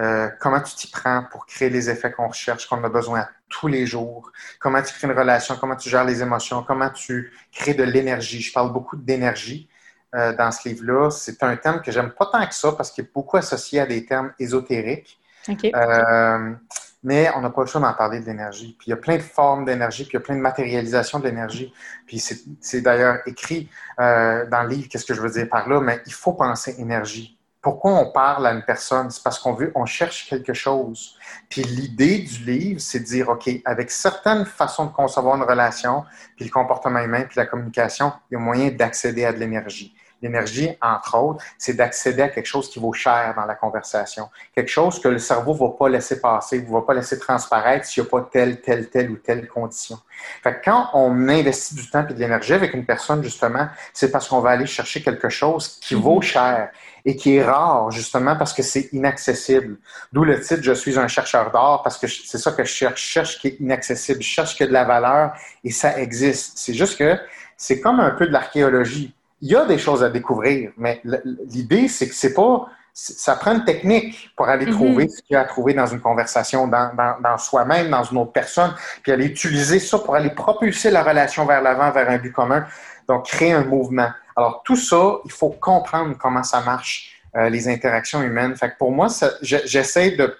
euh, 0.00 0.28
comment 0.38 0.60
tu 0.60 0.74
t'y 0.74 0.90
prends 0.90 1.24
pour 1.30 1.44
créer 1.44 1.68
les 1.68 1.90
effets 1.90 2.10
qu'on 2.10 2.28
recherche, 2.28 2.66
qu'on 2.66 2.82
a 2.82 2.88
besoin 2.88 3.28
tous 3.50 3.66
les 3.66 3.86
jours, 3.86 4.30
comment 4.58 4.80
tu 4.82 4.94
crées 4.94 5.08
une 5.08 5.18
relation, 5.18 5.56
comment 5.60 5.76
tu 5.76 5.90
gères 5.90 6.04
les 6.04 6.22
émotions, 6.22 6.62
comment 6.62 6.88
tu 6.88 7.32
crées 7.52 7.74
de 7.74 7.82
l'énergie? 7.82 8.40
Je 8.40 8.52
parle 8.52 8.72
beaucoup 8.72 8.96
d'énergie 8.96 9.68
euh, 10.14 10.34
dans 10.34 10.50
ce 10.52 10.68
livre-là. 10.68 11.10
C'est 11.10 11.42
un 11.42 11.56
thème 11.56 11.82
que 11.82 11.92
j'aime 11.92 12.10
pas 12.10 12.26
tant 12.26 12.46
que 12.46 12.54
ça 12.54 12.72
parce 12.72 12.90
qu'il 12.90 13.04
est 13.04 13.12
beaucoup 13.12 13.36
associé 13.36 13.80
à 13.80 13.86
des 13.86 14.06
termes 14.06 14.32
ésotériques. 14.38 15.20
Euh, 15.48 16.54
mais 17.02 17.30
on 17.34 17.40
n'a 17.40 17.50
pas 17.50 17.62
le 17.62 17.66
choix 17.66 17.80
d'en 17.80 17.92
parler 17.92 18.20
de 18.20 18.26
l'énergie. 18.26 18.76
Puis 18.78 18.88
il 18.88 18.90
y 18.90 18.94
a 18.94 18.96
plein 18.96 19.16
de 19.16 19.22
formes 19.22 19.64
d'énergie, 19.64 20.04
puis 20.04 20.12
il 20.12 20.20
y 20.20 20.22
a 20.22 20.24
plein 20.24 20.36
de 20.36 20.40
matérialisation 20.40 21.18
de 21.18 21.24
l'énergie. 21.24 21.74
Puis 22.06 22.22
c'est 22.60 22.80
d'ailleurs 22.80 23.18
écrit 23.26 23.68
dans 23.98 24.62
le 24.64 24.68
livre, 24.68 24.88
qu'est-ce 24.88 25.06
que 25.06 25.14
je 25.14 25.20
veux 25.20 25.30
dire 25.30 25.48
par 25.48 25.68
là, 25.68 25.80
mais 25.80 26.00
il 26.06 26.12
faut 26.12 26.34
penser 26.34 26.76
énergie. 26.78 27.39
Pourquoi 27.62 27.92
on 27.92 28.10
parle 28.10 28.46
à 28.46 28.52
une 28.52 28.62
personne? 28.62 29.10
C'est 29.10 29.22
parce 29.22 29.38
qu'on 29.38 29.52
veut, 29.52 29.70
on 29.74 29.84
cherche 29.84 30.28
quelque 30.28 30.54
chose. 30.54 31.18
Puis 31.50 31.62
l'idée 31.62 32.18
du 32.20 32.44
livre, 32.44 32.80
c'est 32.80 33.00
de 33.00 33.04
dire, 33.04 33.28
OK, 33.28 33.50
avec 33.66 33.90
certaines 33.90 34.46
façons 34.46 34.86
de 34.86 34.92
concevoir 34.92 35.36
une 35.36 35.42
relation, 35.42 36.04
puis 36.36 36.46
le 36.46 36.50
comportement 36.50 37.00
humain, 37.00 37.24
puis 37.28 37.36
la 37.36 37.44
communication, 37.44 38.12
il 38.30 38.34
y 38.34 38.36
a 38.36 38.40
moyen 38.40 38.70
d'accéder 38.70 39.26
à 39.26 39.32
de 39.32 39.38
l'énergie. 39.38 39.94
L'énergie, 40.22 40.70
entre 40.80 41.16
autres, 41.18 41.44
c'est 41.58 41.74
d'accéder 41.74 42.22
à 42.22 42.28
quelque 42.28 42.46
chose 42.46 42.68
qui 42.70 42.78
vaut 42.78 42.92
cher 42.92 43.34
dans 43.36 43.46
la 43.46 43.54
conversation. 43.54 44.28
Quelque 44.54 44.70
chose 44.70 45.00
que 45.00 45.08
le 45.08 45.18
cerveau 45.18 45.54
ne 45.54 45.58
va 45.58 45.70
pas 45.70 45.88
laisser 45.88 46.20
passer, 46.20 46.62
ne 46.62 46.70
va 46.70 46.82
pas 46.82 46.94
laisser 46.94 47.18
transparaître 47.18 47.86
s'il 47.86 48.02
n'y 48.02 48.08
a 48.08 48.10
pas 48.10 48.28
telle, 48.30 48.60
telle, 48.60 48.88
telle 48.90 49.10
ou 49.10 49.16
telle 49.16 49.48
condition. 49.48 49.98
Fait 50.42 50.60
quand 50.62 50.90
on 50.94 51.28
investit 51.28 51.74
du 51.74 51.88
temps 51.88 52.06
et 52.08 52.12
de 52.12 52.18
l'énergie 52.18 52.52
avec 52.52 52.74
une 52.74 52.84
personne, 52.84 53.22
justement, 53.22 53.68
c'est 53.92 54.10
parce 54.10 54.28
qu'on 54.28 54.40
va 54.40 54.50
aller 54.50 54.66
chercher 54.66 55.02
quelque 55.02 55.28
chose 55.28 55.78
qui 55.80 55.94
vaut 55.94 56.16
mhm. 56.16 56.22
cher 56.22 56.70
et 57.04 57.16
qui 57.16 57.36
est 57.36 57.44
rare, 57.44 57.90
justement, 57.90 58.36
parce 58.36 58.52
que 58.52 58.62
c'est 58.62 58.92
inaccessible. 58.92 59.78
D'où 60.12 60.24
le 60.24 60.40
titre 60.40 60.62
Je 60.62 60.72
suis 60.72 60.98
un 60.98 61.08
chercheur 61.08 61.50
d'or, 61.50 61.82
parce 61.82 61.98
que 61.98 62.06
c'est 62.06 62.38
ça 62.38 62.52
que 62.52 62.64
je 62.64 62.70
cherche. 62.70 63.02
Je 63.02 63.08
cherche 63.08 63.38
qui 63.38 63.48
est 63.48 63.60
inaccessible. 63.60 64.22
Je 64.22 64.28
cherche 64.28 64.54
qui 64.54 64.64
a 64.64 64.66
de 64.66 64.72
la 64.72 64.84
valeur 64.84 65.32
et 65.64 65.70
ça 65.70 65.98
existe. 65.98 66.58
C'est 66.58 66.74
juste 66.74 66.98
que 66.98 67.18
c'est 67.56 67.80
comme 67.80 68.00
un 68.00 68.10
peu 68.10 68.26
de 68.26 68.32
l'archéologie 68.32 69.14
il 69.40 69.50
y 69.50 69.56
a 69.56 69.64
des 69.64 69.78
choses 69.78 70.04
à 70.04 70.10
découvrir, 70.10 70.72
mais 70.76 71.00
l'idée, 71.48 71.88
c'est 71.88 72.08
que 72.08 72.14
c'est 72.14 72.34
pas. 72.34 72.66
Ça 72.92 73.36
prend 73.36 73.54
une 73.54 73.64
technique 73.64 74.30
pour 74.36 74.48
aller 74.48 74.66
mm-hmm. 74.66 74.72
trouver 74.72 75.08
ce 75.08 75.22
qu'il 75.22 75.34
y 75.34 75.36
a 75.36 75.40
à 75.40 75.44
trouver 75.44 75.74
dans 75.74 75.86
une 75.86 76.00
conversation, 76.00 76.66
dans, 76.66 76.90
dans, 77.22 77.38
soi-même, 77.38 77.88
dans 77.88 78.02
une 78.02 78.18
autre 78.18 78.32
personne, 78.32 78.74
puis 79.02 79.12
aller 79.12 79.26
utiliser 79.26 79.78
ça 79.78 79.98
pour 80.00 80.14
aller 80.14 80.30
propulser 80.30 80.90
la 80.90 81.02
relation 81.02 81.46
vers 81.46 81.62
l'avant, 81.62 81.90
vers 81.92 82.10
un 82.10 82.18
but 82.18 82.32
commun. 82.32 82.66
Donc, 83.08 83.26
créer 83.26 83.52
un 83.52 83.64
mouvement. 83.64 84.10
Alors, 84.36 84.62
tout 84.64 84.76
ça, 84.76 85.18
il 85.24 85.32
faut 85.32 85.50
comprendre 85.50 86.16
comment 86.18 86.42
ça 86.42 86.60
marche, 86.60 87.22
euh, 87.36 87.48
les 87.48 87.68
interactions 87.68 88.22
humaines. 88.22 88.56
Fait 88.56 88.70
que 88.70 88.76
pour 88.76 88.92
moi, 88.92 89.06
j'essaie 89.40 90.10
de. 90.12 90.36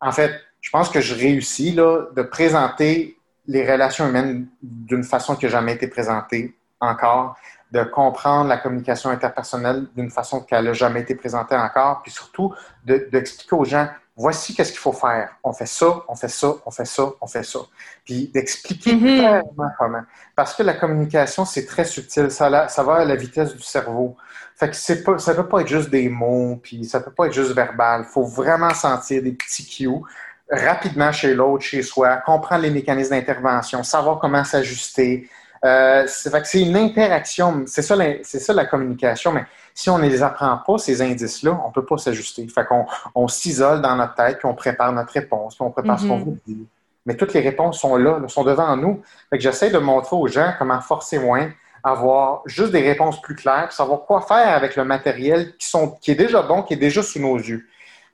En 0.00 0.12
fait, 0.12 0.40
je 0.60 0.70
pense 0.70 0.88
que 0.88 1.00
je 1.00 1.14
réussis 1.14 1.72
là, 1.72 2.06
de 2.14 2.22
présenter 2.22 3.16
les 3.46 3.70
relations 3.70 4.08
humaines 4.08 4.46
d'une 4.62 5.02
façon 5.02 5.34
qui 5.34 5.46
n'a 5.46 5.50
jamais 5.50 5.72
été 5.74 5.88
présentée 5.88 6.54
encore 6.80 7.36
de 7.72 7.82
comprendre 7.84 8.48
la 8.48 8.58
communication 8.58 9.10
interpersonnelle 9.10 9.86
d'une 9.96 10.10
façon 10.10 10.40
qu'elle 10.40 10.66
n'a 10.66 10.72
jamais 10.74 11.00
été 11.00 11.14
présentée 11.14 11.56
encore, 11.56 12.02
puis 12.02 12.12
surtout 12.12 12.54
d'expliquer 12.84 13.56
aux 13.56 13.64
gens, 13.64 13.88
voici 14.14 14.54
qu'est-ce 14.54 14.72
qu'il 14.72 14.80
faut 14.80 14.92
faire. 14.92 15.30
On 15.42 15.54
fait 15.54 15.66
ça, 15.66 16.04
on 16.06 16.14
fait 16.14 16.28
ça, 16.28 16.54
on 16.66 16.70
fait 16.70 16.84
ça, 16.84 17.04
on 17.20 17.26
fait 17.26 17.42
ça. 17.42 17.60
Puis 18.04 18.28
d'expliquer 18.28 18.92
mm-hmm. 18.92 19.18
clairement 19.18 19.70
comment. 19.78 20.02
Parce 20.36 20.54
que 20.54 20.62
la 20.62 20.74
communication, 20.74 21.46
c'est 21.46 21.64
très 21.64 21.84
subtil. 21.84 22.30
Ça, 22.30 22.68
ça 22.68 22.82
va 22.82 22.96
à 22.96 23.04
la 23.06 23.16
vitesse 23.16 23.56
du 23.56 23.62
cerveau. 23.62 24.16
Fait 24.54 24.68
que 24.68 24.76
c'est 24.76 25.02
pas, 25.02 25.18
ça 25.18 25.34
peut 25.34 25.48
pas 25.48 25.62
être 25.62 25.68
juste 25.68 25.88
des 25.88 26.10
mots, 26.10 26.60
puis 26.62 26.84
ça 26.84 27.00
peut 27.00 27.10
pas 27.10 27.26
être 27.26 27.32
juste 27.32 27.52
verbal. 27.52 28.02
Il 28.06 28.12
faut 28.12 28.24
vraiment 28.24 28.74
sentir 28.74 29.22
des 29.22 29.32
petits 29.32 29.66
cues 29.66 30.02
rapidement 30.50 31.10
chez 31.10 31.34
l'autre, 31.34 31.64
chez 31.64 31.82
soi, 31.82 32.16
comprendre 32.18 32.62
les 32.62 32.70
mécanismes 32.70 33.12
d'intervention, 33.12 33.82
savoir 33.82 34.18
comment 34.18 34.44
s'ajuster, 34.44 35.30
euh, 35.64 36.04
c'est 36.06 36.60
une 36.60 36.76
interaction, 36.76 37.62
c'est 37.66 37.82
ça, 37.82 37.96
c'est 38.22 38.40
ça 38.40 38.52
la 38.52 38.64
communication, 38.64 39.32
mais 39.32 39.44
si 39.74 39.90
on 39.90 39.98
ne 39.98 40.08
les 40.08 40.22
apprend 40.22 40.58
pas, 40.66 40.78
ces 40.78 41.00
indices-là, 41.00 41.60
on 41.64 41.68
ne 41.68 41.72
peut 41.72 41.84
pas 41.84 41.98
s'ajuster. 41.98 42.46
Fait 42.48 42.64
qu'on 42.64 42.86
on, 43.14 43.28
s'isole 43.28 43.80
dans 43.80 43.94
notre 43.96 44.14
tête, 44.14 44.38
puis 44.38 44.46
on 44.46 44.54
prépare 44.54 44.92
notre 44.92 45.12
réponse, 45.12 45.54
puis 45.54 45.64
on 45.64 45.70
prépare 45.70 46.00
ce 46.00 46.06
qu'on 46.06 46.18
mm-hmm. 46.18 46.24
veut 46.24 46.40
dire. 46.46 46.66
Mais 47.06 47.16
toutes 47.16 47.32
les 47.32 47.40
réponses 47.40 47.80
sont 47.80 47.96
là, 47.96 48.20
sont 48.28 48.44
devant 48.44 48.76
nous. 48.76 49.02
Fait 49.30 49.38
que 49.38 49.42
j'essaie 49.42 49.70
de 49.70 49.78
montrer 49.78 50.16
aux 50.16 50.28
gens 50.28 50.52
comment 50.58 50.80
forcer 50.80 51.18
moins, 51.18 51.50
avoir 51.82 52.42
juste 52.46 52.72
des 52.72 52.82
réponses 52.82 53.20
plus 53.20 53.34
claires, 53.34 53.66
puis 53.68 53.76
savoir 53.76 54.02
quoi 54.02 54.20
faire 54.20 54.54
avec 54.54 54.76
le 54.76 54.84
matériel 54.84 55.56
qui, 55.56 55.68
sont, 55.68 55.96
qui 56.00 56.10
est 56.10 56.16
déjà 56.16 56.42
bon, 56.42 56.62
qui 56.62 56.74
est 56.74 56.76
déjà 56.76 57.02
sous 57.02 57.20
nos 57.20 57.36
yeux. 57.36 57.66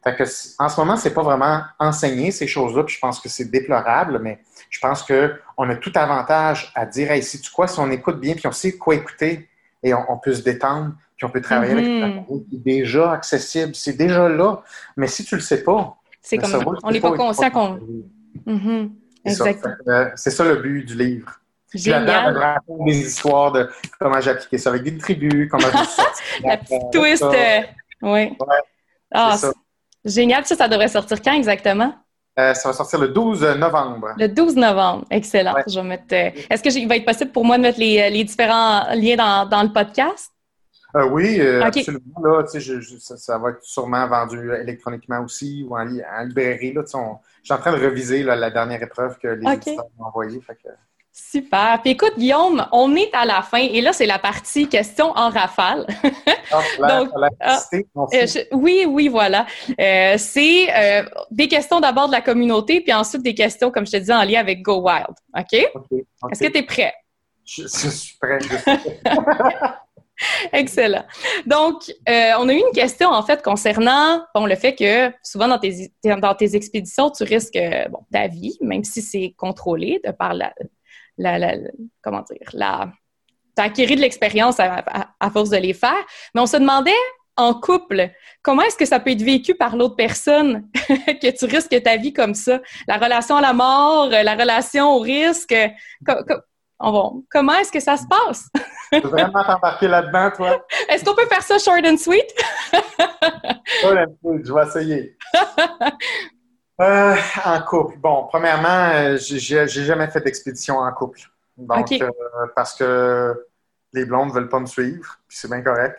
Fait 0.05 0.15
que, 0.15 0.25
en 0.59 0.69
ce 0.69 0.81
moment, 0.81 0.97
c'est 0.97 1.13
pas 1.13 1.23
vraiment 1.23 1.63
enseigner 1.79 2.31
ces 2.31 2.47
choses-là, 2.47 2.85
puis 2.85 2.95
je 2.95 3.01
pense 3.01 3.21
que 3.21 3.29
c'est 3.29 3.51
déplorable, 3.51 4.21
mais 4.21 4.41
je 4.71 4.79
pense 4.79 5.03
qu'on 5.03 5.71
a 5.71 5.77
tout 5.77 5.93
avantage 5.95 6.71
à 6.75 6.87
dire, 6.87 7.11
hey, 7.11 7.23
si 7.23 7.41
tu 7.41 7.51
quoi, 7.51 7.67
si 7.67 7.81
on 7.81 7.91
écoute 7.91 8.21
bien, 8.21 8.35
puis 8.35 8.47
on 8.47 8.53
sait 8.53 8.77
quoi 8.77 8.95
écouter, 8.95 9.49
et 9.83 9.95
on, 9.95 10.19
peut 10.19 10.35
se 10.35 10.43
détendre, 10.43 10.93
puis 11.17 11.25
on 11.25 11.31
peut 11.31 11.41
travailler 11.41 11.73
avec 11.73 11.85
mm-hmm. 11.85 12.49
qui 12.49 12.57
est 12.57 12.59
déjà 12.59 13.13
accessible, 13.13 13.75
c'est 13.75 13.97
déjà 13.97 14.29
là. 14.29 14.63
Mais 14.97 15.07
si 15.07 15.25
tu 15.25 15.35
le 15.37 15.41
sais 15.41 15.63
pas, 15.63 15.97
c'est 16.21 16.37
ben, 16.37 16.65
on 16.83 16.91
n'est 16.91 17.01
pas 17.01 17.13
conscient 17.13 17.51
qu'on. 17.51 17.81
Mm-hmm. 18.47 18.91
Euh, 19.27 20.11
c'est 20.17 20.31
ça 20.31 20.45
le 20.45 20.57
but 20.57 20.85
du 20.85 20.95
livre. 20.95 21.41
Génial. 21.75 22.35
Je 22.35 22.39
raconte 22.39 22.87
des 22.87 22.99
histoires 22.99 23.53
de 23.53 23.69
comment 23.99 24.21
j'ai 24.21 24.31
appliqué 24.31 24.59
ça 24.59 24.71
avec 24.71 24.83
des 24.83 24.97
tribus, 24.97 25.49
comment 25.51 25.69
j'ai 25.71 26.47
La 26.49 26.57
petite 26.57 26.91
twist. 26.93 27.23
Euh, 27.23 27.61
oui. 28.03 28.37
ah, 29.13 29.37
génial. 30.09 30.45
Ça, 30.47 30.57
ça 30.57 30.69
devrait 30.69 30.89
sortir 30.89 31.21
quand 31.23 31.35
exactement? 31.35 31.95
Euh, 32.39 32.55
ça 32.55 32.69
va 32.69 32.73
sortir 32.73 33.01
le 33.01 33.09
12 33.09 33.43
novembre. 33.57 34.15
Le 34.17 34.29
12 34.29 34.55
novembre, 34.57 35.05
excellent. 35.11 35.55
Je 35.67 35.81
vais 35.81 35.87
mettre. 35.87 36.05
Euh, 36.13 36.31
est-ce 36.49 36.63
que 36.63 36.89
va 36.89 36.97
être 36.97 37.05
possible 37.05 37.33
pour 37.33 37.45
moi 37.45 37.57
de 37.57 37.63
mettre 37.63 37.81
les, 37.81 38.11
les 38.11 38.25
différents 38.25 38.95
liens 38.95 39.17
dans, 39.17 39.49
dans 39.49 39.63
le 39.63 39.73
podcast? 39.73 40.33
Euh, 40.97 41.09
oui, 41.09 41.41
absolument. 41.41 42.01
Là, 42.23 42.45
ça, 42.47 43.39
va 43.39 43.51
être 43.51 43.63
sûrement 43.63 44.07
vendu 44.07 44.53
électroniquement 44.53 45.21
aussi 45.21 45.67
ou 45.69 45.77
en, 45.77 45.85
librairie. 46.25 46.73
Là, 46.73 46.83
je 46.87 46.97
suis 47.43 47.53
en 47.53 47.59
train 47.59 47.77
de 47.77 47.85
reviser 47.85 48.23
la 48.23 48.51
dernière 48.51 48.83
épreuve 48.83 49.19
que 49.19 49.29
les 49.29 49.53
éditeurs 49.53 49.87
m'ont 49.99 50.07
envoyée. 50.07 50.41
Super. 51.13 51.81
Puis 51.83 51.91
écoute, 51.93 52.15
Guillaume, 52.17 52.67
on 52.73 52.95
est 52.95 53.13
à 53.13 53.25
la 53.27 53.43
fin 53.43 53.59
et 53.59 53.81
là, 53.81 53.93
c'est 53.93 54.07
la 54.07 54.19
partie 54.19 54.69
questions 54.69 55.11
en 55.17 55.31
rafale. 55.31 55.87
Ah, 56.51 56.63
Donc, 56.89 57.11
ah, 57.41 57.61
euh, 58.15 58.27
oui, 58.53 58.87
oui, 58.89 59.09
voilà. 59.09 59.47
Euh, 59.79 60.15
c'est 60.17 60.75
euh, 60.75 61.03
des 61.31 61.47
questions 61.47 61.81
d'abord 61.81 62.07
de 62.07 62.13
la 62.13 62.23
communauté, 62.23 62.81
puis 62.81 62.95
ensuite 62.95 63.23
des 63.23 63.35
questions, 63.35 63.71
comme 63.71 63.85
je 63.85 63.93
te 63.93 63.97
disais, 63.99 64.15
en 64.15 64.25
lien 64.25 64.41
avec 64.41 64.63
Go 64.63 64.81
Wild. 64.81 65.15
OK? 65.37 65.53
Est-ce 65.53 66.41
que 66.41 66.51
tu 66.51 66.59
es 66.59 66.63
prêt? 66.63 66.95
Je, 67.45 67.67
suis 67.67 68.17
prêt. 68.19 68.39
Excellent. 70.53 71.05
Donc, 71.45 71.83
on 72.07 72.49
a 72.49 72.53
eu 72.53 72.59
une 72.61 72.73
question, 72.73 73.11
en 73.11 73.23
fait, 73.23 73.43
concernant 73.43 74.25
bon, 74.35 74.47
le 74.47 74.57
fait 74.57 74.75
que 74.75 75.13
souvent 75.23 75.49
dans 75.49 75.59
tes, 75.59 75.93
dans 76.03 76.35
tes 76.35 76.57
expéditions, 76.57 77.11
tu 77.11 77.25
risques 77.25 77.59
bon, 77.91 78.01
ta 78.11 78.27
vie, 78.29 78.57
même 78.63 78.85
si 78.85 79.03
c'est 79.03 79.35
contrôlé 79.37 80.01
de 80.05 80.13
par 80.13 80.33
la, 80.33 80.55
la, 81.19 81.57
comment 82.03 82.23
dire, 82.23 82.49
la, 82.53 82.91
acquis 83.59 83.87
de 83.87 84.01
l'expérience 84.01 84.59
à, 84.61 85.31
force 85.31 85.51
de 85.51 85.57
les 85.57 85.75
faire. 85.75 86.05
Mais 86.35 86.41
on 86.41 86.47
se 86.47 86.57
demandait 86.57 86.93
en 87.37 87.55
couple, 87.55 88.11
comment 88.43 88.63
est-ce 88.63 88.77
que 88.77 88.85
ça 88.85 88.99
peut 88.99 89.11
être 89.11 89.23
vécu 89.23 89.55
par 89.55 89.77
l'autre 89.77 89.95
personne 89.95 90.69
que 90.75 91.31
tu 91.31 91.45
risques 91.45 91.83
ta 91.83 91.97
vie 91.97 92.13
comme 92.13 92.35
ça? 92.35 92.61
La 92.87 92.97
relation 92.97 93.37
à 93.37 93.41
la 93.41 93.53
mort, 93.53 94.09
la 94.09 94.35
relation 94.35 94.97
au 94.97 95.01
risque. 95.01 95.55
comment 97.29 97.55
est-ce 97.61 97.73
que 97.73 97.81
ça 97.81 97.97
se 97.97 98.05
passe? 98.09 98.49
tu 98.93 99.01
veux 99.01 99.11
vraiment 99.11 99.45
t'embarquer 99.45 99.87
là-dedans, 99.87 100.31
toi? 100.35 100.67
Est-ce 100.89 101.05
qu'on 101.05 101.15
peut 101.15 101.27
faire 101.27 101.43
ça 101.43 101.59
short 101.59 101.85
and 101.85 101.99
sweet? 101.99 102.27
short 103.83 103.99
and 103.99 104.15
sweet, 104.23 104.47
je 104.47 104.53
vais 104.53 104.67
essayer. 104.67 105.17
Euh, 106.81 107.17
en 107.45 107.61
couple. 107.63 107.97
Bon, 107.99 108.29
premièrement, 108.29 108.91
euh, 108.93 109.17
j'ai 109.19 109.67
jamais 109.67 110.07
fait 110.09 110.21
d'expédition 110.21 110.79
en 110.79 110.93
couple. 110.93 111.21
Donc, 111.57 111.91
euh, 111.91 112.11
parce 112.55 112.75
que 112.75 113.47
les 113.93 114.05
blondes 114.05 114.29
ne 114.29 114.35
veulent 114.35 114.49
pas 114.49 114.61
me 114.61 114.67
suivre, 114.67 115.19
puis 115.27 115.37
c'est 115.37 115.49
bien 115.49 115.63
correct. 115.63 115.99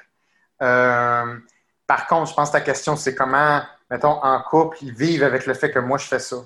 par 0.60 2.08
contre, 2.08 2.30
je 2.30 2.36
pense 2.36 2.50
que 2.50 2.54
ta 2.54 2.62
question, 2.62 2.96
c'est 2.96 3.14
comment, 3.14 3.62
mettons, 3.90 4.24
en 4.24 4.42
couple, 4.42 4.78
ils 4.82 4.94
vivent 4.94 5.24
avec 5.24 5.46
le 5.48 5.54
fait 5.54 5.72
que 5.72 5.80
moi, 5.80 5.98
je 5.98 6.06
fais 6.06 6.20
ça? 6.20 6.38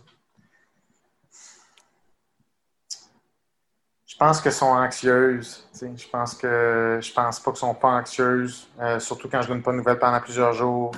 Je 4.07 4.17
pense 4.17 4.41
qu'elles 4.41 4.53
sont 4.53 4.67
anxieuses. 4.67 5.67
Je 5.79 6.07
pense 6.07 6.35
que 6.35 6.99
je 7.01 7.13
pense 7.13 7.39
pas 7.39 7.51
qu'elles 7.51 7.59
sont 7.59 7.73
pas 7.73 7.89
anxieuses, 7.89 8.67
surtout 8.99 9.27
quand 9.29 9.41
je 9.41 9.49
donne 9.49 9.61
pas 9.61 9.71
de 9.73 9.77
nouvelles 9.77 9.99
pendant 9.99 10.21
plusieurs 10.21 10.53
jours. 10.53 10.91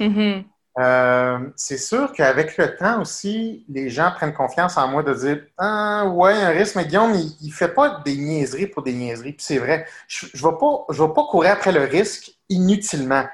Mm-hmm. 0.00 0.44
Euh, 0.78 1.38
c'est 1.56 1.78
sûr 1.78 2.12
qu'avec 2.12 2.58
le 2.58 2.76
temps 2.76 3.00
aussi, 3.00 3.64
les 3.68 3.88
gens 3.88 4.10
prennent 4.14 4.34
confiance 4.34 4.76
en 4.76 4.88
moi 4.88 5.02
de 5.02 5.14
dire 5.14 5.42
Ah, 5.56 6.04
ouais, 6.06 6.34
un 6.34 6.50
risque, 6.50 6.76
mais 6.76 6.84
Guillaume, 6.84 7.14
il 7.14 7.48
ne 7.48 7.52
fait 7.52 7.68
pas 7.68 8.02
des 8.04 8.16
niaiseries 8.16 8.66
pour 8.66 8.82
des 8.82 8.92
niaiseries. 8.92 9.32
Puis 9.32 9.44
c'est 9.44 9.58
vrai, 9.58 9.86
je 10.06 10.26
ne 10.26 10.50
vais, 10.50 10.56
pas, 10.58 10.84
je 10.90 11.02
vais 11.02 11.12
pas 11.14 11.24
courir 11.24 11.52
après 11.52 11.72
le 11.72 11.84
risque 11.84 12.30
inutilement. 12.50 13.24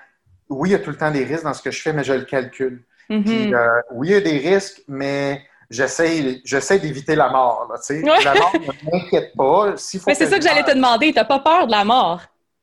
Oui, 0.49 0.68
il 0.68 0.72
y 0.72 0.74
a 0.76 0.78
tout 0.78 0.90
le 0.90 0.97
temps 0.97 1.11
des 1.11 1.24
risques 1.24 1.45
dans 1.45 1.55
ce 1.55 1.62
que 1.62 1.72
je 1.72 1.82
fais, 1.82 1.93
mais 1.93 2.05
je 2.05 2.12
le 2.12 2.24
calcule. 2.24 2.84
Mm-hmm. 3.11 3.24
Puis, 3.24 3.55
euh, 3.55 3.80
oui, 3.93 4.09
il 4.09 4.12
y 4.12 4.16
a 4.16 4.20
des 4.20 4.38
risques, 4.38 4.82
mais 4.86 5.43
j'essaie, 5.68 6.40
j'essaie 6.45 6.78
d'éviter 6.78 7.16
la 7.16 7.28
mort. 7.28 7.68
Là, 7.68 8.20
La 8.24 8.34
mort 8.34 8.53
ne 8.55 8.90
m'inquiète 8.90 9.32
pas. 9.36 9.70
mais 10.07 10.14
c'est 10.14 10.26
ça 10.26 10.38
que 10.38 10.45
j'allais 10.45 10.62
te 10.62 10.74
demander. 10.74 11.09
Tu 11.12 11.18
n'as 11.18 11.24
pas 11.24 11.40
peur 11.40 11.66
de 11.66 11.72
la 11.72 11.84
mort? 11.84 12.20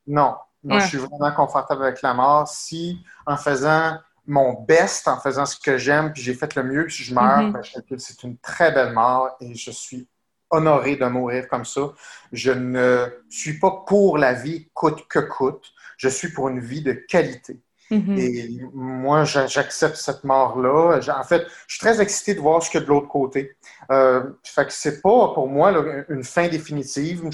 Non. 0.07 0.35
Non, 0.63 0.79
je 0.79 0.87
suis 0.87 0.97
vraiment 0.97 1.31
confortable 1.31 1.83
avec 1.83 2.01
la 2.01 2.13
mort. 2.13 2.47
Si, 2.47 2.99
en 3.25 3.37
faisant 3.37 3.97
mon 4.29 4.53
best 4.53 5.07
en 5.07 5.19
faisant 5.19 5.45
ce 5.45 5.59
que 5.59 5.77
j'aime, 5.77 6.13
puis 6.13 6.21
j'ai 6.21 6.35
fait 6.35 6.55
le 6.55 6.63
mieux, 6.63 6.85
puis 6.85 7.03
je 7.03 7.13
meurs, 7.13 7.51
ben, 7.51 7.61
c'est 7.97 8.23
une 8.23 8.37
très 8.37 8.71
belle 8.71 8.93
mort 8.93 9.35
et 9.41 9.55
je 9.55 9.71
suis 9.71 10.07
honoré 10.51 10.95
de 10.95 11.05
mourir 11.05 11.47
comme 11.47 11.65
ça. 11.65 11.81
Je 12.31 12.51
ne 12.51 13.07
suis 13.29 13.59
pas 13.59 13.83
pour 13.87 14.17
la 14.17 14.33
vie 14.33 14.69
coûte 14.73 15.07
que 15.07 15.19
coûte. 15.19 15.71
Je 15.97 16.09
suis 16.09 16.31
pour 16.31 16.49
une 16.49 16.59
vie 16.59 16.81
de 16.81 16.93
qualité. 16.93 17.59
Mm-hmm. 17.91 18.19
Et 18.19 18.61
moi, 18.73 19.23
j'accepte 19.23 19.95
cette 19.95 20.23
mort-là. 20.23 20.99
En 21.17 21.23
fait, 21.23 21.47
je 21.67 21.75
suis 21.75 21.79
très 21.79 21.99
excité 21.99 22.35
de 22.35 22.39
voir 22.39 22.61
ce 22.61 22.69
qu'il 22.69 22.79
y 22.79 22.83
a 22.83 22.85
de 22.85 22.89
l'autre 22.89 23.07
côté. 23.07 23.55
Euh, 23.91 24.23
fait 24.43 24.65
que 24.65 24.73
c'est 24.73 25.01
pas 25.01 25.33
pour 25.33 25.47
moi 25.47 25.73
une 26.07 26.23
fin 26.23 26.47
définitive. 26.47 27.27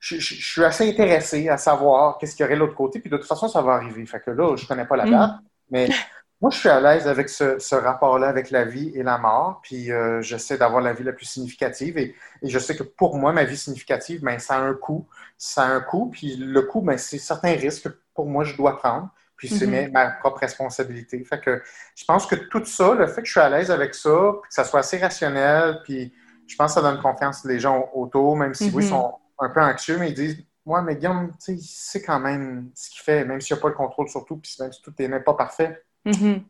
Je, 0.00 0.16
suis 0.20 0.64
assez 0.64 0.88
intéressé 0.88 1.48
à 1.48 1.56
savoir 1.56 2.18
qu'est-ce 2.18 2.36
qu'il 2.36 2.44
y 2.44 2.46
aurait 2.46 2.54
de 2.54 2.60
l'autre 2.60 2.76
côté. 2.76 3.00
Puis 3.00 3.10
de 3.10 3.16
toute 3.16 3.26
façon, 3.26 3.48
ça 3.48 3.60
va 3.60 3.72
arriver. 3.72 4.06
Fait 4.06 4.20
que 4.20 4.30
là, 4.30 4.54
je 4.56 4.66
connais 4.66 4.86
pas 4.86 4.96
la 4.96 5.06
mm. 5.06 5.10
date, 5.10 5.32
mais 5.70 5.88
moi, 6.40 6.50
je 6.52 6.58
suis 6.58 6.68
à 6.68 6.80
l'aise 6.80 7.08
avec 7.08 7.28
ce, 7.28 7.74
rapport-là 7.74 8.28
avec 8.28 8.50
la 8.50 8.64
vie 8.64 8.92
et 8.94 9.02
la 9.02 9.18
mort, 9.18 9.60
puis 9.62 9.90
euh, 9.90 10.22
j'essaie 10.22 10.56
d'avoir 10.56 10.80
la 10.80 10.92
vie 10.92 11.02
la 11.02 11.12
plus 11.12 11.26
significative. 11.26 11.98
Et, 11.98 12.14
je 12.42 12.58
sais 12.60 12.76
que 12.76 12.84
pour 12.84 13.16
moi, 13.16 13.32
ma 13.32 13.44
vie 13.44 13.56
significative, 13.56 14.22
ben, 14.22 14.38
ça 14.38 14.56
a 14.56 14.60
un 14.60 14.74
coût. 14.74 15.08
Ça 15.36 15.64
a 15.64 15.66
un 15.66 15.80
coût, 15.80 16.10
puis 16.10 16.36
le 16.36 16.62
coût, 16.62 16.80
ben, 16.80 16.96
c'est 16.96 17.18
certains 17.18 17.54
risques 17.54 17.88
que 17.88 17.98
pour 18.14 18.26
moi, 18.26 18.44
je 18.44 18.56
dois 18.56 18.78
prendre. 18.78 19.08
Puis 19.36 19.48
c'est 19.48 19.66
mm-hmm. 19.66 19.92
ma 19.92 20.10
propre 20.10 20.38
responsabilité. 20.38 21.22
Fait 21.24 21.40
que 21.40 21.62
je 21.94 22.04
pense 22.04 22.26
que 22.26 22.34
tout 22.34 22.64
ça, 22.64 22.94
le 22.94 23.06
fait 23.06 23.20
que 23.22 23.26
je 23.26 23.32
suis 23.32 23.40
à 23.40 23.48
l'aise 23.48 23.70
avec 23.70 23.94
ça, 23.94 24.10
que 24.42 24.52
ça 24.52 24.64
soit 24.64 24.80
assez 24.80 24.98
rationnel, 24.98 25.80
puis 25.84 26.12
je 26.46 26.56
pense 26.56 26.74
que 26.74 26.80
ça 26.80 26.82
donne 26.82 27.00
confiance 27.00 27.44
les 27.44 27.60
gens 27.60 27.88
autour, 27.94 28.36
même 28.36 28.54
si 28.54 28.64
oui, 28.64 28.82
ils 28.84 28.86
mm-hmm. 28.86 28.88
sont 28.88 29.14
un 29.38 29.48
peu 29.50 29.60
anxieux, 29.60 29.98
mais 29.98 30.10
ils 30.10 30.14
disent 30.14 30.44
Ouais, 30.66 30.82
mais 30.82 30.96
Guillaume, 30.96 31.30
tu 31.30 31.36
sais, 31.38 31.54
il 31.54 31.62
sait 31.62 32.02
quand 32.02 32.20
même 32.20 32.70
ce 32.74 32.90
qu'il 32.90 33.00
fait, 33.00 33.24
même 33.24 33.40
s'il 33.40 33.54
n'y 33.54 33.60
a 33.60 33.62
pas 33.62 33.68
le 33.68 33.74
contrôle 33.74 34.08
sur 34.08 34.24
tout, 34.24 34.36
puis 34.36 34.54
même 34.60 34.72
si 34.72 34.82
tout 34.82 34.92
n'est 34.98 35.08
même 35.08 35.24
pas 35.24 35.34
parfait. 35.34 35.82
Mm-hmm. 36.08 36.42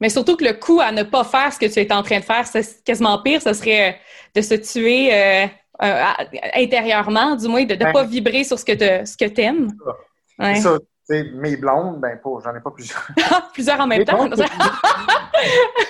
Mais 0.00 0.08
surtout 0.08 0.36
que 0.36 0.44
le 0.44 0.52
coup 0.52 0.80
à 0.80 0.92
ne 0.92 1.02
pas 1.02 1.24
faire 1.24 1.52
ce 1.52 1.58
que 1.58 1.66
tu 1.66 1.80
es 1.80 1.92
en 1.92 2.02
train 2.02 2.20
de 2.20 2.24
faire, 2.24 2.46
c'est 2.46 2.84
quasiment 2.84 3.20
pire, 3.20 3.42
ce 3.42 3.52
serait 3.52 3.90
euh, 3.90 3.92
de 4.36 4.40
se 4.42 4.54
tuer 4.54 5.12
euh, 5.12 5.46
euh, 5.82 6.04
intérieurement, 6.54 7.34
du 7.34 7.48
moins, 7.48 7.64
de 7.64 7.74
ne 7.74 7.92
pas 7.92 8.04
vibrer 8.04 8.44
sur 8.44 8.58
ce 8.58 8.64
que 8.64 9.24
tu 9.26 9.40
aimes. 9.40 9.72
Ouais. 10.38 10.56
Ça, 10.56 10.78
mes 11.08 11.56
blondes, 11.56 12.00
ben 12.00 12.18
pas, 12.22 12.30
j'en 12.44 12.54
ai 12.54 12.60
pas 12.60 12.70
plusieurs. 12.70 13.08
plusieurs 13.52 13.80
en 13.80 13.86
même 13.86 14.04
temps. 14.04 14.24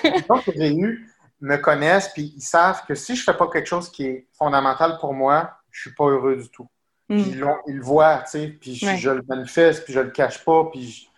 les 0.03 0.23
gens 0.27 0.41
que 0.41 0.51
j'ai 0.55 0.73
eu 0.73 1.07
me 1.41 1.57
connaissent, 1.57 2.09
puis 2.09 2.33
ils 2.35 2.41
savent 2.41 2.83
que 2.87 2.95
si 2.95 3.15
je 3.15 3.23
fais 3.23 3.33
pas 3.33 3.47
quelque 3.47 3.67
chose 3.67 3.89
qui 3.91 4.05
est 4.05 4.27
fondamental 4.37 4.97
pour 4.99 5.13
moi, 5.13 5.51
je 5.71 5.81
suis 5.81 5.93
pas 5.93 6.05
heureux 6.05 6.37
du 6.37 6.49
tout. 6.49 6.67
Mm. 7.09 7.17
Ils, 7.17 7.39
le 7.39 7.81
voient, 7.81 8.19
tu 8.19 8.31
sais, 8.31 8.47
puis 8.47 8.75
je, 8.75 9.09
le 9.09 9.21
manifeste, 9.27 9.83
puis 9.83 9.93
je 9.93 9.99
le 9.99 10.11
cache 10.11 10.43
pas, 10.43 10.65
puis 10.71 11.08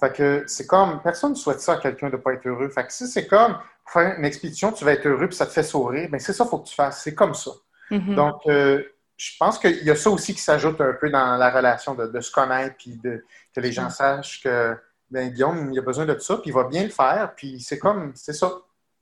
fait 0.00 0.12
que 0.12 0.44
c'est 0.46 0.66
comme, 0.66 1.02
personne 1.02 1.32
ne 1.32 1.36
souhaite 1.36 1.60
ça 1.60 1.74
à 1.74 1.76
quelqu'un 1.76 2.08
de 2.08 2.16
ne 2.16 2.20
pas 2.20 2.32
être 2.32 2.46
heureux. 2.46 2.70
Fait 2.70 2.86
que 2.86 2.92
si 2.92 3.06
c'est 3.06 3.26
comme, 3.26 3.58
faire 3.86 4.18
une 4.18 4.24
expédition, 4.24 4.72
tu 4.72 4.84
vas 4.84 4.92
être 4.92 5.06
heureux 5.06 5.28
puis 5.28 5.36
ça 5.36 5.46
te 5.46 5.52
fait 5.52 5.62
sourire, 5.62 6.08
bien 6.08 6.18
c'est 6.18 6.32
ça 6.32 6.44
qu'il 6.44 6.50
faut 6.50 6.58
que 6.58 6.68
tu 6.68 6.74
fasses. 6.74 7.02
C'est 7.02 7.14
comme 7.14 7.34
ça. 7.34 7.50
Mm-hmm. 7.90 8.14
Donc, 8.14 8.40
euh, 8.46 8.82
je 9.18 9.32
pense 9.38 9.58
qu'il 9.58 9.84
y 9.84 9.90
a 9.90 9.96
ça 9.96 10.10
aussi 10.10 10.34
qui 10.34 10.40
s'ajoute 10.40 10.80
un 10.80 10.94
peu 10.94 11.10
dans 11.10 11.36
la 11.36 11.50
relation 11.50 11.94
de, 11.94 12.20
se 12.20 12.32
connaître 12.32 12.76
puis 12.78 12.96
de, 12.96 13.22
que 13.54 13.60
les 13.60 13.72
gens 13.72 13.88
mm. 13.88 13.90
sachent 13.90 14.42
que, 14.42 14.74
ben 15.10 15.28
Guillaume, 15.28 15.70
il 15.72 15.78
a 15.78 15.82
besoin 15.82 16.06
de 16.06 16.18
ça 16.18 16.36
puis 16.36 16.50
il 16.50 16.54
va 16.54 16.64
bien 16.64 16.84
le 16.84 16.90
faire 16.90 17.34
puis 17.36 17.60
c'est 17.60 17.78
comme, 17.78 18.12
c'est 18.14 18.32
ça. 18.32 18.50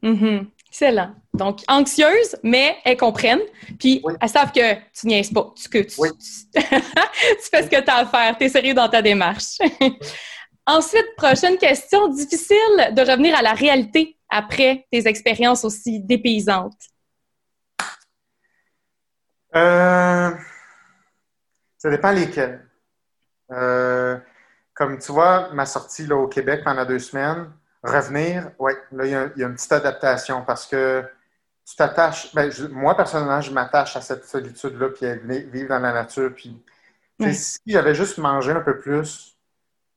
Mm-hmm. 0.03 0.47
Excellent. 0.69 1.15
Donc, 1.33 1.61
anxieuse, 1.69 2.37
mais 2.43 2.77
elles 2.85 2.97
comprennent. 2.97 3.41
Puis, 3.79 4.03
elles 4.21 4.29
savent 4.29 4.53
que 4.53 4.75
tu 4.75 5.07
niaises 5.07 5.33
pas. 5.33 5.53
Tu, 5.57 5.69
que 5.69 5.79
tu, 5.79 5.97
tu, 6.55 6.63
fais 7.51 7.63
ce 7.63 7.71
que 7.71 7.81
tu 7.81 7.91
as 7.91 7.97
à 7.97 8.07
faire. 8.07 8.37
Tu 8.37 8.45
es 8.45 8.49
sérieux 8.49 8.75
dans 8.75 8.89
ta 8.89 9.03
démarche. 9.03 9.59
Ensuite, 10.71 11.17
prochaine 11.17 11.57
question, 11.57 12.09
difficile 12.09 12.93
de 12.93 13.01
revenir 13.01 13.35
à 13.35 13.41
la 13.41 13.55
réalité 13.55 14.19
après 14.29 14.87
tes 14.93 15.09
expériences 15.09 15.65
aussi 15.65 15.99
dépaysantes. 15.99 16.77
Euh, 19.57 20.31
ça 21.79 21.89
dépend 21.89 22.11
lesquelles. 22.11 22.69
Euh, 23.51 24.19
comme 24.75 24.99
tu 24.99 25.11
vois, 25.11 25.55
ma 25.55 25.65
sortie 25.65 26.07
là, 26.07 26.17
au 26.17 26.29
Québec 26.29 26.61
pendant 26.63 26.85
deux 26.85 26.99
semaines, 26.99 27.51
revenir, 27.83 28.51
oui, 28.59 28.73
là, 28.93 29.07
il 29.07 29.11
y, 29.11 29.15
a, 29.15 29.47
une 29.47 29.55
petite 29.55 29.73
adaptation 29.73 30.45
parce 30.45 30.67
que 30.67 31.03
tu 31.67 31.77
t'attaches. 31.77 32.35
Ben, 32.35 32.53
moi, 32.73 32.95
personnellement, 32.95 33.41
je 33.41 33.53
m'attache 33.53 33.97
à 33.97 34.03
cette 34.03 34.27
solitude-là, 34.27 34.91
puis 34.91 35.07
à 35.07 35.15
vivre 35.15 35.71
dans 35.71 35.79
la 35.79 35.95
nature. 35.95 36.31
Puis, 36.35 36.63
si 37.33 37.59
j'avais 37.67 37.95
juste 37.95 38.19
mangé 38.19 38.53
un 38.53 38.61
peu 38.61 38.79
plus, 38.79 39.38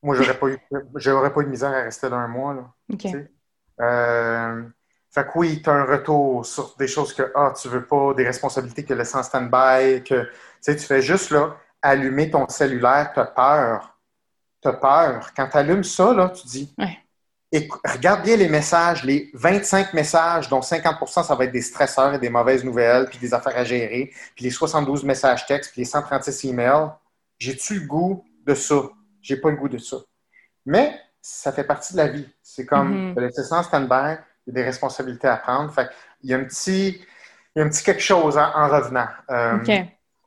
moi, 0.02 0.14
j'aurais 0.16 0.38
pas 0.38 0.48
eu, 0.48 0.58
j'aurais 0.96 1.32
pas 1.32 1.40
eu 1.40 1.44
de 1.44 1.50
misère 1.50 1.70
à 1.70 1.82
rester 1.82 2.08
là 2.08 2.16
un 2.16 2.28
mois. 2.28 2.54
Là, 2.54 2.74
euh, 3.80 4.62
fait 5.10 5.24
que 5.24 5.30
oui, 5.36 5.62
tu 5.62 5.70
as 5.70 5.74
un 5.74 5.84
retour 5.84 6.44
sur 6.44 6.74
des 6.76 6.88
choses 6.88 7.12
que 7.12 7.30
ah, 7.34 7.52
tu 7.60 7.68
veux 7.68 7.84
pas, 7.84 8.14
des 8.14 8.24
responsabilités 8.24 8.84
que 8.84 8.94
laissent 8.94 9.14
en 9.14 9.22
stand-by, 9.22 10.02
que 10.04 10.28
tu 10.64 10.78
fais 10.78 11.02
juste 11.02 11.30
là, 11.30 11.56
allumer 11.80 12.30
ton 12.30 12.48
cellulaire, 12.48 13.12
tu 13.12 13.20
as 13.20 13.26
peur. 13.26 13.98
Tu 14.60 14.68
as 14.68 14.72
peur. 14.72 15.32
Quand 15.36 15.48
tu 15.48 15.56
allumes 15.56 15.84
ça, 15.84 16.12
là, 16.14 16.30
tu 16.30 16.46
dis 16.46 16.74
et 17.52 17.68
regarde 17.84 18.22
bien 18.22 18.36
les 18.36 18.48
messages, 18.48 19.04
les 19.04 19.30
25 19.34 19.92
messages, 19.92 20.48
dont 20.48 20.60
50% 20.60 21.22
ça 21.22 21.34
va 21.34 21.44
être 21.44 21.52
des 21.52 21.60
stresseurs 21.60 22.14
et 22.14 22.18
des 22.18 22.30
mauvaises 22.30 22.64
nouvelles, 22.64 23.06
puis 23.10 23.18
des 23.18 23.34
affaires 23.34 23.56
à 23.56 23.64
gérer, 23.64 24.10
puis 24.34 24.44
les 24.44 24.50
72 24.50 25.04
messages 25.04 25.44
textes, 25.46 25.72
puis 25.72 25.82
les 25.82 25.86
136 25.86 26.48
emails. 26.48 26.88
J'ai-tu 27.38 27.80
le 27.80 27.86
goût 27.86 28.24
de 28.46 28.54
ça? 28.54 28.82
J'ai 29.22 29.36
pas 29.36 29.50
le 29.50 29.56
goût 29.56 29.68
de 29.68 29.78
ça. 29.78 29.98
Mais 30.66 30.98
ça 31.22 31.52
fait 31.52 31.64
partie 31.64 31.92
de 31.92 31.98
la 31.98 32.08
vie. 32.08 32.28
C'est 32.42 32.66
comme 32.66 33.12
mm 33.12 33.20
laisser 33.20 33.44
ça 33.44 33.58
en 33.58 33.62
stand-by, 33.62 34.18
il 34.46 34.50
y 34.50 34.50
a 34.50 34.54
des 34.54 34.64
responsabilités 34.64 35.28
à 35.28 35.36
prendre. 35.36 35.72
Fait 35.72 35.88
il 36.22 36.30
y 36.30 36.34
a 36.34 36.36
un 36.36 36.44
petit, 36.44 37.00
il 37.54 37.58
y 37.58 37.62
a 37.62 37.64
un 37.64 37.68
petit 37.68 37.84
quelque 37.84 38.02
chose 38.02 38.36
en, 38.36 38.68
revenant. 38.68 39.06
Euh, 39.30 39.56
OK. 39.56 39.70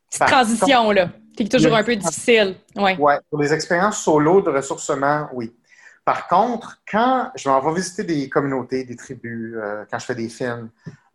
Petite 0.10 0.28
transition, 0.28 0.92
là, 0.92 1.10
qui 1.36 1.44
est 1.44 1.52
toujours 1.52 1.76
un 1.76 1.84
peu 1.84 1.96
difficile. 1.96 2.56
Oui. 2.76 2.96
Ouais. 2.98 3.20
Pour 3.30 3.42
les 3.42 3.54
expériences 3.54 4.02
solo 4.02 4.42
de 4.42 4.50
ressourcement, 4.50 5.30
oui. 5.34 5.54
Par 6.06 6.28
contre, 6.28 6.80
quand 6.90 7.32
je 7.36 7.50
vais 7.50 7.74
visiter 7.74 8.04
des 8.04 8.30
communautés, 8.30 8.84
des 8.84 8.96
tribus, 8.96 9.56
euh, 9.56 9.84
quand 9.90 9.98
je 9.98 10.06
fais 10.06 10.16
des 10.16 10.30
films, 10.30 10.70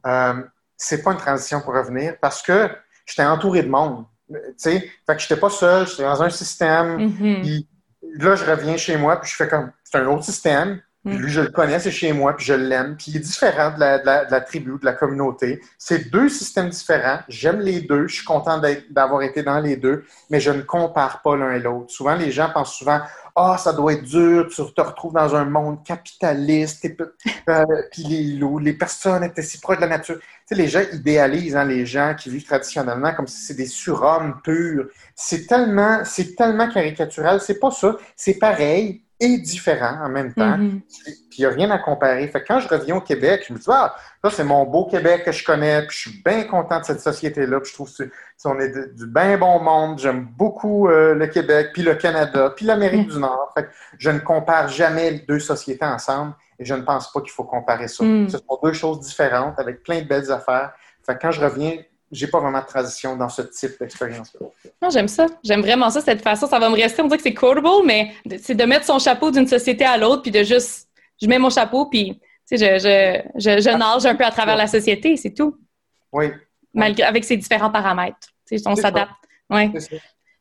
euh, 0.06 0.42
c'est 0.76 1.02
pas 1.02 1.12
une 1.12 1.18
transition 1.18 1.60
pour 1.60 1.74
revenir 1.74 2.16
parce 2.20 2.42
que 2.42 2.68
j'étais 3.06 3.24
entouré 3.24 3.62
de 3.62 3.68
monde. 3.68 4.04
Tu 4.28 4.36
sais, 4.56 4.90
fait 5.06 5.16
que 5.16 5.22
j'étais 5.22 5.36
pas 5.36 5.50
seul, 5.50 5.86
j'étais 5.86 6.02
dans 6.02 6.22
un 6.22 6.30
système. 6.30 6.98
Mm-hmm 6.98 7.66
là, 8.02 8.36
je 8.36 8.44
reviens 8.44 8.76
chez 8.76 8.96
moi, 8.96 9.20
puis 9.20 9.30
je 9.30 9.36
fais 9.36 9.48
comme, 9.48 9.70
c'est 9.84 9.98
un 9.98 10.06
autre 10.06 10.24
système. 10.24 10.80
Puis 11.04 11.16
mm. 11.16 11.20
lui, 11.20 11.30
je 11.30 11.40
le 11.40 11.48
connais, 11.48 11.78
c'est 11.78 11.90
chez 11.90 12.12
moi, 12.12 12.36
puis 12.36 12.44
je 12.44 12.52
l'aime. 12.52 12.96
Puis 12.96 13.06
il 13.10 13.16
est 13.16 13.20
différent 13.20 13.74
de 13.74 13.80
la, 13.80 13.98
de, 13.98 14.06
la, 14.06 14.24
de 14.26 14.30
la, 14.30 14.40
tribu, 14.40 14.72
de 14.78 14.84
la 14.84 14.92
communauté. 14.92 15.60
C'est 15.78 16.10
deux 16.10 16.28
systèmes 16.28 16.68
différents. 16.68 17.20
J'aime 17.28 17.60
les 17.60 17.80
deux. 17.80 18.06
Je 18.06 18.16
suis 18.16 18.24
content 18.24 18.60
d'avoir 18.90 19.22
été 19.22 19.42
dans 19.42 19.60
les 19.60 19.76
deux, 19.76 20.04
mais 20.28 20.40
je 20.40 20.50
ne 20.50 20.60
compare 20.60 21.22
pas 21.22 21.36
l'un 21.36 21.52
et 21.52 21.58
l'autre. 21.58 21.90
Souvent, 21.90 22.14
les 22.14 22.30
gens 22.30 22.50
pensent 22.50 22.74
souvent, 22.74 23.00
ah, 23.40 23.58
ça 23.58 23.72
doit 23.72 23.94
être 23.94 24.02
dur, 24.04 24.48
tu 24.48 24.62
te 24.74 24.80
retrouves 24.80 25.14
dans 25.14 25.34
un 25.34 25.44
monde 25.44 25.82
capitaliste, 25.84 26.86
euh, 27.48 27.64
puis 27.90 28.02
les 28.04 28.40
les 28.60 28.72
personnes 28.74 29.24
étaient 29.24 29.42
si 29.42 29.58
proches 29.58 29.76
de 29.76 29.82
la 29.82 29.88
nature. 29.88 30.18
Tu 30.46 30.54
les 30.54 30.68
gens 30.68 30.82
idéalisent 30.92 31.56
hein, 31.56 31.64
les 31.64 31.86
gens 31.86 32.14
qui 32.18 32.30
vivent 32.30 32.44
traditionnellement 32.44 33.14
comme 33.14 33.26
si 33.26 33.40
c'est 33.42 33.54
des 33.54 33.66
surhommes 33.66 34.40
purs. 34.42 34.86
C'est 35.14 35.46
tellement, 35.46 36.02
c'est 36.04 36.34
tellement 36.36 36.68
caricatural. 36.70 37.40
C'est 37.40 37.58
pas 37.58 37.70
ça. 37.70 37.96
C'est 38.16 38.38
pareil 38.38 39.02
et 39.20 39.38
différent 39.38 39.98
en 40.02 40.08
même 40.08 40.32
temps. 40.32 40.56
Mm-hmm. 40.56 40.80
Puis 41.30 41.38
il 41.38 41.40
n'y 41.40 41.46
a 41.46 41.50
rien 41.50 41.70
à 41.70 41.78
comparer. 41.78 42.26
Fait 42.28 42.40
que 42.40 42.46
quand 42.48 42.60
je 42.60 42.68
reviens 42.68 42.96
au 42.96 43.00
Québec, 43.00 43.44
je 43.46 43.52
me 43.52 43.58
dis, 43.58 43.66
ah, 43.68 43.94
ça, 44.24 44.30
c'est 44.30 44.44
mon 44.44 44.64
beau 44.64 44.86
Québec 44.86 45.24
que 45.24 45.32
je 45.32 45.44
connais, 45.44 45.86
puis 45.86 45.96
je 45.96 46.10
suis 46.10 46.22
bien 46.24 46.44
content 46.44 46.80
de 46.80 46.84
cette 46.84 47.00
société-là, 47.00 47.60
puis 47.60 47.70
je 47.70 47.74
trouve 47.74 47.90
qu'on 48.42 48.58
est 48.58 48.94
du 48.94 49.06
bien 49.06 49.36
bon 49.36 49.60
monde. 49.60 49.98
J'aime 49.98 50.26
beaucoup 50.36 50.88
euh, 50.88 51.14
le 51.14 51.26
Québec, 51.26 51.70
puis 51.74 51.82
le 51.82 51.94
Canada, 51.94 52.52
puis 52.56 52.64
l'Amérique 52.64 53.08
mm. 53.08 53.12
du 53.12 53.18
Nord. 53.18 53.52
Fait 53.54 53.64
que 53.64 53.70
je 53.98 54.10
ne 54.10 54.18
compare 54.18 54.68
jamais 54.68 55.10
les 55.10 55.18
deux 55.20 55.40
sociétés 55.40 55.84
ensemble 55.84 56.34
et 56.58 56.64
je 56.64 56.74
ne 56.74 56.82
pense 56.82 57.12
pas 57.12 57.20
qu'il 57.20 57.32
faut 57.32 57.44
comparer 57.44 57.88
ça. 57.88 58.04
Mm. 58.04 58.28
Ce 58.30 58.38
sont 58.38 58.58
deux 58.62 58.72
choses 58.72 59.00
différentes 59.00 59.58
avec 59.58 59.82
plein 59.82 60.00
de 60.00 60.06
belles 60.06 60.30
affaires. 60.32 60.72
Fait 61.04 61.14
que 61.14 61.20
quand 61.20 61.30
je 61.30 61.40
reviens, 61.40 61.76
j'ai 62.10 62.26
pas 62.26 62.40
vraiment 62.40 62.60
de 62.60 62.66
transition 62.66 63.16
dans 63.16 63.28
ce 63.28 63.42
type 63.42 63.78
d'expérience-là. 63.78 64.46
Non, 64.82 64.88
j'aime 64.90 65.08
ça. 65.08 65.26
J'aime 65.44 65.60
vraiment 65.60 65.90
ça, 65.90 66.00
cette 66.00 66.22
façon. 66.22 66.46
Ça 66.46 66.58
va 66.58 66.70
me 66.70 66.74
rester, 66.74 67.02
on 67.02 67.06
dirait 67.06 67.18
que 67.18 67.22
c'est 67.22 67.34
quotable, 67.34 67.68
mais 67.84 68.12
c'est 68.40 68.54
de 68.54 68.64
mettre 68.64 68.86
son 68.86 68.98
chapeau 68.98 69.30
d'une 69.30 69.46
société 69.46 69.84
à 69.84 69.98
l'autre, 69.98 70.22
puis 70.22 70.30
de 70.30 70.42
juste, 70.42 70.88
je 71.20 71.26
mets 71.26 71.38
mon 71.38 71.50
chapeau, 71.50 71.86
puis 71.86 72.18
je, 72.50 72.56
je, 72.56 73.20
je, 73.36 73.60
je, 73.60 73.76
nage 73.76 74.06
un 74.06 74.14
peu 74.14 74.24
à 74.24 74.30
travers 74.30 74.56
la 74.56 74.66
société, 74.66 75.16
c'est 75.16 75.34
tout. 75.34 75.56
Oui. 76.12 76.26
Malgré, 76.74 77.04
avec 77.04 77.24
ses 77.24 77.36
différents 77.36 77.70
paramètres. 77.70 78.28
on 78.66 78.74
s'adapte. 78.74 79.12
Oui. 79.50 79.70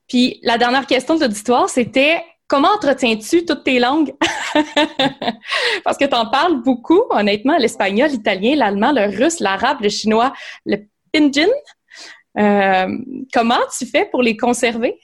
Puis 0.08 0.40
la 0.44 0.58
dernière 0.58 0.88
question 0.88 1.16
de 1.16 1.22
l'auditoire, 1.22 1.70
c'était 1.70 2.24
comment 2.48 2.70
entretiens-tu 2.70 3.46
toutes 3.46 3.64
tes 3.64 3.80
langues? 3.80 4.14
Parce 5.84 5.98
que 5.98 6.06
tu 6.06 6.16
en 6.16 6.30
parles 6.30 6.62
beaucoup, 6.64 7.04
honnêtement, 7.10 7.58
l'espagnol, 7.58 8.10
l'italien, 8.10 8.56
l'allemand, 8.56 8.92
le 8.92 9.06
russe, 9.06 9.40
l'arabe, 9.40 9.82
le 9.82 9.90
chinois, 9.90 10.34
le 10.66 10.78
Pidgin. 11.12 11.50
Euh, 12.40 12.98
comment 13.34 13.60
tu 13.78 13.86
fais 13.86 14.06
pour 14.06 14.22
les 14.22 14.38
conserver? 14.38 15.00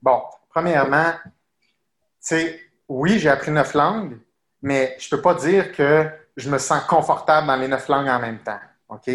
Bon, 0.00 0.22
premièrement, 0.48 1.12
tu 1.24 1.30
sais, 2.20 2.60
oui, 2.88 3.18
j'ai 3.18 3.28
appris 3.28 3.50
neuf 3.50 3.74
langues, 3.74 4.18
mais 4.62 4.96
je 4.98 5.08
peux 5.10 5.20
pas 5.20 5.34
dire 5.34 5.72
que 5.72 6.08
je 6.36 6.48
me 6.48 6.58
sens 6.58 6.82
confortable 6.84 7.46
dans 7.46 7.56
les 7.56 7.68
neuf 7.68 7.88
langues 7.88 8.08
en 8.08 8.18
même 8.18 8.38
temps. 8.38 8.60
OK? 8.88 9.10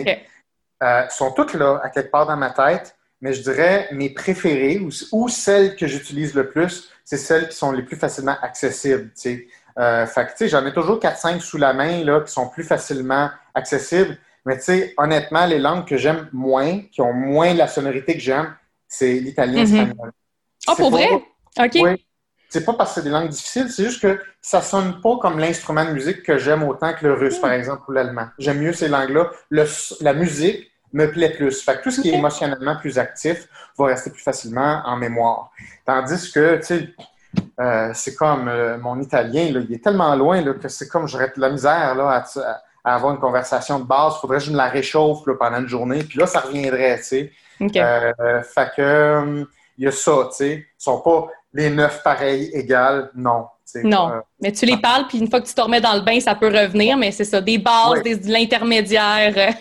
Euh, 0.83 1.09
sont 1.09 1.31
toutes 1.31 1.55
là, 1.55 1.79
à 1.83 1.89
quelque 1.89 2.11
part 2.11 2.27
dans 2.27 2.37
ma 2.37 2.51
tête, 2.51 2.95
mais 3.19 3.33
je 3.33 3.41
dirais 3.41 3.87
mes 3.91 4.11
préférées 4.11 4.79
ou, 5.11 5.29
celles 5.29 5.75
que 5.75 5.87
j'utilise 5.87 6.35
le 6.35 6.49
plus, 6.49 6.91
c'est 7.03 7.17
celles 7.17 7.49
qui 7.49 7.55
sont 7.55 7.71
les 7.71 7.81
plus 7.81 7.95
facilement 7.95 8.35
accessibles. 8.41 9.11
Euh, 9.79 10.05
fait 10.05 10.35
que, 10.37 10.47
j'en 10.47 10.65
ai 10.65 10.73
toujours 10.73 10.99
4-5 10.99 11.39
sous 11.39 11.57
la 11.57 11.73
main 11.73 12.03
là, 12.03 12.21
qui 12.21 12.31
sont 12.31 12.47
plus 12.49 12.63
facilement 12.63 13.29
accessibles. 13.55 14.17
Mais 14.47 14.57
tu 14.57 14.63
sais, 14.63 14.93
honnêtement, 14.97 15.45
les 15.45 15.59
langues 15.59 15.85
que 15.85 15.97
j'aime 15.97 16.29
moins, 16.31 16.79
qui 16.89 17.01
ont 17.01 17.11
moins 17.11 17.53
la 17.53 17.67
sonorité 17.67 18.13
que 18.13 18.21
j'aime, 18.21 18.55
c'est 18.87 19.19
l'italien 19.19 19.63
et 19.63 19.65
mm-hmm. 19.65 19.73
l'espagnol. 19.73 20.11
Ah, 20.67 20.75
pour 20.77 20.89
vrai? 20.89 21.09
OK. 21.59 21.77
Oui. 21.81 22.05
C'est 22.47 22.63
pas 22.63 22.73
parce 22.73 22.91
que 22.91 23.01
c'est 23.01 23.03
des 23.03 23.09
langues 23.09 23.27
difficiles, 23.27 23.69
c'est 23.69 23.83
juste 23.83 24.01
que 24.01 24.21
ça 24.41 24.61
sonne 24.61 25.01
pas 25.01 25.17
comme 25.21 25.37
l'instrument 25.37 25.83
de 25.83 25.91
musique 25.91 26.23
que 26.23 26.37
j'aime 26.37 26.63
autant 26.63 26.93
que 26.93 27.05
le 27.05 27.13
russe, 27.13 27.39
par 27.39 27.49
mm. 27.49 27.55
exemple, 27.55 27.83
ou 27.89 27.91
l'allemand. 27.91 28.27
J'aime 28.39 28.59
mieux 28.59 28.71
ces 28.71 28.87
langues-là. 28.87 29.31
La 29.51 30.13
musique 30.13 30.71
me 30.93 31.11
plaît 31.11 31.31
plus. 31.31 31.61
Fait 31.61 31.75
que 31.75 31.83
tout 31.83 31.91
ce 31.91 31.99
qui 31.99 32.09
est 32.09 32.15
émotionnellement 32.15 32.77
plus 32.77 32.97
actif 32.97 33.49
va 33.77 33.87
rester 33.87 34.11
plus 34.11 34.23
facilement 34.23 34.81
en 34.85 34.95
mémoire. 34.95 35.51
Tandis 35.85 36.31
que, 36.31 36.55
tu 36.59 36.63
sais, 36.63 36.95
euh, 37.59 37.91
c'est 37.93 38.15
comme 38.15 38.47
euh, 38.47 38.77
mon 38.77 38.97
italien, 39.01 39.51
là, 39.51 39.59
il 39.59 39.73
est 39.73 39.83
tellement 39.83 40.15
loin 40.15 40.39
là, 40.39 40.53
que 40.53 40.69
c'est 40.69 40.87
comme 40.87 41.05
j'aurais 41.05 41.33
de 41.35 41.41
la 41.41 41.49
misère 41.49 41.95
là, 41.95 42.23
à, 42.23 42.61
avoir 42.95 43.13
une 43.13 43.19
conversation 43.19 43.79
de 43.79 43.85
base. 43.85 44.13
Il 44.17 44.19
faudrait 44.21 44.37
que 44.37 44.43
je 44.45 44.51
me 44.51 44.57
la 44.57 44.67
réchauffe 44.67 45.25
là, 45.27 45.33
pendant 45.39 45.59
une 45.59 45.67
journée, 45.67 46.03
puis 46.03 46.19
là, 46.19 46.27
ça 46.27 46.41
reviendrait, 46.41 46.97
tu 46.97 47.03
sais. 47.03 47.31
Euh, 47.61 48.43
fait 48.43 48.71
que, 48.75 49.45
il 49.77 49.85
y 49.85 49.87
a 49.87 49.91
ça, 49.91 50.27
tu 50.29 50.35
sais. 50.37 50.53
Ils 50.55 50.83
sont 50.83 51.01
pas 51.01 51.27
les 51.53 51.69
neuf 51.69 52.03
pareils 52.03 52.49
égales, 52.53 53.09
non. 53.15 53.47
Non, 53.83 54.21
mais 54.41 54.51
tu 54.51 54.65
les 54.65 54.77
parles, 54.77 55.07
puis 55.07 55.17
une 55.17 55.29
fois 55.29 55.41
que 55.41 55.47
tu 55.47 55.53
te 55.53 55.59
remets 55.59 55.81
dans 55.81 55.93
le 55.93 56.01
bain, 56.01 56.19
ça 56.19 56.35
peut 56.35 56.47
revenir, 56.47 56.95
mais 56.97 57.11
c'est 57.11 57.25
ça, 57.25 57.41
des 57.41 57.57
bases, 57.57 58.01
de 58.01 58.31
l'intermédiaire. 58.31 59.53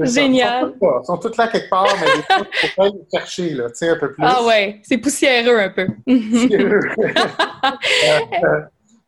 Génial. 0.00 0.74
Ils 0.82 1.06
sont, 1.06 1.18
toutes 1.18 1.36
là 1.36 1.48
quelque 1.48 1.70
part, 1.70 1.86
mais 2.00 2.06
il 2.08 2.68
faut 2.68 2.82
pas 2.82 2.88
les 2.88 3.18
chercher, 3.18 3.50
là, 3.50 3.68
tu 3.68 3.76
sais, 3.76 3.90
un 3.90 3.96
peu 3.96 4.12
plus. 4.12 4.24
Ah 4.26 4.42
ouais, 4.44 4.80
c'est 4.82 4.98
poussiéreux 4.98 5.58
un 5.58 5.68
peu. 5.70 5.86
poussiéreux. 6.04 6.80
Euh, 8.44 8.60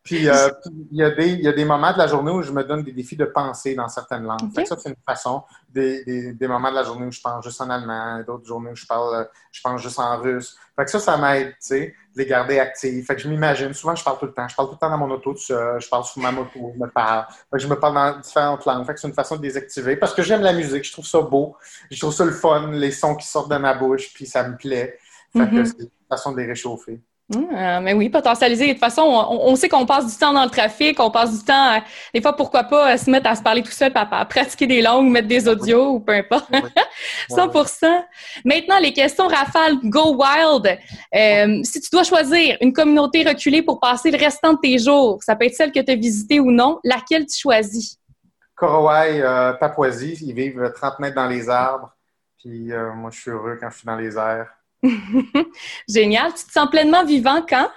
puis, 0.07 0.29
euh, 0.29 0.51
il, 0.93 0.99
y 0.99 1.03
a 1.03 1.11
des, 1.11 1.31
il 1.31 1.41
y 1.41 1.49
a 1.49 1.53
des 1.53 1.65
moments 1.65 1.93
de 1.93 1.99
la 1.99 2.07
journée 2.07 2.31
où 2.31 2.41
je 2.41 2.53
me 2.53 2.63
donne 2.63 2.85
des 2.85 2.93
défis 2.93 3.17
de 3.17 3.25
penser 3.25 3.75
dans 3.75 3.89
certaines 3.89 4.23
langues. 4.23 4.53
Ça, 4.65 4.77
c'est 4.79 4.89
une 4.89 4.97
façon. 5.05 5.43
Des, 5.69 6.05
des, 6.05 6.33
des, 6.33 6.47
moments 6.47 6.71
de 6.71 6.77
la 6.77 6.85
journée 6.85 7.07
où 7.07 7.11
je 7.11 7.21
parle 7.21 7.43
juste 7.43 7.61
en 7.61 7.69
allemand, 7.69 8.23
d'autres 8.25 8.47
journées 8.47 8.71
où 8.71 8.77
je 8.77 8.87
parle, 8.87 9.29
je 9.51 9.61
pense 9.61 9.83
juste 9.83 9.99
en 9.99 10.19
russe. 10.19 10.57
Fait 10.77 10.85
que 10.85 10.91
ça, 10.93 11.01
ça 11.01 11.17
m'aide, 11.17 11.49
tu 11.49 11.57
sais, 11.59 11.95
de 12.15 12.23
les 12.23 12.27
garder 12.27 12.61
actifs. 12.61 13.05
Fait 13.05 13.17
que 13.17 13.23
je 13.23 13.29
m'imagine, 13.29 13.75
souvent, 13.75 13.97
je 13.97 14.05
parle 14.05 14.19
tout 14.21 14.27
le 14.27 14.33
temps. 14.33 14.47
Je 14.47 14.55
parle 14.55 14.69
tout 14.69 14.75
le 14.75 14.79
temps 14.79 14.91
dans 14.91 14.99
mon 14.99 15.11
auto, 15.11 15.35
tout 15.35 15.41
je 15.41 15.89
parle 15.89 16.05
sur 16.05 16.23
ma 16.23 16.31
moto, 16.31 16.73
je 16.73 16.81
me 16.81 16.89
parle. 16.89 17.27
Fait 17.51 17.57
que 17.57 17.59
je 17.59 17.67
me 17.67 17.79
parle 17.79 17.95
dans 17.95 18.21
différentes 18.21 18.65
langues. 18.65 18.87
Fait 18.87 18.95
que 18.95 19.01
c'est 19.01 19.09
une 19.09 19.15
façon 19.15 19.37
de 19.37 19.43
les 19.43 19.57
activer. 19.57 19.97
Parce 19.97 20.15
que 20.15 20.23
j'aime 20.23 20.43
la 20.43 20.53
musique, 20.53 20.85
je 20.85 20.93
trouve 20.93 21.07
ça 21.07 21.21
beau. 21.21 21.57
Je 21.91 21.99
trouve 21.99 22.15
ça 22.15 22.25
le 22.25 22.31
fun, 22.31 22.71
les 22.71 22.93
sons 22.93 23.17
qui 23.17 23.27
sortent 23.27 23.51
de 23.51 23.57
ma 23.57 23.75
bouche, 23.75 24.15
puis 24.15 24.25
ça 24.25 24.49
me 24.49 24.57
plaît. 24.57 24.99
Fait 25.33 25.41
que 25.41 25.45
mm-hmm. 25.57 25.65
c'est 25.67 25.83
une 25.83 25.91
façon 26.09 26.31
de 26.31 26.37
les 26.39 26.47
réchauffer. 26.47 27.03
Ah, 27.35 27.81
mais 27.81 27.93
oui, 27.93 28.09
potentialiser. 28.09 28.69
De 28.69 28.73
toute 28.73 28.81
façon, 28.81 29.03
on, 29.03 29.57
sait 29.57 29.69
qu'on 29.69 29.85
passe 29.85 30.07
du 30.07 30.17
temps 30.17 30.33
dans 30.33 30.45
le 30.45 30.51
trafic, 30.51 31.01
on 31.01 31.11
passe 31.11 31.37
du 31.37 31.45
temps, 31.45 31.83
des 32.15 32.23
fois, 32.23 32.37
pourquoi 32.37 32.63
pas 32.63 32.93
euh, 32.93 32.97
se 32.97 33.11
mettre 33.11 33.29
à 33.29 33.35
se 33.35 33.43
parler 33.43 33.65
tout 33.65 33.73
seul, 33.73 33.91
à, 33.97 34.25
pratiquer 34.25 34.69
des 34.69 34.81
langues, 34.81 35.11
mettre 35.11 35.27
des 35.27 35.49
audios 35.49 35.95
ou 35.95 36.01
peu 36.01 36.13
importe. 36.13 36.49
100%. 37.29 38.05
Maintenant, 38.45 38.79
les 38.79 38.93
questions 38.93 39.27
rafales, 39.27 39.77
go 39.83 40.17
wild. 40.17 40.79
Euh, 41.15 41.61
si 41.65 41.81
tu 41.81 41.91
dois 41.91 42.05
choisir 42.05 42.59
une 42.61 42.73
communauté 42.73 43.25
reculée 43.25 43.63
pour 43.63 43.81
passer 43.81 44.13
le 44.13 44.19
restant 44.19 44.53
de 44.53 44.61
tes 44.61 44.79
jours, 44.79 45.21
ça 45.21 45.35
peut 45.35 45.47
être 45.47 45.57
celle 45.57 45.73
que 45.73 45.81
tu 45.81 45.91
as 45.91 45.97
visitée 45.97 46.39
ou 46.39 46.53
non, 46.53 46.79
laquelle 46.85 47.27
tu 47.27 47.41
choisis? 47.41 47.99
Korowai, 48.55 49.21
euh, 49.21 49.53
Papouasie, 49.55 50.17
ils 50.23 50.33
vivent 50.33 50.73
30 50.73 51.01
mètres 51.01 51.17
dans 51.17 51.27
les 51.27 51.49
arbres. 51.49 51.93
Puis 52.39 52.71
moi, 52.95 53.11
je 53.11 53.21
suis 53.21 53.31
heureux 53.33 53.59
quand 53.61 53.69
je 53.71 53.79
suis 53.79 53.87
dans 53.87 53.97
les 53.97 54.17
airs. 54.17 54.56
Génial. 55.89 56.33
Tu 56.35 56.45
te 56.45 56.53
sens 56.53 56.69
pleinement 56.71 57.05
vivant 57.05 57.45
quand? 57.49 57.71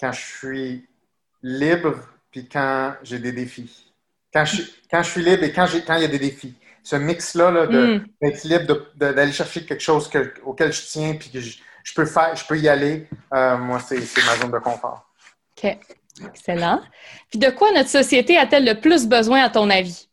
Quand 0.00 0.12
je 0.12 0.20
suis 0.20 0.88
libre, 1.42 1.96
puis 2.30 2.48
quand 2.48 2.94
j'ai 3.02 3.18
des 3.18 3.32
défis. 3.32 3.92
Quand 4.32 4.44
je, 4.44 4.62
quand 4.90 5.02
je 5.02 5.10
suis 5.10 5.22
libre 5.22 5.44
et 5.44 5.52
quand, 5.52 5.66
quand 5.86 5.96
il 5.96 6.02
y 6.02 6.04
a 6.04 6.08
des 6.08 6.18
défis. 6.18 6.54
Ce 6.82 6.96
mix-là 6.96 7.50
là, 7.50 7.66
hmm. 7.66 8.06
d'être 8.22 8.44
libre, 8.44 8.86
d'aller 8.94 9.32
chercher 9.32 9.64
quelque 9.64 9.82
chose 9.82 10.10
auquel 10.44 10.72
je 10.72 10.82
tiens, 10.86 11.14
puis 11.14 11.30
que 11.30 11.40
je, 11.40 11.58
peux 11.94 12.06
faire, 12.06 12.34
je 12.34 12.46
peux 12.46 12.58
y 12.58 12.68
aller, 12.68 13.08
euh, 13.34 13.58
moi, 13.58 13.80
c'est 13.80 13.98
ma 14.24 14.36
zone 14.36 14.50
de 14.50 14.58
confort. 14.58 15.10
OK. 15.56 15.78
Excellent. 16.26 16.80
Puis 17.30 17.38
de 17.38 17.50
quoi 17.50 17.70
notre 17.72 17.88
société 17.88 18.36
a-t-elle 18.36 18.64
le 18.64 18.80
plus 18.80 19.06
besoin, 19.06 19.42
à 19.42 19.50
ton 19.50 19.70
avis? 19.70 20.08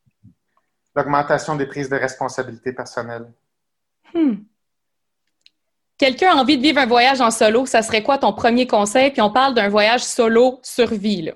L'augmentation 0.95 1.55
des 1.55 1.65
prises 1.65 1.89
de 1.89 1.95
responsabilité 1.95 2.73
personnelle. 2.73 3.25
Hmm. 4.15 4.35
Quelqu'un 5.97 6.31
a 6.31 6.41
envie 6.41 6.57
de 6.57 6.61
vivre 6.61 6.79
un 6.79 6.85
voyage 6.85 7.21
en 7.21 7.31
solo, 7.31 7.65
ça 7.65 7.81
serait 7.81 8.03
quoi 8.03 8.17
ton 8.17 8.33
premier 8.33 8.65
conseil? 8.65 9.11
Puis 9.11 9.21
on 9.21 9.31
parle 9.31 9.53
d'un 9.53 9.69
voyage 9.69 10.03
solo 10.03 10.59
survie. 10.63 11.21
Là. 11.21 11.33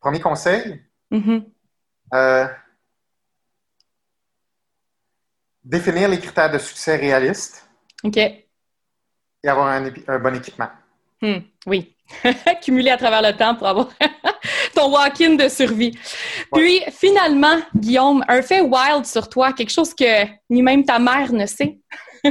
Premier 0.00 0.20
conseil? 0.20 0.82
Mm-hmm. 1.12 1.44
Euh, 2.14 2.46
définir 5.62 6.08
les 6.08 6.18
critères 6.18 6.50
de 6.50 6.58
succès 6.58 6.96
réalistes. 6.96 7.66
OK. 8.02 8.16
Et 8.16 8.46
avoir 9.44 9.68
un, 9.68 10.18
bon 10.18 10.34
équipement. 10.34 10.68
Hmm. 11.22 11.40
oui. 11.66 11.96
Cumuler 12.62 12.90
à 12.90 12.96
travers 12.96 13.22
le 13.22 13.36
temps 13.36 13.54
pour 13.54 13.66
avoir 13.66 13.88
ton 14.74 14.92
walk-in 14.92 15.34
de 15.34 15.48
survie. 15.48 15.96
Puis, 16.52 16.82
finalement, 16.90 17.58
Guillaume, 17.74 18.24
un 18.28 18.42
fait 18.42 18.60
wild 18.60 19.04
sur 19.04 19.28
toi, 19.28 19.52
quelque 19.52 19.70
chose 19.70 19.94
que 19.94 20.26
ni 20.48 20.62
même 20.62 20.84
ta 20.84 20.98
mère 20.98 21.32
ne 21.32 21.46
sait. 21.46 21.78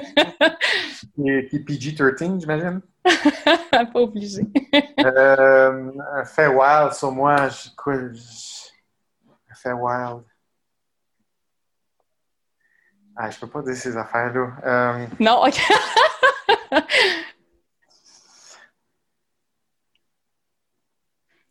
PG-13, 1.17 2.39
j'imagine? 2.39 2.81
Pas 3.71 3.89
obligé. 3.95 4.43
Euh, 4.99 5.91
un 6.13 6.25
fait 6.25 6.47
wild 6.47 6.93
sur 6.93 7.11
moi, 7.11 7.47
quoi? 7.77 7.93
Un 7.93 9.55
fait 9.55 9.71
wild. 9.71 10.23
Ah, 13.15 13.29
je 13.29 13.39
peux 13.39 13.47
pas 13.47 13.61
dire 13.61 13.75
ces 13.75 13.97
affaires-là. 13.97 14.51
Euh, 14.65 15.05
non, 15.19 15.43
OK. 15.45 15.59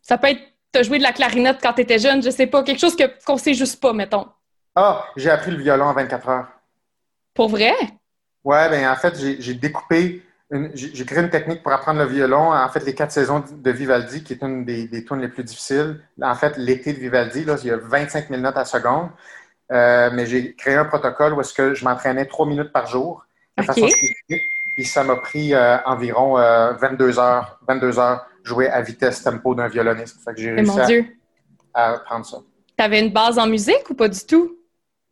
Ça 0.01 0.17
peut 0.17 0.29
être, 0.29 0.41
tu 0.71 0.79
as 0.79 0.83
joué 0.83 0.97
de 0.97 1.03
la 1.03 1.11
clarinette 1.11 1.59
quand 1.61 1.73
tu 1.73 1.81
étais 1.81 1.99
jeune, 1.99 2.21
je 2.21 2.29
sais 2.29 2.47
pas, 2.47 2.63
quelque 2.63 2.79
chose 2.79 2.95
qu'on 3.25 3.33
ne 3.33 3.39
sait 3.39 3.53
juste 3.53 3.81
pas, 3.81 3.93
mettons. 3.93 4.27
Ah, 4.75 5.05
j'ai 5.15 5.29
appris 5.29 5.51
le 5.51 5.57
violon 5.57 5.85
en 5.85 5.93
24 5.93 6.29
heures. 6.29 6.47
Pour 7.33 7.49
vrai? 7.49 7.73
Ouais, 8.43 8.69
ben 8.69 8.89
en 8.89 8.95
fait, 8.95 9.15
j'ai 9.17 9.53
découpé, 9.53 10.23
j'ai 10.73 11.05
créé 11.05 11.19
une 11.19 11.29
technique 11.29 11.63
pour 11.63 11.71
apprendre 11.71 11.99
le 11.99 12.05
violon. 12.05 12.53
En 12.53 12.69
fait, 12.69 12.85
les 12.85 12.95
quatre 12.95 13.11
saisons 13.11 13.43
de 13.51 13.71
Vivaldi, 13.71 14.23
qui 14.23 14.33
est 14.33 14.41
une 14.41 14.65
des, 14.65 14.87
des 14.87 15.03
tunes 15.03 15.21
les 15.21 15.27
plus 15.27 15.43
difficiles. 15.43 16.01
En 16.21 16.35
fait, 16.35 16.57
l'été 16.57 16.93
de 16.93 16.99
Vivaldi, 16.99 17.43
là, 17.43 17.57
il 17.61 17.67
y 17.67 17.71
a 17.71 17.77
25 17.77 18.29
000 18.29 18.41
notes 18.41 18.57
à 18.57 18.65
seconde. 18.65 19.09
Euh, 19.71 20.09
mais 20.13 20.25
j'ai 20.25 20.55
créé 20.55 20.75
un 20.75 20.85
protocole 20.85 21.33
où 21.33 21.41
est-ce 21.41 21.53
que 21.53 21.73
je 21.73 21.85
m'entraînais 21.85 22.25
trois 22.25 22.45
minutes 22.45 22.71
par 22.71 22.87
jour. 22.87 23.25
De 23.57 23.63
façon 23.63 23.87
puis 24.79 24.85
ça 24.85 25.03
m'a 25.03 25.17
pris 25.17 25.53
euh, 25.53 25.77
environ 25.85 26.35
22 26.35 27.19
euh, 27.19 27.21
heures, 27.21 27.59
22 27.67 27.99
heures 27.99 28.25
jouer 28.43 28.69
à 28.69 28.81
vitesse 28.81 29.23
tempo 29.23 29.55
d'un 29.55 29.67
violoniste. 29.67 30.17
Fait 30.23 30.33
que 30.33 30.41
j'ai 30.41 30.51
réussi 30.51 31.05
à, 31.73 31.93
apprendre 31.93 32.25
ça. 32.25 32.37
Tu 32.77 32.83
avais 32.83 32.99
une 32.99 33.11
base 33.11 33.37
en 33.37 33.47
musique 33.47 33.89
ou 33.89 33.93
pas 33.93 34.07
du 34.07 34.19
tout? 34.25 34.57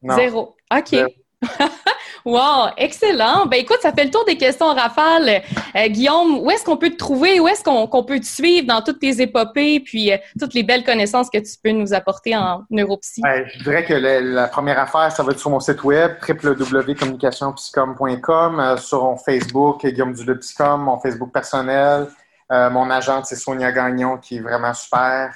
Non. 0.02 0.16
Zéro. 0.16 0.56
OK. 0.76 0.96
wow, 2.26 2.70
excellent. 2.78 3.46
Ben 3.46 3.60
écoute, 3.60 3.78
ça 3.82 3.94
fait 3.94 4.06
le 4.06 4.10
tour 4.10 4.26
des 4.26 4.38
questions 4.38 4.74
rafale. 4.74 5.44
Euh, 5.76 5.88
Guillaume, 5.88 6.40
où 6.40 6.50
est-ce 6.50 6.64
qu'on 6.64 6.78
peut 6.78 6.90
te 6.90 6.98
trouver? 6.98 7.40
Où 7.40 7.48
est-ce 7.48 7.64
qu'on 7.64 8.04
peut 8.04 8.20
te 8.20 8.26
suivre 8.26 8.66
dans 8.68 8.82
toutes 8.82 8.98
tes 9.00 9.22
épopées 9.22 9.80
puis 9.80 10.12
euh, 10.12 10.18
toutes 10.40 10.56
les 10.56 10.64
belles 10.64 10.84
connaissances 10.84 11.30
que 11.30 11.38
tu 11.38 11.54
peux 11.64 11.70
nous 11.72 11.94
apporter 11.94 12.36
en 12.36 12.64
neuropsy? 12.70 13.22
Ben, 13.22 13.46
je 13.48 13.64
dirais 13.64 13.86
que 13.86 13.94
la, 13.94 14.48
première 14.48 14.80
affaire, 14.80 15.12
ça 15.12 15.22
va 15.24 15.32
être 15.32 15.40
sur 15.40 15.52
mon 15.52 15.60
site 15.60 15.84
web, 15.84 16.14
www.communicationpsycom.com, 16.28 18.60
euh, 18.60 18.78
sur 18.78 19.04
mon 19.04 19.18
Facebook, 19.18 19.86
Guillaume 19.86 20.14
Duleux-Psychom, 20.14 20.80
mon 20.80 20.98
Facebook 21.00 21.32
personnel. 21.32 22.08
Mon 22.50 22.90
agente, 22.90 23.26
c'est 23.26 23.36
Sonia 23.36 23.72
Gagnon, 23.72 24.18
qui 24.18 24.38
est 24.38 24.42
vraiment 24.42 24.74
super. 24.74 25.36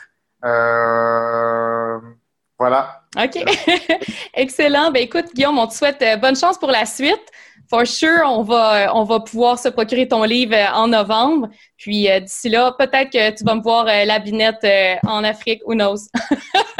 voilà. 2.57 3.01
OK. 3.17 3.43
Excellent. 4.33 4.91
Ben 4.91 5.03
écoute, 5.03 5.33
Guillaume, 5.33 5.59
on 5.59 5.67
te 5.67 5.73
souhaite 5.73 6.01
euh, 6.01 6.15
bonne 6.15 6.35
chance 6.35 6.57
pour 6.57 6.71
la 6.71 6.85
suite. 6.85 7.21
For 7.69 7.85
sure, 7.85 8.21
on 8.25 8.43
va, 8.43 8.75
euh, 8.75 8.87
on 8.93 9.03
va 9.03 9.19
pouvoir 9.19 9.59
se 9.59 9.69
procurer 9.69 10.07
ton 10.07 10.23
livre 10.23 10.55
euh, 10.55 10.73
en 10.73 10.87
novembre. 10.87 11.49
Puis 11.77 12.07
d'ici 12.21 12.49
là, 12.49 12.73
peut-être 12.77 13.11
que 13.11 13.35
tu 13.35 13.43
vas 13.43 13.55
me 13.55 13.61
voir 13.61 13.85
la 13.85 14.19
binette 14.19 14.65
en 15.05 15.23
Afrique, 15.23 15.61
who 15.65 15.73
knows? 15.73 16.09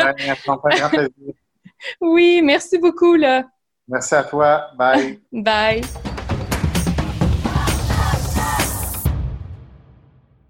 oui, 2.01 2.41
merci 2.43 2.77
beaucoup. 2.77 3.15
Là. 3.15 3.43
Merci 3.87 4.15
à 4.15 4.23
toi. 4.23 4.67
Bye. 4.77 5.19
Bye. 5.31 5.81